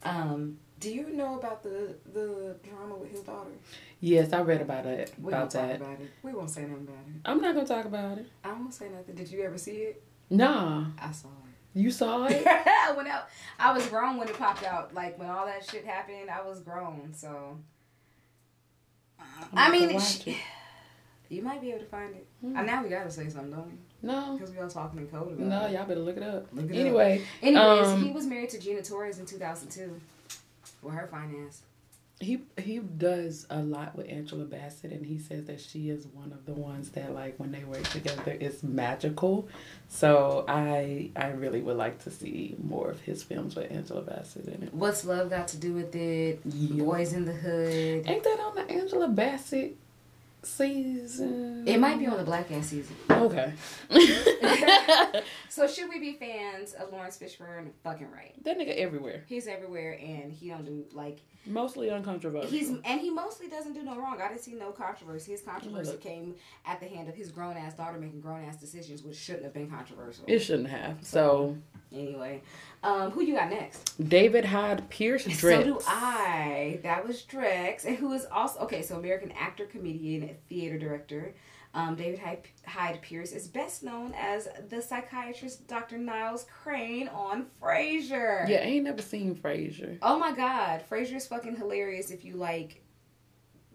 Um, 0.03 0.57
do 0.79 0.93
you 0.93 1.09
know 1.09 1.37
about 1.39 1.63
the 1.63 1.95
the 2.13 2.57
drama 2.63 2.95
with 2.95 3.11
his 3.11 3.21
daughter? 3.21 3.51
Yes, 3.99 4.33
I 4.33 4.41
read 4.41 4.61
about 4.61 4.85
it. 4.85 5.13
We 5.21 5.29
about 5.29 5.51
that. 5.51 5.77
About 5.77 6.01
it. 6.01 6.11
We 6.23 6.33
won't 6.33 6.49
say 6.49 6.63
nothing 6.63 6.87
about 6.87 7.05
it. 7.07 7.21
I'm 7.25 7.41
not 7.41 7.55
gonna 7.55 7.67
talk 7.67 7.85
about 7.85 8.17
it. 8.17 8.27
I 8.43 8.51
won't 8.51 8.73
say 8.73 8.89
nothing. 8.89 9.15
Did 9.15 9.31
you 9.31 9.43
ever 9.43 9.57
see 9.57 9.77
it? 9.77 10.03
Nah. 10.29 10.85
I 10.99 11.11
saw 11.11 11.29
it. 11.29 11.79
You 11.79 11.89
saw 11.89 12.25
it? 12.29 12.45
when 12.95 13.07
I, 13.07 13.23
I 13.57 13.71
was 13.71 13.87
grown 13.87 14.17
when 14.17 14.27
it 14.27 14.37
popped 14.37 14.63
out. 14.63 14.93
Like 14.93 15.17
when 15.17 15.29
all 15.29 15.45
that 15.45 15.67
shit 15.69 15.85
happened, 15.85 16.29
I 16.29 16.41
was 16.43 16.59
grown. 16.59 17.13
So 17.13 17.57
I 19.53 19.71
mean, 19.71 19.99
she, 19.99 20.37
you 21.29 21.41
might 21.41 21.61
be 21.61 21.69
able 21.69 21.79
to 21.79 21.85
find 21.85 22.15
it. 22.15 22.27
Hmm. 22.41 22.57
And 22.57 22.67
now 22.67 22.83
we 22.83 22.89
gotta 22.89 23.11
say 23.11 23.29
something, 23.29 23.51
don't 23.51 23.67
we? 23.67 23.73
No, 24.01 24.37
because 24.37 24.51
we 24.51 24.59
all 24.59 24.69
talking 24.69 24.99
in 24.99 25.07
code 25.07 25.33
about 25.33 25.39
no, 25.39 25.65
it. 25.65 25.71
Y'all 25.71 25.85
better 25.85 26.01
look 26.01 26.17
it 26.17 26.23
up. 26.23 26.47
Look 26.51 26.69
it 26.69 26.75
anyway, 26.75 27.19
up. 27.19 27.27
anyways, 27.41 27.87
um, 27.87 28.03
he 28.03 28.11
was 28.11 28.25
married 28.25 28.49
to 28.49 28.59
Gina 28.59 28.81
Torres 28.81 29.19
in 29.19 29.25
two 29.25 29.37
thousand 29.37 29.69
two, 29.69 29.99
with 30.81 30.93
her 30.93 31.07
finance. 31.07 31.61
He 32.19 32.41
he 32.57 32.79
does 32.79 33.47
a 33.49 33.61
lot 33.61 33.95
with 33.97 34.07
Angela 34.09 34.45
Bassett, 34.45 34.91
and 34.91 35.05
he 35.05 35.17
says 35.19 35.45
that 35.45 35.59
she 35.59 35.89
is 35.89 36.07
one 36.07 36.31
of 36.31 36.45
the 36.45 36.53
ones 36.53 36.89
that 36.91 37.13
like 37.13 37.35
when 37.37 37.51
they 37.51 37.63
work 37.63 37.83
together, 37.83 38.37
it's 38.39 38.63
magical. 38.63 39.49
So 39.89 40.45
I 40.47 41.11
I 41.15 41.29
really 41.29 41.61
would 41.61 41.75
like 41.77 42.03
to 42.03 42.11
see 42.11 42.55
more 42.63 42.89
of 42.89 43.01
his 43.01 43.23
films 43.23 43.55
with 43.55 43.71
Angela 43.71 44.01
Bassett 44.01 44.47
in 44.47 44.63
it. 44.63 44.73
What's 44.73 45.03
love 45.03 45.31
got 45.31 45.49
to 45.49 45.57
do 45.57 45.73
with 45.73 45.95
it? 45.95 46.39
Yeah. 46.45 46.83
Boys 46.83 47.13
in 47.13 47.25
the 47.25 47.33
Hood. 47.33 48.07
Ain't 48.07 48.23
that 48.23 48.39
on 48.39 48.55
the 48.55 48.73
Angela 48.73 49.09
Bassett 49.09 49.75
season? 50.45 51.67
It 51.67 51.79
might 51.79 51.99
be 51.99 52.07
on 52.07 52.17
the 52.17 52.23
Black 52.23 52.51
ass 52.51 52.67
season. 52.67 52.95
Okay. 53.09 53.53
so 55.49 55.67
should 55.67 55.89
we 55.89 55.99
be 55.99 56.13
fans 56.13 56.73
of 56.73 56.91
Laurence 56.91 57.17
Fishburne? 57.17 57.71
Fucking 57.83 58.11
right. 58.11 58.33
That 58.43 58.57
nigga 58.57 58.75
everywhere. 58.75 59.23
He's 59.27 59.47
everywhere, 59.47 59.97
and 60.01 60.31
he 60.31 60.49
don't 60.49 60.65
do 60.65 60.85
like 60.91 61.19
mostly 61.45 61.89
uncontroversial. 61.89 62.49
He's 62.49 62.69
and 62.69 63.01
he 63.01 63.09
mostly 63.09 63.47
doesn't 63.47 63.73
do 63.73 63.83
no 63.83 63.97
wrong. 63.97 64.21
I 64.21 64.29
didn't 64.29 64.41
see 64.41 64.53
no 64.53 64.71
controversy. 64.71 65.31
His 65.31 65.41
controversy 65.41 65.91
Look. 65.91 66.01
came 66.01 66.35
at 66.65 66.79
the 66.79 66.87
hand 66.87 67.09
of 67.09 67.15
his 67.15 67.31
grown 67.31 67.57
ass 67.57 67.73
daughter 67.73 67.97
making 67.97 68.21
grown 68.21 68.43
ass 68.43 68.57
decisions, 68.57 69.03
which 69.03 69.17
shouldn't 69.17 69.43
have 69.43 69.53
been 69.53 69.69
controversial. 69.69 70.25
It 70.27 70.39
shouldn't 70.39 70.69
have. 70.69 70.97
So, 71.01 71.13
so 71.13 71.57
anyway, 71.93 72.41
um, 72.83 73.11
who 73.11 73.21
you 73.21 73.35
got 73.35 73.49
next? 73.49 74.09
David 74.09 74.45
Hyde 74.45 74.89
Pierce. 74.89 75.25
Drix. 75.25 75.39
So 75.39 75.63
do 75.63 75.79
I. 75.87 76.79
That 76.83 77.07
was 77.07 77.23
Drix, 77.23 77.85
and 77.85 77.95
who 77.97 78.11
is 78.13 78.25
also 78.31 78.59
okay. 78.61 78.81
So 78.81 78.97
American 78.97 79.31
actor, 79.31 79.65
comedian, 79.65 80.35
theater 80.49 80.77
director. 80.77 81.35
Um, 81.75 81.95
David 81.95 82.21
Hyde 82.67 83.01
Pierce 83.01 83.31
is 83.31 83.47
best 83.47 83.81
known 83.81 84.13
as 84.15 84.47
the 84.69 84.79
psychiatrist 84.79 85.67
Dr. 85.67 85.97
Niles 85.97 86.45
Crane 86.63 87.07
on 87.07 87.47
Frasier. 87.59 88.47
Yeah, 88.47 88.57
I 88.57 88.65
ain't 88.65 88.83
never 88.83 89.01
seen 89.01 89.35
Frasier. 89.35 89.97
Oh 90.03 90.19
my 90.19 90.33
god, 90.33 90.83
Frasier 90.87 91.15
is 91.15 91.25
fucking 91.25 91.55
hilarious 91.55 92.11
if 92.11 92.23
you 92.23 92.35
like, 92.35 92.83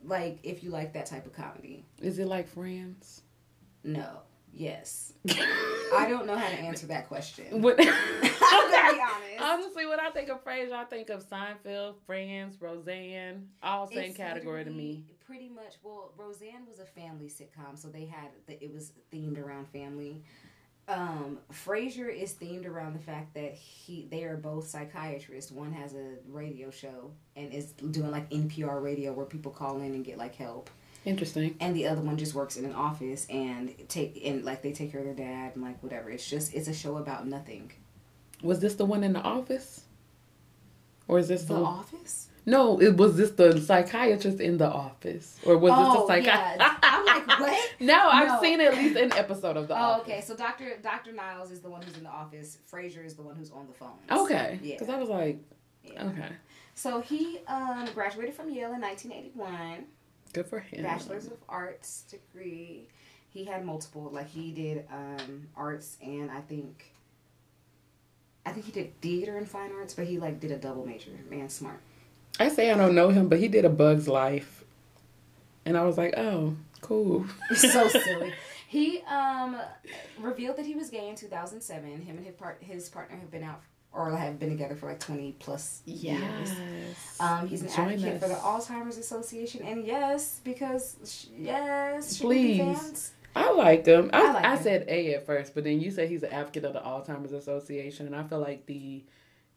like 0.05 0.39
if 0.45 0.63
you 0.63 0.71
like 0.71 0.93
that 0.93 1.07
type 1.07 1.27
of 1.27 1.33
comedy. 1.33 1.85
Is 2.01 2.21
it 2.21 2.29
like 2.29 2.47
Friends? 2.47 3.23
No. 3.83 4.21
Yes. 4.59 5.13
I 5.29 6.07
don't 6.09 6.27
know 6.27 6.37
how 6.37 6.49
to 6.49 6.57
answer 6.57 6.89
that 6.89 7.07
question. 7.07 7.63
What, 7.63 7.79
I'm 7.81 7.87
gonna 7.87 8.93
be 8.93 9.01
honest. 9.01 9.41
Honestly, 9.41 9.87
when 9.87 10.01
I 10.01 10.11
think 10.11 10.29
of 10.31 10.45
Frasier, 10.45 10.73
I 10.73 10.85
think 10.85 11.11
of 11.11 11.25
Seinfeld, 11.29 11.95
Friends, 12.07 12.61
Roseanne, 12.61 13.49
all 13.63 13.87
same 13.87 14.11
it's 14.11 14.17
category 14.17 14.65
to 14.65 14.71
me. 14.71 15.05
Pretty 15.25 15.49
much. 15.49 15.77
Well, 15.85 16.13
Roseanne 16.17 16.67
was 16.69 16.81
a 16.81 16.85
family 16.85 17.27
sitcom, 17.29 17.79
so 17.79 17.89
they 17.89 18.07
had 18.07 18.31
the, 18.47 18.63
it 18.63 18.73
was 18.73 18.93
themed 19.13 19.39
around 19.39 19.69
family. 19.69 20.25
Um, 20.89 21.39
Frasier 21.53 22.13
is 22.13 22.35
themed 22.35 22.67
around 22.67 22.95
the 22.95 23.03
fact 23.03 23.35
that 23.35 23.55
he 23.55 24.09
they 24.11 24.25
are 24.25 24.37
both 24.37 24.67
psychiatrists. 24.67 25.53
One 25.53 25.73
has 25.73 25.95
a 25.95 26.15
radio 26.27 26.71
show 26.71 27.13
and 27.37 27.53
is 27.53 27.73
doing 27.73 28.11
like 28.11 28.29
NPR 28.31 28.83
radio 28.83 29.13
where 29.13 29.27
people 29.27 29.53
call 29.53 29.77
in 29.77 29.95
and 29.95 30.05
get 30.05 30.19
like 30.19 30.35
help 30.35 30.69
Interesting. 31.09 31.57
And 31.61 31.75
the 31.75 31.87
other 31.87 32.01
one 32.01 32.17
just 32.17 32.35
works 32.35 32.57
in 32.57 32.65
an 32.65 32.75
office 32.75 33.27
and 33.31 33.75
take 33.89 34.21
and 34.25 34.45
like 34.45 34.63
they 34.63 34.73
take 34.73 34.93
care 34.93 35.01
of 35.01 35.07
their 35.07 35.15
dad 35.15 35.53
and 35.55 35.65
like 35.65 35.83
whatever. 35.83 36.11
It's 36.11 36.29
just 36.29 36.55
it's 36.55 36.69
a 36.69 36.75
show 36.75 36.99
about 36.99 37.27
nothing. 37.27 37.73
Was 38.43 38.61
this 38.61 38.75
the 38.75 38.85
one 38.85 39.03
in 39.03 39.15
the 39.15 39.21
office? 39.21 39.85
Or 41.09 41.19
is 41.19 41.29
this 41.29 41.45
the, 41.45 41.55
the 41.55 41.61
office? 41.61 42.29
No, 42.45 42.81
it 42.81 42.97
was 42.97 43.17
this 43.17 43.31
the 43.31 43.61
psychiatrist 43.61 44.41
in 44.41 44.59
the 44.59 44.69
office, 44.69 45.39
or 45.45 45.57
was 45.57 45.73
oh, 45.75 45.93
this 45.93 46.01
the 46.01 46.07
psychiatrist? 46.07 46.61
Yeah. 46.61 46.79
I'm 46.83 47.07
like, 47.07 47.27
what? 47.41 47.71
no, 47.81 47.87
no, 47.87 48.09
I've 48.09 48.41
seen 48.41 48.61
at 48.61 48.75
least 48.75 48.97
an 48.97 49.13
episode 49.15 49.57
of 49.57 49.69
the. 49.69 49.75
Oh, 49.75 49.77
office. 49.77 50.03
okay. 50.03 50.21
So 50.21 50.37
Doctor 50.37 50.77
Doctor 50.83 51.13
Niles 51.13 51.51
is 51.51 51.61
the 51.61 51.71
one 51.71 51.83
who's 51.83 51.97
in 51.97 52.05
the 52.05 52.11
office. 52.11 52.59
Frasier 52.71 53.05
is 53.05 53.15
the 53.15 53.23
one 53.23 53.37
who's 53.37 53.51
on 53.51 53.67
the 53.67 53.73
phone. 53.73 53.99
Okay. 54.11 54.59
Yeah. 54.63 54.75
Because 54.75 54.89
I 54.89 54.99
was 54.99 55.09
like, 55.09 55.39
yeah. 55.83 56.05
okay. 56.05 56.29
So 56.75 57.01
he 57.01 57.41
um, 57.49 57.89
graduated 57.95 58.35
from 58.35 58.51
Yale 58.51 58.73
in 58.73 58.81
1981. 58.81 59.85
Good 60.33 60.47
for 60.47 60.61
him. 60.61 60.83
Bachelor's 60.83 61.27
of 61.27 61.39
Arts 61.49 62.05
degree. 62.11 62.89
He 63.31 63.45
had 63.45 63.65
multiple, 63.65 64.11
like 64.13 64.29
he 64.29 64.51
did 64.53 64.87
um, 64.93 65.49
arts 65.57 65.97
and 66.03 66.31
I 66.31 66.41
think, 66.41 66.93
I 68.47 68.53
think 68.53 68.67
he 68.67 68.73
did 68.73 69.01
theater 69.01 69.37
and 69.37 69.49
fine 69.49 69.71
arts, 69.73 69.95
but 69.95 70.07
he 70.07 70.19
like 70.19 70.41
did 70.41 70.51
a 70.51 70.57
double 70.57 70.87
major. 70.87 71.11
Man, 71.29 71.49
smart. 71.49 71.81
I 72.41 72.49
say 72.49 72.71
I 72.71 72.77
don't 72.77 72.95
know 72.95 73.11
him, 73.11 73.29
but 73.29 73.39
he 73.39 73.49
did 73.49 73.65
a 73.65 73.69
Bug's 73.69 74.09
Life, 74.09 74.65
and 75.65 75.77
I 75.77 75.85
was 75.85 75.99
like, 75.99 76.15
oh, 76.17 76.57
cool. 76.81 77.27
so 77.55 77.89
silly. 77.89 78.33
He 78.69 79.01
um 79.03 79.57
revealed 80.19 80.57
that 80.57 80.67
he 80.67 80.75
was 80.75 80.91
gay 80.91 81.09
in 81.09 81.17
2007. 81.17 82.03
Him 82.03 82.17
and 82.17 82.27
his 82.27 82.35
part 82.35 82.59
his 82.61 82.89
partner 82.89 83.17
have 83.17 83.31
been 83.31 83.43
out 83.43 83.61
or 83.99 84.11
have 84.17 84.39
been 84.39 84.51
together 84.51 84.77
for 84.77 84.87
like 84.87 85.01
20 85.01 85.35
plus 85.41 85.83
yes. 85.85 86.21
years. 86.49 86.97
Um, 87.19 87.49
he's 87.49 87.63
an 87.63 87.69
Join 87.69 87.89
advocate 87.95 88.15
us. 88.15 88.23
for 88.23 88.29
the 88.29 88.35
Alzheimer's 88.37 88.97
Association, 88.97 89.63
and 89.65 89.85
yes, 89.85 90.41
because 90.45 91.29
yes, 91.37 92.21
please. 92.21 93.13
I 93.35 93.53
like 93.53 93.85
him. 93.87 94.11
I, 94.13 94.21
I, 94.21 94.33
like 94.33 94.45
I 94.45 94.57
him. 94.57 94.63
said 94.63 94.85
A 94.89 95.15
at 95.15 95.27
first, 95.27 95.55
but 95.55 95.65
then 95.65 95.81
you 95.81 95.91
said 95.91 96.09
he's 96.09 96.23
an 96.23 96.33
advocate 96.33 96.65
of 96.65 96.75
the 96.75 96.81
Alzheimer's 96.81 97.33
Association, 97.33 98.07
and 98.07 98.15
I 98.15 98.23
feel 98.23 98.39
like 98.39 98.67
the 98.67 99.03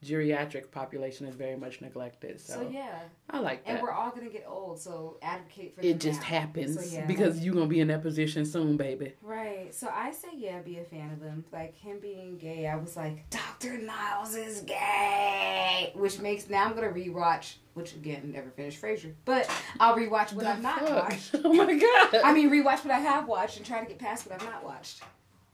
geriatric 0.04 0.72
population 0.72 1.28
is 1.28 1.36
very 1.36 1.56
much 1.56 1.80
neglected. 1.82 2.42
So, 2.42 2.54
so 2.54 2.70
yeah, 2.70 3.00
I 3.30 3.40
like 3.40 3.66
that. 3.66 3.74
And 3.74 3.82
we're 3.82 3.92
all 3.92 4.10
gonna 4.10 4.30
get 4.30 4.46
old, 4.48 4.80
so 4.80 5.18
advocate 5.22 5.76
for 5.76 5.82
it. 5.82 6.00
Just 6.00 6.22
now. 6.22 6.28
happens 6.28 6.90
so, 6.90 6.96
yeah. 6.98 7.06
because 7.06 7.44
you're 7.44 7.54
gonna 7.54 7.68
be 7.68 7.80
in 7.80 7.88
that 7.90 8.02
position 8.02 8.46
soon, 8.46 8.78
baby. 8.78 9.14
Right. 9.22 9.74
So 9.74 9.90
I 9.94 10.12
say 10.12 10.30
yeah, 10.36 10.60
be 10.62 10.80
a 10.80 10.84
fan 10.84 11.12
of 11.12 11.22
him. 11.22 11.46
Like 11.52 11.78
him 11.78 12.00
being 12.00 12.38
gay, 12.38 12.68
I 12.68 12.76
was 12.76 12.98
like, 12.98 13.30
Doctor 13.30 13.78
Niles 13.78 14.36
is 14.36 14.62
gay, 14.62 15.92
which 15.96 16.20
makes 16.20 16.50
now 16.50 16.66
I'm 16.66 16.74
gonna 16.74 16.90
rewatch. 16.90 17.56
Which 17.74 17.94
again, 17.94 18.34
never 18.34 18.50
finished 18.50 18.82
Frasier, 18.82 19.14
but 19.24 19.50
I'll 19.80 19.96
rewatch 19.96 20.34
what 20.34 20.44
the 20.44 20.50
I've 20.50 20.62
not 20.62 20.92
watched. 20.92 21.36
Oh 21.44 21.54
my 21.54 21.74
god! 21.74 22.22
I 22.24 22.34
mean, 22.34 22.50
rewatch 22.50 22.84
what 22.84 22.92
I 22.92 23.00
have 23.00 23.28
watched 23.28 23.58
and 23.58 23.66
try 23.66 23.80
to 23.80 23.86
get 23.86 23.98
past 23.98 24.28
what 24.28 24.42
I've 24.42 24.46
not 24.46 24.66
watched. 24.66 25.02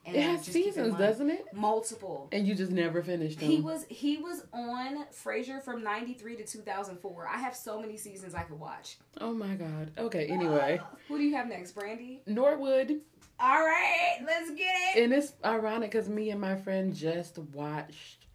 And 0.08 0.16
it 0.16 0.22
has 0.24 0.45
seasons, 0.45 0.97
doesn't 0.97 1.30
it? 1.30 1.45
Multiple. 1.53 2.30
And 2.32 2.47
you 2.47 2.55
just 2.55 2.72
never 2.72 3.03
finished 3.03 3.39
them. 3.39 3.49
He 3.49 3.60
was 3.60 3.86
he 3.89 4.18
was 4.18 4.45
on 4.53 5.05
Frasier 5.12 5.62
from 5.62 5.84
'93 5.84 6.38
to 6.38 6.45
2004. 6.45 7.28
I 7.28 7.38
have 7.38 7.53
so 7.53 7.82
many 7.82 7.97
seasons 7.97 8.34
I 8.34 8.43
could 8.43 8.58
watch. 8.58 8.97
Oh 9.20 9.34
my 9.34 9.55
god. 9.55 9.91
Okay. 9.97 10.28
Anyway, 10.28 10.80
who 11.10 11.18
do 11.18 11.24
you 11.24 11.36
have 11.36 11.47
next, 11.47 11.74
Brandy? 11.74 12.22
Norwood. 12.26 13.01
All 13.39 13.60
right, 13.60 14.18
let's 14.26 14.49
get 14.51 14.74
it. 14.95 15.03
And 15.03 15.14
it's 15.14 15.34
ironic 15.45 15.91
because 15.91 16.10
me 16.10 16.32
and 16.32 16.41
my 16.41 16.55
friend 16.55 16.95
just 16.95 17.38
watched 17.38 18.26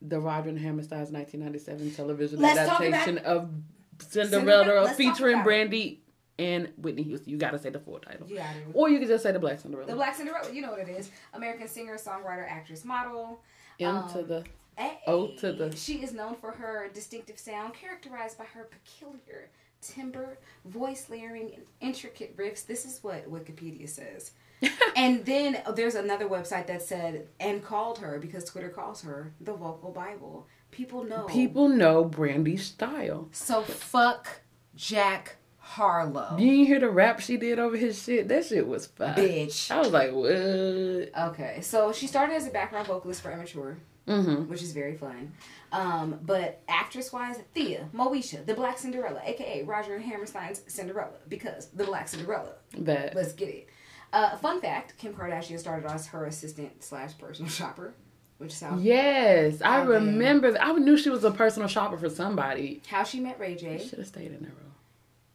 the 0.00 0.20
Roger 0.20 0.50
and 0.50 0.58
Hammerstein's 0.58 1.10
1997 1.10 1.94
television 1.94 2.40
let's 2.40 2.58
adaptation 2.58 3.18
of 3.18 3.50
Cinderella, 3.98 4.64
Cinderella 4.64 4.94
featuring 4.94 5.42
Brandy 5.42 6.03
and 6.38 6.72
Whitney 6.76 7.02
Houston. 7.04 7.30
You 7.30 7.38
gotta 7.38 7.58
say 7.58 7.70
the 7.70 7.78
full 7.78 7.98
title. 7.98 8.26
Yeah. 8.28 8.52
Or 8.72 8.88
you 8.88 8.98
can 8.98 9.08
just 9.08 9.22
say 9.22 9.32
the 9.32 9.38
Black 9.38 9.60
Cinderella. 9.60 9.88
The 9.88 9.96
Black 9.96 10.14
Cinderella. 10.14 10.52
You 10.52 10.62
know 10.62 10.70
what 10.70 10.80
it 10.80 10.88
is. 10.88 11.10
American 11.32 11.68
singer, 11.68 11.96
songwriter, 11.96 12.48
actress, 12.48 12.84
model. 12.84 13.40
M 13.80 13.96
um, 13.96 14.12
to 14.12 14.22
the 14.22 14.44
A. 14.78 14.98
O 15.06 15.28
to 15.36 15.52
the. 15.52 15.74
She 15.76 16.02
is 16.02 16.12
known 16.12 16.34
for 16.36 16.52
her 16.52 16.88
distinctive 16.92 17.38
sound, 17.38 17.74
characterized 17.74 18.38
by 18.38 18.44
her 18.44 18.64
peculiar 18.64 19.50
timbre, 19.80 20.38
voice 20.64 21.08
layering, 21.10 21.52
and 21.54 21.62
intricate 21.80 22.36
riffs. 22.36 22.66
This 22.66 22.84
is 22.84 23.02
what 23.02 23.30
Wikipedia 23.30 23.88
says. 23.88 24.32
and 24.96 25.24
then 25.26 25.58
there's 25.74 25.94
another 25.94 26.26
website 26.26 26.66
that 26.68 26.82
said 26.82 27.28
and 27.38 27.62
called 27.62 27.98
her 27.98 28.18
because 28.18 28.44
Twitter 28.44 28.70
calls 28.70 29.02
her 29.02 29.32
the 29.40 29.52
vocal 29.52 29.90
Bible. 29.90 30.46
People 30.70 31.04
know. 31.04 31.24
People 31.24 31.68
know 31.68 32.04
Brandy's 32.04 32.66
style. 32.66 33.28
So 33.32 33.62
fuck 33.62 34.40
Jack 34.74 35.36
Harlow. 35.64 36.36
You 36.38 36.50
didn't 36.50 36.66
hear 36.66 36.78
the 36.80 36.90
rap 36.90 37.20
she 37.20 37.38
did 37.38 37.58
over 37.58 37.74
his 37.76 38.00
shit? 38.00 38.28
That 38.28 38.44
shit 38.44 38.66
was 38.68 38.86
fire. 38.86 39.14
Bitch. 39.14 39.70
I 39.70 39.78
was 39.78 39.90
like, 39.90 40.12
what? 40.12 41.28
Okay, 41.30 41.60
so 41.62 41.90
she 41.90 42.06
started 42.06 42.34
as 42.34 42.46
a 42.46 42.50
background 42.50 42.86
vocalist 42.86 43.22
for 43.22 43.32
Immature, 43.32 43.78
mm-hmm. 44.06 44.48
which 44.50 44.62
is 44.62 44.72
very 44.72 44.94
fun. 44.94 45.32
Um, 45.72 46.20
but 46.22 46.60
actress 46.68 47.12
wise, 47.12 47.38
Thea, 47.54 47.88
Moesha, 47.94 48.44
the 48.44 48.52
Black 48.52 48.76
Cinderella, 48.76 49.22
aka 49.24 49.62
Roger 49.64 49.98
Hammerstein's 49.98 50.60
Cinderella, 50.66 51.16
because 51.28 51.68
the 51.68 51.84
Black 51.84 52.08
Cinderella. 52.08 52.52
That. 52.78 53.16
Let's 53.16 53.32
get 53.32 53.48
it. 53.48 53.68
Uh, 54.12 54.36
fun 54.36 54.60
fact: 54.60 54.98
Kim 54.98 55.14
Kardashian 55.14 55.58
started 55.58 55.90
as 55.90 56.08
her 56.08 56.26
assistant 56.26 56.84
slash 56.84 57.16
personal 57.16 57.50
shopper. 57.50 57.94
Which 58.36 58.52
sounds 58.52 58.82
yes, 58.82 59.62
I 59.62 59.82
remember. 59.82 60.56
I 60.60 60.72
knew 60.74 60.98
she 60.98 61.08
was 61.08 61.24
a 61.24 61.30
personal 61.30 61.68
shopper 61.68 61.96
for 61.96 62.10
somebody. 62.10 62.82
How 62.86 63.02
she 63.04 63.20
met 63.20 63.40
Ray 63.40 63.54
J. 63.54 63.78
She 63.78 63.88
should 63.88 63.98
have 64.00 64.08
stayed 64.08 64.32
in 64.32 64.42
that 64.42 64.50
room. 64.50 64.73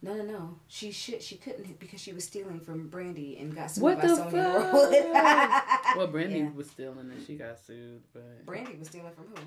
No, 0.02 0.14
no, 0.14 0.24
no. 0.24 0.60
She 0.68 0.92
should. 0.92 1.22
She 1.22 1.36
couldn't 1.36 1.78
because 1.80 2.00
she 2.00 2.14
was 2.14 2.24
stealing 2.24 2.62
from 2.62 2.88
Brandy 2.88 3.38
and 3.38 3.54
got 3.54 3.70
sued 3.72 3.84
what 3.84 4.00
by 4.00 4.08
the 4.08 4.16
Sonya 4.16 4.70
fuck? 4.72 5.96
well, 5.98 6.08
Brandy 6.08 6.40
yeah. 6.40 6.50
was 6.52 6.70
stealing 6.70 7.12
and 7.12 7.26
she 7.26 7.36
got 7.36 7.60
sued, 7.60 8.02
but 8.14 8.46
Brandy 8.46 8.78
was 8.78 8.88
stealing 8.88 9.12
from 9.12 9.26
who? 9.26 9.42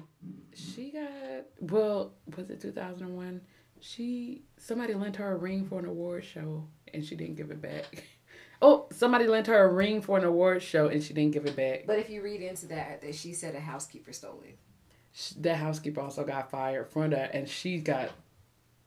She 0.54 0.90
got 0.90 1.46
well. 1.60 2.12
Was 2.36 2.50
it 2.50 2.60
two 2.60 2.72
thousand 2.72 3.06
and 3.06 3.16
one? 3.16 3.40
She 3.80 4.42
somebody 4.58 4.92
lent 4.92 5.16
her 5.16 5.32
a 5.32 5.36
ring 5.36 5.64
for 5.66 5.78
an 5.78 5.86
award 5.86 6.24
show 6.24 6.68
and 6.92 7.04
she 7.04 7.16
didn't 7.16 7.36
give 7.36 7.50
it 7.50 7.60
back. 7.60 8.04
Oh, 8.64 8.86
somebody 8.92 9.26
lent 9.26 9.48
her 9.48 9.64
a 9.64 9.72
ring 9.72 10.00
for 10.00 10.16
an 10.16 10.24
award 10.24 10.62
show 10.62 10.86
and 10.86 11.02
she 11.02 11.12
didn't 11.12 11.32
give 11.32 11.46
it 11.46 11.56
back. 11.56 11.82
But 11.84 11.98
if 11.98 12.08
you 12.08 12.22
read 12.22 12.42
into 12.42 12.66
that, 12.66 13.02
that 13.02 13.16
she 13.16 13.32
said 13.32 13.56
a 13.56 13.60
housekeeper 13.60 14.12
stole 14.12 14.40
it. 14.44 14.56
That 15.42 15.56
housekeeper 15.56 16.00
also 16.00 16.24
got 16.24 16.48
fired 16.48 16.88
from 16.88 17.10
that, 17.10 17.34
and 17.34 17.48
she 17.48 17.80
got 17.80 18.10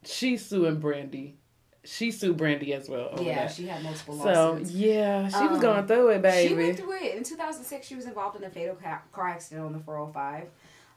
she's 0.06 0.46
suing 0.46 0.80
Brandy 0.80 1.40
she 1.86 2.12
sued 2.12 2.38
Brandy 2.38 2.74
as 2.74 2.90
well. 2.90 3.14
yeah, 3.22 3.36
that. 3.36 3.52
she 3.54 3.68
had 3.68 3.84
multiple 3.84 4.16
lawsuits. 4.16 4.72
So 4.72 4.78
yeah, 4.78 5.28
she 5.30 5.36
um, 5.36 5.52
was 5.52 5.62
going 5.62 5.88
through 5.88 6.10
it, 6.10 6.22
baby. 6.22 6.50
She 6.50 6.56
went 6.56 6.78
through 6.78 6.94
it. 6.94 7.16
In 7.16 7.24
2006, 7.24 7.86
she 7.86 7.96
was 7.96 8.06
involved 8.06 8.38
in 8.38 8.44
a 8.44 8.50
fatal 8.50 8.78
car 9.12 9.28
accident 9.28 9.66
on 9.66 9.74
the 9.74 9.80
405. 9.80 10.48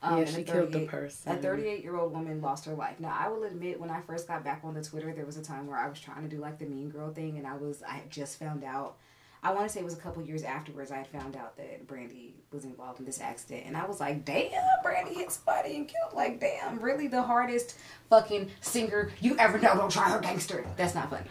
Um, 0.01 0.19
yeah, 0.19 0.25
she 0.27 0.45
killed 0.45 0.73
the 0.73 0.87
person. 0.87 1.33
A 1.33 1.37
38 1.37 1.83
year 1.83 1.97
old 1.97 2.13
woman 2.13 2.41
lost 2.41 2.65
her 2.67 2.75
life. 2.75 3.01
Now, 3.01 3.17
I 3.19 3.29
will 3.29 3.45
admit, 3.45 3.81
when 3.81 3.91
I 3.91 4.01
first 4.03 4.29
got 4.29 4.45
back 4.45 4.61
on 4.63 4.75
the 4.75 4.83
Twitter, 4.83 5.13
there 5.13 5.27
was 5.27 5.37
a 5.37 5.43
time 5.43 5.67
where 5.67 5.77
I 5.77 5.89
was 5.89 6.01
trying 6.01 6.23
to 6.23 6.29
do 6.29 6.41
like 6.41 6.59
the 6.59 6.67
mean 6.67 6.91
girl 6.91 7.13
thing, 7.13 7.37
and 7.37 7.47
I 7.47 7.57
was 7.57 7.83
I 7.83 7.95
had 7.95 8.11
just 8.11 8.39
found 8.39 8.63
out 8.63 8.97
I 9.43 9.53
want 9.53 9.67
to 9.67 9.73
say 9.73 9.81
it 9.81 9.85
was 9.85 9.95
a 9.95 9.99
couple 9.99 10.23
years 10.23 10.43
afterwards 10.43 10.91
I 10.91 11.05
found 11.05 11.37
out 11.37 11.57
that 11.57 11.87
Brandy 11.87 12.35
was 12.53 12.65
involved 12.65 12.99
in 12.99 13.07
this 13.07 13.21
accident, 13.21 13.65
and 13.67 13.77
I 13.77 13.87
was 13.87 14.01
like, 14.01 14.25
"Damn, 14.25 14.51
Brandy 14.83 15.15
hit 15.15 15.31
somebody 15.31 15.77
and 15.77 15.89
killed. 15.89 16.13
Like, 16.15 16.41
damn, 16.41 16.81
really 16.81 17.07
the 17.09 17.23
hardest 17.23 17.77
fucking 18.11 18.51
singer 18.61 19.11
you 19.21 19.37
ever 19.39 19.59
know. 19.59 19.75
Don't 19.75 19.91
try 19.93 20.11
her 20.11 20.21
gangster. 20.21 20.65
That's 20.77 20.95
not 20.95 21.11
funny." 21.11 21.29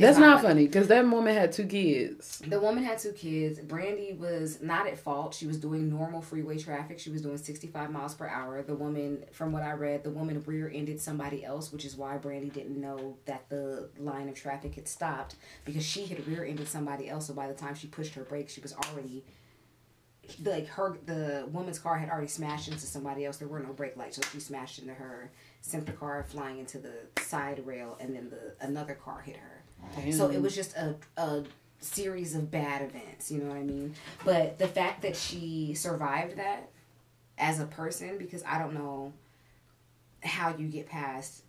That's 0.00 0.18
not 0.18 0.42
funny 0.42 0.66
because 0.66 0.88
that 0.88 1.06
woman 1.08 1.34
had 1.34 1.52
two 1.52 1.66
kids. 1.66 2.42
The 2.46 2.58
woman 2.58 2.82
had 2.82 2.98
two 2.98 3.12
kids. 3.12 3.58
Brandy 3.60 4.12
was 4.12 4.60
not 4.60 4.86
at 4.86 4.98
fault. 4.98 5.34
She 5.34 5.46
was 5.46 5.58
doing 5.58 5.90
normal 5.90 6.22
freeway 6.22 6.58
traffic. 6.58 6.98
She 6.98 7.10
was 7.10 7.22
doing 7.22 7.36
65 7.36 7.90
miles 7.90 8.14
per 8.14 8.26
hour. 8.26 8.62
The 8.62 8.74
woman, 8.74 9.24
from 9.32 9.52
what 9.52 9.62
I 9.62 9.72
read, 9.72 10.02
the 10.02 10.10
woman 10.10 10.42
rear 10.46 10.70
ended 10.74 11.00
somebody 11.00 11.44
else, 11.44 11.70
which 11.72 11.84
is 11.84 11.96
why 11.96 12.16
Brandy 12.16 12.48
didn't 12.48 12.80
know 12.80 13.18
that 13.26 13.48
the 13.50 13.90
line 13.98 14.28
of 14.28 14.34
traffic 14.34 14.74
had 14.74 14.88
stopped 14.88 15.36
because 15.64 15.84
she 15.84 16.06
had 16.06 16.26
rear 16.26 16.44
ended 16.44 16.68
somebody 16.68 17.08
else. 17.08 17.26
So 17.26 17.34
by 17.34 17.46
the 17.46 17.54
time 17.54 17.74
she 17.74 17.86
pushed 17.86 18.14
her 18.14 18.24
brakes, 18.24 18.54
she 18.54 18.60
was 18.60 18.74
already 18.74 19.24
like 20.44 20.66
her 20.68 20.98
the 21.06 21.48
woman's 21.50 21.78
car 21.78 21.98
had 21.98 22.08
already 22.08 22.28
smashed 22.28 22.68
into 22.68 22.86
somebody 22.86 23.24
else. 23.24 23.38
There 23.38 23.48
were 23.48 23.60
no 23.60 23.72
brake 23.72 23.96
lights, 23.96 24.16
so 24.16 24.22
she 24.32 24.40
smashed 24.40 24.78
into 24.78 24.94
her, 24.94 25.30
sent 25.60 25.86
the 25.86 25.92
car 25.92 26.24
flying 26.28 26.58
into 26.58 26.78
the 26.78 26.92
side 27.20 27.64
rail, 27.66 27.96
and 28.00 28.14
then 28.14 28.30
the 28.30 28.54
another 28.64 28.94
car 28.94 29.20
hit 29.20 29.36
her. 29.36 29.49
Damn. 29.96 30.12
So 30.12 30.30
it 30.30 30.40
was 30.40 30.54
just 30.54 30.76
a, 30.76 30.94
a 31.16 31.44
series 31.80 32.34
of 32.34 32.50
bad 32.50 32.82
events, 32.82 33.30
you 33.30 33.40
know 33.40 33.48
what 33.48 33.58
I 33.58 33.62
mean? 33.62 33.94
But 34.24 34.58
the 34.58 34.68
fact 34.68 35.02
that 35.02 35.16
she 35.16 35.74
survived 35.74 36.36
that 36.36 36.70
as 37.38 37.60
a 37.60 37.66
person, 37.66 38.18
because 38.18 38.42
I 38.46 38.58
don't 38.58 38.74
know 38.74 39.12
how 40.22 40.54
you 40.56 40.68
get 40.68 40.88
past 40.88 41.42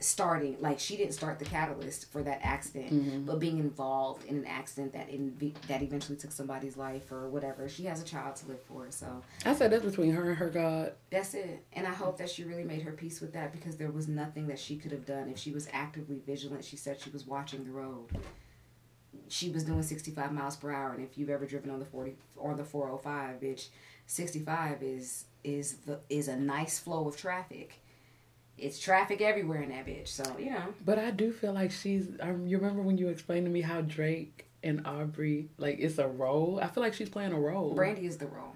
starting 0.00 0.56
like 0.60 0.78
she 0.78 0.96
didn't 0.96 1.12
start 1.12 1.38
the 1.38 1.44
catalyst 1.44 2.10
for 2.12 2.22
that 2.22 2.38
accident 2.42 2.92
mm-hmm. 2.92 3.24
but 3.24 3.40
being 3.40 3.58
involved 3.58 4.24
in 4.26 4.36
an 4.36 4.46
accident 4.46 4.92
that 4.92 5.08
in 5.08 5.36
that 5.66 5.82
eventually 5.82 6.16
took 6.16 6.30
somebody's 6.30 6.76
life 6.76 7.10
or 7.10 7.28
whatever 7.28 7.68
she 7.68 7.84
has 7.84 8.00
a 8.00 8.04
child 8.04 8.36
to 8.36 8.46
live 8.46 8.62
for 8.62 8.86
so. 8.90 9.22
I 9.44 9.54
said 9.54 9.72
that's 9.72 9.84
between 9.84 10.12
her 10.12 10.28
and 10.30 10.38
her 10.38 10.50
god. 10.50 10.92
That's 11.10 11.34
it 11.34 11.64
and 11.72 11.86
i 11.86 11.92
hope 11.92 12.18
that 12.18 12.30
she 12.30 12.44
really 12.44 12.64
made 12.64 12.82
her 12.82 12.92
peace 12.92 13.20
with 13.20 13.32
that 13.32 13.52
because 13.52 13.76
there 13.76 13.90
was 13.90 14.06
nothing 14.08 14.46
that 14.48 14.58
she 14.58 14.76
could 14.76 14.92
have 14.92 15.04
done 15.04 15.28
if 15.28 15.38
she 15.38 15.50
was 15.50 15.68
actively 15.72 16.20
vigilant. 16.24 16.64
She 16.64 16.76
said 16.76 17.00
she 17.00 17.10
was 17.10 17.26
watching 17.26 17.64
the 17.64 17.70
road. 17.70 18.06
She 19.28 19.50
was 19.50 19.64
doing 19.64 19.82
65 19.82 20.32
miles 20.32 20.56
per 20.56 20.70
hour 20.70 20.92
and 20.92 21.02
if 21.02 21.18
you've 21.18 21.30
ever 21.30 21.44
driven 21.44 21.70
on 21.70 21.80
the 21.80 21.84
40 21.84 22.14
or 22.36 22.54
the 22.54 22.64
405 22.64 23.40
bitch 23.40 23.68
65 24.06 24.82
is 24.82 25.24
is 25.44 25.78
the 25.86 26.00
is 26.08 26.28
a 26.28 26.36
nice 26.36 26.78
flow 26.78 27.08
of 27.08 27.16
traffic 27.16 27.80
it's 28.58 28.78
traffic 28.78 29.20
everywhere 29.20 29.62
in 29.62 29.70
that 29.70 29.86
bitch. 29.86 30.08
So 30.08 30.24
you 30.38 30.50
know. 30.50 30.74
But 30.84 30.98
I 30.98 31.10
do 31.10 31.32
feel 31.32 31.52
like 31.52 31.70
she's. 31.70 32.08
Um, 32.20 32.46
you 32.46 32.58
remember 32.58 32.82
when 32.82 32.98
you 32.98 33.08
explained 33.08 33.46
to 33.46 33.50
me 33.50 33.60
how 33.60 33.80
Drake 33.80 34.48
and 34.62 34.86
Aubrey 34.86 35.48
like 35.56 35.78
it's 35.78 35.98
a 35.98 36.08
role. 36.08 36.58
I 36.62 36.68
feel 36.68 36.82
like 36.82 36.94
she's 36.94 37.08
playing 37.08 37.32
a 37.32 37.40
role. 37.40 37.74
Brandy 37.74 38.06
is 38.06 38.18
the 38.18 38.26
role. 38.26 38.54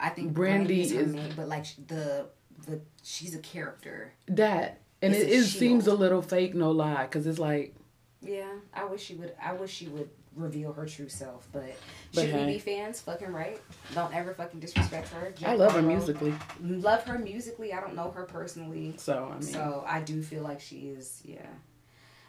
I 0.00 0.08
think 0.10 0.32
Brandy, 0.32 0.66
Brandy 0.66 0.80
is, 0.82 0.92
is 0.92 1.14
name, 1.14 1.32
but 1.36 1.48
like 1.48 1.66
the 1.86 2.26
the 2.66 2.80
she's 3.02 3.34
a 3.34 3.38
character. 3.38 4.12
That 4.28 4.80
and 5.02 5.14
it, 5.14 5.28
it 5.28 5.44
seems 5.44 5.86
a 5.86 5.94
little 5.94 6.22
fake, 6.22 6.54
no 6.54 6.70
lie, 6.70 7.04
because 7.04 7.26
it's 7.26 7.38
like. 7.38 7.74
Yeah, 8.22 8.52
I 8.72 8.86
wish 8.86 9.02
she 9.02 9.14
would. 9.16 9.34
I 9.42 9.52
wish 9.52 9.70
she 9.70 9.86
would 9.88 10.08
reveal 10.36 10.72
her 10.72 10.86
true 10.86 11.08
self. 11.08 11.48
But, 11.52 11.74
but 12.14 12.24
should 12.24 12.34
we 12.34 12.46
be 12.54 12.58
fans? 12.58 13.00
Fucking 13.00 13.32
right. 13.32 13.60
Don't 13.94 14.14
ever 14.14 14.34
fucking 14.34 14.60
disrespect 14.60 15.08
her. 15.08 15.32
Jack 15.36 15.48
I 15.48 15.54
love 15.54 15.72
Harlow, 15.72 15.88
her 15.88 15.94
musically. 15.96 16.34
Love 16.60 17.04
her 17.04 17.18
musically. 17.18 17.72
I 17.72 17.80
don't 17.80 17.94
know 17.94 18.10
her 18.10 18.24
personally. 18.24 18.94
So 18.96 19.28
I 19.30 19.32
mean. 19.34 19.42
So 19.42 19.84
I 19.86 20.00
do 20.00 20.22
feel 20.22 20.42
like 20.42 20.60
she 20.60 20.88
is. 20.88 21.22
Yeah. 21.24 21.46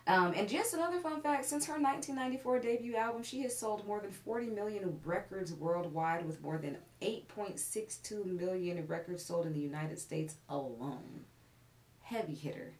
Um, 0.07 0.33
and 0.35 0.47
just 0.47 0.73
another 0.73 0.99
fun 0.99 1.21
fact: 1.21 1.45
since 1.45 1.65
her 1.65 1.73
1994 1.73 2.59
debut 2.59 2.95
album, 2.95 3.23
she 3.23 3.41
has 3.41 3.57
sold 3.57 3.87
more 3.87 3.99
than 3.99 4.11
40 4.11 4.47
million 4.47 4.99
records 5.03 5.51
worldwide, 5.51 6.27
with 6.27 6.41
more 6.41 6.57
than 6.57 6.77
8.62 7.01 8.25
million 8.25 8.85
records 8.85 9.25
sold 9.25 9.47
in 9.47 9.53
the 9.53 9.59
United 9.59 9.97
States 9.97 10.35
alone. 10.47 11.25
Heavy 12.01 12.35
hitter. 12.35 12.73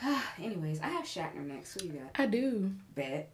Anyways, 0.38 0.80
I 0.80 0.88
have 0.88 1.04
Shatner 1.04 1.46
next. 1.46 1.78
Who 1.78 1.88
you 1.88 1.92
got? 1.94 2.10
I 2.18 2.26
do. 2.26 2.72
Bet. 2.94 3.30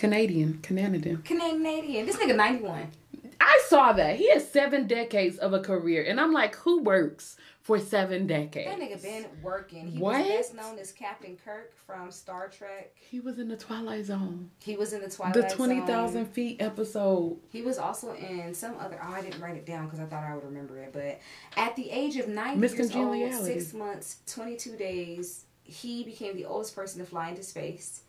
Canadian, 0.00 0.58
Canadian. 0.62 1.18
Canadian. 1.18 2.06
This 2.06 2.16
nigga 2.16 2.34
91. 2.34 2.90
I 3.38 3.62
saw 3.68 3.92
that. 3.92 4.16
He 4.16 4.30
has 4.30 4.50
seven 4.50 4.86
decades 4.86 5.36
of 5.36 5.52
a 5.52 5.60
career. 5.60 6.04
And 6.08 6.18
I'm 6.18 6.32
like, 6.32 6.54
who 6.54 6.80
works 6.80 7.36
for 7.60 7.78
seven 7.78 8.26
decades? 8.26 8.70
That 8.70 8.80
nigga 8.80 9.02
been 9.02 9.26
working. 9.42 9.88
He 9.88 9.98
what? 9.98 10.18
was 10.20 10.26
best 10.26 10.54
known 10.54 10.78
as 10.78 10.90
Captain 10.92 11.36
Kirk 11.44 11.74
from 11.86 12.10
Star 12.10 12.48
Trek. 12.48 12.94
He 12.94 13.20
was 13.20 13.38
in 13.38 13.48
the 13.48 13.58
Twilight 13.58 14.06
Zone. 14.06 14.50
He 14.62 14.74
was 14.74 14.94
in 14.94 15.02
the 15.02 15.10
Twilight 15.10 15.34
the 15.34 15.54
20,000 15.54 16.24
feet 16.24 16.62
episode. 16.62 17.36
He 17.50 17.60
was 17.60 17.76
also 17.76 18.14
in 18.14 18.54
some 18.54 18.76
other, 18.80 18.98
oh, 19.02 19.12
I 19.12 19.20
didn't 19.20 19.38
write 19.38 19.56
it 19.56 19.66
down 19.66 19.84
because 19.84 20.00
I 20.00 20.06
thought 20.06 20.24
I 20.24 20.34
would 20.34 20.44
remember 20.44 20.78
it. 20.78 20.94
But 20.94 21.20
at 21.58 21.76
the 21.76 21.90
age 21.90 22.16
of 22.16 22.26
90 22.26 22.58
years 22.58 22.94
old, 22.94 23.44
six 23.44 23.74
months, 23.74 24.16
22 24.28 24.76
days, 24.76 25.44
he 25.62 26.04
became 26.04 26.36
the 26.36 26.46
oldest 26.46 26.74
person 26.74 27.04
to 27.04 27.06
fly 27.06 27.28
into 27.28 27.42
space 27.42 28.00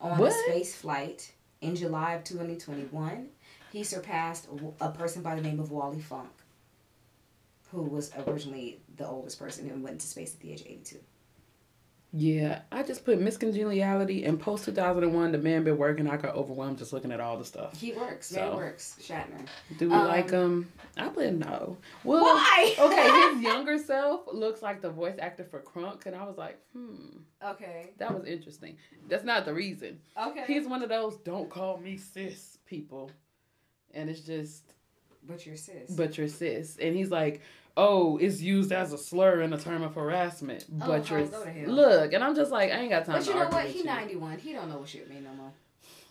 on 0.00 0.16
what? 0.16 0.30
a 0.30 0.34
space 0.44 0.76
flight 0.76 1.32
in 1.60 1.76
July 1.76 2.14
of 2.14 2.24
2021 2.24 3.28
he 3.72 3.84
surpassed 3.84 4.48
a 4.80 4.90
person 4.90 5.22
by 5.22 5.34
the 5.34 5.42
name 5.42 5.60
of 5.60 5.70
Wally 5.70 6.00
Funk, 6.00 6.30
who 7.70 7.82
was 7.82 8.10
originally 8.26 8.80
the 8.96 9.06
oldest 9.06 9.38
person 9.38 9.70
and 9.70 9.82
went 9.82 9.94
into 9.94 10.06
space 10.06 10.34
at 10.34 10.40
the 10.40 10.52
age 10.52 10.62
of 10.62 10.66
82. 10.66 10.98
Yeah, 12.12 12.62
I 12.72 12.82
just 12.82 13.04
put 13.04 13.20
Miss 13.20 13.36
Congeniality 13.36 14.24
and 14.24 14.40
post 14.40 14.64
2001. 14.64 15.30
The 15.30 15.38
man 15.38 15.62
been 15.62 15.78
working. 15.78 16.08
I 16.08 16.16
got 16.16 16.34
overwhelmed 16.34 16.78
just 16.78 16.92
looking 16.92 17.12
at 17.12 17.20
all 17.20 17.36
the 17.36 17.44
stuff. 17.44 17.80
He 17.80 17.92
works. 17.92 18.28
So, 18.28 18.40
man 18.40 18.56
works. 18.56 18.96
Shatner. 19.00 19.46
Do 19.78 19.88
we 19.88 19.94
um, 19.94 20.08
like 20.08 20.30
him? 20.30 20.72
I 20.96 21.08
put 21.08 21.32
no. 21.32 21.76
Well, 22.02 22.22
why? 22.22 22.74
okay, 22.78 23.34
his 23.34 23.42
younger 23.42 23.78
self 23.78 24.22
looks 24.32 24.60
like 24.60 24.82
the 24.82 24.90
voice 24.90 25.16
actor 25.20 25.44
for 25.44 25.60
Kronk, 25.60 26.06
and 26.06 26.16
I 26.16 26.24
was 26.24 26.36
like, 26.36 26.58
hmm. 26.72 27.18
Okay. 27.44 27.90
That 27.98 28.12
was 28.12 28.26
interesting. 28.26 28.76
That's 29.08 29.24
not 29.24 29.44
the 29.44 29.54
reason. 29.54 30.00
Okay. 30.20 30.44
He's 30.46 30.66
one 30.66 30.82
of 30.82 30.88
those 30.88 31.16
don't 31.18 31.48
call 31.48 31.78
me 31.78 31.96
sis 31.96 32.58
people 32.66 33.10
and 33.94 34.10
it's 34.10 34.20
just. 34.20 34.74
But 35.26 35.44
you're 35.44 35.56
cis. 35.56 35.90
But 35.90 36.16
you're 36.16 36.28
cis, 36.28 36.78
and 36.80 36.96
he's 36.96 37.10
like, 37.10 37.42
"Oh, 37.76 38.18
it's 38.18 38.40
used 38.40 38.72
as 38.72 38.92
a 38.92 38.98
slur 38.98 39.40
in 39.42 39.52
a 39.52 39.58
term 39.58 39.82
of 39.82 39.94
harassment." 39.94 40.64
Oh, 40.80 40.86
but 40.86 41.10
you're 41.10 41.26
look, 41.66 42.12
and 42.12 42.22
I'm 42.22 42.34
just 42.34 42.50
like, 42.50 42.70
I 42.70 42.80
ain't 42.80 42.90
got 42.90 43.04
time. 43.04 43.22
For 43.22 43.32
But 43.32 43.34
you 43.34 43.44
know 43.44 43.48
what? 43.50 43.66
He 43.66 43.82
91. 43.82 44.38
He 44.38 44.52
don't 44.52 44.68
know 44.68 44.78
what 44.78 44.88
shit 44.88 45.08
mean 45.08 45.24
no 45.24 45.34
more. 45.34 45.52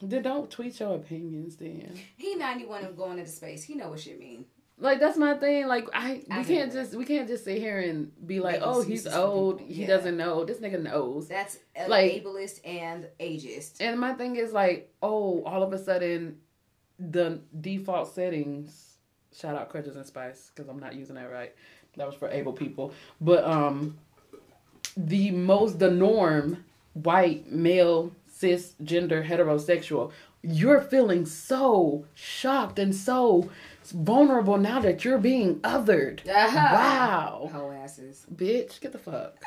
Then 0.01 0.23
don't 0.23 0.49
tweet 0.49 0.79
your 0.79 0.95
opinions. 0.95 1.57
Then 1.57 1.99
he 2.15 2.35
91 2.35 2.85
and 2.85 2.97
going 2.97 3.19
into 3.19 3.31
space. 3.31 3.63
He 3.63 3.75
know 3.75 3.89
what 3.89 3.99
shit 3.99 4.19
mean. 4.19 4.45
Like 4.81 5.01
that's 5.01 5.17
my 5.17 5.33
thing. 5.33 5.67
Like 5.67 5.87
I, 5.93 6.23
we 6.29 6.35
I 6.35 6.43
can't 6.43 6.71
just 6.71 6.95
we 6.95 7.03
can't 7.03 7.27
just 7.27 7.43
sit 7.43 7.57
here 7.57 7.79
and 7.79 8.11
be 8.25 8.39
like, 8.39 8.61
oh, 8.63 8.81
he's 8.81 9.05
old. 9.05 9.59
He 9.59 9.81
yeah. 9.81 9.87
doesn't 9.87 10.15
know. 10.15 10.45
This 10.45 10.59
nigga 10.59 10.81
knows. 10.81 11.27
That's 11.27 11.57
like 11.87 12.23
ableist 12.23 12.61
and 12.65 13.07
ageist. 13.19 13.77
And 13.81 13.99
my 13.99 14.13
thing 14.13 14.37
is 14.37 14.53
like, 14.53 14.93
oh, 15.01 15.43
all 15.43 15.63
of 15.63 15.73
a 15.73 15.77
sudden 15.77 16.37
the 16.97 17.41
default 17.59 18.13
settings 18.13 18.88
shout 19.39 19.55
out 19.55 19.69
crutches 19.69 19.95
and 19.95 20.05
spice 20.05 20.51
because 20.53 20.69
i'm 20.69 20.79
not 20.79 20.95
using 20.95 21.15
that 21.15 21.31
right 21.31 21.53
that 21.95 22.05
was 22.05 22.15
for 22.15 22.29
able 22.29 22.53
people 22.53 22.93
but 23.21 23.43
um 23.43 23.97
the 24.97 25.31
most 25.31 25.79
the 25.79 25.89
norm 25.89 26.63
white 26.93 27.49
male 27.51 28.11
cisgender 28.31 29.25
heterosexual 29.25 30.11
you're 30.41 30.81
feeling 30.81 31.25
so 31.25 32.05
shocked 32.13 32.79
and 32.79 32.95
so 32.95 33.49
vulnerable 33.85 34.57
now 34.57 34.79
that 34.79 35.03
you're 35.03 35.17
being 35.17 35.59
othered 35.61 36.25
wow 36.25 37.49
Ho 37.51 37.71
asses 37.71 38.25
bitch 38.33 38.79
get 38.81 38.91
the 38.91 38.97
fuck 38.97 39.41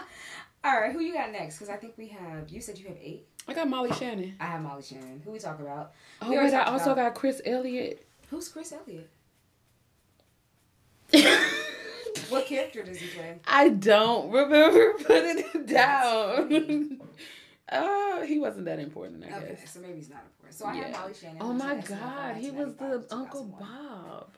all 0.64 0.80
right 0.80 0.92
who 0.92 1.00
you 1.00 1.14
got 1.14 1.32
next 1.32 1.56
because 1.56 1.68
i 1.68 1.76
think 1.76 1.94
we 1.96 2.08
have 2.08 2.48
you 2.48 2.60
said 2.60 2.78
you 2.78 2.86
have 2.88 2.98
eight 3.00 3.26
I 3.50 3.54
got 3.54 3.66
Molly 3.66 3.90
Shannon. 3.92 4.36
I 4.38 4.44
have 4.44 4.60
Molly 4.60 4.82
Shannon. 4.82 5.22
Who 5.24 5.30
we 5.30 5.38
talk 5.38 5.58
about? 5.58 5.92
Oh 6.20 6.28
wait, 6.28 6.52
I 6.52 6.64
also 6.64 6.92
about... 6.92 6.96
got 6.96 7.14
Chris 7.14 7.40
Elliott. 7.46 8.06
Who's 8.28 8.46
Chris 8.50 8.72
Elliott? 8.72 9.08
what 12.28 12.46
character 12.46 12.82
does 12.82 12.98
he 12.98 13.08
play? 13.08 13.38
I 13.46 13.70
don't 13.70 14.30
remember 14.30 14.92
putting 15.04 15.38
it 15.38 15.66
down. 15.66 17.00
uh, 17.68 18.20
he 18.26 18.38
wasn't 18.38 18.66
that 18.66 18.78
important, 18.78 19.24
I 19.24 19.36
okay, 19.36 19.56
guess. 19.60 19.72
so 19.72 19.80
maybe 19.80 19.94
he's 19.96 20.10
not 20.10 20.22
important. 20.24 20.58
So 20.58 20.66
I 20.66 20.74
yeah. 20.74 20.82
have 20.88 20.92
Molly 20.92 21.14
Shannon. 21.14 21.38
Oh 21.40 21.52
my 21.52 21.74
god, 21.76 22.36
he 22.36 22.50
was 22.50 22.74
the 22.74 23.06
Uncle 23.10 23.44
Bob. 23.44 24.30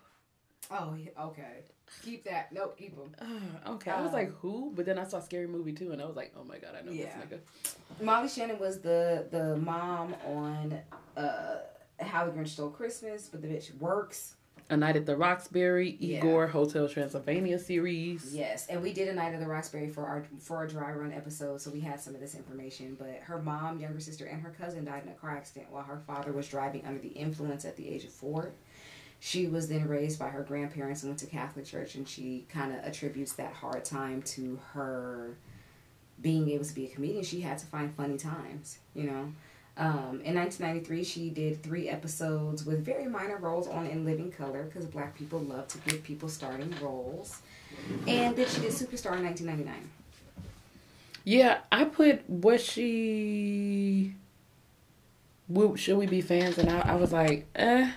Oh, 0.70 0.96
okay. 1.20 1.64
Keep 2.04 2.24
that. 2.24 2.52
Nope, 2.52 2.78
keep 2.78 2.96
them. 2.96 3.14
Uh, 3.20 3.70
okay. 3.72 3.90
I 3.90 4.00
was 4.00 4.12
like, 4.12 4.32
who? 4.38 4.72
But 4.74 4.86
then 4.86 4.98
I 4.98 5.04
saw 5.04 5.18
Scary 5.18 5.48
Movie 5.48 5.72
too, 5.72 5.90
and 5.90 6.00
I 6.00 6.04
was 6.04 6.16
like, 6.16 6.32
oh 6.36 6.44
my 6.44 6.58
god, 6.58 6.76
I 6.78 6.84
know 6.84 6.92
yeah. 6.92 7.06
this 7.06 7.38
nigga. 7.38 8.04
Molly 8.04 8.28
Shannon 8.28 8.58
was 8.58 8.80
the 8.80 9.26
the 9.30 9.56
mom 9.56 10.14
on 10.24 10.78
uh, 11.16 11.56
How 11.98 12.24
the 12.26 12.30
Grinch 12.30 12.48
Stole 12.48 12.70
Christmas, 12.70 13.28
but 13.28 13.42
the 13.42 13.48
bitch 13.48 13.76
works. 13.78 14.36
A 14.70 14.76
Night 14.76 14.96
at 14.96 15.04
the 15.04 15.16
Roxbury, 15.16 15.96
Igor, 16.00 16.44
yeah. 16.44 16.50
Hotel 16.50 16.88
Transylvania 16.88 17.58
series. 17.58 18.34
Yes, 18.34 18.66
and 18.68 18.82
we 18.82 18.92
did 18.92 19.08
A 19.08 19.14
Night 19.14 19.34
at 19.34 19.40
the 19.40 19.46
Roxbury 19.46 19.90
for 19.90 20.06
our 20.06 20.24
for 20.38 20.56
our 20.56 20.66
dry 20.66 20.92
run 20.92 21.12
episode, 21.12 21.60
so 21.60 21.70
we 21.70 21.80
had 21.80 22.00
some 22.00 22.14
of 22.14 22.20
this 22.20 22.34
information. 22.34 22.96
But 22.98 23.20
her 23.24 23.42
mom, 23.42 23.80
younger 23.80 24.00
sister, 24.00 24.26
and 24.26 24.40
her 24.40 24.50
cousin 24.50 24.84
died 24.84 25.02
in 25.04 25.10
a 25.10 25.14
car 25.14 25.36
accident 25.36 25.70
while 25.70 25.82
her 25.82 26.00
father 26.06 26.32
was 26.32 26.48
driving 26.48 26.86
under 26.86 27.00
the 27.00 27.08
influence 27.08 27.64
at 27.64 27.76
the 27.76 27.88
age 27.88 28.04
of 28.04 28.10
four 28.10 28.52
she 29.20 29.46
was 29.46 29.68
then 29.68 29.86
raised 29.86 30.18
by 30.18 30.28
her 30.28 30.42
grandparents 30.42 31.02
and 31.02 31.10
went 31.10 31.20
to 31.20 31.26
Catholic 31.26 31.66
church, 31.66 31.94
and 31.94 32.08
she 32.08 32.46
kind 32.48 32.72
of 32.72 32.82
attributes 32.82 33.34
that 33.34 33.52
hard 33.52 33.84
time 33.84 34.22
to 34.22 34.58
her 34.72 35.36
being 36.20 36.48
able 36.50 36.64
to 36.64 36.74
be 36.74 36.86
a 36.86 36.88
comedian. 36.88 37.22
She 37.22 37.42
had 37.42 37.58
to 37.58 37.66
find 37.66 37.94
funny 37.94 38.16
times, 38.16 38.78
you 38.94 39.04
know. 39.04 39.32
Um, 39.80 40.20
in 40.24 40.34
1993, 40.34 41.04
she 41.04 41.30
did 41.30 41.62
three 41.62 41.88
episodes 41.88 42.66
with 42.66 42.84
very 42.84 43.06
minor 43.06 43.38
roles 43.38 43.66
on 43.66 43.86
In 43.86 44.04
Living 44.04 44.30
Color 44.30 44.64
because 44.64 44.84
black 44.84 45.16
people 45.16 45.40
love 45.40 45.68
to 45.68 45.78
give 45.78 46.04
people 46.04 46.28
starting 46.28 46.72
roles. 46.82 47.40
And 48.06 48.36
then 48.36 48.46
she 48.46 48.60
did 48.60 48.72
Superstar 48.72 49.16
in 49.16 49.24
1999. 49.24 49.74
Yeah, 51.24 51.58
I 51.72 51.84
put 51.84 52.28
what 52.28 52.60
she. 52.60 54.14
Should 55.76 55.96
we 55.96 56.06
be 56.06 56.20
fans? 56.20 56.58
And 56.58 56.70
I, 56.70 56.80
I 56.80 56.94
was 56.96 57.12
like, 57.12 57.46
eh 57.54 57.90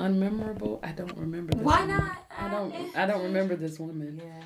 unmemorable. 0.00 0.80
I 0.82 0.92
don't 0.92 1.16
remember. 1.16 1.52
This 1.52 1.62
Why 1.62 1.80
woman. 1.82 1.96
not? 1.96 2.24
I 2.36 2.48
don't. 2.48 2.96
I 2.96 3.06
don't 3.06 3.22
remember 3.22 3.56
this 3.56 3.78
woman. 3.78 4.20
Yeah. 4.22 4.44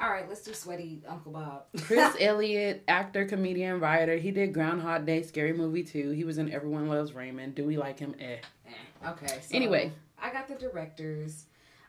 All 0.00 0.10
right, 0.10 0.28
let's 0.28 0.42
do 0.42 0.52
sweaty 0.52 1.02
Uncle 1.08 1.32
Bob. 1.32 1.64
Chris 1.82 2.16
Elliott, 2.20 2.82
actor, 2.88 3.24
comedian, 3.24 3.78
writer. 3.78 4.16
He 4.16 4.32
did 4.32 4.52
Groundhog 4.52 5.06
Day, 5.06 5.22
Scary 5.22 5.52
Movie 5.52 5.84
too. 5.84 6.10
He 6.10 6.24
was 6.24 6.38
in 6.38 6.52
Everyone 6.52 6.88
Loves 6.88 7.12
Raymond. 7.12 7.54
Do 7.54 7.64
we 7.64 7.76
like 7.76 7.98
him? 7.98 8.14
Eh. 8.18 8.38
eh. 8.66 9.10
Okay. 9.10 9.38
So 9.40 9.54
anyway, 9.56 9.92
I 10.20 10.32
got 10.32 10.48
the 10.48 10.56
directors. 10.56 11.46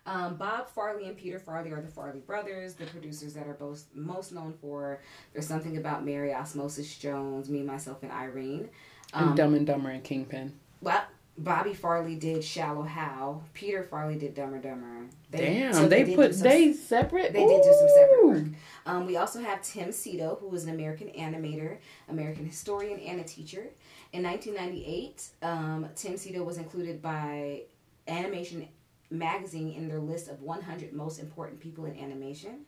Um, 0.07 0.35
Bob 0.35 0.67
Farrelly 0.75 1.07
and 1.07 1.17
Peter 1.17 1.39
Farrelly 1.39 1.71
are 1.71 1.81
the 1.81 1.87
Farrelly 1.87 2.23
brothers, 2.23 2.75
the 2.75 2.85
producers 2.85 3.33
that 3.33 3.47
are 3.47 3.55
both 3.55 3.85
most 3.95 4.31
known 4.31 4.53
for 4.61 5.01
There's 5.33 5.47
Something 5.47 5.77
About 5.77 6.05
Mary, 6.05 6.31
Osmosis 6.31 6.95
Jones, 6.95 7.49
Me, 7.49 7.63
Myself, 7.63 8.03
and 8.03 8.11
Irene. 8.11 8.69
Um, 9.13 9.29
and 9.29 9.37
Dumb 9.37 9.55
and 9.55 9.65
Dumber 9.65 9.89
and 9.89 10.03
Kingpin. 10.03 10.53
Well, 10.81 11.03
Bobby 11.37 11.73
Farrelly 11.73 12.17
did 12.17 12.43
Shallow 12.43 12.83
Hal. 12.83 13.43
Peter 13.53 13.83
Farrelly 13.83 14.17
did 14.17 14.33
Dumber 14.33 14.57
Dumber. 14.59 15.07
They, 15.31 15.39
Damn, 15.39 15.73
so 15.73 15.87
they, 15.87 16.03
they 16.03 16.15
put 16.15 16.33
some, 16.33 16.47
they 16.47 16.71
separate. 16.71 17.33
They 17.33 17.43
Ooh. 17.43 17.47
did 17.47 17.61
do 17.61 17.75
some 17.77 17.89
separate 17.89 18.25
work. 18.25 18.45
Um, 18.85 19.05
we 19.05 19.17
also 19.17 19.41
have 19.41 19.61
Tim 19.61 19.89
Sito, 19.89 20.39
who 20.39 20.47
was 20.47 20.63
an 20.63 20.73
American 20.73 21.09
animator, 21.09 21.77
American 22.07 22.45
historian, 22.45 22.99
and 22.99 23.19
a 23.19 23.23
teacher. 23.23 23.67
In 24.13 24.23
1998, 24.23 25.27
um, 25.41 25.89
Tim 25.95 26.13
Sito 26.13 26.45
was 26.45 26.57
included 26.57 27.01
by 27.01 27.63
Animation 28.07 28.67
Magazine 29.09 29.73
in 29.73 29.89
their 29.89 29.99
list 29.99 30.29
of 30.29 30.41
100 30.41 30.93
most 30.93 31.19
important 31.19 31.59
people 31.59 31.85
in 31.85 31.99
animation. 31.99 32.65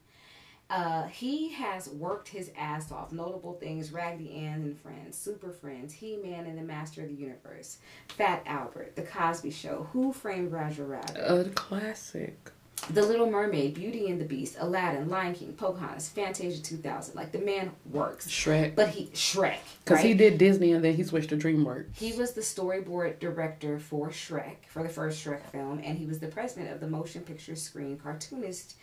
Uh, 0.70 1.07
he 1.07 1.49
has 1.49 1.88
worked 1.89 2.28
his 2.28 2.51
ass 2.57 2.91
off. 2.91 3.11
Notable 3.11 3.53
things: 3.53 3.91
Raggedy 3.91 4.34
Ann 4.34 4.61
and 4.61 4.78
Friends, 4.78 5.18
Super 5.18 5.51
Friends, 5.51 5.93
He 5.93 6.18
Man 6.18 6.45
and 6.45 6.57
the 6.57 6.63
Master 6.63 7.03
of 7.03 7.09
the 7.09 7.15
Universe, 7.15 7.78
Fat 8.09 8.43
Albert, 8.45 8.95
The 8.95 9.03
Cosby 9.03 9.51
Show, 9.51 9.88
Who 9.93 10.11
Framed 10.11 10.51
Roger 10.51 10.86
Rabbit, 10.86 11.15
a 11.18 11.49
classic. 11.51 12.51
The 12.91 13.01
Little 13.01 13.30
Mermaid, 13.30 13.74
Beauty 13.74 14.09
and 14.09 14.22
the 14.22 14.26
Beast, 14.26 14.55
Aladdin, 14.59 15.09
Lion 15.09 15.34
King, 15.34 15.53
Pocahontas, 15.53 16.09
Fantasia 16.09 16.61
2000. 16.61 17.15
Like 17.15 17.32
the 17.32 17.39
man 17.39 17.72
works. 17.91 18.28
Shrek. 18.30 18.76
But 18.76 18.89
he 18.89 19.07
Shrek. 19.07 19.57
Because 19.84 19.97
right? 19.97 20.05
he 20.05 20.13
did 20.13 20.38
Disney 20.38 20.72
and 20.72 20.86
then 20.86 20.95
he 20.95 21.03
switched 21.03 21.30
to 21.30 21.38
DreamWorks. 21.38 21.97
He 21.97 22.13
was 22.13 22.34
the 22.34 22.41
storyboard 22.41 23.20
director 23.20 23.80
for 23.80 24.09
Shrek 24.09 24.68
for 24.70 24.84
the 24.84 24.89
first 24.89 25.26
Shrek 25.26 25.41
film, 25.51 25.82
and 25.84 25.97
he 25.97 26.05
was 26.05 26.20
the 26.20 26.28
president 26.28 26.72
of 26.72 26.80
the 26.80 26.88
Motion 26.88 27.24
Picture 27.24 27.55
Screen 27.55 27.97
Cartoonist 27.97 28.76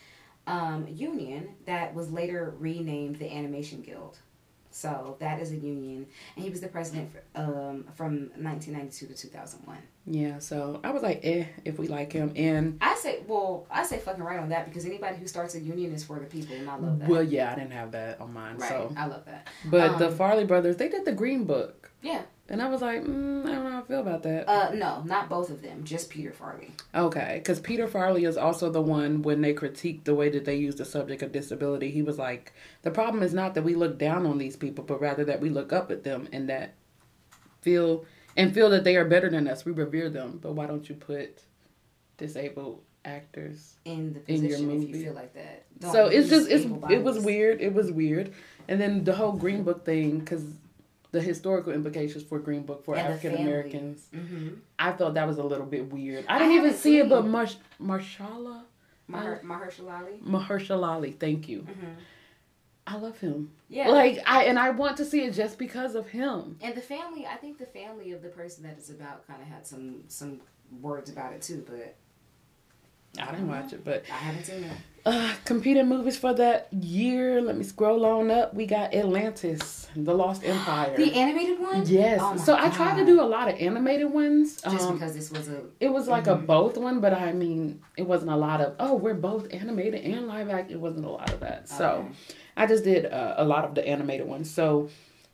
um, 0.47 0.87
Union 0.87 1.49
that 1.65 1.93
was 1.93 2.11
later 2.11 2.53
renamed 2.59 3.17
the 3.17 3.31
Animation 3.31 3.81
Guild. 3.81 4.19
So 4.75 5.15
that 5.19 5.39
is 5.39 5.53
a 5.53 5.55
union, 5.55 6.05
and 6.35 6.43
he 6.43 6.49
was 6.49 6.59
the 6.59 6.67
president 6.67 7.09
for, 7.09 7.23
um, 7.33 7.85
from 7.95 8.29
1992 8.35 9.07
to 9.07 9.13
2001. 9.13 9.77
Yeah, 10.05 10.39
so 10.39 10.81
I 10.83 10.91
was 10.91 11.01
like, 11.01 11.21
eh, 11.23 11.45
if 11.63 11.79
we 11.79 11.87
like 11.87 12.11
him, 12.11 12.33
and 12.35 12.77
I 12.81 12.95
say, 12.95 13.23
well, 13.25 13.67
I 13.71 13.85
say 13.85 13.99
fucking 13.99 14.21
right 14.21 14.37
on 14.37 14.49
that 14.49 14.65
because 14.65 14.85
anybody 14.85 15.15
who 15.15 15.27
starts 15.27 15.55
a 15.55 15.61
union 15.61 15.93
is 15.93 16.03
for 16.03 16.19
the 16.19 16.25
people, 16.25 16.57
and 16.57 16.69
I 16.69 16.75
love 16.75 16.99
that. 16.99 17.07
Well, 17.07 17.23
yeah, 17.23 17.53
I 17.53 17.55
didn't 17.55 17.71
have 17.71 17.93
that 17.93 18.19
on 18.19 18.33
mine, 18.33 18.57
right? 18.57 18.67
So 18.67 18.93
I 18.97 19.05
love 19.05 19.23
that. 19.27 19.47
But 19.63 19.91
um, 19.91 19.99
the 19.99 20.09
Farrelly 20.09 20.45
brothers, 20.45 20.75
they 20.75 20.89
did 20.89 21.05
the 21.05 21.13
Green 21.13 21.45
Book. 21.45 21.89
Yeah. 22.05 22.21
And 22.47 22.61
I 22.61 22.69
was 22.69 22.81
like, 22.83 23.01
mm, 23.01 23.43
I 23.43 23.51
don't 23.51 23.63
know 23.63 23.71
how 23.71 23.79
I 23.79 23.81
feel 23.81 23.99
about 24.01 24.21
that. 24.21 24.47
Uh, 24.47 24.71
no, 24.75 25.01
not 25.03 25.27
both 25.27 25.49
of 25.49 25.63
them, 25.63 25.83
just 25.83 26.11
Peter 26.11 26.29
Farrelly. 26.29 26.69
Okay, 26.93 27.39
because 27.39 27.59
Peter 27.59 27.87
Farrelly 27.87 28.27
is 28.27 28.37
also 28.37 28.69
the 28.69 28.81
one 28.81 29.23
when 29.23 29.41
they 29.41 29.55
critiqued 29.55 30.03
the 30.03 30.13
way 30.13 30.29
that 30.29 30.45
they 30.45 30.55
use 30.55 30.75
the 30.75 30.85
subject 30.85 31.23
of 31.23 31.31
disability. 31.31 31.89
He 31.89 32.03
was 32.03 32.19
like, 32.19 32.53
the 32.83 32.91
problem 32.91 33.23
is 33.23 33.33
not 33.33 33.55
that 33.55 33.63
we 33.63 33.73
look 33.73 33.97
down 33.97 34.27
on 34.27 34.37
these 34.37 34.55
people, 34.55 34.83
but 34.83 35.01
rather 35.01 35.25
that 35.25 35.41
we 35.41 35.49
look 35.49 35.73
up 35.73 35.89
at 35.89 36.03
them 36.03 36.29
and 36.31 36.47
that 36.47 36.75
feel 37.61 38.05
and 38.37 38.53
feel 38.53 38.69
that 38.69 38.83
they 38.83 38.95
are 38.97 39.05
better 39.05 39.31
than 39.31 39.47
us. 39.47 39.65
We 39.65 39.71
revere 39.71 40.11
them, 40.11 40.37
but 40.39 40.53
why 40.53 40.67
don't 40.67 40.87
you 40.87 40.93
put 40.93 41.41
disabled 42.17 42.83
actors 43.03 43.77
in 43.85 44.13
the 44.13 44.19
position 44.19 44.45
in 44.45 44.51
your 44.51 44.59
movie? 44.59 44.89
If 44.91 44.95
you 44.95 45.03
feel 45.05 45.13
like 45.13 45.33
that. 45.33 45.65
Don't 45.79 45.91
so 45.91 46.05
it's 46.05 46.29
just 46.29 46.51
it's 46.51 46.65
it 46.91 47.01
was 47.01 47.17
weird. 47.17 47.59
It 47.59 47.73
was 47.73 47.91
weird, 47.91 48.33
and 48.67 48.79
then 48.79 49.03
the 49.03 49.15
whole 49.15 49.31
Green 49.31 49.63
Book 49.63 49.83
thing 49.83 50.19
because 50.19 50.43
the 51.15 51.21
historical 51.21 51.71
implications 51.71 52.23
for 52.23 52.39
Green 52.39 52.63
Book 52.63 52.83
for 52.83 52.97
African 52.97 53.41
Americans. 53.41 54.07
Mm-hmm. 54.13 54.55
I 54.77 54.91
thought 54.91 55.13
that 55.13 55.25
was 55.25 55.37
a 55.37 55.43
little 55.43 55.65
bit 55.65 55.89
weird. 55.89 56.25
I 56.27 56.39
didn't 56.39 56.53
I 56.53 56.57
even 56.57 56.73
see 56.73 56.99
it, 56.99 57.07
but 57.07 57.25
Marsh 57.25 57.55
Marshala. 57.81 58.63
Maher- 59.07 59.41
Mahershala 59.45 59.99
Ali. 60.01 60.19
Mahershala 60.25 60.87
Ali, 60.87 61.11
thank 61.11 61.47
you. 61.47 61.61
Mm-hmm. 61.61 61.91
I 62.87 62.97
love 62.97 63.17
him. 63.19 63.51
Yeah. 63.69 63.89
Like 63.89 64.21
I 64.27 64.43
and 64.43 64.59
I 64.59 64.71
want 64.71 64.97
to 64.97 65.05
see 65.05 65.21
it 65.23 65.31
just 65.31 65.57
because 65.57 65.95
of 65.95 66.09
him. 66.09 66.57
And 66.61 66.75
the 66.75 66.81
family, 66.81 67.25
I 67.25 67.37
think 67.37 67.59
the 67.59 67.65
family 67.65 68.11
of 68.11 68.21
the 68.21 68.29
person 68.29 68.63
that 68.63 68.75
it's 68.77 68.89
about 68.89 69.25
kind 69.25 69.41
of 69.41 69.47
had 69.47 69.65
some 69.65 70.03
some 70.09 70.41
words 70.81 71.09
about 71.09 71.31
it 71.31 71.41
too, 71.41 71.65
but 71.65 71.95
I 73.23 73.31
didn't 73.31 73.47
watch 73.47 73.71
it, 73.71 73.85
but 73.85 74.03
I 74.11 74.15
haven't 74.15 74.43
seen 74.43 74.65
it. 74.65 74.77
Uh, 75.05 75.35
competing 75.45 75.87
movies 75.87 76.17
for 76.17 76.33
that 76.33 76.67
year. 76.73 77.39
Let 77.39 77.55
me 77.55 77.63
scroll 77.63 78.05
on 78.05 78.31
up. 78.31 78.55
We 78.55 78.65
got 78.65 78.93
Atlantis, 78.93 79.87
The 79.95 80.15
Lost 80.15 80.43
Empire, 80.45 80.97
the 80.97 81.13
animated 81.13 81.59
one. 81.59 81.85
Yes. 81.85 82.19
Oh 82.23 82.35
so 82.37 82.55
God. 82.55 82.63
I 82.63 82.75
tried 82.75 82.97
to 82.97 83.05
do 83.05 83.21
a 83.21 83.23
lot 83.23 83.47
of 83.47 83.55
animated 83.59 84.11
ones. 84.11 84.61
Just 84.61 84.87
um, 84.87 84.93
because 84.95 85.13
this 85.13 85.29
was 85.29 85.47
a. 85.47 85.61
It 85.79 85.89
was 85.89 86.07
like 86.07 86.23
mm-hmm. 86.23 86.43
a 86.43 86.47
both 86.47 86.77
one, 86.77 87.01
but 87.01 87.13
I 87.13 87.33
mean, 87.33 87.81
it 87.95 88.07
wasn't 88.07 88.31
a 88.31 88.35
lot 88.35 88.61
of. 88.61 88.75
Oh, 88.79 88.95
we're 88.95 89.13
both 89.13 89.53
animated 89.53 90.03
and 90.03 90.27
live 90.27 90.49
action. 90.49 90.73
It 90.73 90.79
wasn't 90.79 91.05
a 91.05 91.09
lot 91.09 91.31
of 91.31 91.39
that. 91.41 91.69
So. 91.69 92.07
I 92.57 92.65
just 92.67 92.85
did 92.85 93.05
uh, 93.05 93.35
a 93.37 93.43
lot 93.43 93.65
of 93.65 93.75
the 93.75 93.87
animated 93.87 94.27
ones. 94.27 94.49
So. 94.49 94.89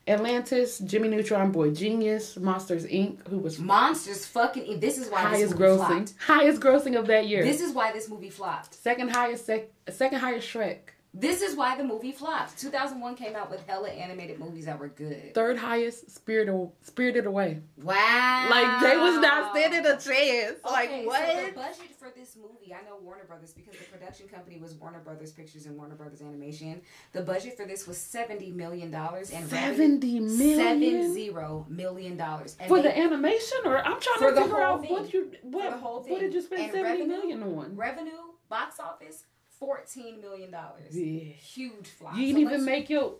Atlantis, 0.07 0.79
Jimmy 0.79 1.07
Neutron, 1.09 1.51
Boy 1.51 1.71
Genius, 1.71 2.37
Monsters 2.37 2.85
Inc., 2.85 3.27
who 3.27 3.37
was 3.37 3.59
Monsters 3.59 4.25
fucking. 4.25 4.79
This 4.79 4.97
is 4.97 5.09
why 5.09 5.21
highest 5.21 5.55
grossing, 5.55 5.77
flopped. 5.77 6.13
highest 6.19 6.59
grossing 6.59 6.97
of 6.97 7.07
that 7.07 7.27
year. 7.27 7.43
This 7.43 7.61
is 7.61 7.73
why 7.73 7.91
this 7.91 8.09
movie 8.09 8.29
flopped. 8.29 8.73
Second 8.73 9.09
highest, 9.09 9.45
sec, 9.45 9.69
second 9.89 10.19
highest 10.19 10.47
Shrek. 10.47 10.79
This 11.13 11.41
is 11.41 11.57
why 11.57 11.75
the 11.75 11.83
movie 11.83 12.13
flopped. 12.13 12.57
2001 12.57 13.15
came 13.15 13.35
out 13.35 13.51
with 13.51 13.67
hella 13.67 13.89
animated 13.89 14.39
movies 14.39 14.65
that 14.65 14.79
were 14.79 14.87
good. 14.87 15.33
Third 15.33 15.57
highest, 15.57 16.09
Spirited, 16.09 16.69
Spirited 16.81 17.25
Away. 17.25 17.59
Wow. 17.83 18.47
Like 18.49 18.81
they 18.81 18.95
was 18.95 19.19
not 19.19 19.53
standing 19.53 19.85
a 19.85 19.97
chance. 19.97 20.59
Okay, 20.63 20.71
like 20.71 21.05
what? 21.05 21.19
So 21.19 21.45
the 21.47 21.51
budget 21.51 21.95
for 21.99 22.11
this 22.15 22.37
movie, 22.37 22.73
I 22.73 22.81
know 22.85 22.97
Warner 23.01 23.25
Brothers 23.25 23.51
because 23.53 23.73
the 23.73 23.83
production 23.85 24.29
company 24.29 24.57
was 24.57 24.73
Warner 24.75 24.99
Brothers 24.99 25.33
Pictures 25.33 25.65
and 25.65 25.75
Warner 25.75 25.95
Brothers 25.95 26.21
Animation. 26.21 26.81
The 27.11 27.23
budget 27.23 27.57
for 27.57 27.65
this 27.65 27.85
was 27.87 27.97
seventy 27.97 28.51
million 28.51 28.89
dollars 28.89 29.31
and 29.31 29.49
seventy 29.49 30.21
million, 30.21 30.57
seven 30.57 31.13
zero 31.13 31.65
million 31.67 32.15
dollars 32.15 32.55
for 32.69 32.77
they, 32.77 32.83
the 32.83 32.97
animation. 32.97 33.57
Or 33.65 33.79
I'm 33.79 33.99
trying 33.99 34.33
to 34.33 34.41
figure 34.41 34.61
out 34.61 34.81
thing. 34.81 34.93
what 34.93 35.13
you 35.13 35.31
what, 35.41 35.81
what 35.81 36.19
did 36.21 36.33
you 36.33 36.41
spend 36.41 36.61
and 36.61 36.71
seventy 36.71 37.01
revenue, 37.01 37.35
million 37.35 37.43
on? 37.43 37.75
Revenue, 37.75 38.11
box 38.47 38.79
office 38.79 39.25
fourteen 39.61 40.19
million 40.19 40.51
dollars. 40.51 40.93
Yeah. 40.93 41.31
Huge 41.33 41.87
flop. 41.87 42.17
You 42.17 42.33
didn't 42.33 42.49
so 42.49 42.53
even 42.53 42.65
make 42.65 42.89
your. 42.89 43.13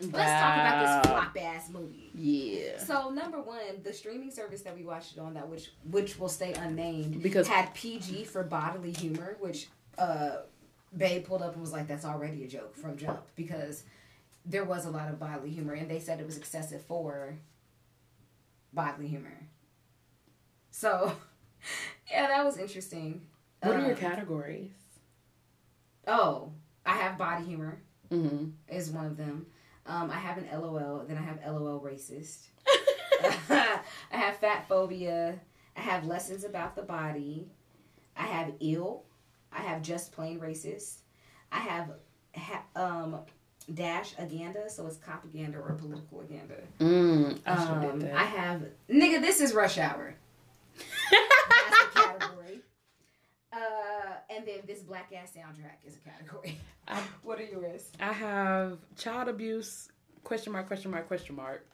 Let's 0.00 0.14
wow. 0.14 0.40
talk 0.40 0.54
about 0.54 1.02
this 1.02 1.10
flop 1.10 1.36
ass 1.38 1.68
movie. 1.68 2.10
Yeah. 2.14 2.78
So 2.78 3.10
number 3.10 3.42
one, 3.42 3.82
the 3.84 3.92
streaming 3.92 4.30
service 4.30 4.62
that 4.62 4.74
we 4.74 4.84
watched 4.84 5.12
it 5.12 5.20
on 5.20 5.34
that 5.34 5.46
which 5.48 5.70
which 5.90 6.18
will 6.18 6.30
stay 6.30 6.54
unnamed 6.54 7.22
because 7.22 7.46
had 7.46 7.74
PG 7.74 8.24
for 8.24 8.42
bodily 8.42 8.92
humor, 8.92 9.36
which 9.38 9.68
uh 9.98 10.36
Bay 10.96 11.20
pulled 11.20 11.42
up 11.42 11.52
and 11.52 11.60
was 11.60 11.72
like, 11.72 11.88
"That's 11.88 12.04
already 12.04 12.44
a 12.44 12.48
joke 12.48 12.74
from 12.74 12.96
jump," 12.96 13.22
because 13.34 13.84
there 14.44 14.64
was 14.64 14.86
a 14.86 14.90
lot 14.90 15.08
of 15.08 15.18
bodily 15.18 15.50
humor, 15.50 15.74
and 15.74 15.90
they 15.90 15.98
said 15.98 16.20
it 16.20 16.26
was 16.26 16.36
excessive 16.36 16.82
for 16.82 17.36
bodily 18.72 19.08
humor. 19.08 19.48
So, 20.70 21.12
yeah, 22.10 22.28
that 22.28 22.44
was 22.44 22.56
interesting. 22.58 23.22
What 23.62 23.74
um, 23.74 23.80
are 23.80 23.86
your 23.86 23.94
um, 23.94 24.00
categories? 24.00 24.70
Oh, 26.06 26.52
I 26.84 26.96
have 26.96 27.18
body 27.18 27.44
humor. 27.44 27.80
Mm-hmm. 28.10 28.46
Is 28.68 28.90
one 28.90 29.06
of 29.06 29.16
them. 29.16 29.46
Um, 29.86 30.10
I 30.10 30.16
have 30.16 30.38
an 30.38 30.46
LOL. 30.52 31.04
Then 31.08 31.16
I 31.16 31.22
have 31.22 31.38
LOL 31.46 31.80
racist. 31.80 32.46
I 33.50 33.80
have 34.10 34.36
fat 34.36 34.68
phobia. 34.68 35.38
I 35.76 35.80
have 35.80 36.06
lessons 36.06 36.44
about 36.44 36.76
the 36.76 36.82
body. 36.82 37.48
I 38.16 38.24
have 38.26 38.52
ill. 38.60 39.04
I 39.52 39.60
have 39.62 39.82
just 39.82 40.12
plain 40.12 40.38
racist. 40.40 40.98
I 41.50 41.58
have 41.58 41.90
ha- 42.34 42.64
um, 42.76 43.20
dash 43.72 44.14
agenda, 44.18 44.68
so 44.68 44.86
it's 44.86 44.96
propaganda 44.96 45.58
or 45.58 45.72
political 45.74 46.20
agenda. 46.20 46.56
Mm, 46.80 47.38
I, 47.46 47.52
um, 47.52 48.04
I 48.14 48.24
have 48.24 48.62
nigga. 48.90 49.20
This 49.20 49.40
is 49.40 49.54
rush 49.54 49.78
hour. 49.78 50.14
That's 53.52 53.64
the 53.64 53.70
category. 53.70 54.12
Uh, 54.12 54.34
and 54.34 54.46
then 54.46 54.58
this 54.66 54.80
black 54.80 55.12
ass 55.14 55.32
soundtrack 55.36 55.86
is 55.86 55.96
a 55.96 56.08
category. 56.08 56.58
I, 56.88 57.00
what 57.22 57.38
are 57.38 57.44
yours? 57.44 57.90
I 58.00 58.12
have 58.12 58.78
child 58.96 59.28
abuse 59.28 59.88
question 60.24 60.52
mark 60.52 60.66
question 60.66 60.90
mark 60.90 61.06
question 61.06 61.36
mark. 61.36 61.66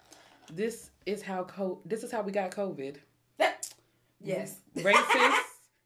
This 0.52 0.90
is 1.06 1.22
how 1.22 1.44
co- 1.44 1.80
this 1.84 2.02
is 2.02 2.10
how 2.10 2.22
we 2.22 2.32
got 2.32 2.50
COVID. 2.50 2.96
yes. 4.20 4.60
Racist. 4.76 5.38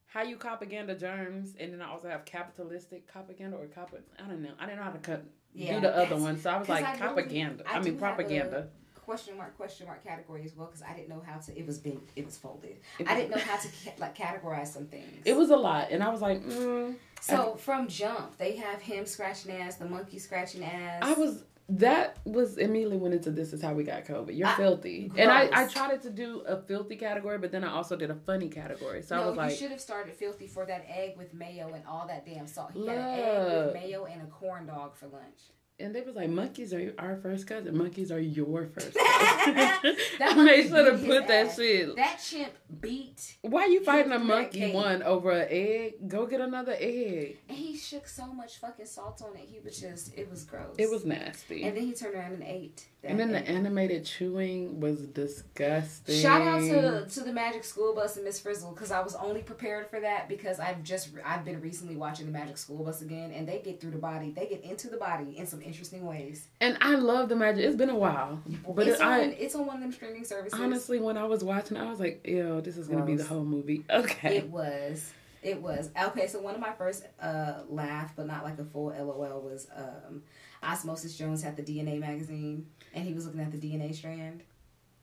how 0.06 0.22
you 0.22 0.36
propaganda 0.36 0.94
germs, 0.94 1.54
and 1.58 1.72
then 1.72 1.82
I 1.82 1.90
also 1.90 2.08
have 2.08 2.24
capitalistic 2.24 3.06
propaganda 3.06 3.56
or 3.56 3.66
cop. 3.66 3.94
I 4.18 4.28
don't 4.28 4.42
know. 4.42 4.50
I 4.58 4.66
didn't 4.66 4.78
know 4.78 4.84
how 4.84 4.90
to 4.90 4.98
cut 4.98 5.24
yeah, 5.54 5.74
do 5.74 5.80
the 5.80 5.96
other 5.96 6.16
one, 6.16 6.38
so 6.38 6.50
I 6.50 6.58
was 6.58 6.68
like 6.68 6.84
I 6.84 6.96
propaganda. 6.96 7.64
I, 7.66 7.78
I 7.78 7.80
mean 7.80 7.98
propaganda 7.98 8.68
question 9.04 9.36
mark 9.36 9.56
question 9.56 9.86
mark 9.86 10.02
category 10.04 10.44
as 10.44 10.54
well 10.56 10.66
because 10.66 10.82
I 10.82 10.94
didn't 10.94 11.08
know 11.08 11.22
how 11.24 11.38
to. 11.38 11.58
It 11.58 11.66
was 11.66 11.78
big. 11.78 11.98
It 12.16 12.24
was 12.24 12.36
folded. 12.36 12.78
It 12.98 13.08
I 13.08 13.14
didn't 13.14 13.30
know 13.30 13.42
how 13.42 13.56
to 13.56 13.68
like 13.98 14.16
categorize 14.16 14.68
some 14.68 14.86
things. 14.86 15.22
It 15.24 15.36
was 15.36 15.50
a 15.50 15.56
lot, 15.56 15.90
and 15.90 16.02
I 16.02 16.08
was 16.08 16.20
like, 16.20 16.42
mm. 16.44 16.94
so 17.20 17.54
I, 17.54 17.58
from 17.58 17.88
jump, 17.88 18.38
they 18.38 18.56
have 18.56 18.80
him 18.80 19.06
scratching 19.06 19.52
ass, 19.52 19.76
the 19.76 19.86
monkey 19.86 20.18
scratching 20.18 20.64
ass. 20.64 21.02
I 21.02 21.12
was 21.14 21.44
that 21.68 22.18
was 22.24 22.58
immediately 22.58 22.96
went 22.96 23.14
into 23.14 23.30
this 23.30 23.52
is 23.52 23.62
how 23.62 23.72
we 23.72 23.84
got 23.84 24.04
COVID. 24.04 24.36
You're 24.36 24.48
I, 24.48 24.56
filthy, 24.56 25.08
gross. 25.08 25.20
and 25.20 25.30
I 25.30 25.48
I 25.52 25.66
tried 25.66 26.02
to 26.02 26.10
do 26.10 26.40
a 26.46 26.56
filthy 26.56 26.96
category, 26.96 27.38
but 27.38 27.50
then 27.50 27.64
I 27.64 27.72
also 27.72 27.96
did 27.96 28.10
a 28.10 28.14
funny 28.14 28.48
category. 28.48 29.02
So 29.02 29.16
no, 29.16 29.22
I 29.22 29.26
was 29.26 29.36
like, 29.36 29.50
you 29.50 29.56
should 29.56 29.70
have 29.70 29.80
started 29.80 30.14
filthy 30.14 30.46
for 30.46 30.66
that 30.66 30.84
egg 30.88 31.16
with 31.16 31.34
mayo 31.34 31.72
and 31.74 31.84
all 31.86 32.06
that 32.08 32.26
damn 32.26 32.46
salt. 32.46 32.72
He 32.72 32.86
had 32.86 32.98
an 32.98 33.04
egg 33.04 33.66
with 33.66 33.74
mayo 33.74 34.04
and 34.04 34.22
a 34.22 34.26
corn 34.26 34.66
dog 34.66 34.96
for 34.96 35.06
lunch 35.08 35.40
and 35.80 35.94
they 35.94 36.02
was 36.02 36.14
like, 36.14 36.28
monkeys 36.28 36.72
are 36.72 36.92
our 36.98 37.16
first 37.16 37.46
cousin. 37.46 37.76
Monkeys 37.76 38.12
are 38.12 38.20
your 38.20 38.66
first 38.66 38.94
cousin. 38.96 39.96
that 40.18 40.36
made 40.36 40.68
sure 40.68 40.90
to 40.90 40.98
put 40.98 41.26
that 41.28 41.46
ass. 41.46 41.56
shit. 41.56 41.96
That 41.96 42.20
chimp 42.24 42.52
beat. 42.80 43.36
Why 43.42 43.66
you 43.66 43.82
fighting 43.82 44.12
a 44.12 44.18
monkey 44.18 44.72
one 44.72 45.02
over 45.02 45.32
an 45.32 45.48
egg? 45.50 46.08
Go 46.08 46.26
get 46.26 46.40
another 46.40 46.76
egg. 46.78 47.38
And 47.48 47.58
he 47.58 47.76
shook 47.76 48.06
so 48.06 48.32
much 48.32 48.58
fucking 48.58 48.86
salt 48.86 49.22
on 49.22 49.34
it. 49.36 49.48
He 49.50 49.58
was 49.60 49.80
just, 49.80 50.16
it 50.16 50.30
was 50.30 50.44
gross. 50.44 50.74
It 50.78 50.90
was 50.90 51.04
nasty. 51.04 51.64
And 51.64 51.76
then 51.76 51.84
he 51.84 51.92
turned 51.92 52.14
around 52.14 52.32
and 52.32 52.42
ate. 52.44 52.86
And 53.04 53.18
then 53.18 53.34
egg. 53.34 53.46
the 53.46 53.50
animated 53.50 54.04
chewing 54.04 54.78
was 54.78 55.00
disgusting. 55.08 56.20
Shout 56.20 56.42
out 56.42 56.60
to 56.60 57.06
to 57.12 57.20
the 57.24 57.32
Magic 57.32 57.64
School 57.64 57.94
Bus 57.94 58.16
and 58.16 58.24
Miss 58.24 58.38
Frizzle 58.40 58.72
because 58.72 58.92
I 58.92 59.00
was 59.00 59.14
only 59.16 59.42
prepared 59.42 59.88
for 59.90 59.98
that 60.00 60.28
because 60.28 60.60
I've 60.60 60.82
just 60.84 61.10
I've 61.24 61.44
been 61.44 61.60
recently 61.60 61.96
watching 61.96 62.26
the 62.26 62.32
Magic 62.32 62.56
School 62.58 62.84
Bus 62.84 63.02
again 63.02 63.32
and 63.32 63.48
they 63.48 63.58
get 63.58 63.80
through 63.80 63.90
the 63.90 63.98
body. 63.98 64.30
They 64.30 64.46
get 64.46 64.62
into 64.62 64.88
the 64.88 64.98
body 64.98 65.36
in 65.36 65.46
some 65.46 65.61
interesting 65.62 66.06
ways. 66.06 66.48
And 66.60 66.76
I 66.80 66.94
love 66.94 67.28
the 67.28 67.36
magic. 67.36 67.64
It's 67.64 67.76
been 67.76 67.90
a 67.90 67.96
while, 67.96 68.40
but 68.68 68.86
it's, 68.86 69.00
it, 69.00 69.04
on, 69.04 69.12
I, 69.12 69.22
it's 69.24 69.54
on 69.54 69.66
one 69.66 69.76
of 69.76 69.82
them 69.82 69.92
streaming 69.92 70.24
services. 70.24 70.58
Honestly, 70.58 70.98
when 71.00 71.16
I 71.16 71.24
was 71.24 71.42
watching, 71.42 71.76
I 71.76 71.88
was 71.88 72.00
like, 72.00 72.26
"Ew, 72.26 72.60
this 72.60 72.76
is 72.76 72.88
gonna 72.88 73.04
be 73.04 73.16
the 73.16 73.24
whole 73.24 73.44
movie." 73.44 73.84
Okay, 73.90 74.36
it 74.36 74.48
was. 74.48 75.12
It 75.42 75.60
was 75.60 75.90
okay. 76.00 76.28
So 76.28 76.40
one 76.40 76.54
of 76.54 76.60
my 76.60 76.72
first 76.72 77.04
uh, 77.20 77.62
laugh, 77.68 78.12
but 78.14 78.26
not 78.26 78.44
like 78.44 78.58
a 78.58 78.64
full 78.64 78.94
LOL, 78.96 79.40
was 79.40 79.66
um, 79.74 80.22
Osmosis 80.62 81.16
Jones 81.16 81.42
had 81.42 81.56
the 81.56 81.62
DNA 81.62 81.98
magazine, 81.98 82.66
and 82.94 83.04
he 83.04 83.12
was 83.12 83.26
looking 83.26 83.40
at 83.40 83.50
the 83.50 83.58
DNA 83.58 83.94
strand. 83.94 84.42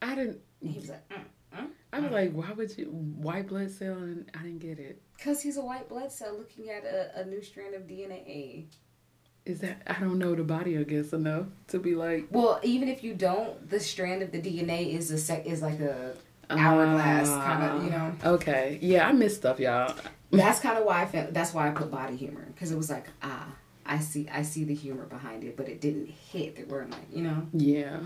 I 0.01 0.15
didn't. 0.15 0.39
And 0.61 0.71
he 0.71 0.79
was 0.79 0.89
like, 0.89 1.07
mm, 1.09 1.23
mm, 1.57 1.67
I 1.91 1.99
was 1.99 2.09
mm. 2.09 2.13
like, 2.13 2.31
why 2.31 2.51
would 2.53 2.77
you 2.77 2.85
white 2.85 3.47
blood 3.47 3.71
cell? 3.71 3.97
And 3.97 4.29
I 4.33 4.43
didn't 4.43 4.59
get 4.59 4.79
it. 4.79 5.01
Cause 5.21 5.41
he's 5.41 5.57
a 5.57 5.61
white 5.61 5.89
blood 5.89 6.11
cell 6.11 6.37
looking 6.37 6.69
at 6.69 6.85
a, 6.85 7.21
a 7.21 7.25
new 7.25 7.41
strand 7.41 7.75
of 7.75 7.83
DNA. 7.83 8.65
Is 9.49 9.61
that 9.61 9.81
I 9.87 9.99
don't 9.99 10.19
know 10.19 10.35
the 10.35 10.43
body 10.43 10.77
I 10.77 10.83
guess 10.83 11.11
enough 11.11 11.47
to 11.69 11.79
be 11.79 11.95
like. 11.95 12.27
Well, 12.29 12.59
even 12.61 12.87
if 12.87 13.03
you 13.03 13.15
don't, 13.15 13.67
the 13.67 13.79
strand 13.79 14.21
of 14.21 14.31
the 14.31 14.39
DNA 14.39 14.93
is 14.93 15.09
a 15.09 15.17
sec 15.17 15.47
is 15.47 15.63
like 15.63 15.79
a 15.79 16.13
hourglass 16.51 17.29
uh, 17.29 17.41
kind 17.41 17.63
of 17.63 17.83
you 17.83 17.89
know. 17.89 18.13
Okay, 18.23 18.77
yeah, 18.79 19.07
I 19.07 19.11
miss 19.11 19.35
stuff, 19.35 19.59
y'all. 19.59 19.95
That's 20.31 20.59
kind 20.59 20.77
of 20.77 20.85
why 20.85 21.01
I 21.01 21.07
felt. 21.07 21.33
That's 21.33 21.51
why 21.51 21.67
I 21.67 21.71
put 21.71 21.89
body 21.89 22.15
humor 22.15 22.45
because 22.53 22.71
it 22.71 22.77
was 22.77 22.91
like 22.91 23.07
ah, 23.23 23.47
I 23.87 23.97
see, 23.97 24.29
I 24.31 24.43
see 24.43 24.65
the 24.65 24.75
humor 24.75 25.05
behind 25.05 25.43
it, 25.43 25.57
but 25.57 25.67
it 25.67 25.81
didn't 25.81 26.09
hit 26.09 26.55
the 26.55 26.63
word 26.65 26.91
like 26.91 27.07
you 27.11 27.23
know. 27.23 27.47
Yeah. 27.51 28.01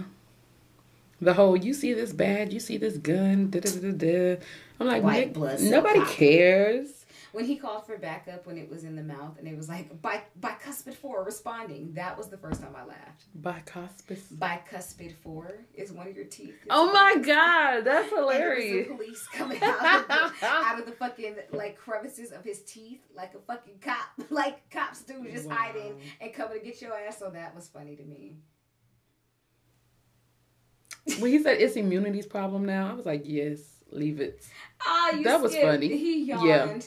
The 1.20 1.34
whole 1.34 1.58
you 1.58 1.74
see 1.74 1.94
this 1.94 2.14
badge, 2.14 2.54
you 2.54 2.62
see 2.62 2.78
this 2.78 2.98
gun, 2.98 3.50
da 3.50 3.60
da 3.60 3.70
da 3.70 3.92
da. 3.92 4.38
I'm 4.80 4.88
like, 4.88 5.04
White 5.04 5.34
blood 5.34 5.60
nobody 5.60 6.06
cares 6.06 7.03
when 7.34 7.46
he 7.46 7.58
called 7.58 7.86
for 7.86 7.98
backup 7.98 8.46
when 8.46 8.58
it 8.58 8.70
was 8.70 8.84
in 8.84 8.96
the 8.96 9.04
mouth 9.04 9.38
and 9.40 9.48
it 9.48 9.58
was 9.58 9.68
like 9.68 10.02
by 10.02 10.22
bicuspid 10.40 10.94
four 10.94 11.24
responding. 11.24 11.92
That 11.94 12.16
was 12.16 12.30
the 12.30 12.38
first 12.38 12.62
time 12.62 12.76
I 12.76 12.86
laughed. 12.86 13.26
Bicuspid. 13.42 14.20
Bicuspid 14.38 15.16
four 15.24 15.66
is 15.74 15.92
one 15.92 16.08
of 16.08 16.16
your 16.16 16.26
teeth. 16.26 16.54
It's 16.62 16.68
oh 16.70 16.94
my 16.94 17.18
god, 17.18 17.82
that's 17.82 18.10
hilarious. 18.16 18.88
police 18.88 19.28
coming 19.34 19.62
out 19.64 20.02
of, 20.02 20.08
the, 20.08 20.46
out 20.46 20.80
of 20.80 20.86
the 20.86 20.92
fucking 20.92 21.36
like 21.52 21.76
crevices 21.76 22.32
of 22.32 22.44
his 22.44 22.62
teeth, 22.62 23.02
like 23.16 23.34
a 23.34 23.40
fucking 23.40 23.80
cop, 23.82 24.06
like 24.30 24.70
cops 24.70 25.02
do, 25.02 25.28
just 25.32 25.50
wow. 25.50 25.56
hiding 25.56 26.00
and 26.22 26.34
coming 26.34 26.60
to 26.60 26.64
get 26.64 26.82
your 26.82 26.94
ass. 26.94 27.18
So 27.18 27.32
that 27.32 27.56
was 27.56 27.68
funny 27.68 27.96
to 27.96 28.04
me. 28.04 28.36
when 31.20 31.32
he 31.32 31.42
said 31.42 31.60
it's 31.60 31.76
immunity's 31.76 32.28
problem 32.28 32.66
now, 32.66 32.92
I 32.92 32.94
was 32.94 33.08
like, 33.08 33.24
yes, 33.26 33.60
leave 33.90 34.22
it. 34.22 34.44
Ah, 34.86 35.18
that 35.24 35.42
was 35.42 35.56
funny. 35.56 35.98
He 35.98 36.26
yawned. 36.26 36.48
Yeah. 36.48 36.80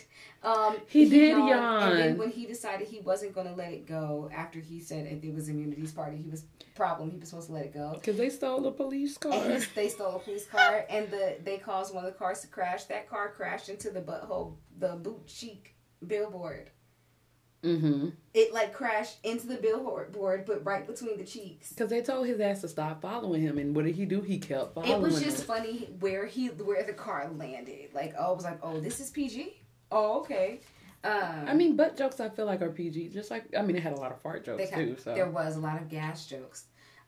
Um, 0.46 0.76
he, 0.86 1.04
he 1.04 1.10
did 1.10 1.30
yawn, 1.30 1.48
yawn. 1.48 1.90
And 1.90 1.98
then 1.98 2.18
when 2.18 2.30
he 2.30 2.46
decided 2.46 2.86
he 2.86 3.00
wasn't 3.00 3.34
going 3.34 3.48
to 3.48 3.54
let 3.54 3.72
it 3.72 3.84
go 3.84 4.30
after 4.32 4.60
he 4.60 4.78
said 4.80 5.06
if 5.06 5.24
it 5.24 5.34
was 5.34 5.48
immunity's 5.48 5.90
party, 5.90 6.18
he 6.18 6.30
was 6.30 6.44
problem. 6.76 7.10
He 7.10 7.18
was 7.18 7.30
supposed 7.30 7.48
to 7.48 7.54
let 7.54 7.64
it 7.64 7.74
go 7.74 7.94
because 7.94 8.16
they 8.16 8.30
stole 8.30 8.64
a 8.66 8.70
police 8.70 9.18
car. 9.18 9.34
And 9.34 9.66
they 9.74 9.88
stole 9.88 10.16
a 10.16 10.18
police 10.20 10.46
car, 10.46 10.86
and 10.88 11.10
the 11.10 11.38
they 11.42 11.58
caused 11.58 11.92
one 11.92 12.04
of 12.04 12.12
the 12.12 12.16
cars 12.16 12.42
to 12.42 12.46
crash. 12.46 12.84
That 12.84 13.10
car 13.10 13.32
crashed 13.36 13.68
into 13.68 13.90
the 13.90 14.00
butthole, 14.00 14.54
the 14.78 14.94
boot 14.94 15.26
cheek 15.26 15.74
billboard. 16.06 16.70
Mm-hmm. 17.64 18.10
It 18.32 18.54
like 18.54 18.72
crashed 18.72 19.18
into 19.24 19.48
the 19.48 19.56
billboard, 19.56 20.14
but 20.46 20.64
right 20.64 20.86
between 20.86 21.16
the 21.16 21.24
cheeks. 21.24 21.70
Because 21.70 21.90
they 21.90 22.02
told 22.02 22.28
his 22.28 22.38
ass 22.38 22.60
to 22.60 22.68
stop 22.68 23.02
following 23.02 23.42
him, 23.42 23.58
and 23.58 23.74
what 23.74 23.84
did 23.84 23.96
he 23.96 24.04
do? 24.04 24.20
He 24.20 24.38
kept 24.38 24.74
following. 24.74 24.92
It 24.92 25.00
was 25.00 25.20
just 25.20 25.40
him. 25.40 25.46
funny 25.46 25.88
where 25.98 26.26
he 26.26 26.48
where 26.48 26.84
the 26.84 26.92
car 26.92 27.28
landed. 27.34 27.92
Like, 27.92 28.14
oh, 28.16 28.32
it 28.32 28.36
was 28.36 28.44
like, 28.44 28.60
oh, 28.62 28.78
this 28.78 29.00
is 29.00 29.10
PG. 29.10 29.62
Oh, 29.90 30.20
okay. 30.20 30.60
Um, 31.04 31.44
I 31.46 31.54
mean, 31.54 31.76
butt 31.76 31.96
jokes 31.96 32.18
I 32.20 32.28
feel 32.28 32.46
like 32.46 32.62
are 32.62 32.70
PG. 32.70 33.10
Just 33.10 33.30
like 33.30 33.44
I 33.56 33.62
mean, 33.62 33.76
it 33.76 33.82
had 33.82 33.92
a 33.92 34.00
lot 34.00 34.12
of 34.12 34.20
fart 34.20 34.44
jokes 34.44 34.70
too. 34.70 34.96
So 35.02 35.14
there 35.14 35.28
was 35.28 35.56
a 35.56 35.60
lot 35.60 35.80
of 35.80 35.88
gas 35.88 36.26
jokes. 36.26 36.64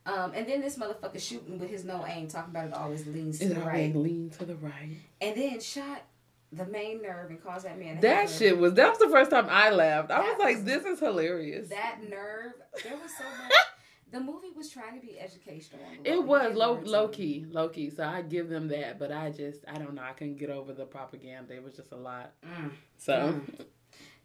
Um, 0.07 0.33
and 0.35 0.47
then 0.47 0.61
this 0.61 0.79
motherfucker 0.79 1.21
shooting 1.21 1.59
with 1.59 1.69
his 1.69 1.85
no 1.85 2.07
aim, 2.07 2.29
talking 2.29 2.51
about 2.51 2.69
it 2.69 2.75
always 2.75 3.07
leans 3.07 3.41
to 3.41 3.49
the 3.49 3.61
right. 3.61 3.95
Lean 3.95 4.31
to 4.39 4.45
the 4.45 4.57
right. 4.57 4.97
And 5.21 5.37
then 5.37 5.61
shot 5.61 6.03
the 6.53 6.65
main 6.65 7.03
nerve 7.03 7.29
and 7.31 7.43
caused 7.43 7.67
that 7.67 7.79
man. 7.79 8.01
That 8.01 8.31
shit 8.31 8.57
was 8.57 8.75
that 8.75 8.89
was 8.89 8.99
the 8.99 9.11
first 9.11 9.31
time 9.31 9.47
I 9.51 9.71
laughed. 9.71 10.11
I 10.11 10.21
was 10.21 10.39
like, 10.39 10.65
"This 10.65 10.85
is 10.85 11.01
hilarious." 11.01 11.69
That 11.69 11.99
nerve. 12.09 12.53
There 12.83 12.97
was 12.97 13.11
so 13.17 13.25
much. 13.43 13.53
The 14.11 14.21
movie 14.21 14.51
was 14.57 14.71
trying 14.71 14.99
to 14.99 15.07
be 15.07 15.19
educational. 15.19 15.81
It 16.05 16.23
was 16.23 16.55
low 16.55 16.81
low 16.85 17.09
key, 17.09 17.47
low 17.51 17.69
key. 17.69 17.91
So 17.91 18.05
I 18.05 18.23
give 18.23 18.49
them 18.49 18.69
that, 18.69 18.99
but 18.99 19.13
I 19.13 19.31
just 19.31 19.65
I 19.69 19.79
don't 19.79 19.95
know. 19.95 20.03
I 20.03 20.13
couldn't 20.13 20.39
get 20.39 20.51
over 20.51 20.73
the 20.73 20.87
propaganda. 20.87 21.55
It 21.55 21.63
was 21.63 21.75
just 21.75 21.93
a 21.93 21.97
lot. 21.97 22.33
Mm. 22.45 22.71
So. 22.97 23.13
Mm. 23.13 23.65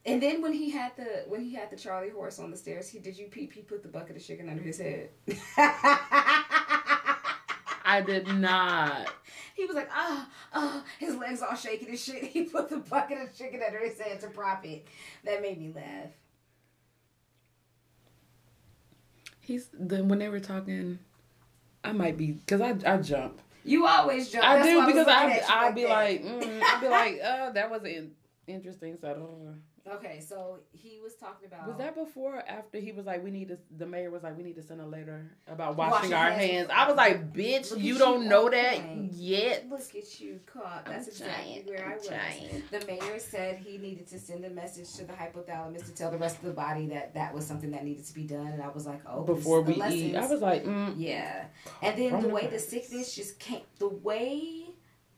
And 0.06 0.22
then 0.22 0.42
when 0.42 0.52
he 0.52 0.70
had 0.70 0.98
the 0.98 1.24
when 1.28 1.42
he 1.42 1.56
had 1.56 1.72
the 1.72 1.78
Charlie 1.78 2.10
horse 2.10 2.38
on 2.38 2.52
the 2.52 2.58
stairs, 2.58 2.90
he 2.90 3.00
did 3.00 3.18
you 3.18 3.28
peep? 3.28 3.54
He 3.54 3.62
put 3.62 3.84
the 3.84 3.90
bucket 3.90 4.18
of 4.18 4.26
chicken 4.26 4.50
under 4.50 4.62
his 4.62 4.78
head. 4.78 5.10
I 7.86 8.02
did 8.02 8.28
not. 8.28 9.14
He 9.56 9.66
was 9.66 9.76
like, 9.76 9.90
ah, 9.94 10.28
oh, 10.56 10.82
oh, 10.82 10.84
his 10.98 11.16
legs 11.16 11.44
all 11.44 11.56
shaking 11.56 11.90
and 11.90 12.00
shit. 12.00 12.24
He 12.34 12.46
put 12.46 12.70
the 12.70 12.78
bucket 12.78 13.22
of 13.22 13.38
chicken 13.38 13.62
under 13.64 13.78
his 13.78 14.00
head 14.00 14.20
to 14.22 14.28
prop 14.30 14.66
it. 14.66 14.88
That 15.26 15.44
made 15.44 15.60
me 15.60 15.72
laugh. 15.72 16.10
He's 19.44 19.70
then 19.78 20.08
when 20.08 20.20
they 20.20 20.30
were 20.30 20.40
talking, 20.40 21.00
I 21.84 21.92
might 21.92 22.18
be 22.18 22.32
because 22.32 22.62
I 22.62 22.76
I 22.86 22.98
jump. 22.98 23.42
You 23.66 23.86
always 23.86 24.30
jump. 24.30 24.46
I 24.46 24.56
That's 24.58 24.70
do 24.70 24.86
because 24.86 25.08
I 25.08 25.42
I 25.50 25.66
would 25.66 25.76
be 25.76 25.86
like 25.86 26.24
mm, 26.24 26.62
I'd 26.64 26.82
be 26.82 26.88
like 26.88 27.20
uh 27.24 27.52
that 27.52 27.70
wasn't 27.70 28.14
interesting 28.48 28.98
so 29.00 29.10
I 29.10 29.14
don't 29.14 29.44
know. 29.44 29.56
Okay, 29.86 30.22
so 30.22 30.60
he 30.72 31.02
was 31.04 31.16
talking 31.16 31.46
about. 31.46 31.68
Was 31.68 31.76
that 31.78 31.94
before 31.94 32.38
or 32.38 32.44
after 32.48 32.80
he 32.80 32.94
was 32.94 33.06
like, 33.06 33.22
we 33.22 33.32
need 33.32 33.50
to? 33.50 33.58
The 33.78 33.86
mayor 33.86 34.12
was 34.12 34.24
like, 34.24 34.38
we 34.38 34.44
need 34.44 34.56
to 34.56 34.64
send 34.64 34.80
a 34.80 34.86
letter 34.86 35.36
about 35.46 35.76
washing, 35.76 35.92
washing 35.92 36.14
our 36.14 36.32
hands. 36.32 36.52
hands. 36.52 36.70
I 36.74 36.88
was 36.88 36.96
like, 36.96 37.34
bitch, 37.34 37.72
Look 37.72 37.82
you 37.82 37.98
don't 37.98 38.24
you 38.24 38.30
know 38.30 38.50
that 38.50 38.80
yet. 39.12 39.68
Look 39.70 39.82
at 39.94 40.22
you 40.22 40.40
caught. 40.46 40.86
That's 40.86 41.08
I'm 41.08 41.12
exactly 41.12 41.64
where 41.66 41.86
I'm 41.86 41.92
i 41.92 41.96
was. 41.96 42.08
Trying. 42.08 42.64
The 42.72 42.86
mayor 42.86 43.20
said 43.20 43.58
he 43.58 43.78
needed 43.78 44.08
to 44.08 44.20
send 44.20 44.46
a 44.46 44.50
message 44.50 44.94
to 44.94 45.04
the 45.04 45.14
hypothalamus 45.14 45.86
to 45.86 45.94
tell 45.94 46.12
the 46.12 46.18
rest 46.18 46.38
of 46.38 46.46
the 46.46 46.54
body 46.54 46.86
that 46.88 47.14
that 47.16 47.34
was 47.34 47.46
something 47.46 47.72
that 47.72 47.84
needed 47.84 48.06
to 48.06 48.14
be 48.14 48.24
done. 48.24 48.48
And 48.48 48.64
I 48.64 48.70
was 48.70 48.88
like, 48.88 49.02
oh, 49.06 49.24
before 49.24 49.62
we 49.62 49.84
eat, 49.92 50.16
I 50.16 50.26
was 50.28 50.42
like, 50.42 50.64
mm. 50.64 50.94
yeah. 50.96 51.48
And 51.82 51.98
then 51.98 52.22
the 52.22 52.30
way 52.30 52.48
the 52.48 52.60
sickness 52.60 53.14
just 53.14 53.38
came, 53.38 53.64
the 53.80 53.90
way 53.90 54.64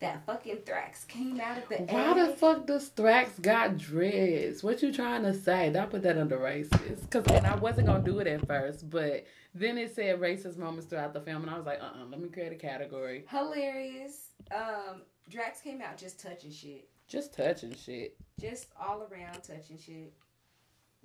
that 0.00 0.26
fucking 0.26 0.58
Thrax 0.58 1.06
came 1.08 1.40
out 1.40 1.58
of 1.58 1.68
the 1.68 1.76
Why 1.76 2.14
the 2.14 2.32
fuck 2.34 2.66
does 2.66 2.90
Thrax 2.90 3.40
got 3.40 3.78
dreads? 3.78 4.62
What 4.62 4.82
you 4.82 4.92
trying 4.92 5.22
to 5.22 5.32
say? 5.32 5.70
Don't 5.70 5.90
put 5.90 6.02
that 6.02 6.18
under 6.18 6.38
racist. 6.38 7.10
Cause 7.10 7.24
and 7.28 7.46
I 7.46 7.56
wasn't 7.56 7.86
gonna 7.86 8.04
do 8.04 8.18
it 8.18 8.26
at 8.26 8.46
first, 8.46 8.90
but 8.90 9.24
then 9.54 9.78
it 9.78 9.94
said 9.94 10.20
racist 10.20 10.58
moments 10.58 10.86
throughout 10.86 11.14
the 11.14 11.20
film, 11.20 11.42
and 11.42 11.50
I 11.50 11.56
was 11.56 11.66
like, 11.66 11.80
uh, 11.80 11.86
uh-uh, 11.86 12.02
uh 12.02 12.06
let 12.06 12.20
me 12.20 12.28
create 12.28 12.52
a 12.52 12.56
category. 12.56 13.24
Hilarious. 13.30 14.32
Um, 14.54 15.02
Drax 15.30 15.60
came 15.62 15.80
out 15.80 15.96
just 15.96 16.20
touching 16.20 16.52
shit. 16.52 16.88
Just 17.08 17.34
touching 17.34 17.74
shit. 17.74 18.16
Just 18.40 18.66
all 18.80 19.06
around 19.10 19.42
touching 19.42 19.78
shit. 19.78 20.12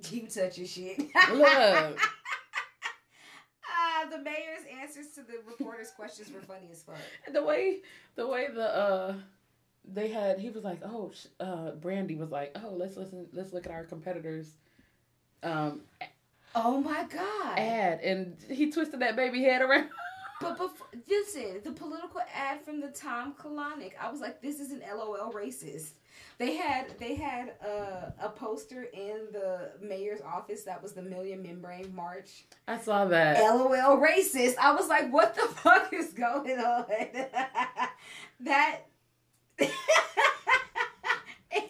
You 0.10 0.28
touching 0.28 0.66
shit. 0.66 0.98
Look. 1.32 2.00
the 4.10 4.20
mayor's 4.20 4.66
answers 4.82 5.08
to 5.16 5.22
the 5.22 5.40
reporters' 5.48 5.92
questions 5.92 6.32
were 6.32 6.42
funny 6.42 6.70
as 6.72 6.84
fuck. 6.84 6.96
The 7.32 7.44
way, 7.44 7.80
the 8.16 8.28
way 8.28 8.48
the 8.54 8.76
uh, 8.76 9.14
they 9.86 10.10
had, 10.10 10.40
he 10.40 10.50
was 10.50 10.64
like, 10.64 10.80
oh, 10.84 11.12
uh, 11.40 11.72
Brandy 11.72 12.16
was 12.16 12.32
like, 12.32 12.56
oh, 12.64 12.74
let's 12.74 12.98
listen, 12.98 13.28
let's 13.34 13.54
look 13.54 13.66
at 13.66 13.72
our 13.72 13.84
competitors. 13.84 14.54
Um, 15.44 15.82
oh 16.56 16.80
my 16.82 17.04
god! 17.04 17.58
Ad, 17.58 18.00
and 18.02 18.38
he 18.50 18.72
twisted 18.72 19.00
that 19.00 19.16
baby 19.16 19.44
head 19.44 19.62
around. 19.62 19.90
But 20.42 20.58
before, 20.58 20.88
listen, 21.08 21.62
the 21.64 21.72
political 21.72 22.20
ad 22.36 22.66
from 22.66 22.82
the 22.82 22.88
Tom 22.88 23.36
Colonic, 23.36 23.92
I 24.02 24.10
was 24.10 24.22
like, 24.22 24.42
this 24.42 24.60
is 24.60 24.72
an 24.72 24.82
LOL 24.92 25.32
racist. 25.32 25.92
They 26.38 26.56
had 26.56 26.98
they 27.00 27.16
had 27.16 27.50
a, 27.64 28.14
a 28.20 28.30
poster 28.30 28.84
in 28.94 29.28
the 29.32 29.72
mayor's 29.82 30.22
office 30.22 30.64
that 30.64 30.82
was 30.82 30.94
the 30.94 31.02
Million 31.02 31.44
Membrane 31.44 31.94
March. 31.96 32.46
I 32.68 32.80
saw 32.80 33.06
that. 33.06 33.38
LOL 33.40 33.98
racist. 33.98 34.58
I 34.58 34.74
was 34.74 34.88
like, 34.88 35.12
what 35.12 35.36
the 35.36 35.42
fuck 35.56 35.94
is 35.94 36.14
going 36.14 36.60
on? 36.60 36.86
that 38.42 38.80
it 39.60 39.72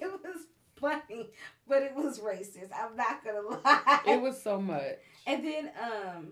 was 0.01 0.47
funny, 0.79 1.31
but 1.67 1.83
it 1.83 1.95
was 1.95 2.19
racist. 2.19 2.69
I'm 2.73 2.95
not 2.95 3.23
gonna 3.25 3.41
lie. 3.63 3.99
It 4.07 4.21
was 4.21 4.41
so 4.41 4.61
much. 4.61 4.99
And 5.27 5.43
then 5.45 5.71
um 5.81 6.27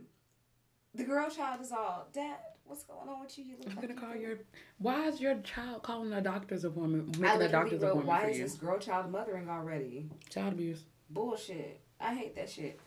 the 0.96 1.04
girl 1.04 1.30
child 1.30 1.62
is 1.62 1.72
all, 1.72 2.08
Dad, 2.14 2.38
what's 2.70 2.84
going 2.84 3.10
on 3.10 3.22
with 3.22 3.38
you? 3.38 3.46
You 3.46 3.56
look 3.58 3.70
I'm 3.70 3.76
like 3.76 3.88
gonna 3.88 4.00
call 4.00 4.16
your. 4.16 4.38
Why 4.78 5.08
is 5.08 5.20
your 5.20 5.36
child 5.40 5.82
calling 5.84 6.14
a 6.14 6.22
doctor's 6.22 6.64
appointment? 6.64 7.18
Making 7.20 7.42
a 7.42 7.50
doctor's 7.50 7.82
wrote, 7.82 7.90
appointment 7.90 8.08
Why 8.08 8.24
for 8.24 8.30
is 8.30 8.38
you? 8.38 8.44
this 8.44 8.54
girl 8.54 8.78
child 8.78 9.12
mothering 9.12 9.50
already? 9.50 10.10
Child 10.30 10.54
abuse. 10.54 10.84
Bullshit. 11.10 11.82
I 12.00 12.14
hate 12.14 12.36
that 12.36 12.50
shit. 12.50 12.80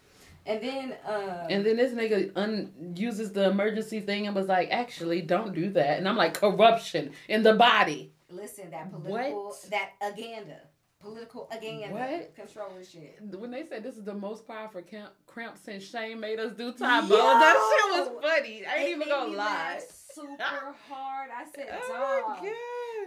And 0.46 0.60
then, 0.60 0.94
uh, 1.06 1.46
and 1.50 1.64
then 1.64 1.76
this 1.76 1.92
nigga 1.92 2.32
un- 2.36 2.94
uses 2.96 3.32
the 3.32 3.48
emergency 3.50 4.00
thing 4.00 4.26
and 4.26 4.34
was 4.34 4.46
like, 4.46 4.70
"Actually, 4.70 5.22
don't 5.22 5.54
do 5.54 5.70
that." 5.70 5.98
And 5.98 6.08
I'm 6.08 6.16
like, 6.16 6.34
"Corruption 6.34 7.12
in 7.28 7.42
the 7.42 7.54
body." 7.54 8.12
Listen, 8.30 8.70
that 8.70 8.90
political, 8.90 9.44
what? 9.44 9.66
that 9.70 9.90
agenda 10.00 10.60
political 11.02 11.48
again. 11.50 11.90
What 11.90 12.34
control 12.34 12.68
this 12.78 12.90
shit? 12.90 13.18
When 13.20 13.50
they 13.50 13.66
said 13.66 13.82
this 13.82 13.96
is 13.96 14.04
the 14.04 14.14
most 14.14 14.46
powerful 14.46 14.82
camp, 14.82 15.10
cramp 15.26 15.56
since 15.62 15.84
Shane 15.84 16.20
made 16.20 16.38
us 16.38 16.52
do 16.52 16.72
time, 16.72 17.08
that 17.08 17.88
shit 17.90 18.06
was 18.14 18.22
funny. 18.22 18.64
I 18.66 18.76
ain't 18.78 18.96
even 18.96 19.08
gonna 19.08 19.36
lie. 19.36 19.80
Super 20.14 20.36
hard. 20.88 21.30
I 21.34 21.44
said, 21.54 21.68
oh. 21.70 22.50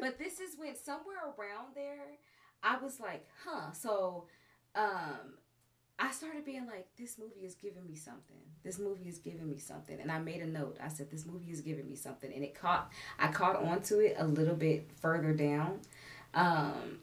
But 0.02 0.18
this 0.18 0.40
is 0.40 0.58
when 0.58 0.76
somewhere 0.76 1.18
around 1.38 1.76
there. 1.76 2.18
I 2.64 2.78
was 2.78 3.00
like, 3.00 3.28
huh. 3.46 3.72
So, 3.74 4.26
um, 4.76 5.36
I 5.98 6.12
started 6.12 6.44
being 6.44 6.66
like, 6.66 6.88
this 6.98 7.18
movie 7.18 7.46
is 7.46 7.56
giving 7.56 7.86
me 7.86 7.96
something. 7.96 8.36
This 8.64 8.80
movie 8.80 9.08
is 9.08 9.20
giving 9.20 9.48
me 9.48 9.60
something. 9.60 10.00
And 10.00 10.12
I 10.12 10.20
made 10.20 10.42
a 10.42 10.48
note. 10.48 10.78
I 10.84 10.90
said, 10.90 11.10
this 11.10 11.26
movie 11.26 11.52
is 11.52 11.62
giving 11.62 11.88
me 11.88 11.96
something. 11.96 12.34
And 12.34 12.44
it 12.44 12.56
caught, 12.60 12.92
I 13.20 13.28
caught 13.28 13.56
onto 13.56 14.00
it 14.00 14.16
a 14.18 14.26
little 14.26 14.56
bit 14.56 14.90
further 15.00 15.32
down. 15.32 15.80
Um, 16.34 17.00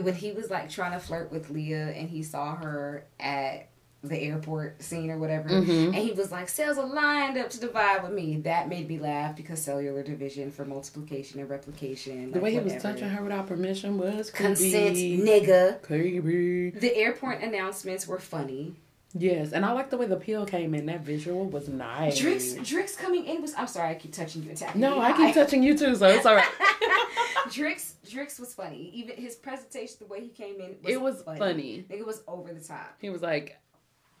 when 0.00 0.14
he 0.14 0.32
was 0.32 0.50
like 0.50 0.68
trying 0.70 0.92
to 0.92 0.98
flirt 0.98 1.30
with 1.30 1.50
Leah 1.50 1.90
and 1.90 2.08
he 2.08 2.22
saw 2.22 2.56
her 2.56 3.06
at 3.20 3.68
the 4.02 4.18
airport 4.18 4.82
scene 4.82 5.10
or 5.10 5.18
whatever, 5.18 5.48
mm-hmm. 5.48 5.94
and 5.94 5.94
he 5.94 6.12
was 6.12 6.30
like, 6.30 6.48
"Cells 6.48 6.76
are 6.78 6.86
lined 6.86 7.38
up 7.38 7.50
to 7.50 7.60
divide 7.60 8.02
with 8.02 8.12
me." 8.12 8.36
That 8.38 8.68
made 8.68 8.88
me 8.88 8.98
laugh 8.98 9.34
because 9.34 9.62
cellular 9.62 10.02
division 10.02 10.50
for 10.50 10.64
multiplication 10.64 11.40
and 11.40 11.48
replication. 11.48 12.30
The 12.30 12.34
like 12.34 12.42
way 12.42 12.52
he 12.52 12.58
was 12.58 12.80
touching 12.82 13.08
her 13.08 13.22
without 13.22 13.46
permission 13.46 13.98
was 13.98 14.30
consent, 14.30 14.96
nigga. 14.96 15.80
Creepy. 15.82 16.70
The 16.70 16.96
airport 16.96 17.42
announcements 17.42 18.06
were 18.06 18.18
funny. 18.18 18.74
Yes, 19.16 19.52
and 19.52 19.64
I 19.64 19.70
like 19.72 19.90
the 19.90 19.96
way 19.96 20.06
the 20.06 20.16
pill 20.16 20.44
came 20.44 20.74
in. 20.74 20.86
That 20.86 21.02
visual 21.02 21.46
was 21.46 21.68
nice. 21.68 22.20
Drix, 22.20 22.58
Drix 22.58 22.98
coming 22.98 23.24
in 23.26 23.42
was. 23.42 23.54
I'm 23.54 23.68
sorry, 23.68 23.90
I 23.90 23.94
keep 23.94 24.12
touching 24.12 24.42
you, 24.42 24.50
attacking. 24.50 24.80
No, 24.80 25.00
I 25.00 25.12
keep 25.12 25.34
touching 25.34 25.62
you 25.62 25.78
too, 25.78 25.94
so 25.94 26.08
it's 26.08 26.26
all 26.26 26.34
right. 26.34 26.48
Drix, 27.48 27.94
Drix 28.06 28.38
was 28.40 28.54
funny. 28.54 28.90
Even 28.94 29.16
his 29.16 29.36
presentation, 29.36 29.96
the 30.00 30.06
way 30.06 30.20
he 30.20 30.28
came 30.28 30.60
in, 30.60 30.76
was 30.82 30.92
it 30.92 31.00
was 31.00 31.22
funny. 31.22 31.38
funny. 31.38 31.84
Think 31.88 32.00
it 32.00 32.06
was 32.06 32.22
over 32.26 32.52
the 32.52 32.60
top. 32.60 32.96
He 33.00 33.10
was 33.10 33.22
like, 33.22 33.58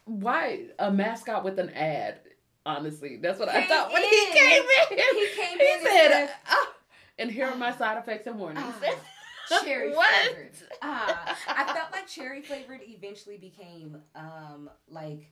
"Why 0.04 0.66
a 0.78 0.90
mascot 0.90 1.44
with 1.44 1.58
an 1.58 1.70
ad?" 1.70 2.20
Honestly, 2.66 3.18
that's 3.18 3.38
what 3.38 3.48
I 3.48 3.66
thought 3.66 3.92
when 3.92 4.02
in. 4.02 4.08
he 4.08 4.26
came 4.32 4.62
in. 4.62 4.88
He 4.88 4.96
came 4.96 5.58
he 5.58 5.72
in. 5.72 5.78
He 5.80 5.84
said, 5.84 6.10
said 6.10 6.30
oh, 6.50 6.72
"And 7.18 7.30
here 7.30 7.46
are 7.46 7.56
my 7.56 7.72
side 7.76 7.98
effects 7.98 8.26
and 8.26 8.38
warnings." 8.38 8.74
Uh, 8.82 9.60
cherry 9.64 9.94
what? 9.94 10.10
flavored. 10.10 10.52
Uh, 10.80 11.34
I 11.48 11.72
felt 11.74 11.92
like 11.92 12.06
cherry 12.06 12.42
flavored 12.42 12.80
eventually 12.82 13.36
became 13.36 13.98
um 14.14 14.70
like 14.88 15.30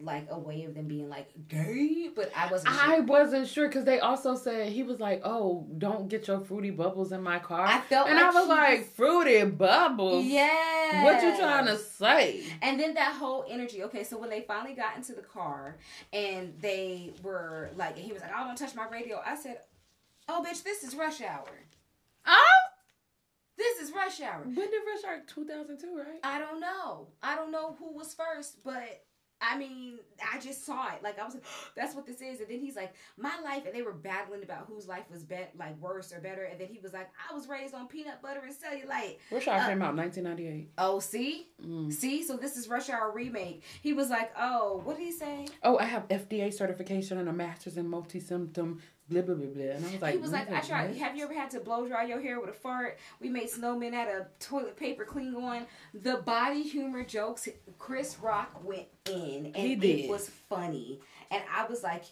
like 0.00 0.28
a 0.30 0.38
way 0.38 0.62
of 0.64 0.74
them 0.74 0.86
being 0.86 1.08
like 1.08 1.28
gay, 1.48 2.08
but 2.14 2.30
I 2.36 2.50
wasn't. 2.50 2.74
Sure. 2.74 2.94
I 2.94 3.00
wasn't 3.00 3.48
sure 3.48 3.66
because 3.66 3.84
they 3.84 3.98
also 3.98 4.36
said 4.36 4.70
he 4.70 4.84
was 4.84 5.00
like, 5.00 5.22
"Oh, 5.24 5.66
don't 5.76 6.08
get 6.08 6.28
your 6.28 6.38
fruity 6.40 6.70
bubbles 6.70 7.10
in 7.10 7.22
my 7.22 7.38
car." 7.38 7.66
I 7.66 7.80
felt, 7.80 8.08
and 8.08 8.16
like 8.16 8.24
I 8.24 8.30
was 8.30 8.48
like, 8.48 8.78
was... 8.80 8.88
"Fruity 8.88 9.44
bubbles." 9.44 10.24
Yeah. 10.24 11.02
What 11.04 11.22
you 11.22 11.36
trying 11.36 11.66
to 11.66 11.76
say? 11.76 12.44
And 12.62 12.78
then 12.78 12.94
that 12.94 13.14
whole 13.14 13.44
energy. 13.48 13.82
Okay, 13.84 14.04
so 14.04 14.18
when 14.18 14.30
they 14.30 14.42
finally 14.42 14.74
got 14.74 14.96
into 14.96 15.14
the 15.14 15.22
car 15.22 15.76
and 16.12 16.54
they 16.60 17.10
were 17.22 17.70
like, 17.76 17.96
and 17.96 18.04
he 18.04 18.12
was 18.12 18.22
like, 18.22 18.32
"I 18.32 18.46
don't 18.46 18.56
touch 18.56 18.74
my 18.76 18.88
radio," 18.88 19.20
I 19.24 19.34
said, 19.34 19.62
"Oh, 20.28 20.44
bitch, 20.46 20.62
this 20.62 20.84
is 20.84 20.94
rush 20.94 21.20
hour." 21.20 21.48
Oh. 22.26 22.44
This 23.56 23.80
is 23.80 23.92
Rush 23.92 24.20
Hour. 24.20 24.42
When 24.44 24.54
did 24.54 24.82
Rush 24.86 25.04
Hour 25.04 25.22
2002, 25.26 25.98
right? 25.98 26.20
I 26.22 26.38
don't 26.38 26.60
know. 26.60 27.08
I 27.20 27.34
don't 27.34 27.50
know 27.50 27.74
who 27.76 27.92
was 27.92 28.14
first, 28.14 28.62
but 28.64 29.04
I 29.40 29.56
mean, 29.56 29.98
I 30.32 30.38
just 30.38 30.66
saw 30.66 30.88
it. 30.88 31.02
Like 31.02 31.18
I 31.18 31.24
was 31.24 31.34
like, 31.34 31.44
that's 31.76 31.94
what 31.94 32.06
this 32.06 32.20
is. 32.20 32.40
And 32.40 32.48
then 32.48 32.60
he's 32.60 32.76
like, 32.76 32.92
my 33.16 33.34
life, 33.44 33.64
and 33.66 33.74
they 33.74 33.82
were 33.82 33.92
battling 33.92 34.42
about 34.42 34.66
whose 34.66 34.88
life 34.88 35.04
was 35.10 35.22
bet 35.22 35.52
like 35.58 35.80
worse 35.80 36.12
or 36.12 36.20
better. 36.20 36.44
And 36.44 36.60
then 36.60 36.68
he 36.68 36.78
was 36.80 36.92
like, 36.92 37.10
I 37.30 37.34
was 37.34 37.48
raised 37.48 37.74
on 37.74 37.86
peanut 37.86 38.20
butter 38.22 38.42
and 38.44 38.54
cellulite. 38.54 39.18
Rush 39.30 39.48
Hour 39.48 39.60
uh, 39.60 39.68
came 39.68 39.82
out 39.82 39.96
1998. 39.96 40.70
Oh, 40.78 40.98
see, 41.00 41.48
mm. 41.64 41.92
see. 41.92 42.22
So 42.22 42.36
this 42.36 42.56
is 42.56 42.68
Rush 42.68 42.90
Hour 42.90 43.12
remake. 43.14 43.62
He 43.82 43.92
was 43.92 44.10
like, 44.10 44.32
oh, 44.38 44.80
what 44.84 44.96
did 44.96 45.04
he 45.04 45.12
say? 45.12 45.46
Oh, 45.62 45.78
I 45.78 45.84
have 45.84 46.08
FDA 46.08 46.52
certification 46.52 47.18
and 47.18 47.28
a 47.28 47.32
master's 47.32 47.76
in 47.76 47.88
multi-symptom 47.88 48.80
blah 49.08 49.22
blah 49.22 49.34
blah 49.34 49.46
blah. 49.46 49.64
And 49.64 49.84
I 49.84 49.92
was 49.92 50.02
like, 50.02 50.14
he 50.14 50.20
was 50.20 50.32
like, 50.32 50.50
I 50.50 50.60
tried. 50.60 50.96
Have 50.96 51.16
you 51.16 51.24
ever 51.24 51.34
had 51.34 51.50
to 51.50 51.60
blow 51.60 51.86
dry 51.86 52.04
your 52.04 52.20
hair 52.20 52.40
with 52.40 52.50
a 52.50 52.54
fart? 52.54 52.98
We 53.20 53.28
made 53.28 53.50
snowmen 53.50 53.94
out 53.94 54.08
of 54.08 54.26
toilet 54.38 54.76
paper 54.76 55.04
clean 55.04 55.34
on. 55.34 55.66
The 55.94 56.18
body 56.18 56.62
humor 56.62 57.04
jokes, 57.04 57.48
Chris 57.78 58.18
Rock 58.20 58.62
went 58.64 58.86
in, 59.10 59.52
and 59.54 59.84
it 59.84 60.08
was 60.08 60.28
funny. 60.48 61.00
And 61.30 61.42
I 61.54 61.66
was 61.66 61.82
like, 61.82 62.04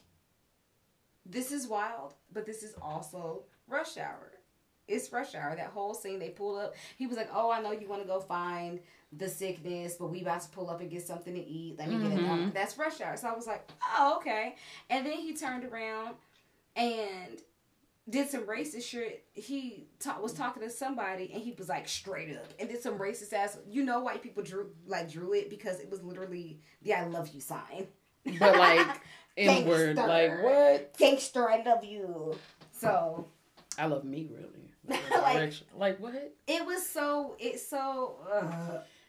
this 1.25 1.53
is 1.53 1.67
wild, 1.67 2.15
but 2.33 2.47
this 2.47 2.63
is 2.63 2.75
also 2.81 3.45
rush 3.69 3.97
hour. 3.97 4.33
It's 4.89 5.13
rush 5.13 5.35
hour. 5.35 5.55
That 5.57 5.71
whole 5.71 5.95
scene 5.95 6.21
they 6.21 6.29
pulled 6.29 6.59
up. 6.59 6.77
He 6.97 7.09
was 7.09 7.17
like, 7.17 7.29
"Oh, 7.35 7.51
I 7.51 7.61
know 7.61 7.73
you 7.73 7.89
want 7.89 8.03
to 8.03 8.09
go 8.09 8.21
find 8.21 8.79
the 9.13 9.29
sickness, 9.29 9.97
but 9.99 10.09
we 10.09 10.23
about 10.23 10.43
to 10.43 10.49
pull 10.51 10.71
up 10.71 10.81
and 10.81 10.89
get 10.89 11.05
something 11.05 11.35
to 11.35 11.45
eat. 11.45 11.77
Let 11.77 11.89
me 11.89 11.97
mm-hmm. 11.97 12.09
get 12.09 12.19
it. 12.19 12.25
Mm-hmm. 12.25 12.51
That's 12.55 12.79
rush 12.79 13.01
hour." 13.01 13.17
So 13.17 13.29
I 13.29 13.35
was 13.35 13.49
like, 13.49 13.69
"Oh, 13.83 14.19
okay." 14.19 14.55
And 14.89 15.05
then 15.05 15.19
he 15.19 15.35
turned 15.35 15.65
around 15.65 16.15
and 16.77 17.43
did 18.09 18.29
some 18.31 18.43
racist 18.43 18.85
shit. 18.85 19.25
He 19.33 19.89
ta- 19.99 20.21
was 20.21 20.33
talking 20.33 20.63
to 20.63 20.71
somebody 20.71 21.31
and 21.33 21.43
he 21.43 21.53
was 21.53 21.69
like 21.69 21.89
straight 21.89 22.37
up 22.37 22.53
and 22.61 22.69
did 22.69 22.83
some 22.83 22.99
racist 22.99 23.33
ass. 23.33 23.59
You 23.69 23.85
know, 23.85 24.01
white 24.01 24.23
people 24.23 24.43
drew 24.43 24.71
like 24.87 25.11
drew 25.11 25.35
it 25.35 25.51
because 25.51 25.81
it 25.81 25.91
was 25.91 26.03
literally 26.03 26.61
the 26.83 26.95
"I 26.95 27.07
love 27.07 27.29
you" 27.29 27.41
sign. 27.41 27.89
But 28.39 28.57
like 28.57 29.01
in 29.37 29.67
word, 29.67 29.97
like 29.97 30.43
what? 30.43 30.97
Gangster, 30.99 31.51
I 31.51 31.63
love 31.63 31.85
you. 31.85 32.37
So 32.73 33.27
I 33.79 33.87
love 33.87 34.05
me 34.05 34.29
really. 34.31 34.67
like, 35.11 35.53
like 35.75 35.99
what? 35.99 36.33
It 36.47 36.65
was 36.65 36.87
so. 36.87 37.35
It's 37.41 37.67
so. 37.67 38.17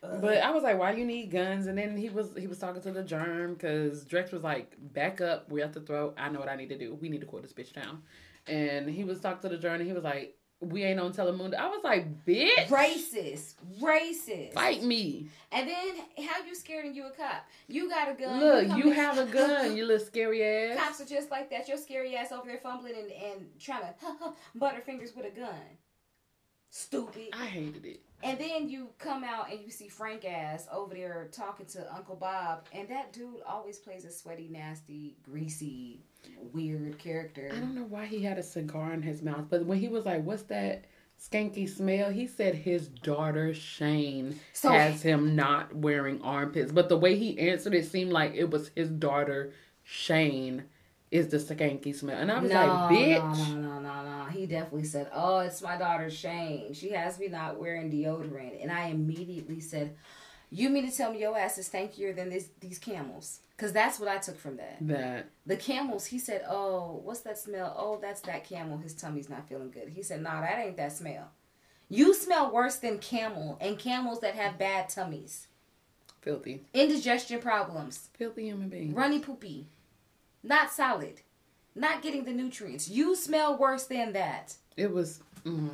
Uh, 0.03 0.17
but 0.17 0.37
I 0.37 0.51
was 0.51 0.63
like, 0.63 0.77
"Why 0.77 0.91
you 0.91 1.05
need 1.05 1.31
guns?" 1.31 1.65
And 1.67 1.77
then 1.77 1.97
he 1.97 2.09
was 2.09 2.29
he 2.37 2.47
was 2.47 2.59
talking 2.59 2.81
to 2.83 2.91
the 2.91 3.03
germ 3.03 3.53
because 3.53 4.05
Drix 4.05 4.31
was 4.31 4.43
like, 4.43 4.75
"Back 4.93 5.21
up, 5.21 5.49
we're 5.49 5.65
at 5.65 5.73
the 5.73 5.81
throat. 5.81 6.15
I 6.17 6.29
know 6.29 6.39
what 6.39 6.49
I 6.49 6.55
need 6.55 6.69
to 6.69 6.77
do. 6.77 6.93
We 6.95 7.09
need 7.09 7.21
to 7.21 7.27
cool 7.27 7.41
this 7.41 7.53
bitch 7.53 7.73
down." 7.73 8.03
And 8.47 8.89
he 8.89 9.03
was 9.03 9.19
talking 9.19 9.41
to 9.41 9.55
the 9.55 9.61
germ, 9.61 9.75
and 9.81 9.87
he 9.87 9.93
was 9.93 10.03
like, 10.03 10.35
"We 10.61 10.83
ain't 10.83 10.99
on 10.99 11.13
Telemundo." 11.13 11.55
I 11.55 11.67
was 11.67 11.83
like, 11.83 12.25
"Bitch, 12.25 12.67
racist, 12.67 13.55
racist, 13.81 14.53
fight 14.53 14.83
me." 14.83 15.29
And 15.51 15.67
then 15.67 15.95
how 16.27 16.45
you 16.45 16.53
scared 16.53 16.85
and 16.85 16.95
you 16.95 17.07
a 17.07 17.11
cop? 17.11 17.45
You 17.67 17.89
got 17.89 18.09
a 18.11 18.13
gun. 18.13 18.39
Look, 18.39 18.77
you, 18.77 18.85
you 18.85 18.91
have 18.91 19.17
a 19.17 19.25
gun. 19.25 19.75
you 19.75 19.83
little 19.85 20.05
scary 20.05 20.43
ass. 20.71 20.77
Cops 20.77 21.01
are 21.01 21.05
just 21.05 21.31
like 21.31 21.49
that. 21.49 21.67
Your 21.67 21.77
scary 21.77 22.15
ass 22.15 22.31
over 22.31 22.47
there 22.47 22.59
fumbling 22.59 22.93
and 22.95 23.11
and 23.11 23.47
trying 23.59 23.81
to 23.81 24.33
butter 24.53 24.81
fingers 24.81 25.15
with 25.15 25.25
a 25.25 25.31
gun. 25.31 25.55
Stupid. 26.69 27.29
I 27.33 27.45
hated 27.47 27.83
it. 27.85 28.01
And 28.23 28.39
then 28.39 28.67
you 28.69 28.89
come 28.97 29.23
out 29.23 29.51
and 29.51 29.61
you 29.61 29.69
see 29.69 29.87
Frank 29.87 30.25
ass 30.25 30.67
over 30.71 30.95
there 30.95 31.29
talking 31.31 31.67
to 31.67 31.95
Uncle 31.95 32.15
Bob, 32.15 32.65
and 32.73 32.89
that 32.89 33.13
dude 33.13 33.41
always 33.47 33.77
plays 33.77 34.05
a 34.05 34.11
sweaty, 34.11 34.49
nasty, 34.51 35.17
greasy, 35.23 36.01
weird 36.51 36.97
character. 36.97 37.51
I 37.53 37.59
don't 37.59 37.75
know 37.75 37.83
why 37.83 38.05
he 38.05 38.23
had 38.23 38.37
a 38.37 38.43
cigar 38.43 38.93
in 38.93 39.03
his 39.03 39.21
mouth, 39.21 39.45
but 39.49 39.65
when 39.65 39.79
he 39.79 39.87
was 39.87 40.05
like, 40.05 40.23
"What's 40.23 40.43
that?" 40.43 40.85
skanky 41.19 41.67
smell. 41.67 42.11
He 42.11 42.27
said 42.27 42.55
his 42.55 42.87
daughter 42.87 43.53
Shane 43.53 44.39
so, 44.53 44.69
has 44.69 45.01
him 45.01 45.35
not 45.35 45.75
wearing 45.75 46.21
armpits, 46.21 46.71
but 46.71 46.89
the 46.89 46.97
way 46.97 47.17
he 47.17 47.39
answered 47.39 47.73
it 47.73 47.85
seemed 47.85 48.11
like 48.11 48.33
it 48.35 48.49
was 48.49 48.71
his 48.75 48.89
daughter 48.89 49.53
Shane 49.83 50.65
is 51.11 51.29
the 51.29 51.37
skanky 51.37 51.95
smell. 51.95 52.17
And 52.17 52.31
I 52.31 52.39
was 52.39 52.51
no, 52.51 52.65
like, 52.65 52.97
bitch. 52.97 53.37
No, 53.49 53.55
no, 53.55 53.79
no, 53.79 53.79
no, 53.79 54.03
no. 54.03 54.16
He 54.31 54.45
definitely 54.45 54.85
said, 54.85 55.09
oh, 55.13 55.39
it's 55.39 55.61
my 55.61 55.77
daughter 55.77 56.09
Shane. 56.09 56.73
She 56.73 56.91
has 56.91 57.19
me 57.19 57.27
not 57.27 57.59
wearing 57.59 57.91
deodorant. 57.91 58.61
And 58.61 58.71
I 58.71 58.87
immediately 58.87 59.59
said, 59.59 59.95
you 60.49 60.69
mean 60.69 60.89
to 60.89 60.95
tell 60.95 61.11
me 61.11 61.19
your 61.19 61.37
ass 61.37 61.57
is 61.57 61.69
stankier 61.69 62.15
than 62.15 62.29
this, 62.29 62.49
these 62.59 62.79
camels? 62.79 63.39
Because 63.55 63.73
that's 63.73 63.99
what 63.99 64.07
I 64.07 64.17
took 64.17 64.37
from 64.37 64.57
that. 64.57 64.77
That. 64.81 65.29
The 65.45 65.57
camels, 65.57 66.05
he 66.05 66.19
said, 66.19 66.43
oh, 66.47 67.01
what's 67.03 67.21
that 67.21 67.37
smell? 67.37 67.75
Oh, 67.77 67.99
that's 68.01 68.21
that 68.21 68.43
camel. 68.47 68.77
His 68.77 68.93
tummy's 68.93 69.29
not 69.29 69.49
feeling 69.49 69.71
good. 69.71 69.89
He 69.89 70.03
said, 70.03 70.21
nah, 70.21 70.41
that 70.41 70.59
ain't 70.59 70.77
that 70.77 70.93
smell. 70.93 71.31
You 71.89 72.13
smell 72.13 72.51
worse 72.51 72.75
than 72.75 72.99
camel 72.99 73.57
and 73.59 73.79
camels 73.79 74.19
that 74.21 74.35
have 74.35 74.59
bad 74.59 74.89
tummies. 74.89 75.47
Filthy. 76.21 76.63
Indigestion 76.73 77.39
problems. 77.39 78.09
Filthy 78.17 78.43
human 78.43 78.69
being. 78.69 78.93
Runny 78.93 79.19
poopy 79.19 79.67
not 80.47 80.71
solid, 80.71 81.21
not 81.77 82.01
getting 82.01 82.23
the 82.23 82.33
nutrients. 82.33 82.89
You 82.89 83.15
smell 83.15 83.57
worse 83.57 83.85
than 83.85 84.13
that. 84.13 84.55
It 84.75 84.91
was. 84.91 85.21
Mm. 85.45 85.69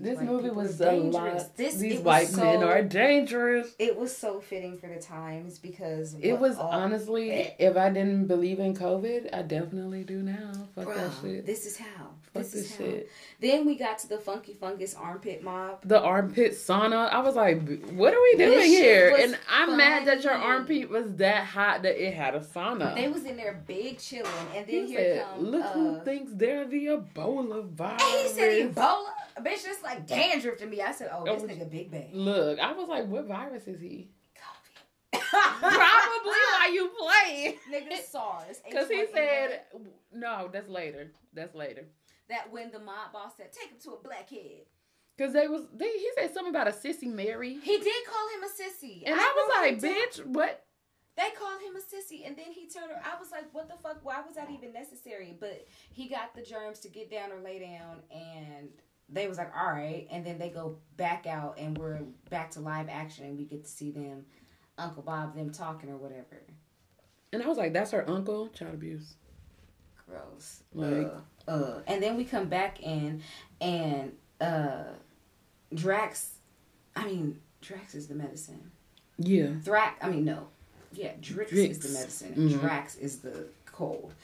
This 0.00 0.20
movie 0.20 0.50
was 0.50 0.80
a 0.80 0.92
lot. 0.92 1.56
This, 1.56 1.74
These 1.74 2.00
white 2.00 2.28
so, 2.28 2.42
men 2.42 2.62
are 2.62 2.82
dangerous. 2.82 3.74
It 3.78 3.96
was 3.96 4.16
so 4.16 4.40
fitting 4.40 4.78
for 4.78 4.86
the 4.86 5.00
times 5.00 5.58
because 5.58 6.14
it 6.20 6.38
was 6.38 6.56
honestly. 6.56 7.52
if 7.58 7.76
I 7.76 7.90
didn't 7.90 8.26
believe 8.26 8.60
in 8.60 8.74
COVID, 8.74 9.34
I 9.34 9.42
definitely 9.42 10.04
do 10.04 10.22
now. 10.22 10.52
Fuck 10.74 10.84
bro, 10.84 10.94
that 10.94 11.10
shit. 11.20 11.46
This 11.46 11.66
is 11.66 11.78
how. 11.78 12.10
Fuck 12.32 12.42
this, 12.42 12.52
this 12.52 12.76
shit. 12.76 13.10
Then 13.40 13.66
we 13.66 13.76
got 13.76 13.98
to 14.00 14.08
the 14.08 14.18
funky 14.18 14.54
fungus 14.54 14.94
armpit 14.94 15.42
mob. 15.42 15.80
The 15.82 16.00
armpit 16.00 16.52
sauna. 16.52 17.10
I 17.10 17.18
was 17.20 17.34
like, 17.34 17.60
what 17.90 18.14
are 18.14 18.22
we 18.22 18.36
doing 18.36 18.58
this 18.58 18.66
here? 18.66 19.16
And 19.18 19.36
I'm 19.50 19.70
funny. 19.70 19.78
mad 19.78 20.06
that 20.06 20.22
your 20.22 20.34
armpit 20.34 20.90
was 20.90 21.16
that 21.16 21.44
hot 21.44 21.82
that 21.82 22.00
it 22.00 22.14
had 22.14 22.34
a 22.34 22.40
sauna. 22.40 22.94
They 22.94 23.08
was 23.08 23.24
in 23.24 23.36
there 23.36 23.62
big 23.66 23.98
chilling, 23.98 24.30
and 24.54 24.66
then 24.66 24.86
he 24.86 24.88
here 24.88 25.24
said, 25.26 25.42
Look 25.42 25.64
uh, 25.64 25.72
who 25.72 26.00
thinks 26.04 26.32
they're 26.34 26.66
the 26.66 26.86
Ebola 26.86 27.68
virus. 27.68 28.02
And 28.02 28.22
he 28.22 28.28
said 28.28 28.74
Ebola. 28.74 29.17
Bitch, 29.44 29.64
just 29.64 29.82
like 29.82 30.06
dandruff 30.06 30.58
to 30.58 30.66
me. 30.66 30.80
I 30.82 30.92
said, 30.92 31.10
oh, 31.12 31.24
this 31.24 31.42
oh, 31.42 31.46
nigga 31.46 31.70
big 31.70 31.90
bang. 31.90 32.10
Look, 32.12 32.58
I 32.58 32.72
was 32.72 32.88
like, 32.88 33.06
what 33.06 33.26
virus 33.26 33.66
is 33.66 33.80
he? 33.80 34.10
Probably 35.12 36.40
why 36.52 36.70
you 36.72 36.90
play. 36.98 37.58
Nigga 37.72 38.02
SARS. 38.02 38.60
Because 38.68 38.88
he 38.88 39.04
said, 39.12 39.62
no, 40.12 40.48
that's 40.52 40.68
later. 40.68 41.12
That's 41.32 41.54
later. 41.54 41.84
That 42.28 42.52
when 42.52 42.70
the 42.70 42.78
mob 42.78 43.12
boss 43.12 43.32
said, 43.36 43.52
take 43.52 43.70
him 43.70 43.78
to 43.84 43.92
a 43.92 44.02
blackhead. 44.02 44.66
Cause 45.18 45.32
they 45.32 45.48
was 45.48 45.66
they, 45.74 45.88
he 45.88 46.08
said 46.14 46.32
something 46.32 46.54
about 46.54 46.68
a 46.68 46.70
sissy 46.70 47.12
Mary. 47.12 47.58
He 47.60 47.78
did 47.78 48.06
call 48.06 48.28
him 48.28 48.44
a 48.44 48.46
sissy, 48.46 49.02
and 49.04 49.16
I, 49.16 49.18
I 49.18 49.34
was 49.34 49.82
like, 49.82 49.92
"Bitch, 49.92 50.24
what?" 50.24 50.64
They 51.16 51.30
called 51.36 51.60
him 51.60 51.74
a 51.74 51.80
sissy, 51.80 52.24
and 52.24 52.36
then 52.36 52.52
he 52.52 52.68
turned. 52.68 52.92
Her, 52.92 53.02
I 53.04 53.18
was 53.18 53.32
like, 53.32 53.52
"What 53.52 53.68
the 53.68 53.74
fuck? 53.82 53.98
Why 54.04 54.20
was 54.24 54.36
that 54.36 54.48
even 54.48 54.72
necessary?" 54.72 55.36
But 55.36 55.66
he 55.90 56.08
got 56.08 56.36
the 56.36 56.42
germs 56.42 56.78
to 56.80 56.88
get 56.88 57.10
down 57.10 57.32
or 57.32 57.40
lay 57.40 57.58
down, 57.58 57.96
and 58.12 58.68
they 59.08 59.28
was 59.28 59.38
like, 59.38 59.52
"All 59.56 59.70
right," 59.70 60.06
and 60.10 60.24
then 60.24 60.38
they 60.38 60.50
go 60.50 60.76
back 60.96 61.26
out, 61.26 61.56
and 61.58 61.76
we're 61.76 62.00
back 62.30 62.50
to 62.52 62.60
live 62.60 62.88
action, 62.88 63.24
and 63.24 63.38
we 63.38 63.44
get 63.44 63.64
to 63.64 63.70
see 63.70 63.90
them, 63.90 64.26
Uncle 64.76 65.02
Bob, 65.02 65.34
them 65.34 65.50
talking 65.50 65.90
or 65.90 65.96
whatever. 65.96 66.42
And 67.32 67.42
I 67.42 67.46
was 67.46 67.58
like, 67.58 67.72
"That's 67.72 67.90
her 67.92 68.08
uncle, 68.08 68.48
child 68.48 68.74
abuse." 68.74 69.14
Gross. 70.08 70.62
Like, 70.72 71.12
uh, 71.46 71.50
uh, 71.50 71.80
and 71.86 72.02
then 72.02 72.16
we 72.16 72.24
come 72.24 72.48
back 72.48 72.82
in, 72.82 73.22
and 73.60 74.12
uh 74.40 74.84
Drax, 75.74 76.30
I 76.96 77.04
mean, 77.06 77.40
Drax 77.60 77.94
is 77.94 78.08
the 78.08 78.14
medicine. 78.14 78.70
Yeah. 79.18 79.48
Thrax, 79.62 79.92
I 80.00 80.08
mean, 80.08 80.24
no. 80.24 80.48
Yeah, 80.92 81.12
Drix, 81.20 81.50
Drix. 81.50 81.70
is 81.70 81.78
the 81.80 81.98
medicine. 81.98 82.34
Mm-hmm. 82.34 82.58
Drax 82.60 82.96
is 82.96 83.18
the 83.18 83.46
cold. 83.66 84.14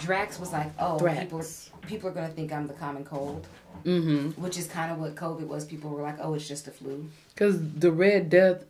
Drax 0.00 0.40
was 0.40 0.52
like, 0.52 0.72
oh, 0.78 0.96
Thrax. 0.98 1.20
people 1.20 1.42
people 1.86 2.08
are 2.08 2.12
gonna 2.12 2.28
think 2.28 2.52
I'm 2.52 2.66
the 2.66 2.74
common 2.74 3.04
cold, 3.04 3.46
mm-hmm. 3.84 4.40
which 4.40 4.58
is 4.58 4.66
kind 4.66 4.92
of 4.92 4.98
what 4.98 5.14
COVID 5.14 5.46
was. 5.46 5.64
People 5.64 5.90
were 5.90 6.02
like, 6.02 6.16
oh, 6.20 6.34
it's 6.34 6.46
just 6.46 6.68
a 6.68 6.70
flu. 6.70 7.08
Because 7.34 7.58
the 7.74 7.90
Red 7.90 8.30
Death, 8.30 8.64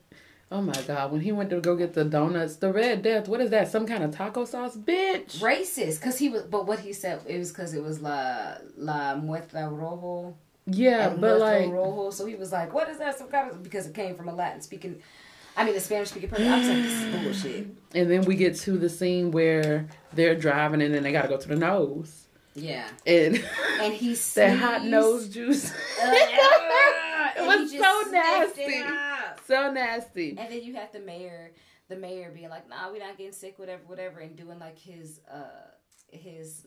oh 0.51 0.62
my 0.62 0.81
God, 0.86 1.12
when 1.12 1.20
he 1.20 1.32
went 1.32 1.51
to 1.51 1.60
go 1.60 1.76
get 1.76 1.94
the 1.94 2.05
donuts, 2.05 2.56
the 2.56 2.72
Red 2.72 3.02
Death, 3.02 3.28
what 3.28 3.40
is 3.40 3.51
that? 3.51 3.68
Some 3.68 3.86
kind 3.86 4.02
of 4.05 4.14
taco 4.14 4.44
sauce, 4.44 4.76
bitch. 4.76 5.39
Racist, 5.39 6.01
because 6.01 6.18
he 6.18 6.28
was. 6.28 6.43
But 6.43 6.66
what 6.66 6.81
he 6.81 6.93
said 6.93 7.20
it 7.26 7.39
was 7.39 7.51
because 7.51 7.74
it 7.74 7.82
was 7.82 8.01
la 8.01 8.55
la 8.76 9.14
muerta 9.14 9.70
rojo. 9.70 10.35
Yeah, 10.66 11.10
but 11.10 11.40
like 11.40 11.70
rojo. 11.70 12.10
So 12.10 12.26
he 12.26 12.35
was 12.36 12.52
like, 12.52 12.72
"What 12.72 12.89
is 12.89 12.98
that?" 12.98 13.18
Some 13.18 13.28
kind 13.28 13.51
of 13.51 13.62
because 13.62 13.86
it 13.86 13.94
came 13.94 14.14
from 14.14 14.28
a 14.28 14.35
Latin 14.35 14.62
speaking. 14.62 15.02
I 15.56 15.64
mean, 15.64 15.76
a 15.76 15.81
Spanish 15.81 16.10
speaking 16.10 16.31
person. 16.31 16.48
I 16.48 16.59
was 16.59 16.68
like, 16.68 16.82
"This 16.82 17.02
is 17.02 17.22
bullshit." 17.22 17.66
And 17.94 18.10
then 18.10 18.22
we 18.22 18.35
get 18.35 18.56
to 18.60 18.78
the 18.78 18.89
scene 18.89 19.31
where 19.31 19.86
they're 20.14 20.35
driving, 20.35 20.81
and 20.82 20.94
then 20.94 21.02
they 21.02 21.12
got 21.12 21.22
to 21.22 21.28
go 21.28 21.36
to 21.36 21.48
the 21.48 21.56
nose. 21.56 22.23
Yeah. 22.55 22.89
And 23.06 23.44
and 23.81 23.93
he's 23.93 24.35
that 24.35 24.59
hot 24.59 24.85
nose 24.85 25.28
juice. 25.28 25.70
Uh, 25.72 25.74
it 27.36 27.47
was 27.47 27.70
so 27.70 28.10
nasty. 28.10 28.82
So 29.47 29.72
nasty. 29.72 30.36
And 30.39 30.51
then 30.51 30.62
you 30.62 30.74
have 30.74 30.93
the 30.93 31.01
mayor, 31.01 31.52
the 31.89 31.97
mayor 31.97 32.31
being 32.35 32.48
like, 32.48 32.68
"Nah, 32.68 32.90
we're 32.90 33.01
not 33.01 33.18
getting 33.18 33.32
sick, 33.32 33.59
whatever, 33.59 33.82
whatever," 33.86 34.20
and 34.20 34.36
doing 34.36 34.59
like 34.59 34.78
his 34.78 35.20
uh 35.31 35.70
his 36.10 36.66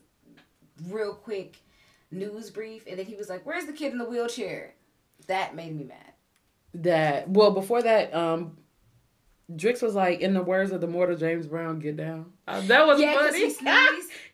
real 0.88 1.14
quick 1.14 1.58
news 2.10 2.50
brief, 2.50 2.86
and 2.86 2.98
then 2.98 3.06
he 3.06 3.16
was 3.16 3.28
like, 3.28 3.44
"Where's 3.44 3.66
the 3.66 3.72
kid 3.72 3.92
in 3.92 3.98
the 3.98 4.04
wheelchair?" 4.08 4.74
That 5.26 5.54
made 5.54 5.76
me 5.76 5.84
mad. 5.84 6.12
That 6.74 7.28
well 7.28 7.50
before 7.50 7.82
that, 7.82 8.14
um, 8.14 8.58
Drix 9.50 9.82
was 9.82 9.94
like, 9.94 10.20
in 10.20 10.34
the 10.34 10.42
words 10.42 10.70
of 10.70 10.80
the 10.80 10.86
mortal 10.86 11.16
James 11.16 11.46
Brown, 11.46 11.78
"Get 11.78 11.96
down." 11.96 12.32
Uh, 12.46 12.60
that 12.62 12.86
was 12.86 13.00
yeah, 13.00 13.14
funny 13.14 13.50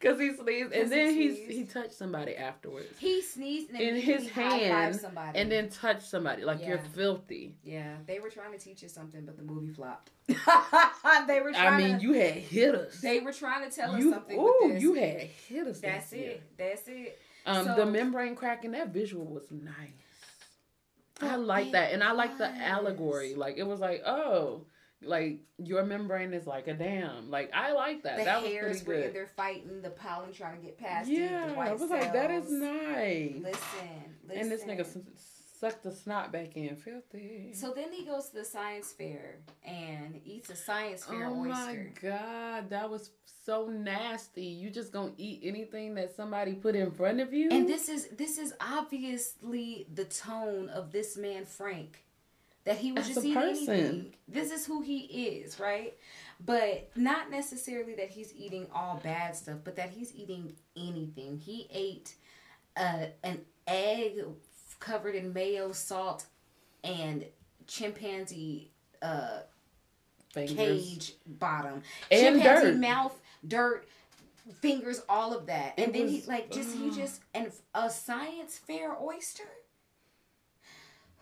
because 0.05 0.21
he 0.21 0.35
sneezed, 0.37 0.73
and 0.73 0.93
then 0.93 1.15
he 1.15 1.35
he, 1.35 1.57
he 1.57 1.65
touched 1.65 1.95
somebody 1.95 2.37
afterwards. 2.37 2.89
He 2.99 3.23
sneezed 3.23 3.71
in 3.71 3.97
his 3.97 4.29
hand, 4.29 5.01
and 5.35 5.51
then 5.51 5.71
touched 5.71 6.03
somebody 6.03 6.45
like 6.45 6.61
yeah. 6.61 6.69
you're 6.69 6.79
filthy. 6.79 7.57
Yeah, 7.65 7.97
they 8.07 8.21
were 8.21 8.29
trying 8.29 8.53
to 8.53 8.59
teach 8.59 8.85
us 8.85 8.93
something, 8.93 9.25
but 9.25 9.39
the 9.39 9.43
movie 9.43 9.73
flopped. 9.73 10.11
they 10.29 11.41
were. 11.41 11.53
Trying 11.53 11.57
I 11.57 11.77
mean, 11.79 11.99
to, 11.99 12.03
you 12.03 12.13
had 12.13 12.35
hit 12.35 12.75
us. 12.75 13.01
They 13.01 13.21
were 13.21 13.33
trying 13.33 13.69
to 13.69 13.75
tell 13.75 13.99
you, 13.99 14.09
us 14.09 14.15
something. 14.15 14.39
Ooh, 14.39 14.77
you 14.79 14.95
had 14.95 15.21
hit 15.49 15.67
us. 15.67 15.81
That's 15.81 16.13
it. 16.13 16.43
That's 16.59 16.87
it. 16.87 17.19
Um, 17.47 17.65
so, 17.65 17.75
the 17.75 17.87
membrane 17.87 18.37
cracking 18.37 18.73
that 18.73 18.89
visual 18.89 19.25
was 19.25 19.51
nice. 19.51 19.75
I 21.21 21.37
like 21.37 21.73
that, 21.73 21.93
and 21.93 22.03
I 22.03 22.13
like 22.13 22.37
the 22.37 22.49
allegory. 22.49 23.35
Like 23.35 23.57
it 23.57 23.67
was 23.67 23.81
like, 23.81 24.03
oh, 24.05 24.67
like 25.07 25.41
your 25.59 25.85
membrane 25.85 26.33
is 26.33 26.47
like 26.47 26.69
a 26.69 26.75
dam. 26.75 27.31
Like 27.31 27.51
I 27.55 27.73
like 27.73 28.03
that. 28.03 28.19
The 28.19 28.25
that 28.25 28.43
hairs 28.43 28.75
was 28.75 28.83
pretty 28.83 29.03
good. 29.05 29.15
They're 29.15 29.27
fighting 29.27 29.83
the 29.83 29.91
pollen 29.91 30.33
trying 30.33 30.61
to 30.61 30.63
get 30.63 30.79
past. 30.79 31.09
Yeah, 31.09 31.55
I 31.57 31.73
was 31.73 31.81
cells. 31.81 31.91
like, 31.91 32.13
that 32.13 32.31
is 32.31 32.51
nice. 32.51 33.35
Listen, 33.43 34.15
listen. 34.27 34.43
And 34.43 34.51
this 34.51 34.65
nigga 34.65 34.87
suck 35.65 35.83
the 35.83 35.93
snot 35.93 36.33
back 36.33 36.57
in, 36.57 36.77
filthy. 36.77 37.53
So 37.55 37.73
then 37.75 37.93
he 37.93 38.05
goes 38.05 38.29
to 38.29 38.37
the 38.37 38.45
science 38.45 38.93
fair 38.93 39.37
and 39.65 40.21
eats 40.25 40.51
a 40.51 40.57
science 40.57 41.05
fair 41.05 41.27
oh 41.27 41.41
oyster. 41.41 41.53
Oh 41.53 41.67
my 41.67 42.11
god, 42.11 42.71
that 42.71 42.91
was 42.91 43.11
so 43.45 43.67
nasty. 43.67 44.45
You 44.45 44.71
just 44.71 44.93
gonna 44.93 45.13
eat 45.17 45.41
anything 45.43 45.95
that 45.95 46.15
somebody 46.15 46.55
put 46.55 46.75
in 46.75 46.91
front 46.91 47.21
of 47.21 47.33
you? 47.33 47.51
And 47.51 47.69
this 47.69 47.89
is 47.89 48.09
this 48.09 48.39
is 48.39 48.55
obviously 48.61 49.87
the 49.93 50.05
tone 50.05 50.69
of 50.69 50.93
this 50.93 51.17
man 51.17 51.45
Frank. 51.45 52.04
That 52.65 52.79
he 52.79 52.93
was 52.93 53.09
As 53.09 53.15
just 53.15 53.27
eating 53.27 53.35
person. 53.35 53.75
anything. 53.75 54.15
This 54.27 54.51
is 54.51 54.65
who 54.65 54.81
he 54.81 55.01
is, 55.01 55.61
right? 55.61 55.95
But 56.45 56.91
not 56.97 57.31
necessarily 57.31 57.95
that 57.97 58.11
he's 58.11 58.35
eating 58.35 58.67
all 58.75 59.01
bad 59.03 59.37
stuff, 59.37 59.59
but 59.65 59.77
that 59.77 59.91
he's 59.91 60.15
eating 60.15 60.55
anything. 60.77 61.39
He 61.39 61.69
ate 61.71 62.15
uh, 62.77 63.07
an 63.23 63.43
egg 63.67 64.25
covered 64.81 65.15
in 65.15 65.33
mayo, 65.33 65.73
salt, 65.73 66.27
and 66.83 67.25
chimpanzee 67.67 68.71
uh, 69.03 69.41
cage 70.35 71.15
bottom, 71.27 71.83
and 72.11 72.37
chimpanzee 72.37 72.71
dirt. 72.73 72.77
mouth, 72.77 73.21
dirt, 73.47 73.89
fingers, 74.61 75.03
all 75.09 75.35
of 75.35 75.47
that, 75.47 75.75
and 75.79 75.95
then 75.95 76.05
was, 76.05 76.13
he 76.13 76.23
like 76.27 76.51
just 76.51 76.77
uh, 76.77 76.79
he 76.79 76.91
just 76.91 77.21
and 77.35 77.51
a 77.75 77.91
science 77.91 78.59
fair 78.59 78.97
oyster. 79.01 79.45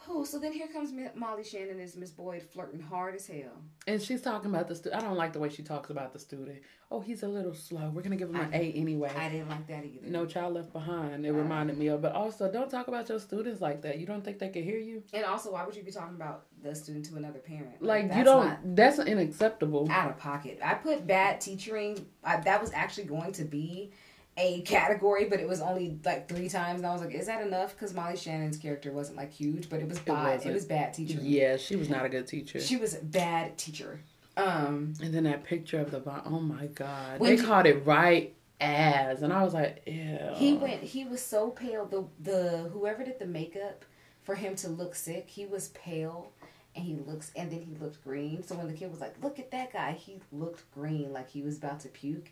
Oh, 0.09 0.25
so 0.25 0.39
then 0.39 0.53
here 0.53 0.67
comes 0.69 0.93
Molly 1.15 1.45
Shannon 1.45 1.81
as 1.81 1.97
Miss 1.97 2.11
Boyd 2.11 2.43
flirting 2.43 2.81
hard 2.81 3.15
as 3.15 3.27
hell. 3.27 3.63
And 3.87 4.01
she's 4.01 4.21
talking 4.21 4.51
about 4.51 4.69
the 4.69 4.75
student. 4.75 5.03
I 5.03 5.07
don't 5.07 5.17
like 5.17 5.33
the 5.33 5.39
way 5.39 5.49
she 5.49 5.63
talks 5.63 5.91
about 5.91 6.13
the 6.13 6.19
student. 6.19 6.61
Oh, 6.91 7.01
he's 7.01 7.23
a 7.23 7.29
little 7.29 7.55
slow. 7.55 7.91
We're 7.95 8.03
gonna 8.03 8.17
give 8.17 8.29
him 8.29 8.37
an 8.37 8.53
A 8.53 8.73
anyway. 8.73 9.11
I 9.17 9.29
didn't 9.29 9.49
like 9.49 9.67
that 9.69 9.85
either. 9.85 10.07
No 10.07 10.27
child 10.27 10.55
left 10.55 10.73
behind. 10.73 11.25
It 11.25 11.31
uh, 11.31 11.35
reminded 11.35 11.79
me 11.79 11.87
of. 11.89 12.03
But 12.03 12.13
also, 12.13 12.51
don't 12.51 12.71
talk 12.71 12.89
about 12.89 13.09
your 13.09 13.19
students 13.19 13.61
like 13.61 13.83
that. 13.83 13.99
You 13.99 14.07
don't 14.07 14.25
think 14.25 14.39
they 14.39 14.49
can 14.49 14.63
hear 14.63 14.79
you? 14.79 15.03
And 15.13 15.25
also, 15.25 15.53
why 15.53 15.65
would 15.65 15.75
you 15.75 15.83
be 15.83 15.93
talking 15.93 16.17
about 16.17 16.47
the 16.63 16.75
student 16.75 17.07
to 17.07 17.17
another 17.17 17.39
parent? 17.39 17.81
Like, 17.81 18.09
like 18.09 18.19
you 18.19 18.25
don't. 18.25 18.77
That's 18.77 18.99
unacceptable. 18.99 19.89
Out 19.91 20.11
of 20.11 20.19
pocket. 20.19 20.59
I 20.63 20.75
put 20.75 21.07
bad 21.07 21.41
teaching. 21.41 22.07
I, 22.23 22.39
that 22.41 22.61
was 22.61 22.73
actually 22.73 23.05
going 23.05 23.33
to 23.33 23.45
be 23.45 23.93
a 24.37 24.63
category, 24.63 25.27
but 25.27 25.41
it 25.41 25.49
was 25.49 25.61
only 25.61 25.99
like 26.05 26.29
three 26.29 26.49
times, 26.49 26.79
and 26.79 26.87
I 26.87 26.93
was 26.93 27.03
like, 27.03 27.15
"Is 27.15 27.27
that 27.27 27.47
enough?" 27.47 27.75
Because 27.75 27.93
Molly 27.93 28.17
Shannon's 28.17 28.57
character 28.57 28.91
wasn't 28.91 29.19
like 29.19 29.33
huge, 29.33 29.69
but 29.69 29.81
it 29.81 29.89
was 29.89 29.99
bad. 29.99 30.41
It, 30.41 30.47
it, 30.47 30.53
was 30.55 30.65
bad 30.65 30.95
teacher. 30.95 31.19
Yeah, 31.21 31.57
she 31.57 31.77
was 31.77 31.89
not 31.89 32.05
a 32.05 32.09
good 32.09 32.27
teacher. 32.27 32.61
She 32.61 32.77
was 32.77 32.95
a 32.95 33.05
bad 33.05 33.59
teacher. 33.59 34.01
Um, 34.37 34.95
and 35.03 35.13
then 35.13 35.25
that 35.25 35.45
picture 35.45 35.81
of 35.81 35.91
the 35.91 36.03
oh 36.25 36.41
my 36.41 36.67
god, 36.69 37.21
they 37.21 37.37
caught 37.37 37.67
it 37.67 37.85
right 37.85 38.35
as, 38.61 39.23
and 39.23 39.33
I 39.33 39.45
was 39.45 39.53
like, 39.53 39.83
ew. 39.87 40.19
He 40.35 40.55
went. 40.55 40.83
He 40.83 41.05
was 41.05 41.21
so 41.21 41.51
pale. 41.51 41.85
The 41.85 42.05
the 42.23 42.71
whoever 42.73 43.05
did 43.05 43.19
the 43.19 43.27
makeup 43.27 43.85
for 44.23 44.35
him 44.35 44.57
to 44.57 44.69
look 44.69 44.95
sick, 44.95 45.29
he 45.29 45.45
was 45.47 45.69
pale. 45.69 46.33
And 46.75 46.87
he 46.87 46.97
looks, 46.97 47.33
and 47.37 47.53
then 47.53 47.61
he 47.61 47.75
looked 47.79 48.03
green. 48.03 48.43
So 48.43 48.55
when 48.55 48.67
the 48.67 48.73
kid 48.73 48.91
was 48.91 48.99
like, 48.99 49.23
"Look 49.23 49.39
at 49.39 49.51
that 49.51 49.75
guy," 49.75 49.93
he 49.93 50.21
looked 50.33 50.63
green, 50.73 51.13
like 51.13 51.29
he 51.29 51.43
was 51.43 51.59
about 51.59 51.81
to 51.81 51.89
puke 51.89 52.31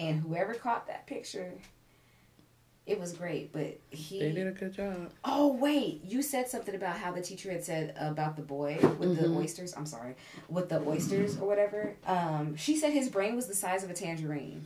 and 0.00 0.20
whoever 0.20 0.54
caught 0.54 0.86
that 0.86 1.06
picture, 1.06 1.52
it 2.86 2.98
was 2.98 3.12
great. 3.12 3.52
But 3.52 3.78
he 3.90 4.18
they 4.18 4.32
did 4.32 4.46
a 4.46 4.52
good 4.52 4.72
job. 4.72 5.12
Oh 5.24 5.52
wait, 5.52 6.02
you 6.04 6.22
said 6.22 6.48
something 6.48 6.74
about 6.74 6.96
how 6.96 7.12
the 7.12 7.20
teacher 7.20 7.52
had 7.52 7.62
said 7.62 7.94
about 7.96 8.36
the 8.36 8.42
boy 8.42 8.78
with 8.98 9.16
mm-hmm. 9.16 9.22
the 9.22 9.38
oysters. 9.38 9.74
I'm 9.76 9.86
sorry, 9.86 10.16
with 10.48 10.70
the 10.70 10.80
oysters 10.80 11.36
or 11.38 11.46
whatever. 11.46 11.94
Um, 12.06 12.56
she 12.56 12.76
said 12.76 12.92
his 12.92 13.08
brain 13.08 13.36
was 13.36 13.46
the 13.46 13.54
size 13.54 13.84
of 13.84 13.90
a 13.90 13.94
tangerine. 13.94 14.64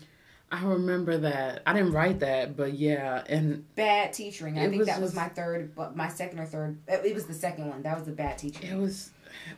I 0.53 0.63
remember 0.63 1.19
that. 1.19 1.63
I 1.67 1.73
didn't 1.73 1.93
write 1.93 2.21
that, 2.21 2.57
but 2.57 2.75
yeah, 2.75 3.25
and 3.29 3.65
bad 3.75 4.13
teaching. 4.13 4.57
I 4.57 4.69
think 4.69 4.79
was 4.79 4.87
that 4.87 5.01
was 5.01 5.15
my 5.15 5.29
third, 5.29 5.75
but 5.75 5.97
my 5.97 6.09
second 6.09 6.39
or 6.39 6.47
third. 6.47 6.79
It 6.87 7.15
was 7.15 7.27
the 7.27 7.35
second 7.35 7.69
one. 7.69 7.83
That 7.83 7.97
was 7.97 8.07
the 8.07 8.13
bad 8.13 8.39
teaching. 8.39 8.71
It 8.71 8.79
was 8.79 9.11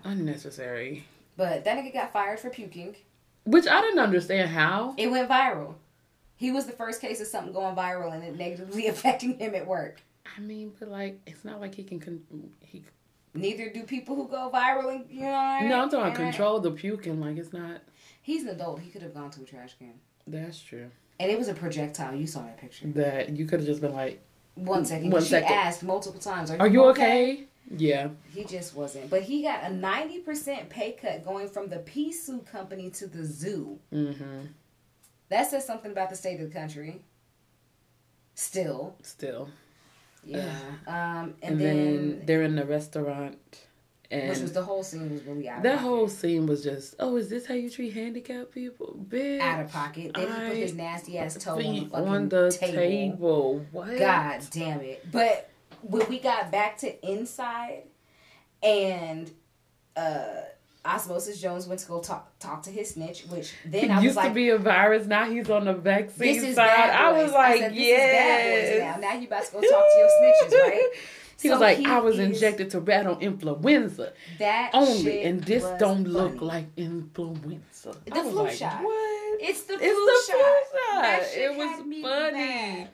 unnecessary. 0.05 1.05
But 1.37 1.65
that 1.65 1.77
nigga 1.77 1.93
got 1.93 2.15
fired 2.15 2.41
for 2.41 2.49
puking. 2.49 2.97
Which 3.47 3.67
I 3.67 3.81
didn't 3.81 4.01
understand 4.01 4.51
how. 4.51 4.95
It 4.99 5.11
went 5.11 5.29
viral. 5.29 5.75
He 6.35 6.51
was 6.51 6.67
the 6.67 6.73
first 6.73 7.01
case 7.01 7.21
of 7.21 7.27
something 7.29 7.53
going 7.53 7.75
viral 7.75 8.13
and 8.13 8.23
it 8.23 8.37
negatively 8.37 8.87
affecting 8.89 9.39
him 9.39 9.55
at 9.55 9.67
work. 9.67 10.03
I 10.37 10.41
mean, 10.41 10.73
but 10.79 10.89
like, 10.89 11.21
it's 11.27 11.45
not 11.45 11.61
like 11.61 11.75
he 11.75 11.85
can. 11.85 12.01
Con- 12.01 12.51
he. 12.61 12.85
Neither 13.35 13.71
do 13.71 13.85
people 13.85 14.17
who 14.17 14.29
go 14.29 14.51
viral 14.53 14.95
and 14.95 15.05
you 15.11 15.21
know. 15.23 15.61
No, 15.63 15.83
I'm 15.83 15.91
talking 15.91 16.15
control 16.15 16.59
the 16.61 16.71
puking. 16.71 17.21
Like 17.21 17.37
it's 17.37 17.53
not. 17.53 17.81
He's 18.23 18.43
an 18.43 18.49
adult. 18.49 18.81
He 18.81 18.91
could 18.91 19.03
have 19.03 19.15
gone 19.15 19.31
to 19.31 19.43
a 19.43 19.45
trash 19.45 19.75
can. 19.79 19.95
That's 20.27 20.61
true. 20.61 20.91
And 21.21 21.31
it 21.31 21.39
was 21.39 21.49
a 21.49 21.55
projectile. 21.55 22.15
You 22.15 22.27
saw 22.27 22.43
that 22.43 22.59
picture. 22.59 22.89
That 22.89 23.31
you 23.37 23.47
could 23.47 23.61
have 23.61 23.67
just 23.67 23.81
been 23.81 23.95
like. 23.95 24.23
One 24.57 24.85
second. 24.85 25.11
One 25.11 25.23
she 25.23 25.29
second. 25.29 25.53
asked 25.53 25.83
multiple 25.83 26.21
times. 26.21 26.51
Are, 26.51 26.59
Are 26.59 26.67
you, 26.67 26.85
okay? 26.87 27.33
okay? 27.33 27.45
Yeah. 27.75 28.09
He 28.33 28.45
just 28.45 28.75
wasn't. 28.75 29.11
But 29.11 29.23
he 29.23 29.43
got 29.43 29.65
a 29.65 29.75
90% 29.75 30.69
pay 30.69 30.93
cut 30.93 31.25
going 31.25 31.49
from 31.49 31.69
the 31.69 31.79
pea 31.79 32.13
soup 32.13 32.47
company 32.51 32.91
to 32.91 33.07
the 33.07 33.25
zoo. 33.25 33.79
Mm-hmm. 33.93 34.47
That 35.29 35.51
says 35.51 35.67
something 35.67 35.91
about 35.91 36.11
the 36.11 36.17
state 36.17 36.41
of 36.41 36.53
the 36.53 36.59
country. 36.59 37.03
Still. 38.35 38.95
Still. 39.03 39.49
Yeah. 40.25 40.49
Um, 40.87 41.35
and, 41.43 41.53
and 41.53 41.61
then, 41.61 41.77
then, 41.77 42.23
they're 42.27 42.43
in 42.43 42.57
the 42.57 42.65
restaurant. 42.65 43.39
And 44.11 44.29
which 44.29 44.39
was 44.39 44.53
the 44.53 44.63
whole 44.63 44.85
scene 44.85 45.11
was 45.11 45.23
really 45.25 45.49
out. 45.49 45.65
That 45.65 45.81
whole 45.81 46.09
scene 46.09 46.47
was 46.47 46.63
just, 46.63 46.95
oh, 47.01 47.17
is 47.17 47.29
this 47.29 47.47
how 47.47 47.55
you 47.55 47.69
treat 47.69 47.93
handicapped 47.93 48.53
people? 48.53 48.97
Bitch, 49.09 49.41
out 49.41 49.65
of 49.65 49.73
pocket. 49.73 50.13
Then 50.15 50.29
he 50.29 50.49
put 50.49 50.57
his 50.57 50.75
nasty 50.75 51.19
ass 51.19 51.37
toe 51.37 51.55
on 51.55 51.59
the 51.59 51.91
on 51.93 52.29
the 52.29 52.51
table. 52.53 52.77
table. 52.77 53.67
What? 53.73 53.99
God 53.99 54.43
damn 54.53 54.81
it! 54.81 55.11
But 55.11 55.51
when 55.89 56.09
we 56.09 56.19
got 56.19 56.51
back 56.51 56.79
to 56.79 57.07
inside, 57.11 57.83
and 58.63 59.31
uh 59.97 60.43
Osmosis 60.85 61.41
Jones 61.41 61.67
went 61.67 61.81
to 61.81 61.89
go 61.89 62.01
talk 62.01 62.39
talk 62.39 62.63
to 62.63 62.71
his 62.71 62.91
snitch, 62.91 63.25
which 63.25 63.53
then 63.65 63.85
he 63.87 63.91
I 63.91 63.97
was 63.97 64.05
used 64.05 64.17
like, 64.17 64.29
to 64.29 64.35
be 64.35 64.51
a 64.51 64.59
virus. 64.59 65.07
Now 65.07 65.29
he's 65.29 65.51
on 65.51 65.65
the 65.65 65.75
vaccine 65.75 66.35
"This 66.35 66.43
is 66.45 66.55
side. 66.55 66.67
bad 66.69 66.91
I 66.91 67.23
was 67.23 67.33
like, 67.33 67.59
said, 67.61 67.75
bad 67.75 69.01
now. 69.03 69.09
Now 69.09 69.19
you 69.19 69.27
about 69.27 69.45
to 69.47 69.53
go 69.53 69.61
talk 69.61 69.69
to 69.71 69.99
your 69.99 70.09
snitches, 70.09 70.53
right? 70.53 70.91
He 71.39 71.49
So 71.49 71.55
was 71.55 71.61
like, 71.61 71.77
he 71.77 71.85
I 71.85 71.99
was 71.99 72.19
injected 72.19 72.71
to 72.71 72.81
battle 72.81 73.19
influenza 73.19 74.15
That 74.39 74.71
only, 74.73 75.03
shit 75.03 75.27
and 75.27 75.43
this 75.45 75.65
don't 75.79 76.05
look 76.09 76.37
funny. 76.37 76.47
like 76.47 76.67
influenza. 76.79 77.95
The 78.07 78.11
flu 78.23 78.45
like, 78.45 78.53
shot. 78.57 78.83
What? 78.83 79.41
It's 79.43 79.65
the 79.65 79.77
flu 79.77 79.87
It's 79.87 80.27
the 80.29 80.33
shot. 80.33 80.41
flu 80.71 80.81
shot. 80.81 81.03
That 81.03 81.31
shit 81.35 81.43
It 81.51 81.57
was 81.59 81.77
funny. 81.79 82.03
mad. 82.03 82.89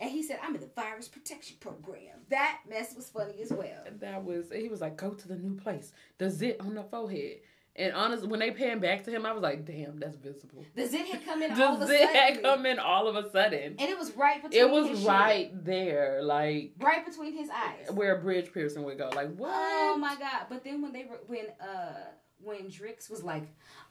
And 0.00 0.10
he 0.10 0.22
said, 0.22 0.38
"I'm 0.42 0.54
in 0.54 0.60
the 0.60 0.70
virus 0.76 1.08
protection 1.08 1.56
program." 1.60 2.16
That 2.30 2.60
mess 2.68 2.94
was 2.94 3.08
funny 3.08 3.40
as 3.42 3.50
well. 3.52 3.84
That 4.00 4.24
was 4.24 4.46
he 4.54 4.68
was 4.68 4.80
like, 4.80 4.96
go 4.96 5.10
to 5.10 5.28
the 5.28 5.36
new 5.36 5.54
place. 5.56 5.92
The 6.18 6.30
zit 6.30 6.60
on 6.60 6.74
the 6.74 6.84
forehead. 6.84 7.38
And 7.76 7.92
honestly, 7.94 8.26
when 8.26 8.40
they 8.40 8.50
pan 8.50 8.80
back 8.80 9.04
to 9.04 9.10
him, 9.12 9.24
I 9.24 9.30
was 9.30 9.40
like, 9.40 9.64
damn, 9.64 10.00
that's 10.00 10.16
visible. 10.16 10.64
The 10.74 10.86
zit 10.86 11.06
had 11.06 11.24
come 11.24 11.42
in 11.44 11.52
all 11.60 11.74
of 11.74 11.78
The 11.80 11.84
a 11.84 11.88
zit 11.88 12.00
sudden, 12.08 12.16
had 12.16 12.42
come 12.42 12.66
in 12.66 12.78
all 12.80 13.06
of 13.06 13.14
a 13.14 13.30
sudden. 13.30 13.76
and 13.78 13.80
it 13.88 13.96
was 13.96 14.10
right 14.16 14.42
between. 14.42 14.60
It 14.60 14.68
was 14.70 15.04
right 15.04 15.50
there, 15.64 16.20
like 16.22 16.72
right 16.80 17.06
between 17.06 17.36
his 17.36 17.48
eyes. 17.50 17.90
where 17.92 18.16
a 18.16 18.20
bridge 18.20 18.52
piercing 18.52 18.82
would 18.84 18.98
go. 18.98 19.10
Like 19.14 19.34
what? 19.36 19.50
Oh 19.52 19.96
my 19.96 20.16
god! 20.18 20.46
But 20.48 20.64
then 20.64 20.82
when 20.82 20.92
they 20.92 21.04
were 21.04 21.20
when 21.28 21.46
uh 21.60 21.94
when 22.42 22.66
Drix 22.68 23.10
was 23.10 23.22
like 23.24 23.44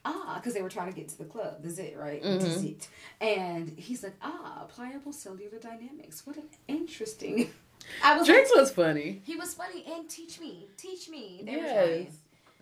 ah 0.10 0.36
because 0.36 0.54
they 0.54 0.62
were 0.62 0.70
trying 0.78 0.90
to 0.90 0.96
get 1.00 1.08
to 1.10 1.18
the 1.18 1.26
club 1.26 1.62
the 1.64 1.70
zit 1.70 1.98
right 1.98 2.22
the 2.24 2.30
Mhm. 2.30 2.60
zit 2.60 2.88
and 3.22 3.70
he's 3.78 4.02
like 4.04 4.16
ah 4.22 4.66
pliable 4.70 5.12
cellular 5.14 5.60
dynamics 5.60 6.26
what 6.26 6.38
an 6.38 6.50
interesting. 6.68 7.50
I 8.04 8.18
was 8.18 8.28
Drix 8.28 8.46
like, 8.50 8.56
was 8.56 8.72
funny. 8.72 9.22
he 9.26 9.36
was 9.36 9.54
funny 9.54 9.86
and 9.94 10.10
teach 10.10 10.40
me 10.40 10.68
teach 10.78 11.10
me 11.10 11.42
they 11.46 11.56
were 11.58 11.64
Yes. 11.64 11.74
trying 11.74 12.14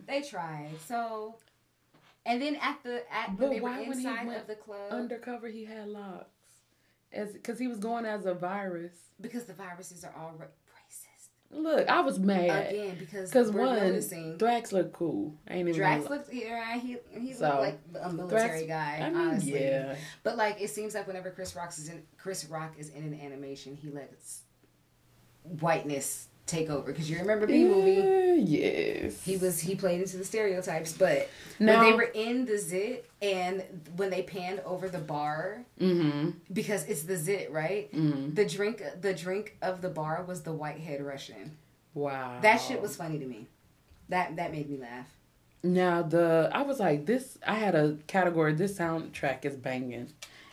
they 0.08 0.22
tried 0.22 0.76
so 0.88 1.36
and 2.26 2.42
then 2.42 2.56
at 2.58 2.78
the 2.84 2.96
at 3.14 3.38
But 3.38 3.50
they 3.52 3.60
were 3.60 3.70
why 3.70 3.78
when 3.88 4.00
he 4.00 4.06
inside 4.08 4.28
went 4.28 4.42
of 4.42 4.48
the 4.48 4.56
club 4.56 4.92
Undercover, 4.92 5.48
he 5.48 5.64
had 5.66 5.88
locks, 5.88 6.28
as 7.12 7.34
because 7.34 7.60
he 7.60 7.68
was 7.68 7.78
going 7.80 8.06
as 8.06 8.26
a 8.26 8.34
virus. 8.34 8.96
because 9.22 9.46
the 9.46 9.54
viruses 9.54 10.04
are 10.04 10.14
all 10.20 10.34
racist 10.34 10.65
Look, 11.56 11.88
I 11.90 12.02
was 12.02 12.20
mad 12.20 12.70
again 12.72 12.98
because 13.00 13.30
because 13.30 13.52
one, 13.52 13.76
noticing 13.78 14.38
Thrax 14.38 14.72
looked 14.72 14.94
cool. 14.94 15.34
I 15.48 15.54
ain't 15.54 15.70
even. 15.70 15.80
Drax 15.80 16.10
looked 16.10 16.34
yeah 16.34 16.78
he 16.78 16.98
he 17.18 17.34
So, 17.34 17.48
looked 17.48 17.60
like 17.60 17.80
a 18.04 18.12
military 18.14 18.62
Thrax- 18.64 18.68
guy 18.68 19.00
I 19.02 19.10
mean, 19.10 19.18
honestly 19.18 19.54
yeah. 19.62 19.96
but 20.24 20.38
like 20.38 20.62
it 20.62 20.70
seems 20.70 20.94
like 20.94 21.08
whenever 21.08 21.32
Chris 21.32 21.56
Rock 21.56 21.70
is 21.70 21.90
in 21.90 22.04
Chris 22.18 22.46
Rock 22.46 22.74
is 22.78 22.90
in 22.90 23.04
an 23.04 23.20
animation 23.22 23.76
he 23.76 23.90
lets 23.90 24.42
whiteness 25.60 26.28
take 26.46 26.70
over 26.70 26.92
because 26.92 27.10
you 27.10 27.18
remember 27.18 27.48
Bee 27.48 27.64
Movie 27.66 28.42
Yes. 28.44 29.24
he 29.24 29.38
was 29.38 29.60
he 29.60 29.74
played 29.76 30.02
into 30.02 30.18
the 30.18 30.26
stereotypes 30.26 30.94
but 30.94 31.28
Now- 31.60 31.80
when 31.82 31.90
they 31.92 31.96
were 31.98 32.12
in 32.14 32.46
the 32.46 32.58
zit 32.58 33.10
and 33.26 33.64
when 33.96 34.10
they 34.10 34.22
panned 34.22 34.60
over 34.66 34.88
the 34.90 35.00
bar 35.00 35.64
Mm-hmm. 35.82 36.30
because 36.54 36.86
it's 36.86 37.04
the 37.04 37.18
zit 37.18 37.52
right 37.52 37.92
Mm-hmm. 37.94 38.34
the 38.34 38.46
drink 38.46 38.84
the 39.02 39.14
drink 39.14 39.58
of 39.62 39.82
the 39.82 39.90
bar 39.90 40.24
was 40.28 40.44
the 40.44 40.54
whitehead 40.54 41.02
Russian 41.02 41.58
Wow. 41.94 42.40
that 42.42 42.58
shit 42.58 42.82
was 42.82 42.96
funny 42.96 43.20
to 43.20 43.26
me 43.26 43.48
that 44.10 44.36
that 44.36 44.52
made 44.52 44.70
me 44.70 44.78
laugh 44.78 45.08
Now 45.64 46.02
the 46.04 46.50
I 46.54 46.62
was 46.62 46.80
like 46.80 47.06
this. 47.06 47.38
I 47.46 47.56
had 47.56 47.74
a 47.76 47.98
category. 48.08 48.54
This 48.54 48.78
soundtrack 48.78 49.46
is 49.46 49.56
banging, 49.56 50.10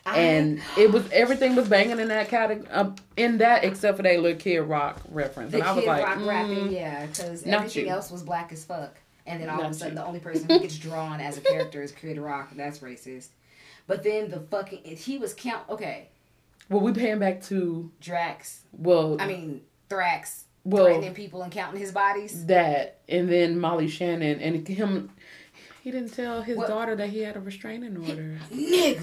I- 0.06 0.18
and 0.20 0.60
it 0.78 0.90
was 0.90 1.04
everything 1.12 1.54
was 1.54 1.68
banging 1.68 1.98
in 2.00 2.08
that 2.08 2.28
category. 2.28 2.66
Um, 2.70 2.94
in 3.16 3.38
that 3.38 3.62
except 3.64 3.98
for 3.98 4.02
that 4.04 4.18
little 4.20 4.38
Kid 4.40 4.60
Rock 4.60 5.00
reference, 5.10 5.52
The 5.52 5.58
and 5.58 5.66
I 5.66 5.72
was 5.72 5.84
Kid 5.84 5.88
like, 5.88 6.04
Rock 6.06 6.18
mm, 6.18 6.26
rapping, 6.26 6.72
yeah, 6.72 7.04
because 7.06 7.42
everything 7.42 7.88
else 7.90 8.10
was 8.10 8.22
black 8.22 8.52
as 8.52 8.64
fuck. 8.64 8.94
And 9.26 9.40
then 9.40 9.48
all 9.48 9.62
of 9.64 9.70
a 9.70 9.74
sudden, 9.74 9.94
you. 9.94 10.00
the 10.00 10.06
only 10.06 10.20
person 10.20 10.48
who 10.48 10.58
gets 10.60 10.76
drawn 10.78 11.20
as 11.20 11.36
a 11.38 11.40
character 11.52 11.82
is 11.82 11.92
Kid 11.92 12.18
Rock. 12.18 12.50
That's 12.56 12.80
racist. 12.80 13.28
But 13.86 14.02
then 14.02 14.30
the 14.30 14.40
fucking 14.40 14.80
he 14.84 15.18
was 15.18 15.34
count. 15.34 15.68
Okay, 15.68 16.08
Well, 16.68 16.80
we 16.80 16.92
paying 16.92 17.18
back 17.18 17.42
to 17.44 17.90
Drax. 18.00 18.62
well, 18.72 19.16
I 19.20 19.26
mean 19.26 19.62
Thrax 19.88 20.44
well 20.64 20.84
threatening 20.86 21.14
people 21.14 21.42
and 21.42 21.52
counting 21.52 21.80
his 21.80 21.92
bodies. 21.92 22.46
that, 22.46 23.00
and 23.08 23.30
then 23.30 23.58
Molly 23.58 23.88
Shannon 23.88 24.40
and 24.40 24.66
him. 24.66 25.10
He 25.82 25.90
didn't 25.90 26.14
tell 26.14 26.42
his 26.42 26.56
What? 26.56 26.68
daughter 26.68 26.94
that 26.94 27.08
he 27.10 27.20
had 27.20 27.36
a 27.36 27.40
restraining 27.40 27.96
order. 27.96 28.38
Nigga, 28.52 29.00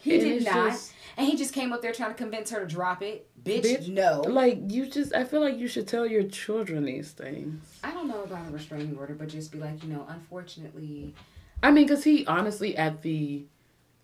he 0.00 0.14
And 0.14 0.20
did 0.22 0.44
not. 0.44 0.70
just- 0.72 0.92
and 1.16 1.26
he 1.28 1.36
just 1.36 1.54
came 1.54 1.72
up 1.72 1.80
there 1.80 1.92
trying 1.92 2.10
to 2.10 2.16
convince 2.16 2.50
her 2.50 2.60
to 2.60 2.66
drop 2.66 3.02
it. 3.02 3.28
Bitch, 3.46 3.62
Bitch. 3.62 3.88
no. 3.88 4.22
Like 4.22 4.58
you 4.66 4.86
just, 4.86 5.14
I 5.14 5.24
feel 5.24 5.40
like 5.40 5.56
you 5.56 5.68
should 5.68 5.86
tell 5.86 6.04
your 6.06 6.24
children 6.24 6.84
these 6.84 7.12
things. 7.12 7.62
I 7.84 7.92
don't 7.92 8.08
know 8.08 8.24
about 8.24 8.48
a 8.48 8.50
restraining 8.50 8.96
order, 8.98 9.14
but 9.14 9.28
just 9.28 9.52
be 9.52 9.58
like, 9.58 9.82
you 9.84 9.88
know, 9.88 10.04
unfortunately, 10.08 11.14
I 11.62 11.70
mean, 11.70 11.86
cause 11.86 12.02
he 12.04 12.26
honestly 12.26 12.76
at 12.76 13.02
the 13.02 13.44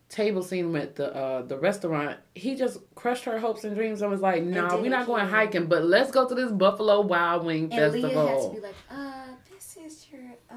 table 0.08 0.42
scene 0.42 0.72
with 0.72 0.94
the 0.94 1.14
uh 1.14 1.42
the 1.42 1.58
restaurant, 1.58 2.18
he 2.34 2.54
just 2.54 2.78
crushed 2.94 3.24
her 3.24 3.38
hopes 3.38 3.64
and 3.64 3.74
dreams 3.74 4.00
and 4.00 4.10
was 4.10 4.20
like, 4.20 4.44
"Nah, 4.44 4.76
we're 4.76 4.90
not 4.90 5.06
going 5.06 5.24
he- 5.24 5.30
hiking, 5.30 5.66
but 5.66 5.84
let's 5.84 6.10
go 6.10 6.28
to 6.28 6.34
this 6.34 6.52
Buffalo 6.52 7.00
Wild 7.00 7.44
Wing 7.44 7.72
And 7.72 7.72
Leah 7.72 7.82
had 7.82 7.92
to 7.92 8.00
festival." 8.02 8.54
be 8.54 8.60
like, 8.60 8.74
uh, 8.90 9.24
this 9.52 9.76
is 9.84 10.06
your 10.12 10.22
uh, 10.50 10.54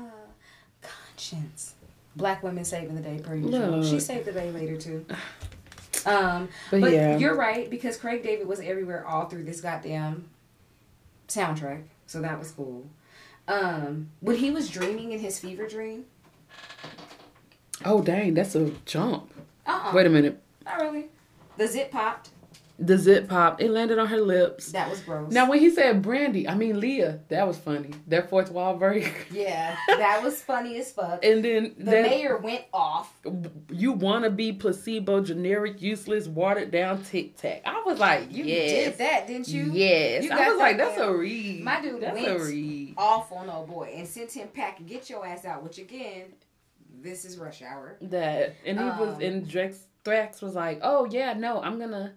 conscience. 0.81 1.73
Black 2.15 2.43
women 2.43 2.63
saving 2.63 2.95
the 2.95 3.01
day 3.01 3.19
per 3.21 3.35
usual. 3.35 3.83
She 3.83 3.99
saved 3.99 4.25
the 4.25 4.31
day 4.31 4.51
later 4.51 4.77
too. 4.77 5.05
Um, 6.05 6.49
But, 6.71 6.81
but 6.81 6.91
yeah, 6.93 7.17
you're 7.17 7.35
right 7.35 7.69
because 7.69 7.97
Craig 7.97 8.23
David 8.23 8.47
was 8.47 8.59
everywhere 8.59 9.05
all 9.07 9.25
through 9.25 9.43
this 9.43 9.61
goddamn 9.61 10.29
soundtrack, 11.27 11.83
so 12.05 12.21
that 12.21 12.37
was 12.39 12.51
cool. 12.51 12.85
Um, 13.47 14.09
when 14.21 14.37
he 14.37 14.51
was 14.51 14.69
dreaming 14.69 15.11
in 15.11 15.19
his 15.19 15.39
fever 15.39 15.67
dream, 15.67 16.05
oh 17.83 18.01
dang, 18.01 18.33
that's 18.33 18.55
a 18.55 18.71
jump. 18.85 19.31
uh, 19.65 19.81
uh 19.85 19.91
Wait 19.93 20.05
a 20.05 20.09
minute, 20.09 20.41
not 20.65 20.81
really. 20.81 21.05
The 21.57 21.67
zip 21.67 21.91
popped. 21.91 22.29
The 22.77 22.97
zip 22.97 23.29
popped. 23.29 23.61
It 23.61 23.71
landed 23.71 23.99
on 23.99 24.07
her 24.07 24.19
lips. 24.19 24.71
That 24.73 24.89
was 24.89 24.99
gross. 24.99 25.31
Now 25.31 25.49
when 25.49 25.59
he 25.59 25.69
said 25.69 26.01
Brandy, 26.01 26.47
I 26.47 26.55
mean 26.55 26.79
Leah, 26.79 27.19
that 27.29 27.47
was 27.47 27.57
funny. 27.57 27.91
That 28.07 28.29
fourth 28.29 28.51
wall 28.51 28.75
break. 28.75 29.27
yeah, 29.31 29.77
that 29.87 30.21
was 30.23 30.41
funny 30.41 30.77
as 30.77 30.91
fuck. 30.91 31.23
And 31.23 31.43
then 31.43 31.73
The 31.77 31.85
that 31.91 32.03
mayor 32.09 32.37
went 32.37 32.65
off. 32.73 33.13
you 33.71 33.93
wanna 33.93 34.29
be 34.29 34.51
placebo, 34.51 35.21
generic, 35.21 35.81
useless, 35.81 36.27
watered 36.27 36.71
down 36.71 37.03
tic 37.03 37.37
tac. 37.37 37.61
I 37.65 37.81
was 37.85 37.97
like, 37.99 38.31
You 38.31 38.43
yes. 38.43 38.69
did 38.71 38.97
that, 38.99 39.27
didn't 39.27 39.47
you? 39.47 39.71
Yes. 39.71 40.23
You 40.25 40.31
I 40.31 40.49
was 40.49 40.57
like, 40.59 40.77
that's 40.77 40.99
a 40.99 41.13
read. 41.15 41.63
My 41.63 41.81
dude 41.81 42.01
that's 42.01 42.13
went 42.13 42.27
a 42.27 42.39
read. 42.43 42.93
off 42.97 43.31
on 43.31 43.49
old 43.49 43.67
boy 43.69 43.93
and 43.95 44.07
sent 44.07 44.31
him 44.33 44.49
packing. 44.53 44.85
Get 44.85 45.09
your 45.09 45.25
ass 45.25 45.45
out. 45.45 45.63
Which 45.63 45.77
again, 45.77 46.25
this 47.01 47.23
is 47.25 47.37
rush 47.37 47.61
hour. 47.61 47.97
That 48.01 48.55
and 48.65 48.77
he 48.79 48.85
was 48.85 49.15
Um, 49.15 49.21
and 49.21 49.47
Drex 49.47 49.77
Thrax 50.03 50.41
was 50.41 50.53
like, 50.55 50.79
Oh 50.83 51.05
yeah, 51.05 51.33
no, 51.33 51.61
I'm 51.61 51.79
gonna 51.79 52.13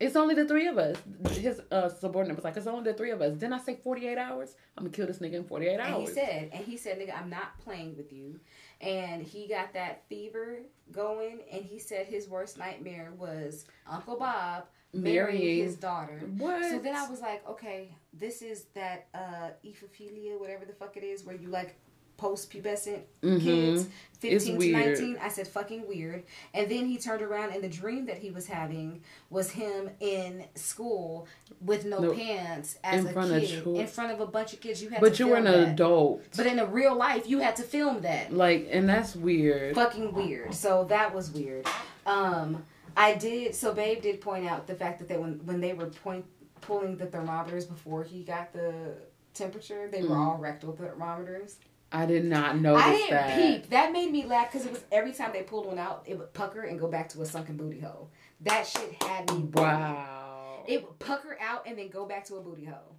it's 0.00 0.16
only 0.16 0.34
the 0.34 0.46
three 0.46 0.66
of 0.66 0.78
us. 0.78 0.96
His 1.32 1.60
uh, 1.70 1.88
subordinate 1.88 2.36
was 2.36 2.44
like, 2.44 2.56
It's 2.56 2.66
only 2.66 2.90
the 2.90 2.96
three 2.96 3.10
of 3.10 3.20
us. 3.20 3.36
Then 3.38 3.52
I 3.52 3.58
say 3.58 3.76
forty 3.76 4.08
eight 4.08 4.18
hours? 4.18 4.56
I'm 4.76 4.84
gonna 4.84 4.92
kill 4.94 5.06
this 5.06 5.18
nigga 5.18 5.34
in 5.34 5.44
forty 5.44 5.66
eight 5.68 5.78
hours. 5.78 5.94
And 5.94 6.08
he 6.08 6.14
said, 6.14 6.50
and 6.52 6.64
he 6.64 6.76
said, 6.76 6.98
nigga, 6.98 7.16
I'm 7.16 7.30
not 7.30 7.58
playing 7.60 7.96
with 7.96 8.12
you. 8.12 8.40
And 8.80 9.22
he 9.22 9.46
got 9.46 9.74
that 9.74 10.02
fever 10.08 10.60
going, 10.90 11.40
and 11.52 11.62
he 11.62 11.78
said 11.78 12.06
his 12.06 12.28
worst 12.28 12.56
nightmare 12.58 13.12
was 13.18 13.66
Uncle 13.86 14.16
Bob 14.18 14.64
marrying 14.94 15.38
Marrying. 15.38 15.64
his 15.64 15.76
daughter. 15.76 16.20
What? 16.38 16.64
So 16.64 16.78
then 16.78 16.96
I 16.96 17.08
was 17.08 17.20
like, 17.20 17.46
okay, 17.48 17.94
this 18.12 18.42
is 18.42 18.64
that 18.74 19.06
uh 19.14 19.50
epiphilia, 19.64 20.40
whatever 20.40 20.64
the 20.64 20.72
fuck 20.72 20.96
it 20.96 21.04
is, 21.04 21.24
where 21.24 21.36
you 21.36 21.48
like 21.48 21.76
post-pubescent 22.20 23.00
Mhm. 23.22 23.42
kids, 23.42 23.86
It's 24.22 24.44
15 24.44 24.52
to 24.52 24.58
weird. 24.58 24.86
19. 24.98 25.18
I 25.22 25.28
said 25.28 25.48
fucking 25.48 25.88
weird. 25.88 26.24
And 26.52 26.70
then 26.70 26.84
he 26.84 26.98
turned 26.98 27.22
around 27.22 27.52
and 27.54 27.64
the 27.64 27.68
dream 27.70 28.04
that 28.06 28.18
he 28.18 28.30
was 28.30 28.46
having 28.46 29.02
was 29.30 29.52
him 29.52 29.88
in 30.00 30.44
school 30.54 31.26
with 31.64 31.86
no, 31.86 31.98
No, 32.00 32.12
pants 32.12 32.76
as 32.84 33.06
a 33.06 33.12
kid 33.14 33.66
in 33.66 33.86
front 33.86 34.12
of 34.12 34.20
a 34.20 34.26
bunch 34.26 34.52
of 34.52 34.60
kids. 34.60 34.82
You 34.82 34.90
had 34.90 34.96
to 34.96 35.00
But 35.08 35.18
you 35.18 35.28
were 35.28 35.36
an 35.36 35.44
that. 35.44 35.68
adult. 35.70 36.22
But 36.36 36.46
in 36.46 36.58
a 36.58 36.66
real 36.66 36.94
life, 36.94 37.26
you 37.26 37.38
had 37.38 37.56
to 37.56 37.62
film 37.62 38.02
that. 38.02 38.30
like 38.32 38.68
and 38.70 38.86
that's 38.88 39.16
weird. 39.16 39.74
Fucking 39.74 40.12
weird. 40.12 40.54
So 40.54 40.84
that 40.84 41.14
was 41.14 41.30
weird. 41.30 41.66
Um, 42.04 42.64
I 42.96 43.14
did. 43.14 43.54
So 43.54 43.72
Babe 43.72 44.02
did 44.02 44.20
point 44.20 44.46
out 44.46 44.66
the 44.66 44.74
fact 44.74 44.98
that 44.98 45.08
they 45.08 45.16
when 45.16 45.40
when 45.46 45.60
they 45.62 45.72
were 45.72 45.86
point 45.86 46.26
pulling 46.60 46.98
the 46.98 47.06
thermometers 47.06 47.64
before 47.64 48.02
he 48.04 48.22
got 48.22 48.52
the 48.52 48.92
temperature, 49.32 49.88
they 49.90 50.02
were 50.02 50.10
Mhm. 50.16 50.26
all 50.26 50.36
rectal 50.36 50.72
thermometers. 50.72 51.56
I 51.92 52.06
did 52.06 52.24
not 52.24 52.58
notice 52.58 52.82
that. 52.82 52.88
I 52.88 52.96
didn't 52.96 53.10
that. 53.10 53.36
peep. 53.62 53.70
That 53.70 53.92
made 53.92 54.12
me 54.12 54.24
laugh 54.24 54.52
because 54.52 54.66
it 54.66 54.72
was 54.72 54.84
every 54.92 55.12
time 55.12 55.32
they 55.32 55.42
pulled 55.42 55.66
one 55.66 55.78
out, 55.78 56.04
it 56.06 56.18
would 56.18 56.32
pucker 56.32 56.62
and 56.62 56.78
go 56.78 56.88
back 56.88 57.08
to 57.10 57.22
a 57.22 57.26
sunken 57.26 57.56
booty 57.56 57.80
hole. 57.80 58.10
That 58.42 58.66
shit 58.66 59.02
had 59.02 59.30
me. 59.32 59.48
Wow. 59.52 60.64
It 60.66 60.82
would 60.82 60.98
pucker 60.98 61.36
out 61.40 61.66
and 61.66 61.76
then 61.76 61.88
go 61.88 62.06
back 62.06 62.24
to 62.26 62.36
a 62.36 62.40
booty 62.40 62.64
hole. 62.64 62.96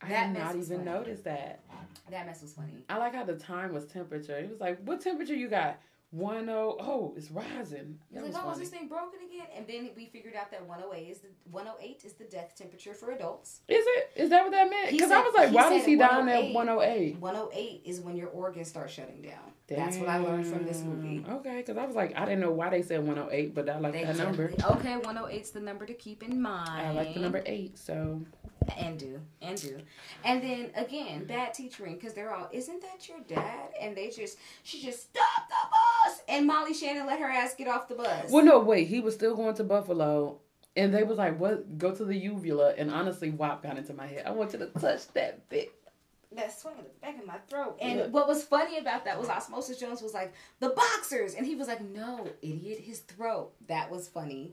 I 0.00 0.08
that 0.10 0.32
did 0.32 0.38
not 0.40 0.56
even 0.56 0.84
notice 0.84 1.20
that. 1.22 1.60
That 2.10 2.26
mess 2.26 2.40
was 2.40 2.52
funny. 2.52 2.84
I 2.88 2.98
like 2.98 3.14
how 3.14 3.24
the 3.24 3.34
time 3.34 3.74
was 3.74 3.84
temperature. 3.84 4.40
He 4.40 4.46
was 4.46 4.60
like, 4.60 4.80
"What 4.84 5.00
temperature 5.00 5.34
you 5.34 5.48
got?" 5.48 5.80
One 6.10 6.48
oh 6.48 6.76
oh, 6.80 7.12
it's 7.18 7.30
rising. 7.30 7.98
That 8.12 8.24
like, 8.24 8.32
oh, 8.42 8.50
is 8.52 8.58
this 8.58 8.70
thing 8.70 8.88
broken 8.88 9.20
again? 9.28 9.46
And 9.54 9.66
then 9.66 9.90
we 9.94 10.06
figured 10.06 10.34
out 10.34 10.50
that 10.52 10.66
one 10.66 10.82
oh 10.82 10.94
eight 10.94 11.10
is 11.10 11.18
the 11.18 11.28
one 11.50 11.66
oh 11.68 11.76
eight 11.82 12.02
is 12.02 12.14
the 12.14 12.24
death 12.24 12.54
temperature 12.56 12.94
for 12.94 13.10
adults. 13.10 13.60
Is 13.68 13.84
it? 13.86 14.12
Is 14.16 14.30
that 14.30 14.42
what 14.42 14.52
that 14.52 14.70
meant? 14.70 14.92
Because 14.92 15.10
I 15.10 15.20
was 15.20 15.34
like, 15.34 15.52
why 15.52 15.70
was 15.70 15.84
he 15.84 15.96
down 15.96 16.26
at 16.30 16.44
oh 16.44 16.52
one 16.52 16.70
oh 16.70 16.80
eight? 16.80 17.18
One 17.18 17.36
oh 17.36 17.50
eight 17.52 17.82
is 17.84 18.00
when 18.00 18.16
your 18.16 18.28
organs 18.28 18.68
start 18.68 18.90
shutting 18.90 19.20
down. 19.20 19.52
Damn. 19.66 19.80
That's 19.80 19.98
what 19.98 20.08
I 20.08 20.16
learned 20.16 20.46
from 20.46 20.64
this 20.64 20.80
movie. 20.80 21.26
Okay, 21.28 21.58
because 21.58 21.76
I 21.76 21.84
was 21.84 21.94
like, 21.94 22.16
I 22.16 22.24
didn't 22.24 22.40
know 22.40 22.52
why 22.52 22.70
they 22.70 22.80
said 22.80 23.06
one 23.06 23.18
oh 23.18 23.28
eight, 23.30 23.54
but 23.54 23.68
I 23.68 23.78
like 23.78 23.92
they 23.92 24.04
that 24.04 24.16
number. 24.16 24.50
Okay, 24.64 24.96
one 24.96 25.18
oh 25.18 25.26
eight's 25.26 25.50
the 25.50 25.60
number 25.60 25.84
to 25.84 25.92
keep 25.92 26.22
in 26.22 26.40
mind. 26.40 26.70
I 26.70 26.92
like 26.92 27.12
the 27.12 27.20
number 27.20 27.42
eight, 27.44 27.76
so 27.78 28.22
and 28.76 28.98
do 28.98 29.20
and 29.40 29.60
do 29.60 29.78
and 30.24 30.42
then 30.42 30.70
again 30.74 31.24
bad 31.24 31.54
teaching 31.54 31.94
because 31.94 32.14
they're 32.14 32.34
all 32.34 32.48
isn't 32.52 32.82
that 32.82 33.08
your 33.08 33.20
dad? 33.28 33.70
And 33.80 33.96
they 33.96 34.10
just 34.10 34.38
she 34.62 34.82
just 34.82 35.10
stopped 35.10 35.48
the 35.48 35.68
bus! 35.70 36.22
And 36.28 36.46
molly 36.46 36.74
shannon 36.74 37.06
let 37.06 37.20
her 37.20 37.30
ass 37.30 37.54
get 37.54 37.68
off 37.68 37.88
the 37.88 37.94
bus. 37.94 38.30
Well 38.30 38.44
no 38.44 38.58
wait 38.60 38.88
he 38.88 39.00
was 39.00 39.14
still 39.14 39.36
going 39.36 39.54
to 39.54 39.64
buffalo 39.64 40.40
and 40.78 40.94
they 40.94 41.02
was 41.02 41.18
like 41.18 41.38
what? 41.38 41.76
Go 41.76 41.92
to 41.92 42.04
the 42.04 42.16
uvula? 42.16 42.74
And 42.78 42.90
honestly 42.90 43.30
WAP 43.30 43.62
got 43.62 43.76
into 43.76 43.92
my 43.94 44.06
head. 44.06 44.24
I 44.26 44.30
want 44.30 44.52
you 44.52 44.60
to 44.60 44.66
touch 44.66 45.08
that 45.14 45.48
bit. 45.48 45.72
That 46.32 46.56
swing 46.56 46.74
in 46.78 46.84
the 46.84 46.90
back 47.00 47.18
of 47.18 47.26
my 47.26 47.38
throat. 47.48 47.78
And 47.80 48.12
what 48.12 48.28
was 48.28 48.44
funny 48.44 48.78
about 48.78 49.06
that 49.06 49.18
was 49.18 49.28
Osmosis 49.28 49.78
Jones 49.78 50.02
was 50.02 50.12
like, 50.12 50.34
the 50.60 50.68
boxers. 50.68 51.34
And 51.34 51.46
he 51.46 51.54
was 51.54 51.68
like, 51.68 51.80
no, 51.80 52.28
idiot, 52.42 52.80
his 52.80 53.00
throat. 53.00 53.52
That 53.66 53.90
was 53.90 54.08
funny. 54.08 54.52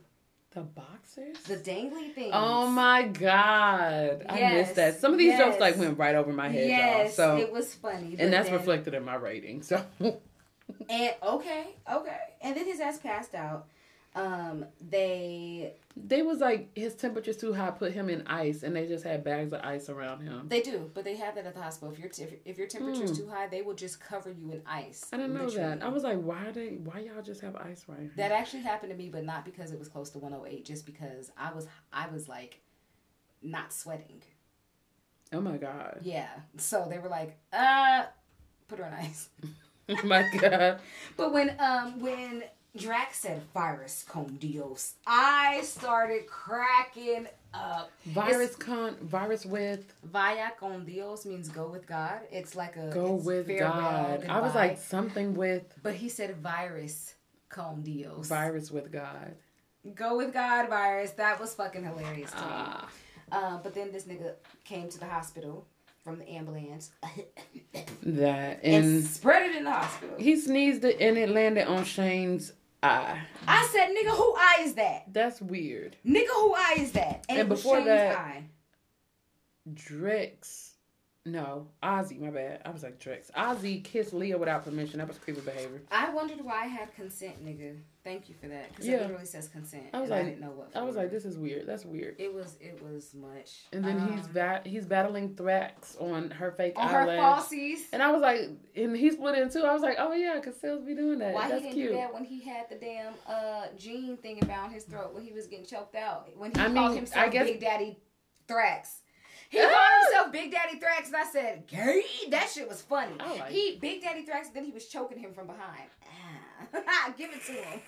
The 0.55 0.61
boxers? 0.61 1.37
The 1.47 1.57
dangly 1.57 2.13
things. 2.13 2.31
Oh 2.33 2.67
my 2.67 3.03
god. 3.03 4.25
Yes. 4.29 4.29
I 4.29 4.55
missed 4.55 4.75
that. 4.75 4.99
Some 5.01 5.11
of 5.11 5.19
these 5.19 5.33
yes. 5.33 5.39
jokes 5.39 5.59
like 5.59 5.75
went 5.77 5.99
right 5.99 6.15
over 6.15 6.31
my 6.31 6.47
head, 6.47 6.69
yes, 6.69 7.17
y'all. 7.17 7.37
So 7.37 7.37
it 7.37 7.51
was 7.51 7.73
funny. 7.73 8.15
And 8.17 8.31
that's 8.31 8.47
then, 8.47 8.57
reflected 8.57 8.93
in 8.93 9.03
my 9.03 9.15
rating. 9.15 9.63
So 9.63 9.83
And 9.99 11.13
okay, 11.21 11.75
okay. 11.91 12.19
And 12.41 12.55
then 12.55 12.65
his 12.65 12.79
ass 12.79 12.99
passed 12.99 13.35
out 13.35 13.67
um, 14.15 14.65
they 14.79 15.73
they 15.97 16.21
was 16.21 16.39
like 16.39 16.69
his 16.75 16.95
temperature's 16.95 17.37
too 17.37 17.53
high, 17.53 17.71
put 17.71 17.91
him 17.91 18.09
in 18.09 18.25
ice, 18.27 18.63
and 18.63 18.75
they 18.75 18.87
just 18.87 19.03
had 19.03 19.23
bags 19.23 19.51
of 19.51 19.61
ice 19.61 19.89
around 19.89 20.21
him. 20.21 20.47
They 20.47 20.61
do, 20.61 20.89
but 20.93 21.03
they 21.03 21.17
have 21.17 21.35
that 21.35 21.45
at 21.45 21.53
the 21.53 21.61
hospital. 21.61 21.93
If 21.93 21.99
your 21.99 22.09
if, 22.27 22.33
if 22.45 22.57
your 22.57 22.67
temperature's 22.67 23.11
mm. 23.11 23.17
too 23.17 23.27
high, 23.27 23.47
they 23.47 23.61
will 23.61 23.73
just 23.73 23.99
cover 23.99 24.31
you 24.31 24.51
in 24.51 24.61
ice. 24.65 25.05
I 25.11 25.17
didn't 25.17 25.33
literally. 25.33 25.57
know 25.57 25.69
that. 25.69 25.83
I 25.83 25.89
was 25.89 26.03
like, 26.03 26.19
why 26.21 26.51
they 26.53 26.77
why 26.83 26.99
y'all 26.99 27.21
just 27.21 27.41
have 27.41 27.55
ice 27.57 27.85
right 27.87 27.99
here? 27.99 28.11
That 28.15 28.31
actually 28.31 28.63
happened 28.63 28.91
to 28.91 28.97
me, 28.97 29.09
but 29.09 29.25
not 29.25 29.43
because 29.43 29.71
it 29.71 29.79
was 29.79 29.89
close 29.89 30.09
to 30.11 30.19
108, 30.19 30.63
just 30.63 30.85
because 30.85 31.31
I 31.37 31.51
was 31.51 31.67
I 31.91 32.07
was 32.07 32.29
like 32.29 32.61
not 33.41 33.73
sweating. 33.73 34.21
Oh 35.33 35.41
my 35.41 35.57
god. 35.57 35.99
Yeah. 36.03 36.29
So 36.57 36.87
they 36.89 36.99
were 36.99 37.09
like, 37.09 37.37
uh, 37.51 38.05
put 38.69 38.79
her 38.79 38.85
in 38.85 38.93
ice. 38.93 39.29
oh 39.89 40.05
my 40.05 40.25
god. 40.39 40.79
but 41.17 41.33
when 41.33 41.55
um 41.59 41.99
when 41.99 42.43
Drax 42.75 43.19
said 43.19 43.41
virus 43.53 44.03
con 44.07 44.37
Dios. 44.37 44.95
I 45.07 45.61
started 45.63 46.27
cracking 46.27 47.27
up. 47.53 47.89
Virus 48.07 48.49
it's, 48.49 48.55
con 48.57 48.97
virus 49.01 49.45
with 49.45 49.93
Vaya 50.03 50.51
con 50.59 50.83
Dios 50.83 51.25
means 51.25 51.47
go 51.47 51.67
with 51.69 51.87
God. 51.87 52.19
It's 52.31 52.55
like 52.55 52.75
a 52.75 52.89
go 52.93 53.13
with 53.13 53.47
God. 53.47 54.25
I 54.27 54.41
was 54.41 54.53
like 54.53 54.77
something 54.77 55.35
with 55.35 55.63
But 55.83 55.95
he 55.95 56.09
said 56.09 56.35
virus 56.37 57.15
con 57.47 57.81
Dios. 57.81 58.27
Virus 58.27 58.71
with 58.71 58.91
God. 58.91 59.35
Go 59.93 60.17
with 60.17 60.33
God 60.33 60.67
virus. 60.67 61.11
That 61.11 61.39
was 61.39 61.53
fucking 61.53 61.85
hilarious 61.85 62.31
to 62.31 62.37
ah. 62.39 62.89
me. 62.91 63.37
Uh, 63.37 63.57
but 63.63 63.73
then 63.73 63.91
this 63.91 64.03
nigga 64.03 64.33
came 64.65 64.89
to 64.89 64.99
the 64.99 65.05
hospital 65.05 65.65
from 66.03 66.19
the 66.19 66.29
ambulance. 66.29 66.91
that 68.03 68.59
and, 68.63 68.85
and, 68.85 69.03
spread 69.05 69.49
it 69.49 69.55
in 69.55 69.63
the 69.63 69.71
hospital. 69.71 70.15
He 70.19 70.39
sneezed 70.39 70.83
it 70.83 70.99
and 70.99 71.17
it 71.17 71.29
landed 71.29 71.67
on 71.67 71.85
Shane's 71.85 72.51
eye. 72.85 73.19
I 73.47 73.67
said, 73.71 73.89
nigga, 73.89 74.15
who 74.15 74.35
eye 74.37 74.57
is 74.61 74.73
that? 74.75 75.05
That's 75.11 75.41
weird. 75.41 75.95
Nigga, 76.05 76.27
who 76.33 76.53
eye 76.53 76.75
is 76.77 76.91
that? 76.93 77.25
And, 77.29 77.39
and 77.39 77.49
before 77.49 77.83
that, 77.83 78.17
eye. 78.17 78.43
Drix 79.73 80.75
no, 81.25 81.67
Ozzy, 81.81 82.19
my 82.19 82.29
bad. 82.29 82.61
I 82.65 82.69
was 82.69 82.83
like 82.83 82.99
Drix. 82.99 83.31
Ozzy 83.31 83.83
kissed 83.83 84.13
Leah 84.13 84.37
without 84.37 84.63
permission. 84.63 84.99
That 84.99 85.07
was 85.07 85.17
creepy 85.17 85.41
behavior. 85.41 85.81
I 85.91 86.13
wondered 86.13 86.45
why 86.45 86.63
I 86.63 86.67
had 86.67 86.93
consent, 86.93 87.43
nigga. 87.43 87.77
Thank 88.05 88.29
you 88.29 88.35
for 88.39 88.47
that. 88.47 88.69
Because 88.69 88.85
yeah. 88.85 88.97
it 88.97 89.01
literally 89.01 89.25
says 89.25 89.47
consent. 89.47 89.85
I 89.91 89.99
was 89.99 90.11
like, 90.11 90.21
I 90.21 90.23
didn't 90.25 90.39
know 90.39 90.51
what. 90.51 90.69
I 90.75 90.83
was 90.83 90.95
like, 90.95 91.09
this 91.09 91.25
is 91.25 91.39
weird. 91.39 91.65
That's 91.65 91.83
weird. 91.83 92.15
It 92.19 92.31
was. 92.31 92.55
It 92.61 92.79
was 92.83 93.15
much. 93.15 93.63
And 93.73 93.83
then 93.83 93.99
um, 93.99 94.15
he's 94.15 94.27
bat. 94.27 94.67
He's 94.67 94.85
battling 94.85 95.33
Thrax 95.33 95.99
on 95.99 96.29
her 96.29 96.51
fake 96.51 96.73
on 96.77 96.87
eyelash. 96.87 97.49
her 97.49 97.55
falsies. 97.57 97.79
And 97.91 98.03
I 98.03 98.11
was 98.11 98.21
like, 98.21 98.41
and 98.75 98.95
he 98.95 99.09
split 99.09 99.39
in 99.39 99.49
two. 99.49 99.63
I 99.63 99.73
was 99.73 99.81
like, 99.81 99.95
oh 99.97 100.13
yeah, 100.13 100.35
because 100.35 100.55
Sales 100.61 100.83
be 100.83 100.93
doing 100.93 101.17
that. 101.17 101.33
Why 101.33 101.49
That's 101.49 101.63
he 101.63 101.69
didn't 101.69 101.73
cute. 101.73 101.91
do 101.93 101.97
that 101.97 102.13
when 102.13 102.23
he 102.23 102.41
had 102.41 102.69
the 102.69 102.75
damn 102.75 103.13
uh 103.27 103.65
gene 103.75 104.17
thing 104.17 104.47
around 104.47 104.71
his 104.71 104.83
throat 104.83 105.11
when 105.11 105.23
he 105.23 105.33
was 105.33 105.47
getting 105.47 105.65
choked 105.65 105.95
out 105.95 106.29
when 106.37 106.51
he 106.51 106.59
I 106.59 106.65
called 106.65 106.73
mean, 106.73 106.97
himself 106.97 107.25
I 107.25 107.29
guess, 107.29 107.47
Big 107.47 107.59
Daddy 107.59 107.97
Thrax. 108.47 108.97
He 109.49 109.57
called 109.59 109.73
himself 110.03 110.31
Big 110.31 110.51
Daddy 110.51 110.79
Thrax, 110.79 111.07
and 111.07 111.15
I 111.15 111.25
said, 111.25 111.65
"Gay." 111.65 112.03
That 112.29 112.49
shit 112.49 112.67
was 112.67 112.83
funny. 112.83 113.15
Like 113.17 113.49
he 113.49 113.79
Big 113.81 114.03
Daddy 114.03 114.23
Thrax, 114.23 114.53
then 114.53 114.63
he 114.63 114.71
was 114.71 114.85
choking 114.85 115.17
him 115.17 115.33
from 115.33 115.47
behind. 115.47 115.89
Ah. 116.03 116.44
Give 117.17 117.31
it 117.31 117.43
to 117.45 117.51
him. 117.51 117.79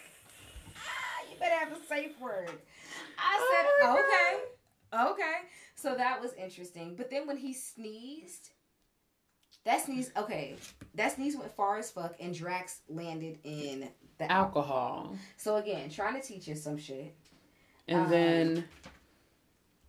Ah, 0.75 1.31
you 1.31 1.39
better 1.39 1.55
have 1.55 1.71
a 1.71 1.85
safe 1.87 2.19
word. 2.19 2.51
I 3.17 3.51
said, 3.51 3.69
oh 3.83 3.93
"Okay, 3.93 5.11
okay." 5.11 5.35
So 5.75 5.95
that 5.95 6.21
was 6.21 6.33
interesting. 6.33 6.95
But 6.95 7.09
then 7.09 7.27
when 7.27 7.37
he 7.37 7.53
sneezed, 7.53 8.49
that 9.65 9.85
sneeze, 9.85 10.11
okay, 10.17 10.55
that 10.95 11.15
sneeze 11.15 11.35
went 11.35 11.51
far 11.55 11.77
as 11.77 11.91
fuck, 11.91 12.15
and 12.19 12.33
Drax 12.33 12.81
landed 12.89 13.37
in 13.43 13.89
the 14.17 14.31
alcohol. 14.31 15.15
So 15.37 15.57
again, 15.57 15.89
trying 15.89 16.19
to 16.19 16.25
teach 16.25 16.47
you 16.47 16.55
some 16.55 16.77
shit. 16.77 17.15
And 17.87 18.01
um, 18.01 18.09
then 18.09 18.65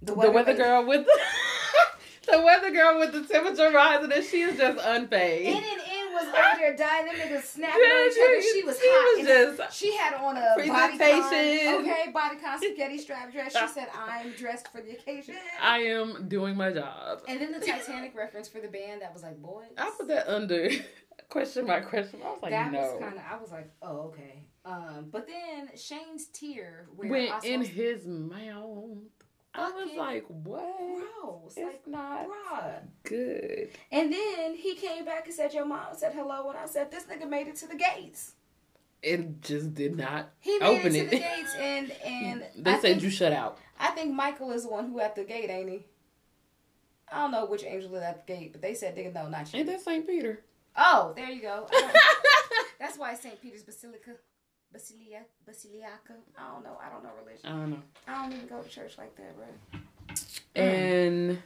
the 0.03 0.15
weather, 0.15 0.29
the 0.29 0.35
weather 0.35 0.55
girl 0.55 0.87
with 0.87 1.07
the 1.07 1.19
the 2.33 2.41
weather 2.43 2.71
girl 2.71 2.99
with 2.99 3.13
the 3.13 3.23
temperature 3.23 3.71
rising 3.71 4.13
and 4.13 4.25
she 4.25 4.43
is 4.43 4.57
just 4.59 4.79
unfazed. 4.79 5.47
In 5.47 5.55
and 5.55 5.65
in 5.65 5.88
was 6.19 6.29
over 6.29 6.59
there 6.59 6.77
dying. 6.77 7.07
Them 7.07 7.15
niggas 7.17 7.45
snapping 7.45 7.81
yeah, 7.83 7.91
on 7.91 8.11
each 8.11 8.19
other. 8.19 8.43
She 8.43 8.63
was 8.65 8.79
she 8.79 8.87
hot. 8.89 9.19
Was 9.19 9.59
just 9.59 9.79
she 9.79 9.97
had 9.97 10.15
on 10.15 10.37
a 10.37 10.55
bodycon, 10.59 11.81
okay, 11.81 12.13
bodycon 12.13 12.59
spaghetti 12.59 12.99
strap 12.99 13.33
dress. 13.33 13.57
She 13.57 13.69
said, 13.69 13.89
"I'm 13.95 14.33
dressed 14.33 14.69
for 14.69 14.81
the 14.81 14.91
occasion. 14.91 15.37
I 15.63 15.79
am 15.79 16.29
doing 16.29 16.57
my 16.57 16.73
job." 16.73 17.23
And 17.29 17.41
then 17.41 17.53
the 17.53 17.61
Titanic 17.61 18.17
reference 18.17 18.49
for 18.49 18.61
the 18.61 18.69
band 18.69 19.03
that 19.03 19.13
was 19.13 19.23
like, 19.23 19.41
"Boys." 19.41 19.67
I 19.77 19.91
put 19.97 20.09
that 20.09 20.29
under 20.29 20.69
question 21.29 21.67
my 21.67 21.81
question. 21.81 22.21
I 22.25 22.31
was 22.31 22.43
like, 22.43 22.51
that 22.53 22.73
no. 22.73 22.81
was 22.81 23.01
kind 23.01 23.17
of. 23.17 23.23
I 23.31 23.37
was 23.41 23.51
like, 23.51 23.71
oh 23.83 24.13
okay. 24.13 24.45
Um, 24.65 25.09
but 25.11 25.27
then 25.27 25.71
Shane's 25.77 26.27
tear 26.27 26.89
went 26.95 27.45
in 27.45 27.63
his 27.63 28.07
mouth. 28.07 28.99
I 29.59 29.71
was 29.73 29.91
like, 29.97 30.25
what? 30.29 30.77
Gross. 30.79 31.55
It's 31.57 31.87
like, 31.87 31.87
not 31.87 32.27
bruh. 32.29 32.81
good. 33.05 33.71
And 33.91 34.13
then 34.13 34.55
he 34.55 34.75
came 34.77 35.05
back 35.05 35.27
and 35.27 35.35
said, 35.35 35.53
Your 35.55 35.65
mom 35.65 35.95
said 35.97 36.13
hello. 36.15 36.49
And 36.51 36.59
I 36.59 36.67
said, 36.67 36.91
This 36.91 37.05
nigga 37.05 37.29
made 37.29 37.49
it 37.49 37.57
to 37.57 37.67
the 37.67 37.77
gates. 37.77 38.35
It 39.03 39.41
just 39.43 39.75
did 39.75 39.97
not 39.97 40.31
he 40.41 40.59
made 40.59 40.67
open 40.67 40.95
it 40.97 40.99
to 41.01 41.05
it. 41.07 41.11
the 41.11 41.17
gates 41.19 41.55
and 41.59 41.93
and 42.05 42.45
they 42.65 42.71
I 42.73 42.75
said 42.75 42.83
think, 42.83 43.03
you 43.03 43.11
shut 43.11 43.33
out. 43.33 43.59
I 43.79 43.89
think 43.91 44.13
Michael 44.15 44.51
is 44.53 44.65
the 44.65 44.71
one 44.71 44.91
who 44.91 44.99
at 45.01 45.15
the 45.15 45.25
gate, 45.25 45.51
ain't 45.51 45.69
he? 45.71 45.87
I 47.11 47.23
don't 47.23 47.31
know 47.31 47.47
which 47.47 47.65
angel 47.65 47.95
is 47.95 48.03
at 48.03 48.27
the 48.27 48.33
gate, 48.33 48.53
but 48.53 48.61
they 48.61 48.75
said 48.75 48.97
nigga 48.97 49.15
no, 49.15 49.29
not 49.29 49.53
you. 49.53 49.61
Ain't 49.61 49.69
that 49.69 49.81
Saint 49.83 50.07
Peter? 50.07 50.41
Oh, 50.77 51.13
there 51.17 51.31
you 51.31 51.43
go. 51.43 51.67
That's 52.81 52.99
why 52.99 53.15
Saint 53.15 53.41
Peter's 53.41 53.63
Basilica. 53.63 54.13
Basilia, 54.75 55.23
Basiliaca. 55.47 56.15
I 56.37 56.53
don't 56.53 56.65
know. 56.65 56.79
I 56.85 56.91
don't 56.91 57.03
know 57.03 57.11
religion. 57.25 57.47
I 57.47 57.51
don't 57.51 57.71
know. 57.71 57.83
I 58.07 58.23
don't 58.23 58.33
even 58.35 58.47
go 58.47 58.61
to 58.61 58.69
church 58.69 58.99
like 58.99 59.17
that, 59.17 59.35
bro. 59.37 59.47
And 60.55 61.39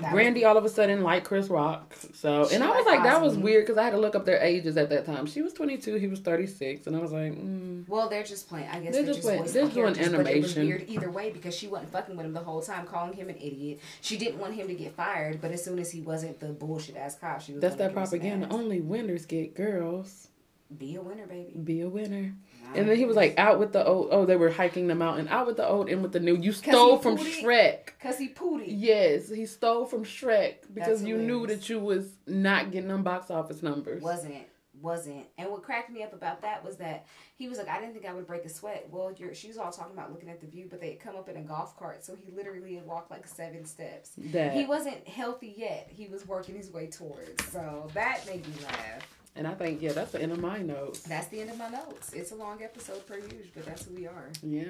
that 0.00 0.12
Brandy 0.12 0.44
all 0.44 0.56
of 0.56 0.64
a 0.64 0.68
sudden 0.68 1.02
liked 1.02 1.26
Chris 1.26 1.48
Rock. 1.48 1.94
So, 2.14 2.48
and 2.50 2.62
I 2.62 2.68
was 2.68 2.84
like, 2.86 3.02
that 3.02 3.22
was 3.22 3.36
weird 3.36 3.64
because 3.64 3.78
I 3.78 3.84
had 3.84 3.90
to 3.90 3.98
look 3.98 4.14
up 4.14 4.26
their 4.26 4.42
ages 4.42 4.76
at 4.76 4.90
that 4.90 5.06
time. 5.06 5.26
She 5.26 5.42
was 5.42 5.52
22, 5.52 5.94
he 5.94 6.06
was 6.06 6.20
36, 6.20 6.86
and 6.86 6.96
I 6.96 6.98
was 6.98 7.12
like, 7.12 7.32
mm. 7.32 7.88
well, 7.88 8.08
they're 8.08 8.22
just 8.22 8.48
playing. 8.48 8.68
I 8.68 8.80
guess 8.80 8.92
they're, 8.92 9.04
they're 9.04 9.14
just, 9.14 9.22
playing. 9.24 9.44
They're 9.44 9.68
doing 9.68 9.98
animation. 9.98 10.22
But 10.22 10.32
it 10.32 10.42
was 10.42 10.56
weird 10.56 10.84
either 10.88 11.10
way 11.10 11.30
because 11.30 11.56
she 11.56 11.66
wasn't 11.66 11.92
fucking 11.92 12.16
with 12.16 12.26
him 12.26 12.32
the 12.32 12.40
whole 12.40 12.60
time, 12.60 12.86
calling 12.86 13.14
him 13.14 13.28
an 13.28 13.36
idiot. 13.36 13.80
She 14.00 14.18
didn't 14.18 14.38
want 14.38 14.54
him 14.54 14.66
to 14.68 14.74
get 14.74 14.94
fired, 14.94 15.40
but 15.40 15.50
as 15.50 15.64
soon 15.64 15.78
as 15.78 15.90
he 15.90 16.00
wasn't 16.00 16.40
the 16.40 16.48
bullshit 16.48 16.96
ass 16.96 17.16
cop, 17.18 17.40
she 17.40 17.52
was. 17.52 17.62
That's 17.62 17.76
that 17.76 17.94
propaganda. 17.94 18.48
Only 18.50 18.80
winners 18.80 19.24
get 19.24 19.54
girls. 19.54 20.28
Be 20.76 20.96
a 20.96 21.00
winner, 21.00 21.26
baby. 21.26 21.56
Be 21.62 21.80
a 21.82 21.88
winner. 21.88 22.34
And 22.74 22.88
then 22.88 22.96
he 22.96 23.04
was 23.04 23.14
like 23.14 23.38
out 23.38 23.60
with 23.60 23.72
the 23.72 23.86
old. 23.86 24.08
Oh, 24.10 24.26
they 24.26 24.36
were 24.36 24.50
hiking 24.50 24.88
the 24.88 24.94
mountain. 24.94 25.28
Out 25.28 25.46
with 25.46 25.56
the 25.56 25.66
old, 25.66 25.88
in 25.88 26.02
with 26.02 26.12
the 26.12 26.20
new. 26.20 26.36
You 26.36 26.52
stole 26.52 26.98
from 26.98 27.16
Shrek. 27.16 27.90
Cause 28.00 28.18
he 28.18 28.28
pooty. 28.28 28.66
Yes, 28.68 29.30
he 29.30 29.46
stole 29.46 29.86
from 29.86 30.04
Shrek 30.04 30.62
because 30.74 31.00
That's 31.00 31.02
you 31.02 31.18
knew 31.18 31.46
that 31.46 31.68
you 31.68 31.78
was 31.78 32.08
not 32.26 32.72
getting 32.72 32.88
them 32.88 33.04
box 33.04 33.30
office 33.30 33.62
numbers. 33.62 34.02
Wasn't 34.02 34.46
wasn't. 34.82 35.26
And 35.38 35.50
what 35.50 35.62
cracked 35.62 35.90
me 35.90 36.02
up 36.02 36.12
about 36.12 36.42
that 36.42 36.64
was 36.64 36.76
that 36.76 37.06
he 37.36 37.48
was 37.48 37.58
like, 37.58 37.68
I 37.68 37.80
didn't 37.80 37.94
think 37.94 38.06
I 38.06 38.12
would 38.12 38.26
break 38.26 38.44
a 38.44 38.48
sweat. 38.48 38.86
Well, 38.90 39.12
your 39.12 39.30
was 39.30 39.58
all 39.58 39.72
talking 39.72 39.92
about 39.92 40.12
looking 40.12 40.28
at 40.28 40.40
the 40.40 40.46
view, 40.46 40.66
but 40.68 40.80
they 40.80 40.90
had 40.90 41.00
come 41.00 41.16
up 41.16 41.28
in 41.28 41.36
a 41.36 41.42
golf 41.42 41.76
cart, 41.78 42.04
so 42.04 42.14
he 42.14 42.32
literally 42.32 42.74
had 42.74 42.86
walked 42.86 43.10
like 43.10 43.26
seven 43.26 43.64
steps. 43.64 44.12
That. 44.16 44.54
He 44.54 44.64
wasn't 44.64 45.06
healthy 45.08 45.54
yet. 45.56 45.88
He 45.90 46.08
was 46.08 46.26
working 46.26 46.56
his 46.56 46.70
way 46.70 46.86
towards. 46.86 47.44
So 47.50 47.88
that 47.94 48.26
made 48.26 48.46
me 48.46 48.54
laugh. 48.64 49.08
And 49.36 49.46
I 49.46 49.52
think, 49.52 49.82
yeah, 49.82 49.92
that's 49.92 50.12
the 50.12 50.22
end 50.22 50.32
of 50.32 50.40
my 50.40 50.58
notes. 50.58 51.00
That's 51.00 51.28
the 51.28 51.40
end 51.42 51.50
of 51.50 51.58
my 51.58 51.68
notes. 51.68 52.14
It's 52.14 52.32
a 52.32 52.34
long 52.34 52.62
episode 52.62 53.06
per 53.06 53.16
usual, 53.16 53.38
but 53.54 53.66
that's 53.66 53.84
who 53.84 53.94
we 53.94 54.06
are. 54.06 54.30
Yeah. 54.42 54.64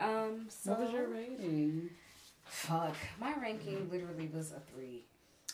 Um. 0.00 0.46
So 0.48 0.72
what 0.72 0.80
was 0.80 0.92
your 0.92 1.06
rating? 1.08 1.90
Fuck, 2.44 2.96
my 3.20 3.32
ranking 3.40 3.88
literally 3.90 4.28
was 4.34 4.50
a 4.50 4.60
three. 4.74 5.04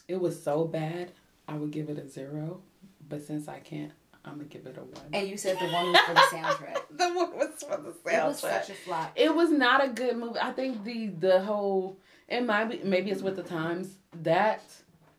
It 0.08 0.18
was 0.18 0.42
so 0.42 0.64
bad, 0.64 1.12
I 1.46 1.54
would 1.54 1.70
give 1.70 1.90
it 1.90 1.98
a 1.98 2.08
zero. 2.08 2.62
But 3.06 3.22
since 3.22 3.48
I 3.48 3.58
can't, 3.58 3.92
I'm 4.24 4.36
gonna 4.36 4.44
give 4.44 4.66
it 4.66 4.78
a 4.78 4.80
one. 4.80 5.06
And 5.12 5.28
you 5.28 5.36
said 5.36 5.58
the 5.58 5.66
one 5.66 5.92
was 5.92 6.00
for 6.00 6.14
the 6.14 6.20
soundtrack. 6.20 6.76
the 6.90 7.08
one 7.12 7.36
was 7.36 7.62
for 7.62 7.76
the 7.76 7.90
soundtrack. 7.90 8.24
It 8.24 8.26
was 8.26 8.38
such 8.40 8.70
a 8.70 8.74
flop. 8.74 9.12
It 9.14 9.34
was 9.34 9.50
not 9.50 9.84
a 9.84 9.88
good 9.88 10.16
movie. 10.16 10.38
I 10.40 10.52
think 10.52 10.84
the 10.84 11.08
the 11.08 11.40
whole 11.42 11.98
it 12.28 12.44
might 12.44 12.64
be 12.70 12.80
maybe 12.82 13.10
it's 13.10 13.22
with 13.22 13.36
the 13.36 13.42
times 13.42 13.96
that 14.22 14.62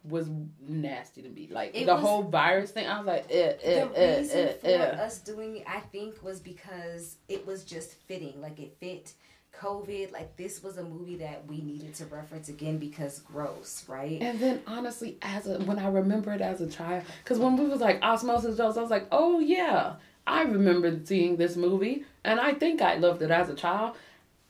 was 0.09 0.29
nasty 0.67 1.21
to 1.21 1.29
me. 1.29 1.47
Like 1.51 1.75
it 1.75 1.85
the 1.85 1.95
was, 1.95 2.03
whole 2.03 2.23
virus 2.23 2.71
thing, 2.71 2.87
I 2.87 2.97
was 2.97 3.07
like, 3.07 3.25
eh, 3.29 3.53
eh, 3.61 3.85
the 3.85 3.99
eh, 3.99 4.17
reason 4.17 4.47
eh, 4.47 4.53
for 4.53 4.67
eh. 4.67 5.03
us 5.03 5.19
doing 5.19 5.57
it, 5.57 5.63
I 5.67 5.79
think, 5.79 6.23
was 6.23 6.39
because 6.39 7.17
it 7.27 7.45
was 7.45 7.63
just 7.63 7.93
fitting. 7.93 8.41
Like 8.41 8.59
it 8.59 8.75
fit 8.79 9.13
COVID, 9.61 10.11
like 10.11 10.35
this 10.37 10.63
was 10.63 10.77
a 10.77 10.83
movie 10.83 11.17
that 11.17 11.45
we 11.47 11.61
needed 11.61 11.93
to 11.95 12.05
reference 12.05 12.49
again 12.49 12.77
because 12.77 13.19
gross, 13.19 13.83
right? 13.87 14.21
And 14.21 14.39
then 14.39 14.61
honestly, 14.67 15.17
as 15.21 15.47
a 15.47 15.59
when 15.59 15.79
I 15.79 15.87
remember 15.87 16.31
it 16.33 16.41
as 16.41 16.61
a 16.61 16.67
child, 16.67 17.03
because 17.23 17.39
when 17.39 17.57
we 17.57 17.67
was 17.67 17.81
like 17.81 18.01
Osmosis 18.01 18.57
Jones, 18.57 18.77
I 18.77 18.81
was 18.81 18.91
like, 18.91 19.07
oh 19.11 19.39
yeah, 19.39 19.93
I 20.25 20.43
remember 20.43 20.99
seeing 21.03 21.37
this 21.37 21.55
movie, 21.55 22.05
and 22.23 22.39
I 22.39 22.53
think 22.53 22.81
I 22.81 22.95
loved 22.95 23.21
it 23.21 23.31
as 23.31 23.49
a 23.49 23.55
child. 23.55 23.95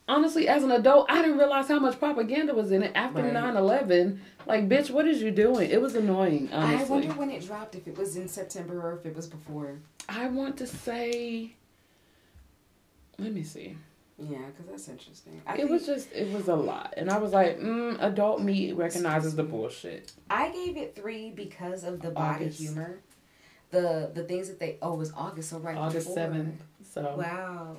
Honestly, 0.10 0.48
as 0.48 0.64
an 0.64 0.72
adult, 0.72 1.06
I 1.10 1.22
didn't 1.22 1.38
realize 1.38 1.68
how 1.68 1.80
much 1.80 2.00
propaganda 2.00 2.54
was 2.54 2.72
in 2.72 2.82
it 2.82 2.94
after 2.96 3.22
right. 3.22 3.34
9-11. 3.34 4.20
Like, 4.48 4.70
bitch, 4.70 4.90
what 4.90 5.06
is 5.06 5.22
you 5.22 5.32
doing? 5.32 5.70
It 5.70 5.82
was 5.82 5.96
annoying, 5.96 6.50
honestly. 6.54 6.86
I 6.86 6.90
wonder 6.90 7.14
when 7.14 7.30
it 7.32 7.46
dropped, 7.46 7.76
if 7.76 7.86
it 7.86 7.98
was 7.98 8.16
in 8.16 8.30
September 8.30 8.82
or 8.82 8.94
if 8.94 9.06
it 9.06 9.14
was 9.14 9.28
before. 9.28 9.80
I 10.08 10.28
want 10.28 10.56
to 10.58 10.68
say, 10.68 11.54
let 13.20 13.34
me 13.34 13.44
see. 13.44 13.76
Yeah, 14.18 14.38
because 14.48 14.66
that's 14.72 14.88
interesting. 14.88 15.42
I 15.46 15.58
it 15.58 15.70
was 15.70 15.86
just, 15.86 16.12
it 16.14 16.32
was 16.34 16.48
a 16.48 16.56
lot. 16.56 16.94
And 16.96 17.12
I 17.12 17.18
was 17.18 17.34
like, 17.34 17.60
mm, 17.60 18.02
adult 18.02 18.42
me 18.42 18.72
recognizes 18.72 19.36
the 19.36 19.44
bullshit. 19.44 20.14
I 20.30 20.50
gave 20.50 20.78
it 20.78 20.96
three 20.96 21.30
because 21.32 21.84
of 21.84 22.02
the 22.02 22.10
body 22.10 22.46
August. 22.46 22.60
humor. 22.60 23.00
The 23.70 24.12
the 24.14 24.24
things 24.24 24.48
that 24.48 24.60
they, 24.60 24.78
oh, 24.82 24.94
it 24.94 24.98
was 24.98 25.12
August, 25.14 25.50
so 25.50 25.60
right 25.60 25.76
August 25.76 26.08
before. 26.08 26.24
7th. 26.30 26.56
So. 26.90 27.16
Wow. 27.18 27.78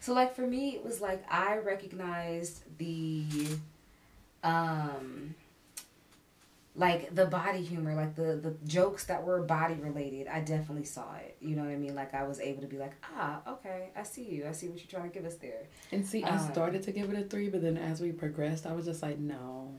So, 0.00 0.12
like, 0.12 0.34
for 0.34 0.46
me, 0.46 0.76
it 0.76 0.84
was 0.84 1.00
like 1.00 1.24
I 1.32 1.56
recognized 1.58 2.62
the, 2.78 3.24
um, 4.44 5.34
like 6.80 7.14
the 7.14 7.26
body 7.26 7.62
humor, 7.62 7.94
like 7.94 8.16
the 8.16 8.36
the 8.36 8.56
jokes 8.66 9.04
that 9.04 9.22
were 9.22 9.42
body 9.42 9.74
related, 9.74 10.26
I 10.26 10.40
definitely 10.40 10.86
saw 10.86 11.14
it. 11.16 11.36
You 11.38 11.54
know 11.54 11.62
what 11.62 11.70
I 11.70 11.76
mean? 11.76 11.94
Like 11.94 12.14
I 12.14 12.24
was 12.26 12.40
able 12.40 12.62
to 12.62 12.66
be 12.66 12.78
like, 12.78 12.94
ah, 13.14 13.42
okay, 13.46 13.90
I 13.94 14.02
see 14.02 14.24
you. 14.24 14.46
I 14.48 14.52
see 14.52 14.68
what 14.68 14.78
you're 14.78 14.88
trying 14.88 15.10
to 15.10 15.14
give 15.16 15.26
us 15.26 15.36
there. 15.36 15.68
And 15.92 16.06
see, 16.06 16.24
um, 16.24 16.38
I 16.38 16.52
started 16.52 16.82
to 16.84 16.92
give 16.92 17.12
it 17.12 17.18
a 17.18 17.24
three, 17.28 17.50
but 17.50 17.60
then 17.60 17.76
as 17.76 18.00
we 18.00 18.12
progressed, 18.12 18.66
I 18.66 18.72
was 18.72 18.86
just 18.86 19.02
like, 19.02 19.18
no, 19.18 19.74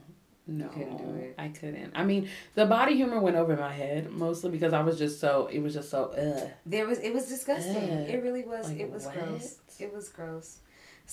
no, 0.46 0.68
couldn't 0.68 0.96
do 0.96 1.14
it. 1.16 1.34
I 1.38 1.48
couldn't. 1.48 1.92
I 1.96 2.04
mean, 2.04 2.28
the 2.54 2.66
body 2.66 2.94
humor 2.94 3.18
went 3.18 3.34
over 3.34 3.56
my 3.56 3.72
head 3.72 4.12
mostly 4.12 4.50
because 4.50 4.72
I 4.72 4.82
was 4.82 4.96
just 4.96 5.18
so. 5.18 5.48
It 5.50 5.58
was 5.58 5.74
just 5.74 5.90
so. 5.90 6.12
Ugh. 6.16 6.50
There 6.64 6.86
was. 6.86 7.00
It 7.00 7.12
was 7.12 7.26
disgusting. 7.26 7.76
Ugh. 7.76 8.10
It 8.10 8.22
really 8.22 8.44
was. 8.44 8.68
Like, 8.68 8.78
it 8.78 8.92
was 8.92 9.06
what? 9.06 9.14
gross. 9.14 9.56
It 9.80 9.92
was 9.92 10.08
gross. 10.08 10.58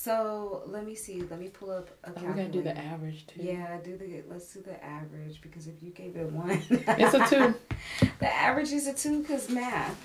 So 0.01 0.63
let 0.65 0.85
me 0.85 0.95
see. 0.95 1.23
Let 1.23 1.41
me 1.41 1.49
pull 1.49 1.71
up 1.71 1.89
a. 2.05 2.11
Oh, 2.11 2.23
we 2.23 2.27
gotta 2.29 2.47
do 2.47 2.61
the 2.61 2.77
average 2.77 3.27
too. 3.27 3.41
Yeah, 3.43 3.79
do 3.83 3.97
the. 3.97 4.23
Let's 4.29 4.53
do 4.53 4.61
the 4.61 4.81
average 4.81 5.41
because 5.41 5.67
if 5.67 5.73
you 5.81 5.89
gave 5.89 6.15
it 6.15 6.21
a 6.21 6.27
one, 6.27 6.61
it's 6.69 7.13
a 7.13 7.27
two. 7.27 7.53
the 8.19 8.33
average 8.33 8.71
is 8.71 8.87
a 8.87 8.93
two 8.93 9.21
because 9.21 9.49
math. 9.49 9.99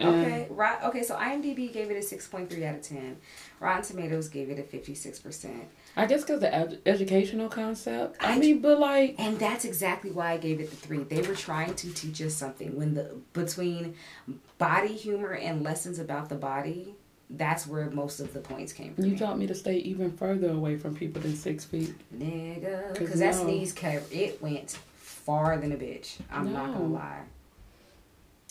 Okay, 0.00 0.48
right. 0.50 0.82
Okay, 0.82 1.04
so 1.04 1.14
IMDb 1.14 1.72
gave 1.72 1.92
it 1.92 1.96
a 1.96 2.02
six 2.02 2.26
point 2.26 2.50
three 2.50 2.64
out 2.64 2.74
of 2.74 2.82
ten. 2.82 3.18
Rotten 3.60 3.84
Tomatoes 3.84 4.28
gave 4.28 4.50
it 4.50 4.58
a 4.58 4.64
fifty 4.64 4.96
six 4.96 5.20
percent. 5.20 5.68
I 5.96 6.06
guess 6.06 6.22
because 6.22 6.40
the 6.40 6.52
ed- 6.52 6.80
educational 6.84 7.48
concept. 7.48 8.16
I, 8.18 8.34
I 8.34 8.38
mean, 8.40 8.58
but 8.58 8.80
like, 8.80 9.14
and 9.16 9.38
that's 9.38 9.64
exactly 9.64 10.10
why 10.10 10.32
I 10.32 10.38
gave 10.38 10.58
it 10.58 10.70
the 10.70 10.76
three. 10.76 11.04
They 11.04 11.22
were 11.22 11.36
trying 11.36 11.74
to 11.76 11.92
teach 11.92 12.20
us 12.20 12.34
something 12.34 12.76
when 12.76 12.94
the 12.94 13.14
between 13.32 13.94
body 14.58 14.94
humor 14.94 15.34
and 15.34 15.62
lessons 15.62 16.00
about 16.00 16.30
the 16.30 16.34
body 16.34 16.96
that's 17.30 17.66
where 17.66 17.90
most 17.90 18.20
of 18.20 18.32
the 18.32 18.40
points 18.40 18.72
came 18.72 18.94
from. 18.94 19.04
You 19.04 19.16
taught 19.16 19.38
me 19.38 19.46
to 19.46 19.54
stay 19.54 19.78
even 19.78 20.16
further 20.16 20.50
away 20.50 20.76
from 20.76 20.94
people 20.94 21.20
than 21.20 21.34
six 21.34 21.64
feet. 21.64 21.94
Nigga. 22.16 22.96
Because 22.98 23.18
that 23.20 23.34
sneeze 23.34 23.72
cut, 23.72 24.02
it 24.10 24.40
went 24.40 24.78
far 24.96 25.56
than 25.58 25.72
a 25.72 25.76
bitch. 25.76 26.18
I'm 26.30 26.46
no. 26.46 26.52
not 26.52 26.66
going 26.74 26.88
to 26.88 26.94
lie. 26.94 27.22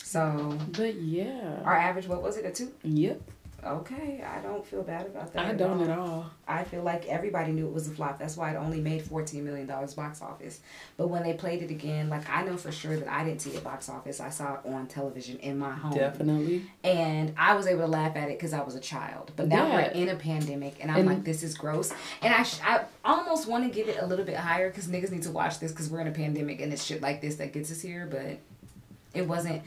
So. 0.02 0.58
But 0.72 0.96
yeah. 0.96 1.60
Our 1.64 1.74
average, 1.74 2.06
what 2.06 2.22
was 2.22 2.36
it, 2.36 2.44
a 2.44 2.50
two? 2.50 2.72
Yep. 2.82 3.22
Okay, 3.66 4.24
I 4.24 4.40
don't 4.40 4.64
feel 4.64 4.82
bad 4.82 5.06
about 5.06 5.32
that. 5.32 5.46
I 5.46 5.48
at 5.50 5.58
don't 5.58 5.78
all. 5.78 5.84
at 5.84 5.98
all. 5.98 6.30
I 6.46 6.64
feel 6.64 6.82
like 6.82 7.06
everybody 7.06 7.52
knew 7.52 7.66
it 7.66 7.72
was 7.72 7.88
a 7.88 7.90
flop. 7.90 8.18
That's 8.18 8.36
why 8.36 8.52
it 8.52 8.56
only 8.56 8.80
made 8.80 9.02
fourteen 9.02 9.44
million 9.44 9.66
dollars 9.66 9.94
box 9.94 10.22
office. 10.22 10.60
But 10.96 11.08
when 11.08 11.24
they 11.24 11.34
played 11.34 11.62
it 11.62 11.70
again, 11.70 12.08
like 12.08 12.28
I 12.30 12.44
know 12.44 12.56
for 12.56 12.70
sure 12.70 12.96
that 12.96 13.08
I 13.08 13.24
didn't 13.24 13.42
see 13.42 13.50
it 13.50 13.64
box 13.64 13.88
office. 13.88 14.20
I 14.20 14.30
saw 14.30 14.54
it 14.54 14.60
on 14.66 14.86
television 14.86 15.38
in 15.40 15.58
my 15.58 15.72
home. 15.72 15.92
Definitely. 15.92 16.70
And 16.84 17.34
I 17.36 17.54
was 17.54 17.66
able 17.66 17.80
to 17.80 17.88
laugh 17.88 18.16
at 18.16 18.28
it 18.28 18.38
because 18.38 18.52
I 18.52 18.62
was 18.62 18.76
a 18.76 18.80
child. 18.80 19.32
But 19.34 19.48
now 19.48 19.66
yeah. 19.66 19.74
we're 19.74 19.90
in 19.90 20.08
a 20.10 20.16
pandemic, 20.16 20.76
and 20.80 20.90
I'm 20.90 20.98
and 20.98 21.08
like, 21.08 21.24
this 21.24 21.42
is 21.42 21.56
gross. 21.56 21.92
And 22.22 22.32
I, 22.32 22.44
sh- 22.44 22.60
I 22.64 22.84
almost 23.04 23.48
want 23.48 23.64
to 23.64 23.70
give 23.70 23.88
it 23.88 23.98
a 24.00 24.06
little 24.06 24.24
bit 24.24 24.36
higher 24.36 24.70
because 24.70 24.86
niggas 24.86 25.10
need 25.10 25.22
to 25.22 25.30
watch 25.32 25.58
this 25.58 25.72
because 25.72 25.90
we're 25.90 26.00
in 26.00 26.06
a 26.06 26.12
pandemic 26.12 26.60
and 26.60 26.72
it's 26.72 26.84
shit 26.84 27.02
like 27.02 27.20
this 27.20 27.36
that 27.36 27.52
gets 27.52 27.70
us 27.72 27.80
here. 27.80 28.06
But 28.08 28.38
it 29.12 29.26
wasn't. 29.26 29.62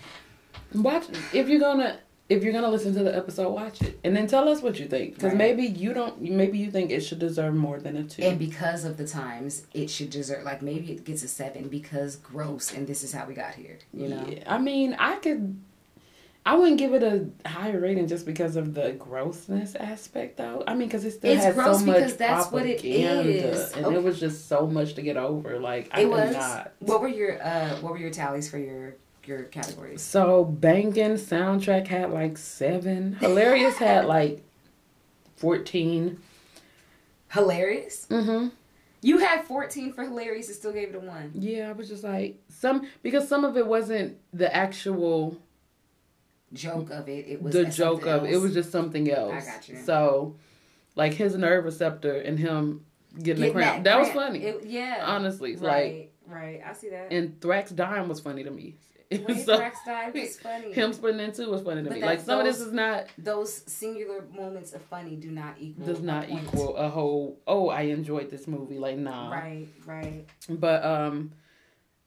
Watch 0.73 1.05
if 1.34 1.49
you're 1.49 1.59
gonna 1.59 1.99
if 2.30 2.43
you're 2.43 2.53
gonna 2.53 2.69
listen 2.69 2.93
to 2.93 3.03
the 3.03 3.15
episode, 3.15 3.49
watch 3.49 3.81
it 3.81 3.99
and 4.03 4.15
then 4.15 4.27
tell 4.27 4.47
us 4.47 4.61
what 4.61 4.80
you 4.80 4.88
think. 4.88 5.15
Because 5.15 5.30
right. 5.30 5.38
maybe 5.38 5.64
you 5.64 5.93
don't. 5.93 6.22
Maybe 6.22 6.60
you 6.60 6.69
think 6.69 6.91
it 6.91 7.01
should 7.01 7.19
deserve 7.19 7.56
more 7.56 7.80
than 7.80 7.97
a 7.97 8.03
two. 8.03 8.22
And 8.22 8.38
because 8.38 8.85
of 8.85 8.97
the 8.97 9.07
times, 9.07 9.64
it 9.73 9.89
should 9.89 10.11
deserve 10.11 10.43
like 10.43 10.61
maybe 10.61 10.91
it 10.91 11.03
gets 11.03 11.23
a 11.23 11.27
seven 11.27 11.68
because 11.68 12.15
gross, 12.18 12.72
and 12.72 12.88
this 12.88 13.03
is 13.03 13.11
how 13.11 13.26
we 13.26 13.34
got 13.34 13.56
here. 13.56 13.80
You 13.91 14.10
know. 14.10 14.26
Yeah. 14.30 14.43
I 14.45 14.60
mean, 14.60 14.95
I 14.99 15.15
could. 15.15 15.60
I 16.45 16.56
wouldn't 16.56 16.77
give 16.77 16.93
it 16.93 17.03
a 17.03 17.47
higher 17.47 17.80
rating 17.80 18.07
just 18.07 18.26
because 18.26 18.56
of 18.56 18.73
the 18.73 18.93
grossness 18.93 19.76
aspect, 19.76 20.38
though. 20.38 20.64
I 20.65 20.73
mean, 20.73 20.88
because 20.88 21.03
it 21.03 21.11
still 21.11 21.31
it's 21.31 21.43
has 21.43 21.56
so 21.56 21.85
much 21.85 22.18
that's 22.18 22.47
propaganda, 22.47 22.51
what 22.51 22.65
it 22.65 22.85
is. 22.85 23.73
and 23.73 23.85
okay. 23.88 23.95
it 23.95 24.03
was 24.03 24.19
just 24.19 24.47
so 24.47 24.65
much 24.65 24.93
to 24.95 25.01
get 25.01 25.18
over. 25.18 25.60
Like 25.60 25.89
I 25.91 26.01
it 26.01 26.10
was. 26.10 26.34
Not. 26.34 26.72
What 26.80 27.01
were 27.01 27.07
your 27.07 27.43
uh 27.43 27.76
What 27.81 27.91
were 27.91 27.99
your 27.99 28.11
tallies 28.11 28.49
for 28.49 28.57
your 28.57 28.95
your 29.30 29.43
categories? 29.43 30.01
So 30.01 30.43
banging 30.43 30.93
soundtrack 31.14 31.88
had 31.88 32.11
like 32.11 32.38
seven. 32.38 33.14
Hilarious 33.14 33.77
had 33.77 34.06
like 34.18 34.43
fourteen. 35.38 36.19
Hilarious. 37.30 38.07
Mm-hmm. 38.10 38.49
You 39.01 39.19
had 39.19 39.45
fourteen 39.45 39.93
for 39.93 40.03
hilarious 40.03 40.47
and 40.47 40.57
still 40.57 40.73
gave 40.73 40.89
it 40.89 40.95
a 40.95 40.99
one. 40.99 41.31
Yeah, 41.35 41.69
I 41.69 41.72
was 41.72 41.88
just 41.88 42.03
like 42.03 42.41
some 42.49 42.88
because 43.01 43.27
some 43.27 43.45
of 43.45 43.56
it 43.56 43.65
wasn't 43.65 44.18
the 44.34 44.53
actual 44.53 45.38
joke 46.53 46.89
of 46.89 47.07
it. 47.07 47.27
It 47.27 47.41
was 47.41 47.53
the 47.53 47.65
joke 47.65 48.06
of 48.06 48.26
it. 48.26 48.34
It 48.34 48.38
was 48.38 48.53
just 48.53 48.72
something 48.72 49.10
else. 49.10 49.43
I 49.43 49.45
got 49.45 49.69
you. 49.69 49.77
So, 49.85 50.35
like 50.95 51.14
his 51.14 51.35
nerve 51.35 51.65
receptor 51.65 52.15
and 52.15 52.38
him 52.38 52.85
getting, 53.22 53.43
the 53.43 53.51
cramp. 53.51 53.84
That, 53.84 53.95
that 53.95 53.99
was 53.99 54.10
funny. 54.10 54.43
It, 54.43 54.65
yeah. 54.65 55.03
Honestly, 55.06 55.56
right, 55.56 55.61
like 55.61 56.14
right. 56.27 56.61
I 56.65 56.73
see 56.73 56.89
that. 56.89 57.11
And 57.11 57.39
Thrax 57.39 57.73
dying 57.73 58.07
was 58.07 58.19
funny 58.19 58.43
to 58.43 58.51
me. 58.51 58.76
Was 59.27 59.45
so, 59.45 59.60
was 60.14 60.38
funny. 60.44 60.72
Him 60.72 60.94
splitting 60.94 61.19
in 61.19 61.31
two 61.31 61.49
was 61.49 61.64
funny 61.64 61.81
to 61.81 61.90
but 61.90 61.98
me. 61.98 62.06
Like 62.06 62.19
some 62.19 62.44
those, 62.44 62.48
of 62.48 62.60
this 62.60 62.68
is 62.68 62.73
not 62.73 63.07
those 63.18 63.64
singular 63.65 64.23
moments 64.36 64.73
of 64.73 64.84
funny 64.84 65.15
do 65.15 65.31
not 65.31 65.56
equal 65.60 65.88
does 65.88 66.02
not 66.02 66.30
equal 66.30 66.76
a 66.77 66.88
whole. 66.88 67.40
Oh, 67.48 67.69
I 67.69 67.84
enjoyed 67.84 68.30
this 68.30 68.48
movie. 68.48 68.77
Like 68.77 68.98
nah. 68.98 69.31
Right, 69.31 69.68
right. 69.88 70.26
But 70.48 70.86
um, 70.86 71.31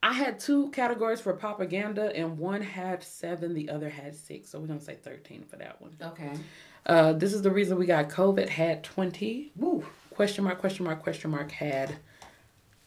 I 0.01 0.13
had 0.13 0.39
two 0.39 0.71
categories 0.71 1.21
for 1.21 1.33
propaganda, 1.33 2.15
and 2.15 2.39
one 2.39 2.63
had 2.63 3.03
seven, 3.03 3.53
the 3.53 3.69
other 3.69 3.89
had 3.89 4.15
six. 4.15 4.51
So 4.51 4.61
we're 4.61 4.69
gonna 4.69 4.81
say 4.81 4.95
thirteen 4.95 5.43
for 5.43 5.57
that 5.57 5.81
one. 5.81 5.97
Okay. 6.01 6.31
Uh, 6.87 7.15
this 7.15 7.33
is 7.33 7.43
the 7.43 7.51
reason 7.51 7.79
we 7.79 7.87
got 7.87 8.11
COVID 8.11 8.49
had 8.49 8.85
twenty. 8.85 9.51
Woo. 9.57 9.85
Question 10.15 10.45
mark? 10.45 10.61
Question 10.61 10.85
mark? 10.85 11.03
Question 11.03 11.33
mark? 11.33 11.51
Had 11.51 11.97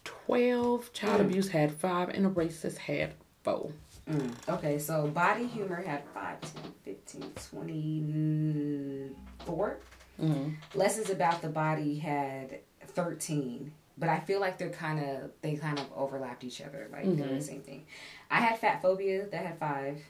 twelve. 0.05 0.93
Child 0.93 1.19
mm. 1.19 1.25
abuse 1.25 1.49
had 1.49 1.73
five, 1.73 2.07
and 2.07 2.25
a 2.25 2.29
racist 2.29 2.77
had 2.77 3.13
four. 3.43 3.71
Mm, 4.09 4.33
okay, 4.49 4.77
so 4.77 5.07
body 5.07 5.47
humor 5.47 5.81
had 5.81 6.03
5, 6.13 6.41
10, 6.41 6.51
15, 6.83 7.31
24. 7.51 9.79
Mm-hmm. 10.21 10.49
Lessons 10.75 11.09
about 11.09 11.41
the 11.41 11.49
body 11.49 11.97
had 11.97 12.59
13. 12.87 13.71
But 13.97 14.09
I 14.09 14.19
feel 14.19 14.41
like 14.41 14.57
they're 14.57 14.69
kind 14.69 14.99
of, 14.99 15.31
they 15.41 15.55
kind 15.55 15.79
of 15.79 15.85
overlapped 15.95 16.43
each 16.43 16.61
other. 16.61 16.89
Like 16.91 17.05
mm-hmm. 17.05 17.15
they're 17.15 17.27
the 17.27 17.35
mm-hmm. 17.35 17.41
same 17.41 17.61
thing. 17.61 17.85
I 18.29 18.41
had 18.41 18.59
fat 18.59 18.81
phobia 18.81 19.27
that 19.31 19.45
had 19.45 19.57
5. 19.57 20.01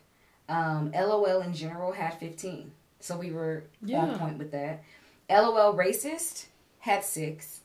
Um, 0.49 0.91
LOL 0.91 1.41
in 1.41 1.53
general 1.53 1.91
had 1.91 2.19
15. 2.19 2.71
So 2.99 3.17
we 3.17 3.31
were 3.31 3.63
yeah. 3.83 3.99
on 3.99 4.19
point 4.19 4.37
with 4.37 4.51
that. 4.51 4.83
LOL 5.29 5.75
racist 5.75 6.47
had 6.79 7.03
six. 7.03 7.61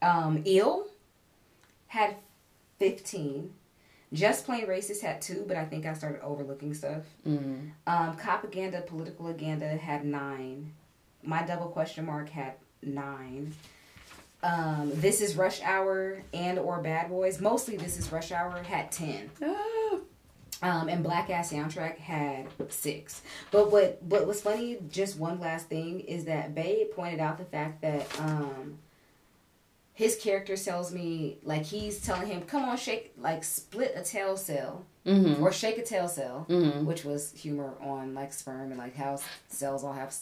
Um, 0.00 0.42
ill 0.44 0.86
had 1.88 2.16
15. 2.78 3.52
Just 4.14 4.46
plain 4.46 4.66
racist 4.66 5.00
had 5.02 5.20
two, 5.20 5.44
but 5.46 5.56
I 5.56 5.64
think 5.64 5.84
I 5.86 5.92
started 5.92 6.22
overlooking 6.22 6.72
stuff. 6.72 7.02
Mm-hmm. 7.26 7.68
Um, 7.86 8.16
propaganda, 8.16 8.80
political 8.80 9.26
agenda 9.28 9.76
had 9.76 10.04
nine. 10.04 10.72
My 11.22 11.42
double 11.42 11.68
question 11.68 12.06
mark 12.06 12.28
had 12.30 12.54
nine. 12.82 13.54
Um, 14.42 14.92
this 14.94 15.20
is 15.20 15.36
Rush 15.36 15.62
Hour 15.62 16.22
and 16.34 16.58
or 16.58 16.80
Bad 16.80 17.08
Boys. 17.08 17.40
Mostly 17.40 17.76
This 17.76 17.98
is 17.98 18.12
Rush 18.12 18.30
Hour 18.30 18.62
had 18.62 18.92
ten. 18.92 19.30
Ah. 19.42 19.98
Um, 20.62 20.88
and 20.88 21.02
Black 21.02 21.28
Ass 21.30 21.52
Soundtrack 21.52 21.98
had 21.98 22.46
six. 22.68 23.22
But 23.50 23.72
what 23.72 24.02
what 24.02 24.26
was 24.26 24.40
funny, 24.40 24.78
just 24.90 25.18
one 25.18 25.40
last 25.40 25.68
thing, 25.68 26.00
is 26.00 26.24
that 26.26 26.54
Bay 26.54 26.88
pointed 26.94 27.20
out 27.20 27.38
the 27.38 27.44
fact 27.44 27.82
that 27.82 28.06
um, 28.20 28.78
his 29.94 30.16
character 30.16 30.56
tells 30.56 30.92
me 30.92 31.38
like 31.44 31.62
he's 31.62 32.00
telling 32.00 32.26
him, 32.26 32.42
"Come 32.42 32.64
on, 32.64 32.76
shake 32.76 33.14
like 33.16 33.44
split 33.44 33.94
a 33.96 34.02
tail 34.02 34.36
cell." 34.36 34.84
Mm-hmm. 35.06 35.42
Or 35.42 35.52
shake 35.52 35.76
a 35.76 35.84
tail 35.84 36.08
cell, 36.08 36.46
mm-hmm. 36.48 36.86
which 36.86 37.04
was 37.04 37.30
humor 37.32 37.74
on 37.82 38.14
like 38.14 38.32
sperm 38.32 38.70
and 38.70 38.78
like 38.78 38.96
how 38.96 39.18
cells 39.48 39.84
all 39.84 39.92
have 39.92 40.14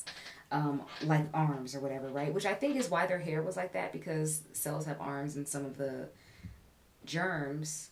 um, 0.51 0.83
like 1.05 1.27
arms 1.33 1.75
or 1.75 1.81
whatever, 1.81 2.09
right? 2.09 2.35
Which 2.35 2.47
I 2.47 2.55
think 2.55 2.77
is 2.77 2.91
why 2.91 3.07
their 3.07 3.19
hair 3.19 3.43
was 3.43 3.57
like 3.57 3.73
that 3.73 3.93
because 3.93 4.43
cells 4.53 4.85
have 4.87 5.01
arms 5.01 5.37
and 5.37 5.49
some 5.49 5.65
of 5.65 5.79
the 5.79 6.09
germs 7.05 7.91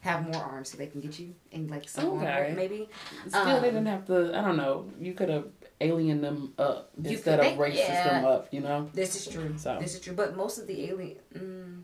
have 0.00 0.22
more 0.32 0.42
arms 0.42 0.70
so 0.70 0.78
they 0.78 0.86
can 0.86 1.00
get 1.00 1.18
you 1.18 1.34
and 1.52 1.70
like 1.70 1.88
some 1.88 2.18
okay. 2.18 2.52
maybe. 2.54 2.88
Still, 3.26 3.40
um, 3.40 3.62
they 3.62 3.68
didn't 3.68 3.86
have 3.86 4.06
to. 4.06 4.36
I 4.36 4.42
don't 4.42 4.56
know. 4.56 4.90
You 5.00 5.14
could 5.14 5.28
have 5.28 5.46
alien 5.80 6.20
them 6.20 6.54
up 6.58 6.90
instead 7.02 7.40
of 7.40 7.58
racist 7.58 7.76
yeah, 7.76 8.20
them 8.20 8.24
up. 8.24 8.48
You 8.52 8.60
know. 8.60 8.90
This 8.92 9.16
is 9.16 9.32
true. 9.32 9.54
So. 9.56 9.78
This 9.80 9.94
is 9.94 10.00
true. 10.00 10.14
But 10.14 10.36
most 10.36 10.58
of 10.58 10.66
the 10.66 10.88
alien, 10.88 11.16
mm, 11.34 11.82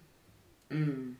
mm, 0.70 1.14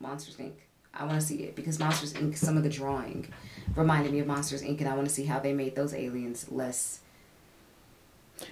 Monsters 0.00 0.36
Inc. 0.36 0.52
I 0.92 1.04
want 1.04 1.20
to 1.20 1.26
see 1.26 1.44
it 1.44 1.54
because 1.54 1.78
Monsters 1.78 2.14
Inc. 2.14 2.36
Some 2.36 2.56
of 2.56 2.62
the 2.62 2.68
drawing 2.68 3.32
reminded 3.76 4.12
me 4.12 4.20
of 4.20 4.26
Monsters 4.26 4.62
Inc. 4.62 4.80
And 4.80 4.88
I 4.88 4.94
want 4.94 5.08
to 5.08 5.14
see 5.14 5.24
how 5.24 5.38
they 5.38 5.52
made 5.52 5.76
those 5.76 5.94
aliens 5.94 6.50
less 6.50 7.00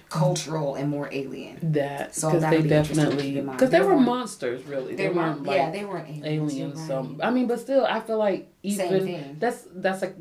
cultural 0.09 0.75
and 0.75 0.89
more 0.89 1.09
alien. 1.11 1.73
That 1.73 2.15
so 2.15 2.31
because 2.31 2.49
they 2.49 2.61
definitely 2.61 3.41
because 3.41 3.69
they, 3.69 3.79
they, 3.79 3.85
were 3.85 3.99
monsters 3.99 4.63
really. 4.65 4.95
They, 4.95 5.07
they 5.07 5.13
weren't 5.13 5.43
like 5.43 5.57
yeah 5.57 5.71
they 5.71 5.85
weren't 5.85 6.09
aliens. 6.09 6.53
aliens 6.53 6.79
right. 6.79 6.87
So 6.87 7.17
I 7.21 7.29
mean, 7.31 7.47
but 7.47 7.59
still, 7.59 7.85
I 7.85 7.99
feel 7.99 8.17
like 8.17 8.51
even 8.63 9.37
that's 9.39 9.65
that's 9.73 10.03
a 10.03 10.13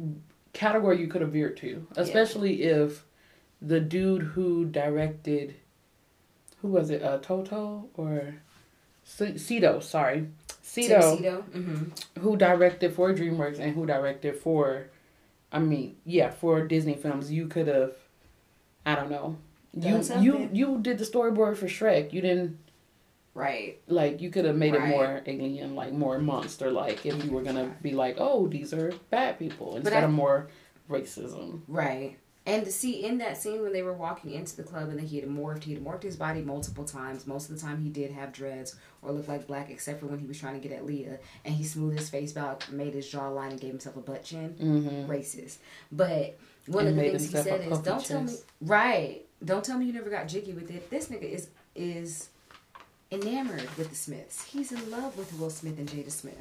category 0.58 1.00
you 1.00 1.06
could 1.06 1.20
have 1.20 1.32
veered 1.32 1.56
to, 1.58 1.86
especially 1.96 2.62
yeah. 2.62 2.76
if 2.76 3.04
the 3.62 3.80
dude 3.80 4.22
who 4.22 4.64
directed 4.64 5.54
who 6.60 6.68
was 6.68 6.90
it 6.90 7.02
uh 7.02 7.18
Toto 7.18 7.88
or 7.94 8.34
Sito 9.06 9.82
sorry 9.82 10.28
Sito, 10.62 11.18
mm-hmm. 11.50 12.20
who 12.20 12.36
directed 12.36 12.92
for 12.92 13.12
DreamWorks 13.12 13.58
and 13.58 13.74
who 13.74 13.86
directed 13.86 14.36
for 14.36 14.88
I 15.50 15.58
mean 15.58 15.96
yeah 16.04 16.30
for 16.30 16.66
Disney 16.66 16.94
films 16.94 17.32
you 17.32 17.46
could 17.46 17.68
have 17.68 17.94
I 18.84 18.94
don't 18.94 19.10
know 19.10 19.38
you 19.74 20.02
you 20.20 20.50
you 20.52 20.78
did 20.80 20.98
the 20.98 21.04
storyboard 21.04 21.56
for 21.56 21.66
Shrek. 21.66 22.12
You 22.12 22.20
didn't. 22.20 22.58
Right. 23.34 23.80
Like 23.86 24.20
you 24.20 24.30
could 24.30 24.44
have 24.44 24.56
made 24.56 24.74
right. 24.74 24.88
it 24.88 24.90
more 24.90 25.22
alien, 25.26 25.74
like 25.74 25.92
more 25.92 26.18
monster 26.18 26.70
like, 26.70 27.06
if 27.06 27.24
you 27.24 27.30
were 27.30 27.42
gonna 27.42 27.74
be 27.82 27.92
like, 27.92 28.16
oh, 28.18 28.48
these 28.48 28.72
are 28.74 28.92
bad 29.10 29.38
people 29.38 29.76
instead 29.76 30.02
I, 30.02 30.06
of 30.06 30.10
more 30.10 30.48
racism. 30.90 31.60
Right. 31.68 32.18
And 32.48 32.64
to 32.64 32.72
see 32.72 33.04
in 33.04 33.18
that 33.18 33.36
scene 33.36 33.60
when 33.60 33.74
they 33.74 33.82
were 33.82 33.92
walking 33.92 34.30
into 34.30 34.56
the 34.56 34.62
club 34.62 34.88
and 34.88 34.98
he 34.98 35.20
had 35.20 35.28
morphed, 35.28 35.64
he 35.64 35.74
had 35.74 35.84
morphed 35.84 36.02
his 36.02 36.16
body 36.16 36.40
multiple 36.40 36.84
times. 36.84 37.26
Most 37.26 37.50
of 37.50 37.54
the 37.54 37.60
time 37.60 37.78
he 37.78 37.90
did 37.90 38.10
have 38.10 38.32
dreads 38.32 38.74
or 39.02 39.12
looked 39.12 39.28
like 39.28 39.46
black, 39.46 39.68
except 39.68 40.00
for 40.00 40.06
when 40.06 40.18
he 40.18 40.26
was 40.26 40.40
trying 40.40 40.58
to 40.58 40.66
get 40.66 40.74
at 40.74 40.86
Leah. 40.86 41.18
And 41.44 41.54
he 41.54 41.62
smoothed 41.62 41.98
his 41.98 42.08
face 42.08 42.32
back, 42.32 42.72
made 42.72 42.94
his 42.94 43.06
jawline, 43.06 43.50
and 43.50 43.60
gave 43.60 43.72
himself 43.72 43.98
a 43.98 44.00
butt 44.00 44.24
chin. 44.24 44.56
Mm-hmm. 44.58 45.10
Racist. 45.10 45.58
But 45.92 46.38
one 46.66 46.86
and 46.86 46.98
of 46.98 47.04
the 47.04 47.10
things 47.10 47.30
he 47.30 47.36
said 47.36 47.70
is, 47.70 47.80
"Don't 47.80 48.02
tell 48.02 48.22
me." 48.22 48.34
Right. 48.62 49.26
Don't 49.44 49.62
tell 49.62 49.76
me 49.76 49.84
you 49.84 49.92
never 49.92 50.08
got 50.08 50.26
jiggy 50.26 50.54
with 50.54 50.70
it. 50.70 50.88
This 50.88 51.08
nigga 51.08 51.30
is 51.30 51.50
is 51.74 52.30
enamored 53.10 53.68
with 53.76 53.90
the 53.90 53.96
Smiths. 53.96 54.44
He's 54.44 54.72
in 54.72 54.90
love 54.90 55.16
with 55.16 55.32
Will 55.38 55.50
Smith 55.50 55.78
and 55.78 55.88
Jada 55.88 56.10
Smith. 56.10 56.36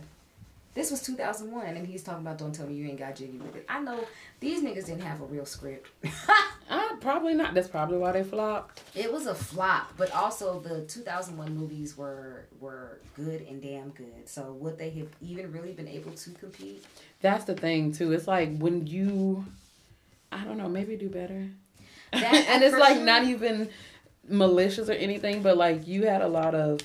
This 0.77 0.91
was 0.91 1.01
2001, 1.01 1.75
and 1.75 1.87
he's 1.87 2.03
talking 2.03 2.21
about 2.21 2.37
don't 2.37 2.53
tell 2.53 2.67
me 2.67 2.75
you 2.75 2.87
ain't 2.87 2.99
got 2.99 3.15
jiggy 3.15 3.39
with 3.39 3.55
it. 3.55 3.65
I 3.67 3.79
know 3.79 3.99
these 4.39 4.61
niggas 4.61 4.85
didn't 4.85 5.01
have 5.01 5.21
a 5.21 5.25
real 5.25 5.45
script. 5.45 5.89
uh, 6.69 6.95
probably 7.01 7.33
not. 7.33 7.55
That's 7.55 7.67
probably 7.67 7.97
why 7.97 8.11
they 8.11 8.23
flopped. 8.23 8.83
It 8.93 9.11
was 9.11 9.25
a 9.25 9.33
flop, 9.33 9.91
but 9.97 10.13
also 10.13 10.59
the 10.59 10.85
2001 10.85 11.57
movies 11.57 11.97
were 11.97 12.45
were 12.59 12.99
good 13.15 13.41
and 13.49 13.59
damn 13.59 13.89
good. 13.89 14.29
So 14.29 14.51
would 14.53 14.77
they 14.77 14.91
have 14.91 15.07
even 15.19 15.51
really 15.51 15.71
been 15.71 15.87
able 15.87 16.11
to 16.11 16.29
compete? 16.31 16.85
That's 17.21 17.45
the 17.45 17.55
thing 17.55 17.91
too. 17.91 18.11
It's 18.11 18.27
like 18.27 18.55
when 18.59 18.85
you, 18.85 19.45
I 20.31 20.43
don't 20.43 20.59
know, 20.59 20.69
maybe 20.69 20.95
do 20.95 21.09
better. 21.09 21.47
That, 22.11 22.21
and 22.49 22.63
it's 22.63 22.77
like 22.77 22.97
sure. 22.97 23.03
not 23.03 23.23
even 23.23 23.69
malicious 24.27 24.89
or 24.89 24.93
anything, 24.93 25.41
but 25.41 25.57
like 25.57 25.87
you 25.87 26.05
had 26.05 26.21
a 26.21 26.27
lot 26.27 26.55
of. 26.55 26.81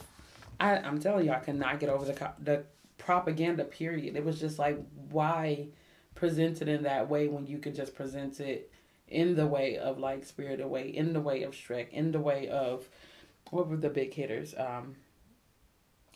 I, 0.60 0.76
I'm 0.76 1.00
telling 1.00 1.26
you, 1.26 1.32
I 1.32 1.40
cannot 1.40 1.80
get 1.80 1.88
over 1.88 2.04
the 2.04 2.32
the 2.42 2.64
propaganda. 2.98 3.64
Period. 3.64 4.16
It 4.16 4.24
was 4.24 4.40
just 4.40 4.58
like 4.58 4.78
why 5.10 5.68
present 6.14 6.62
it 6.62 6.68
in 6.68 6.84
that 6.84 7.08
way 7.08 7.28
when 7.28 7.46
you 7.46 7.58
could 7.58 7.74
just 7.74 7.94
present 7.94 8.38
it 8.40 8.70
in 9.08 9.34
the 9.34 9.46
way 9.46 9.76
of 9.76 9.98
like 9.98 10.24
Spirit 10.24 10.60
Away, 10.60 10.88
in 10.88 11.12
the 11.12 11.20
way 11.20 11.42
of 11.42 11.52
Shrek, 11.52 11.90
in 11.90 12.12
the 12.12 12.20
way 12.20 12.48
of 12.48 12.88
what 13.50 13.68
were 13.68 13.76
the 13.76 13.90
big 13.90 14.14
hitters? 14.14 14.54
Um, 14.56 14.96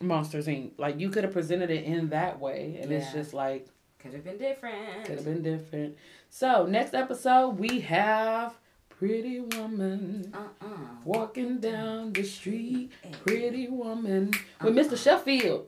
Monsters 0.01 0.47
Inc. 0.47 0.73
Like 0.79 1.01
you 1.01 1.11
could 1.11 1.25
have 1.25 1.33
presented 1.33 1.71
it 1.71 1.85
in 1.85 2.11
that 2.11 2.41
way, 2.41 2.79
and 2.81 2.91
yeah. 2.91 2.99
it's 2.99 3.13
just 3.13 3.35
like 3.35 3.67
could 3.99 4.13
have 4.13 4.25
been 4.25 4.39
different. 4.39 5.05
Could 5.05 5.17
have 5.17 5.25
been 5.25 5.43
different. 5.43 5.97
So 6.31 6.67
next 6.67 6.95
episode 6.95 7.59
we 7.59 7.81
have 7.81 8.55
Pretty 8.99 9.41
woman 9.41 10.33
uh-uh. 10.33 10.67
walking 11.05 11.59
down 11.59 12.13
the 12.13 12.23
street. 12.23 12.93
Pretty 13.27 13.69
woman 13.69 14.33
uh-uh. 14.61 14.71
with 14.71 14.91
Mr. 14.91 14.97
Sheffield. 14.97 15.67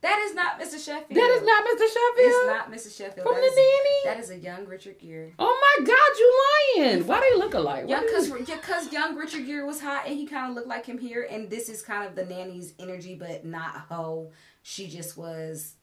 That 0.00 0.20
is 0.20 0.34
not 0.34 0.60
Mr. 0.60 0.84
Sheffield. 0.84 1.18
That 1.18 1.30
is 1.30 1.42
not 1.42 1.64
Mr. 1.64 1.86
Sheffield. 1.88 2.14
It's 2.18 2.46
not 2.46 2.70
Mr. 2.70 2.96
Sheffield. 2.96 3.26
From 3.26 3.34
that 3.34 3.40
the 3.40 3.46
is, 3.46 3.56
nanny. 3.56 4.04
That 4.04 4.20
is 4.20 4.30
a 4.30 4.36
young 4.36 4.66
Richard 4.66 4.98
Gere. 5.00 5.32
Oh 5.38 5.76
my 5.78 5.84
God, 5.84 5.96
you 6.18 6.84
lying? 6.84 7.06
Why 7.06 7.20
do 7.20 7.26
they 7.32 7.38
look 7.38 7.54
alike? 7.54 7.86
Yeah, 7.88 8.02
because 8.02 8.30
because 8.30 8.92
young 8.92 9.16
Richard 9.16 9.46
Gere 9.46 9.64
was 9.64 9.80
hot 9.80 10.04
and 10.06 10.16
he 10.16 10.26
kind 10.26 10.50
of 10.50 10.54
looked 10.54 10.68
like 10.68 10.86
him 10.86 10.98
here, 10.98 11.26
and 11.28 11.50
this 11.50 11.68
is 11.68 11.82
kind 11.82 12.06
of 12.06 12.14
the 12.14 12.26
nanny's 12.26 12.74
energy, 12.78 13.16
but 13.16 13.44
not 13.44 13.86
hoe. 13.88 14.30
She 14.62 14.86
just 14.86 15.16
was 15.16 15.74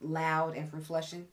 loud 0.00 0.56
and 0.56 0.70
from 0.70 0.82
Flushing. 0.82 1.26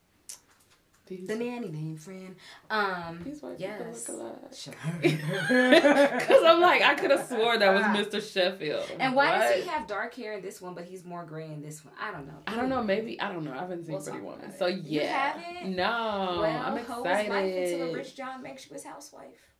These, 1.06 1.26
the 1.26 1.36
nanny 1.36 1.68
named 1.68 2.00
Fran. 2.00 2.34
Um, 2.70 3.20
these 3.24 3.42
white 3.42 3.60
yes. 3.60 4.06
people 4.06 4.16
look 4.16 4.32
alike. 4.32 5.00
Because 5.02 6.42
I'm 6.46 6.62
like, 6.62 6.80
I 6.80 6.94
could 6.94 7.10
have 7.10 7.26
swore 7.26 7.58
that 7.58 7.74
was 7.74 7.82
Mr. 7.84 8.22
Sheffield. 8.22 8.90
And 8.98 9.14
why 9.14 9.30
what? 9.30 9.40
does 9.40 9.62
he 9.62 9.68
have 9.68 9.86
dark 9.86 10.14
hair 10.14 10.32
in 10.32 10.42
this 10.42 10.62
one, 10.62 10.72
but 10.72 10.84
he's 10.84 11.04
more 11.04 11.26
gray 11.26 11.44
in 11.44 11.60
this 11.60 11.84
one? 11.84 11.92
I 12.00 12.10
don't 12.10 12.26
know. 12.26 12.38
I 12.46 12.56
don't 12.56 12.70
know. 12.70 12.82
Maybe 12.82 13.20
I 13.20 13.30
don't 13.30 13.44
know. 13.44 13.52
I 13.52 13.58
haven't 13.58 13.84
seen 13.84 13.94
we'll 13.94 14.02
Pretty 14.02 14.20
Woman, 14.20 14.50
so 14.58 14.66
yeah. 14.66 15.36
You 15.36 15.46
haven't? 15.46 15.76
No. 15.76 16.38
Well, 16.40 16.62
I'm 16.62 16.78
excited. 16.78 17.30
life 17.30 17.54
until 17.54 17.90
a 17.90 17.92
rich 17.92 18.16
John 18.16 18.42
makes 18.42 18.66
you 18.66 18.72
his 18.72 18.84
housewife. 18.84 19.52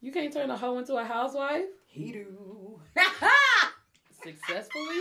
You 0.00 0.10
can't 0.10 0.32
turn 0.32 0.48
a 0.48 0.56
hoe 0.56 0.78
into 0.78 0.94
a 0.94 1.04
housewife. 1.04 1.66
He 1.86 2.12
do. 2.12 2.80
Successfully. 4.22 5.00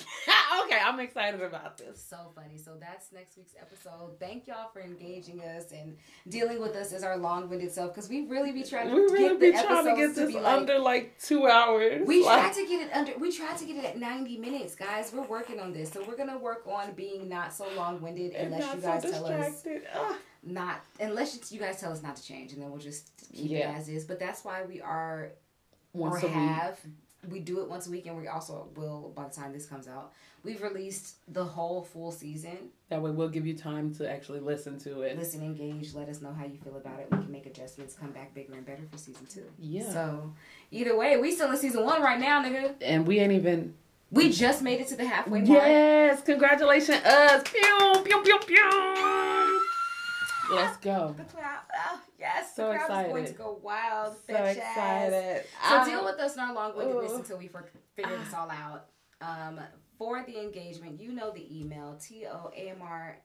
okay, 0.64 0.78
I'm 0.84 1.00
excited 1.00 1.40
about 1.42 1.78
this. 1.78 2.02
So 2.02 2.16
funny. 2.34 2.56
So 2.56 2.76
that's 2.78 3.12
next 3.12 3.36
week's 3.36 3.54
episode. 3.60 4.18
Thank 4.18 4.46
y'all 4.46 4.70
for 4.72 4.80
engaging 4.80 5.40
us 5.40 5.72
and 5.72 5.96
dealing 6.28 6.60
with 6.60 6.76
us 6.76 6.92
as 6.92 7.02
our 7.02 7.16
long-winded 7.16 7.72
self 7.72 7.94
because 7.94 8.08
we 8.08 8.26
really 8.26 8.52
be 8.52 8.62
trying 8.62 8.88
to 8.88 8.94
we 8.94 9.00
really 9.02 9.38
get 9.38 9.40
be 9.40 9.52
trying 9.52 9.84
to 9.84 9.96
get 9.96 10.14
this 10.14 10.32
to 10.32 10.48
under 10.48 10.78
like, 10.78 10.84
like, 10.84 11.18
two 11.20 11.46
hours. 11.46 12.06
We 12.06 12.24
like, 12.24 12.40
tried 12.40 12.54
to 12.54 12.68
get 12.68 12.86
it 12.88 12.96
under. 12.96 13.18
We 13.18 13.32
tried 13.32 13.56
to 13.58 13.64
get 13.64 13.76
it 13.76 13.84
at 13.84 13.98
90 13.98 14.38
minutes, 14.38 14.74
guys. 14.74 15.12
We're 15.12 15.26
working 15.26 15.60
on 15.60 15.72
this, 15.72 15.90
so 15.90 16.04
we're 16.06 16.16
gonna 16.16 16.38
work 16.38 16.66
on 16.66 16.92
being 16.92 17.28
not 17.28 17.52
so 17.52 17.66
long-winded 17.76 18.34
unless 18.34 18.74
you 18.74 18.80
guys 18.80 19.02
so 19.02 19.10
tell 19.10 19.26
us. 19.26 19.64
Ugh. 19.66 19.80
Ah. 19.94 20.18
Not 20.42 20.80
unless 20.98 21.52
you 21.52 21.60
guys 21.60 21.80
tell 21.80 21.92
us 21.92 22.02
not 22.02 22.16
to 22.16 22.22
change, 22.22 22.52
and 22.52 22.62
then 22.62 22.70
we'll 22.70 22.80
just 22.80 23.10
keep 23.32 23.50
yeah. 23.50 23.72
it 23.72 23.78
as 23.78 23.88
is. 23.88 24.04
But 24.04 24.18
that's 24.18 24.42
why 24.42 24.62
we 24.64 24.80
are 24.80 25.32
Once 25.92 26.24
or 26.24 26.28
have. 26.28 26.78
Week 26.84 26.94
we 27.28 27.40
do 27.40 27.60
it 27.60 27.68
once 27.68 27.86
a 27.86 27.90
week, 27.90 28.06
and 28.06 28.16
we 28.16 28.28
also 28.28 28.68
will 28.76 29.12
by 29.14 29.24
the 29.24 29.34
time 29.34 29.52
this 29.52 29.66
comes 29.66 29.88
out. 29.88 30.12
We've 30.42 30.62
released 30.62 31.16
the 31.28 31.44
whole 31.44 31.82
full 31.82 32.12
season. 32.12 32.70
That 32.88 33.02
way, 33.02 33.10
we'll 33.10 33.28
give 33.28 33.46
you 33.46 33.54
time 33.54 33.94
to 33.96 34.10
actually 34.10 34.40
listen 34.40 34.78
to 34.80 35.02
it. 35.02 35.18
Listen, 35.18 35.42
engage. 35.42 35.92
Let 35.92 36.08
us 36.08 36.22
know 36.22 36.32
how 36.32 36.46
you 36.46 36.56
feel 36.64 36.76
about 36.76 36.98
it. 36.98 37.08
We 37.10 37.18
can 37.18 37.30
make 37.30 37.44
adjustments. 37.44 37.94
Come 37.94 38.12
back 38.12 38.34
bigger 38.34 38.54
and 38.54 38.64
better 38.64 38.82
for 38.90 38.96
season 38.96 39.26
two. 39.26 39.44
Yeah. 39.58 39.90
So 39.90 40.32
either 40.70 40.96
way, 40.96 41.18
we 41.18 41.32
still 41.32 41.50
in 41.50 41.56
season 41.58 41.84
one 41.84 42.00
right 42.02 42.18
now, 42.18 42.42
nigga. 42.42 42.74
And 42.80 43.06
we 43.06 43.18
ain't 43.18 43.32
even. 43.32 43.74
We 44.10 44.32
just 44.32 44.62
made 44.62 44.80
it 44.80 44.88
to 44.88 44.96
the 44.96 45.06
halfway 45.06 45.40
mark. 45.40 45.48
Yes, 45.50 46.22
congratulations, 46.22 47.04
us. 47.04 47.42
Pew, 47.44 48.02
pew, 48.04 48.22
pew, 48.22 48.38
pew. 48.44 49.60
Let's 50.52 50.76
go. 50.78 51.14
The 51.16 51.24
crowd, 51.24 51.60
oh, 51.76 52.00
yes, 52.20 52.54
so 52.54 52.68
the 52.68 52.74
crowd 52.74 52.82
excited. 52.82 53.06
is 53.06 53.12
going 53.12 53.26
to 53.26 53.32
go 53.32 53.60
wild. 53.62 54.14
So 54.28 54.34
excited. 54.36 55.44
So 55.68 55.76
I, 55.76 55.84
deal 55.84 56.04
with 56.04 56.20
us 56.20 56.34
in 56.34 56.40
our 56.40 56.54
long-windedness 56.54 57.12
until 57.12 57.38
we 57.38 57.48
figure 57.96 58.18
this 58.18 58.34
all 58.34 58.50
out. 58.50 58.86
Um, 59.20 59.60
for 59.98 60.24
the 60.26 60.40
engagement, 60.40 61.00
you 61.00 61.12
know 61.12 61.30
the 61.30 61.46
email 61.60 61.98
t 62.00 62.26
o 62.26 62.50
a 62.56 62.70
m 62.70 62.82
r 62.82 63.18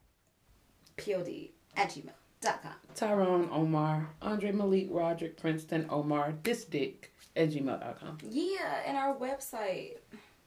p 0.98 1.14
o 1.14 1.24
d 1.24 1.54
at 1.78 1.90
gmail.com. 1.90 2.74
Tyrone 2.96 3.50
Omar, 3.52 4.10
Andre 4.22 4.52
Malik, 4.52 4.88
Roderick 4.92 5.38
Princeton 5.38 5.88
Omar, 5.90 6.34
this 6.44 6.66
dick 6.66 7.14
at 7.36 7.50
gmail.com. 7.52 8.18
Yeah, 8.30 8.82
and 8.86 8.98
our 8.98 9.16
website. 9.16 9.98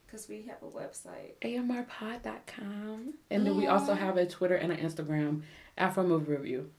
Because 0.07 0.27
we 0.27 0.43
have 0.43 0.63
a 0.63 0.67
website. 0.67 1.35
AMRpod.com. 1.43 3.15
And 3.31 3.47
then 3.47 3.57
we 3.59 3.67
also 3.67 3.93
have 3.93 4.17
a 4.17 4.25
Twitter 4.25 4.55
and 4.55 4.73
an 4.73 4.79
Instagram, 4.79 5.43
Afro 5.77 6.03
Movie 6.03 6.33
Review. 6.33 6.71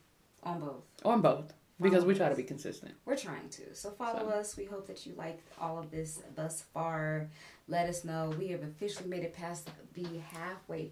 On 0.41 0.59
both. 0.59 0.83
On 1.05 1.21
both. 1.21 1.53
Because 1.81 2.03
we 2.03 2.13
try 2.13 2.27
to 2.27 2.35
be 2.35 2.43
consistent. 2.43 2.93
We're 3.05 3.15
trying 3.15 3.47
to. 3.49 3.73
So 3.73 3.91
follow 3.91 4.29
so. 4.29 4.35
us. 4.37 4.57
We 4.57 4.65
hope 4.65 4.85
that 4.87 5.05
you 5.05 5.13
like 5.17 5.39
all 5.59 5.79
of 5.79 5.91
this 5.91 6.21
thus 6.35 6.63
far. 6.73 7.29
Let 7.69 7.87
us 7.87 8.03
know. 8.03 8.33
We 8.37 8.47
have 8.49 8.63
officially 8.63 9.07
made 9.07 9.23
it 9.23 9.33
past 9.33 9.69
the 9.93 10.05
halfway 10.33 10.91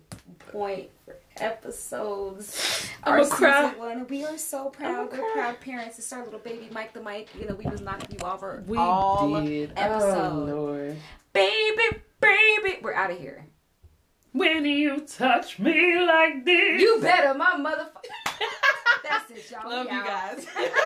point 0.52 0.90
for 1.04 1.16
episodes. 1.38 2.88
I'm 3.04 3.14
our 3.14 3.24
season 3.24 3.80
one. 3.80 4.08
We 4.08 4.26
are 4.26 4.38
so 4.38 4.70
proud. 4.70 5.12
We're 5.12 5.32
proud 5.34 5.60
parents. 5.60 5.98
It's 6.00 6.14
our 6.14 6.24
little 6.24 6.40
baby 6.40 6.70
Mike 6.72 6.94
the 6.94 7.02
Mike. 7.02 7.30
You 7.38 7.48
know, 7.48 7.56
we 7.56 7.66
was 7.66 7.82
knocking 7.82 8.18
you 8.18 8.26
over 8.26 8.64
we 8.68 8.78
all 8.78 9.42
did. 9.42 9.74
episode. 9.76 10.50
Oh, 10.50 10.56
Lord. 10.56 10.98
Baby, 11.34 12.02
baby. 12.22 12.80
We're 12.82 12.94
out 12.94 13.12
of 13.12 13.18
here. 13.20 13.46
When 14.32 14.66
you 14.66 15.02
touch 15.02 15.58
me 15.58 16.00
like 16.00 16.46
this. 16.46 16.80
You 16.82 17.00
better, 17.02 17.34
my 17.34 17.56
motherfucker. 17.58 18.48
That's 19.10 19.32
it, 19.32 19.52
y'all. 19.52 19.70
Love 19.70 19.88
we 19.88 19.92
you 19.94 20.00
out. 20.00 20.06
guys. 20.08 20.46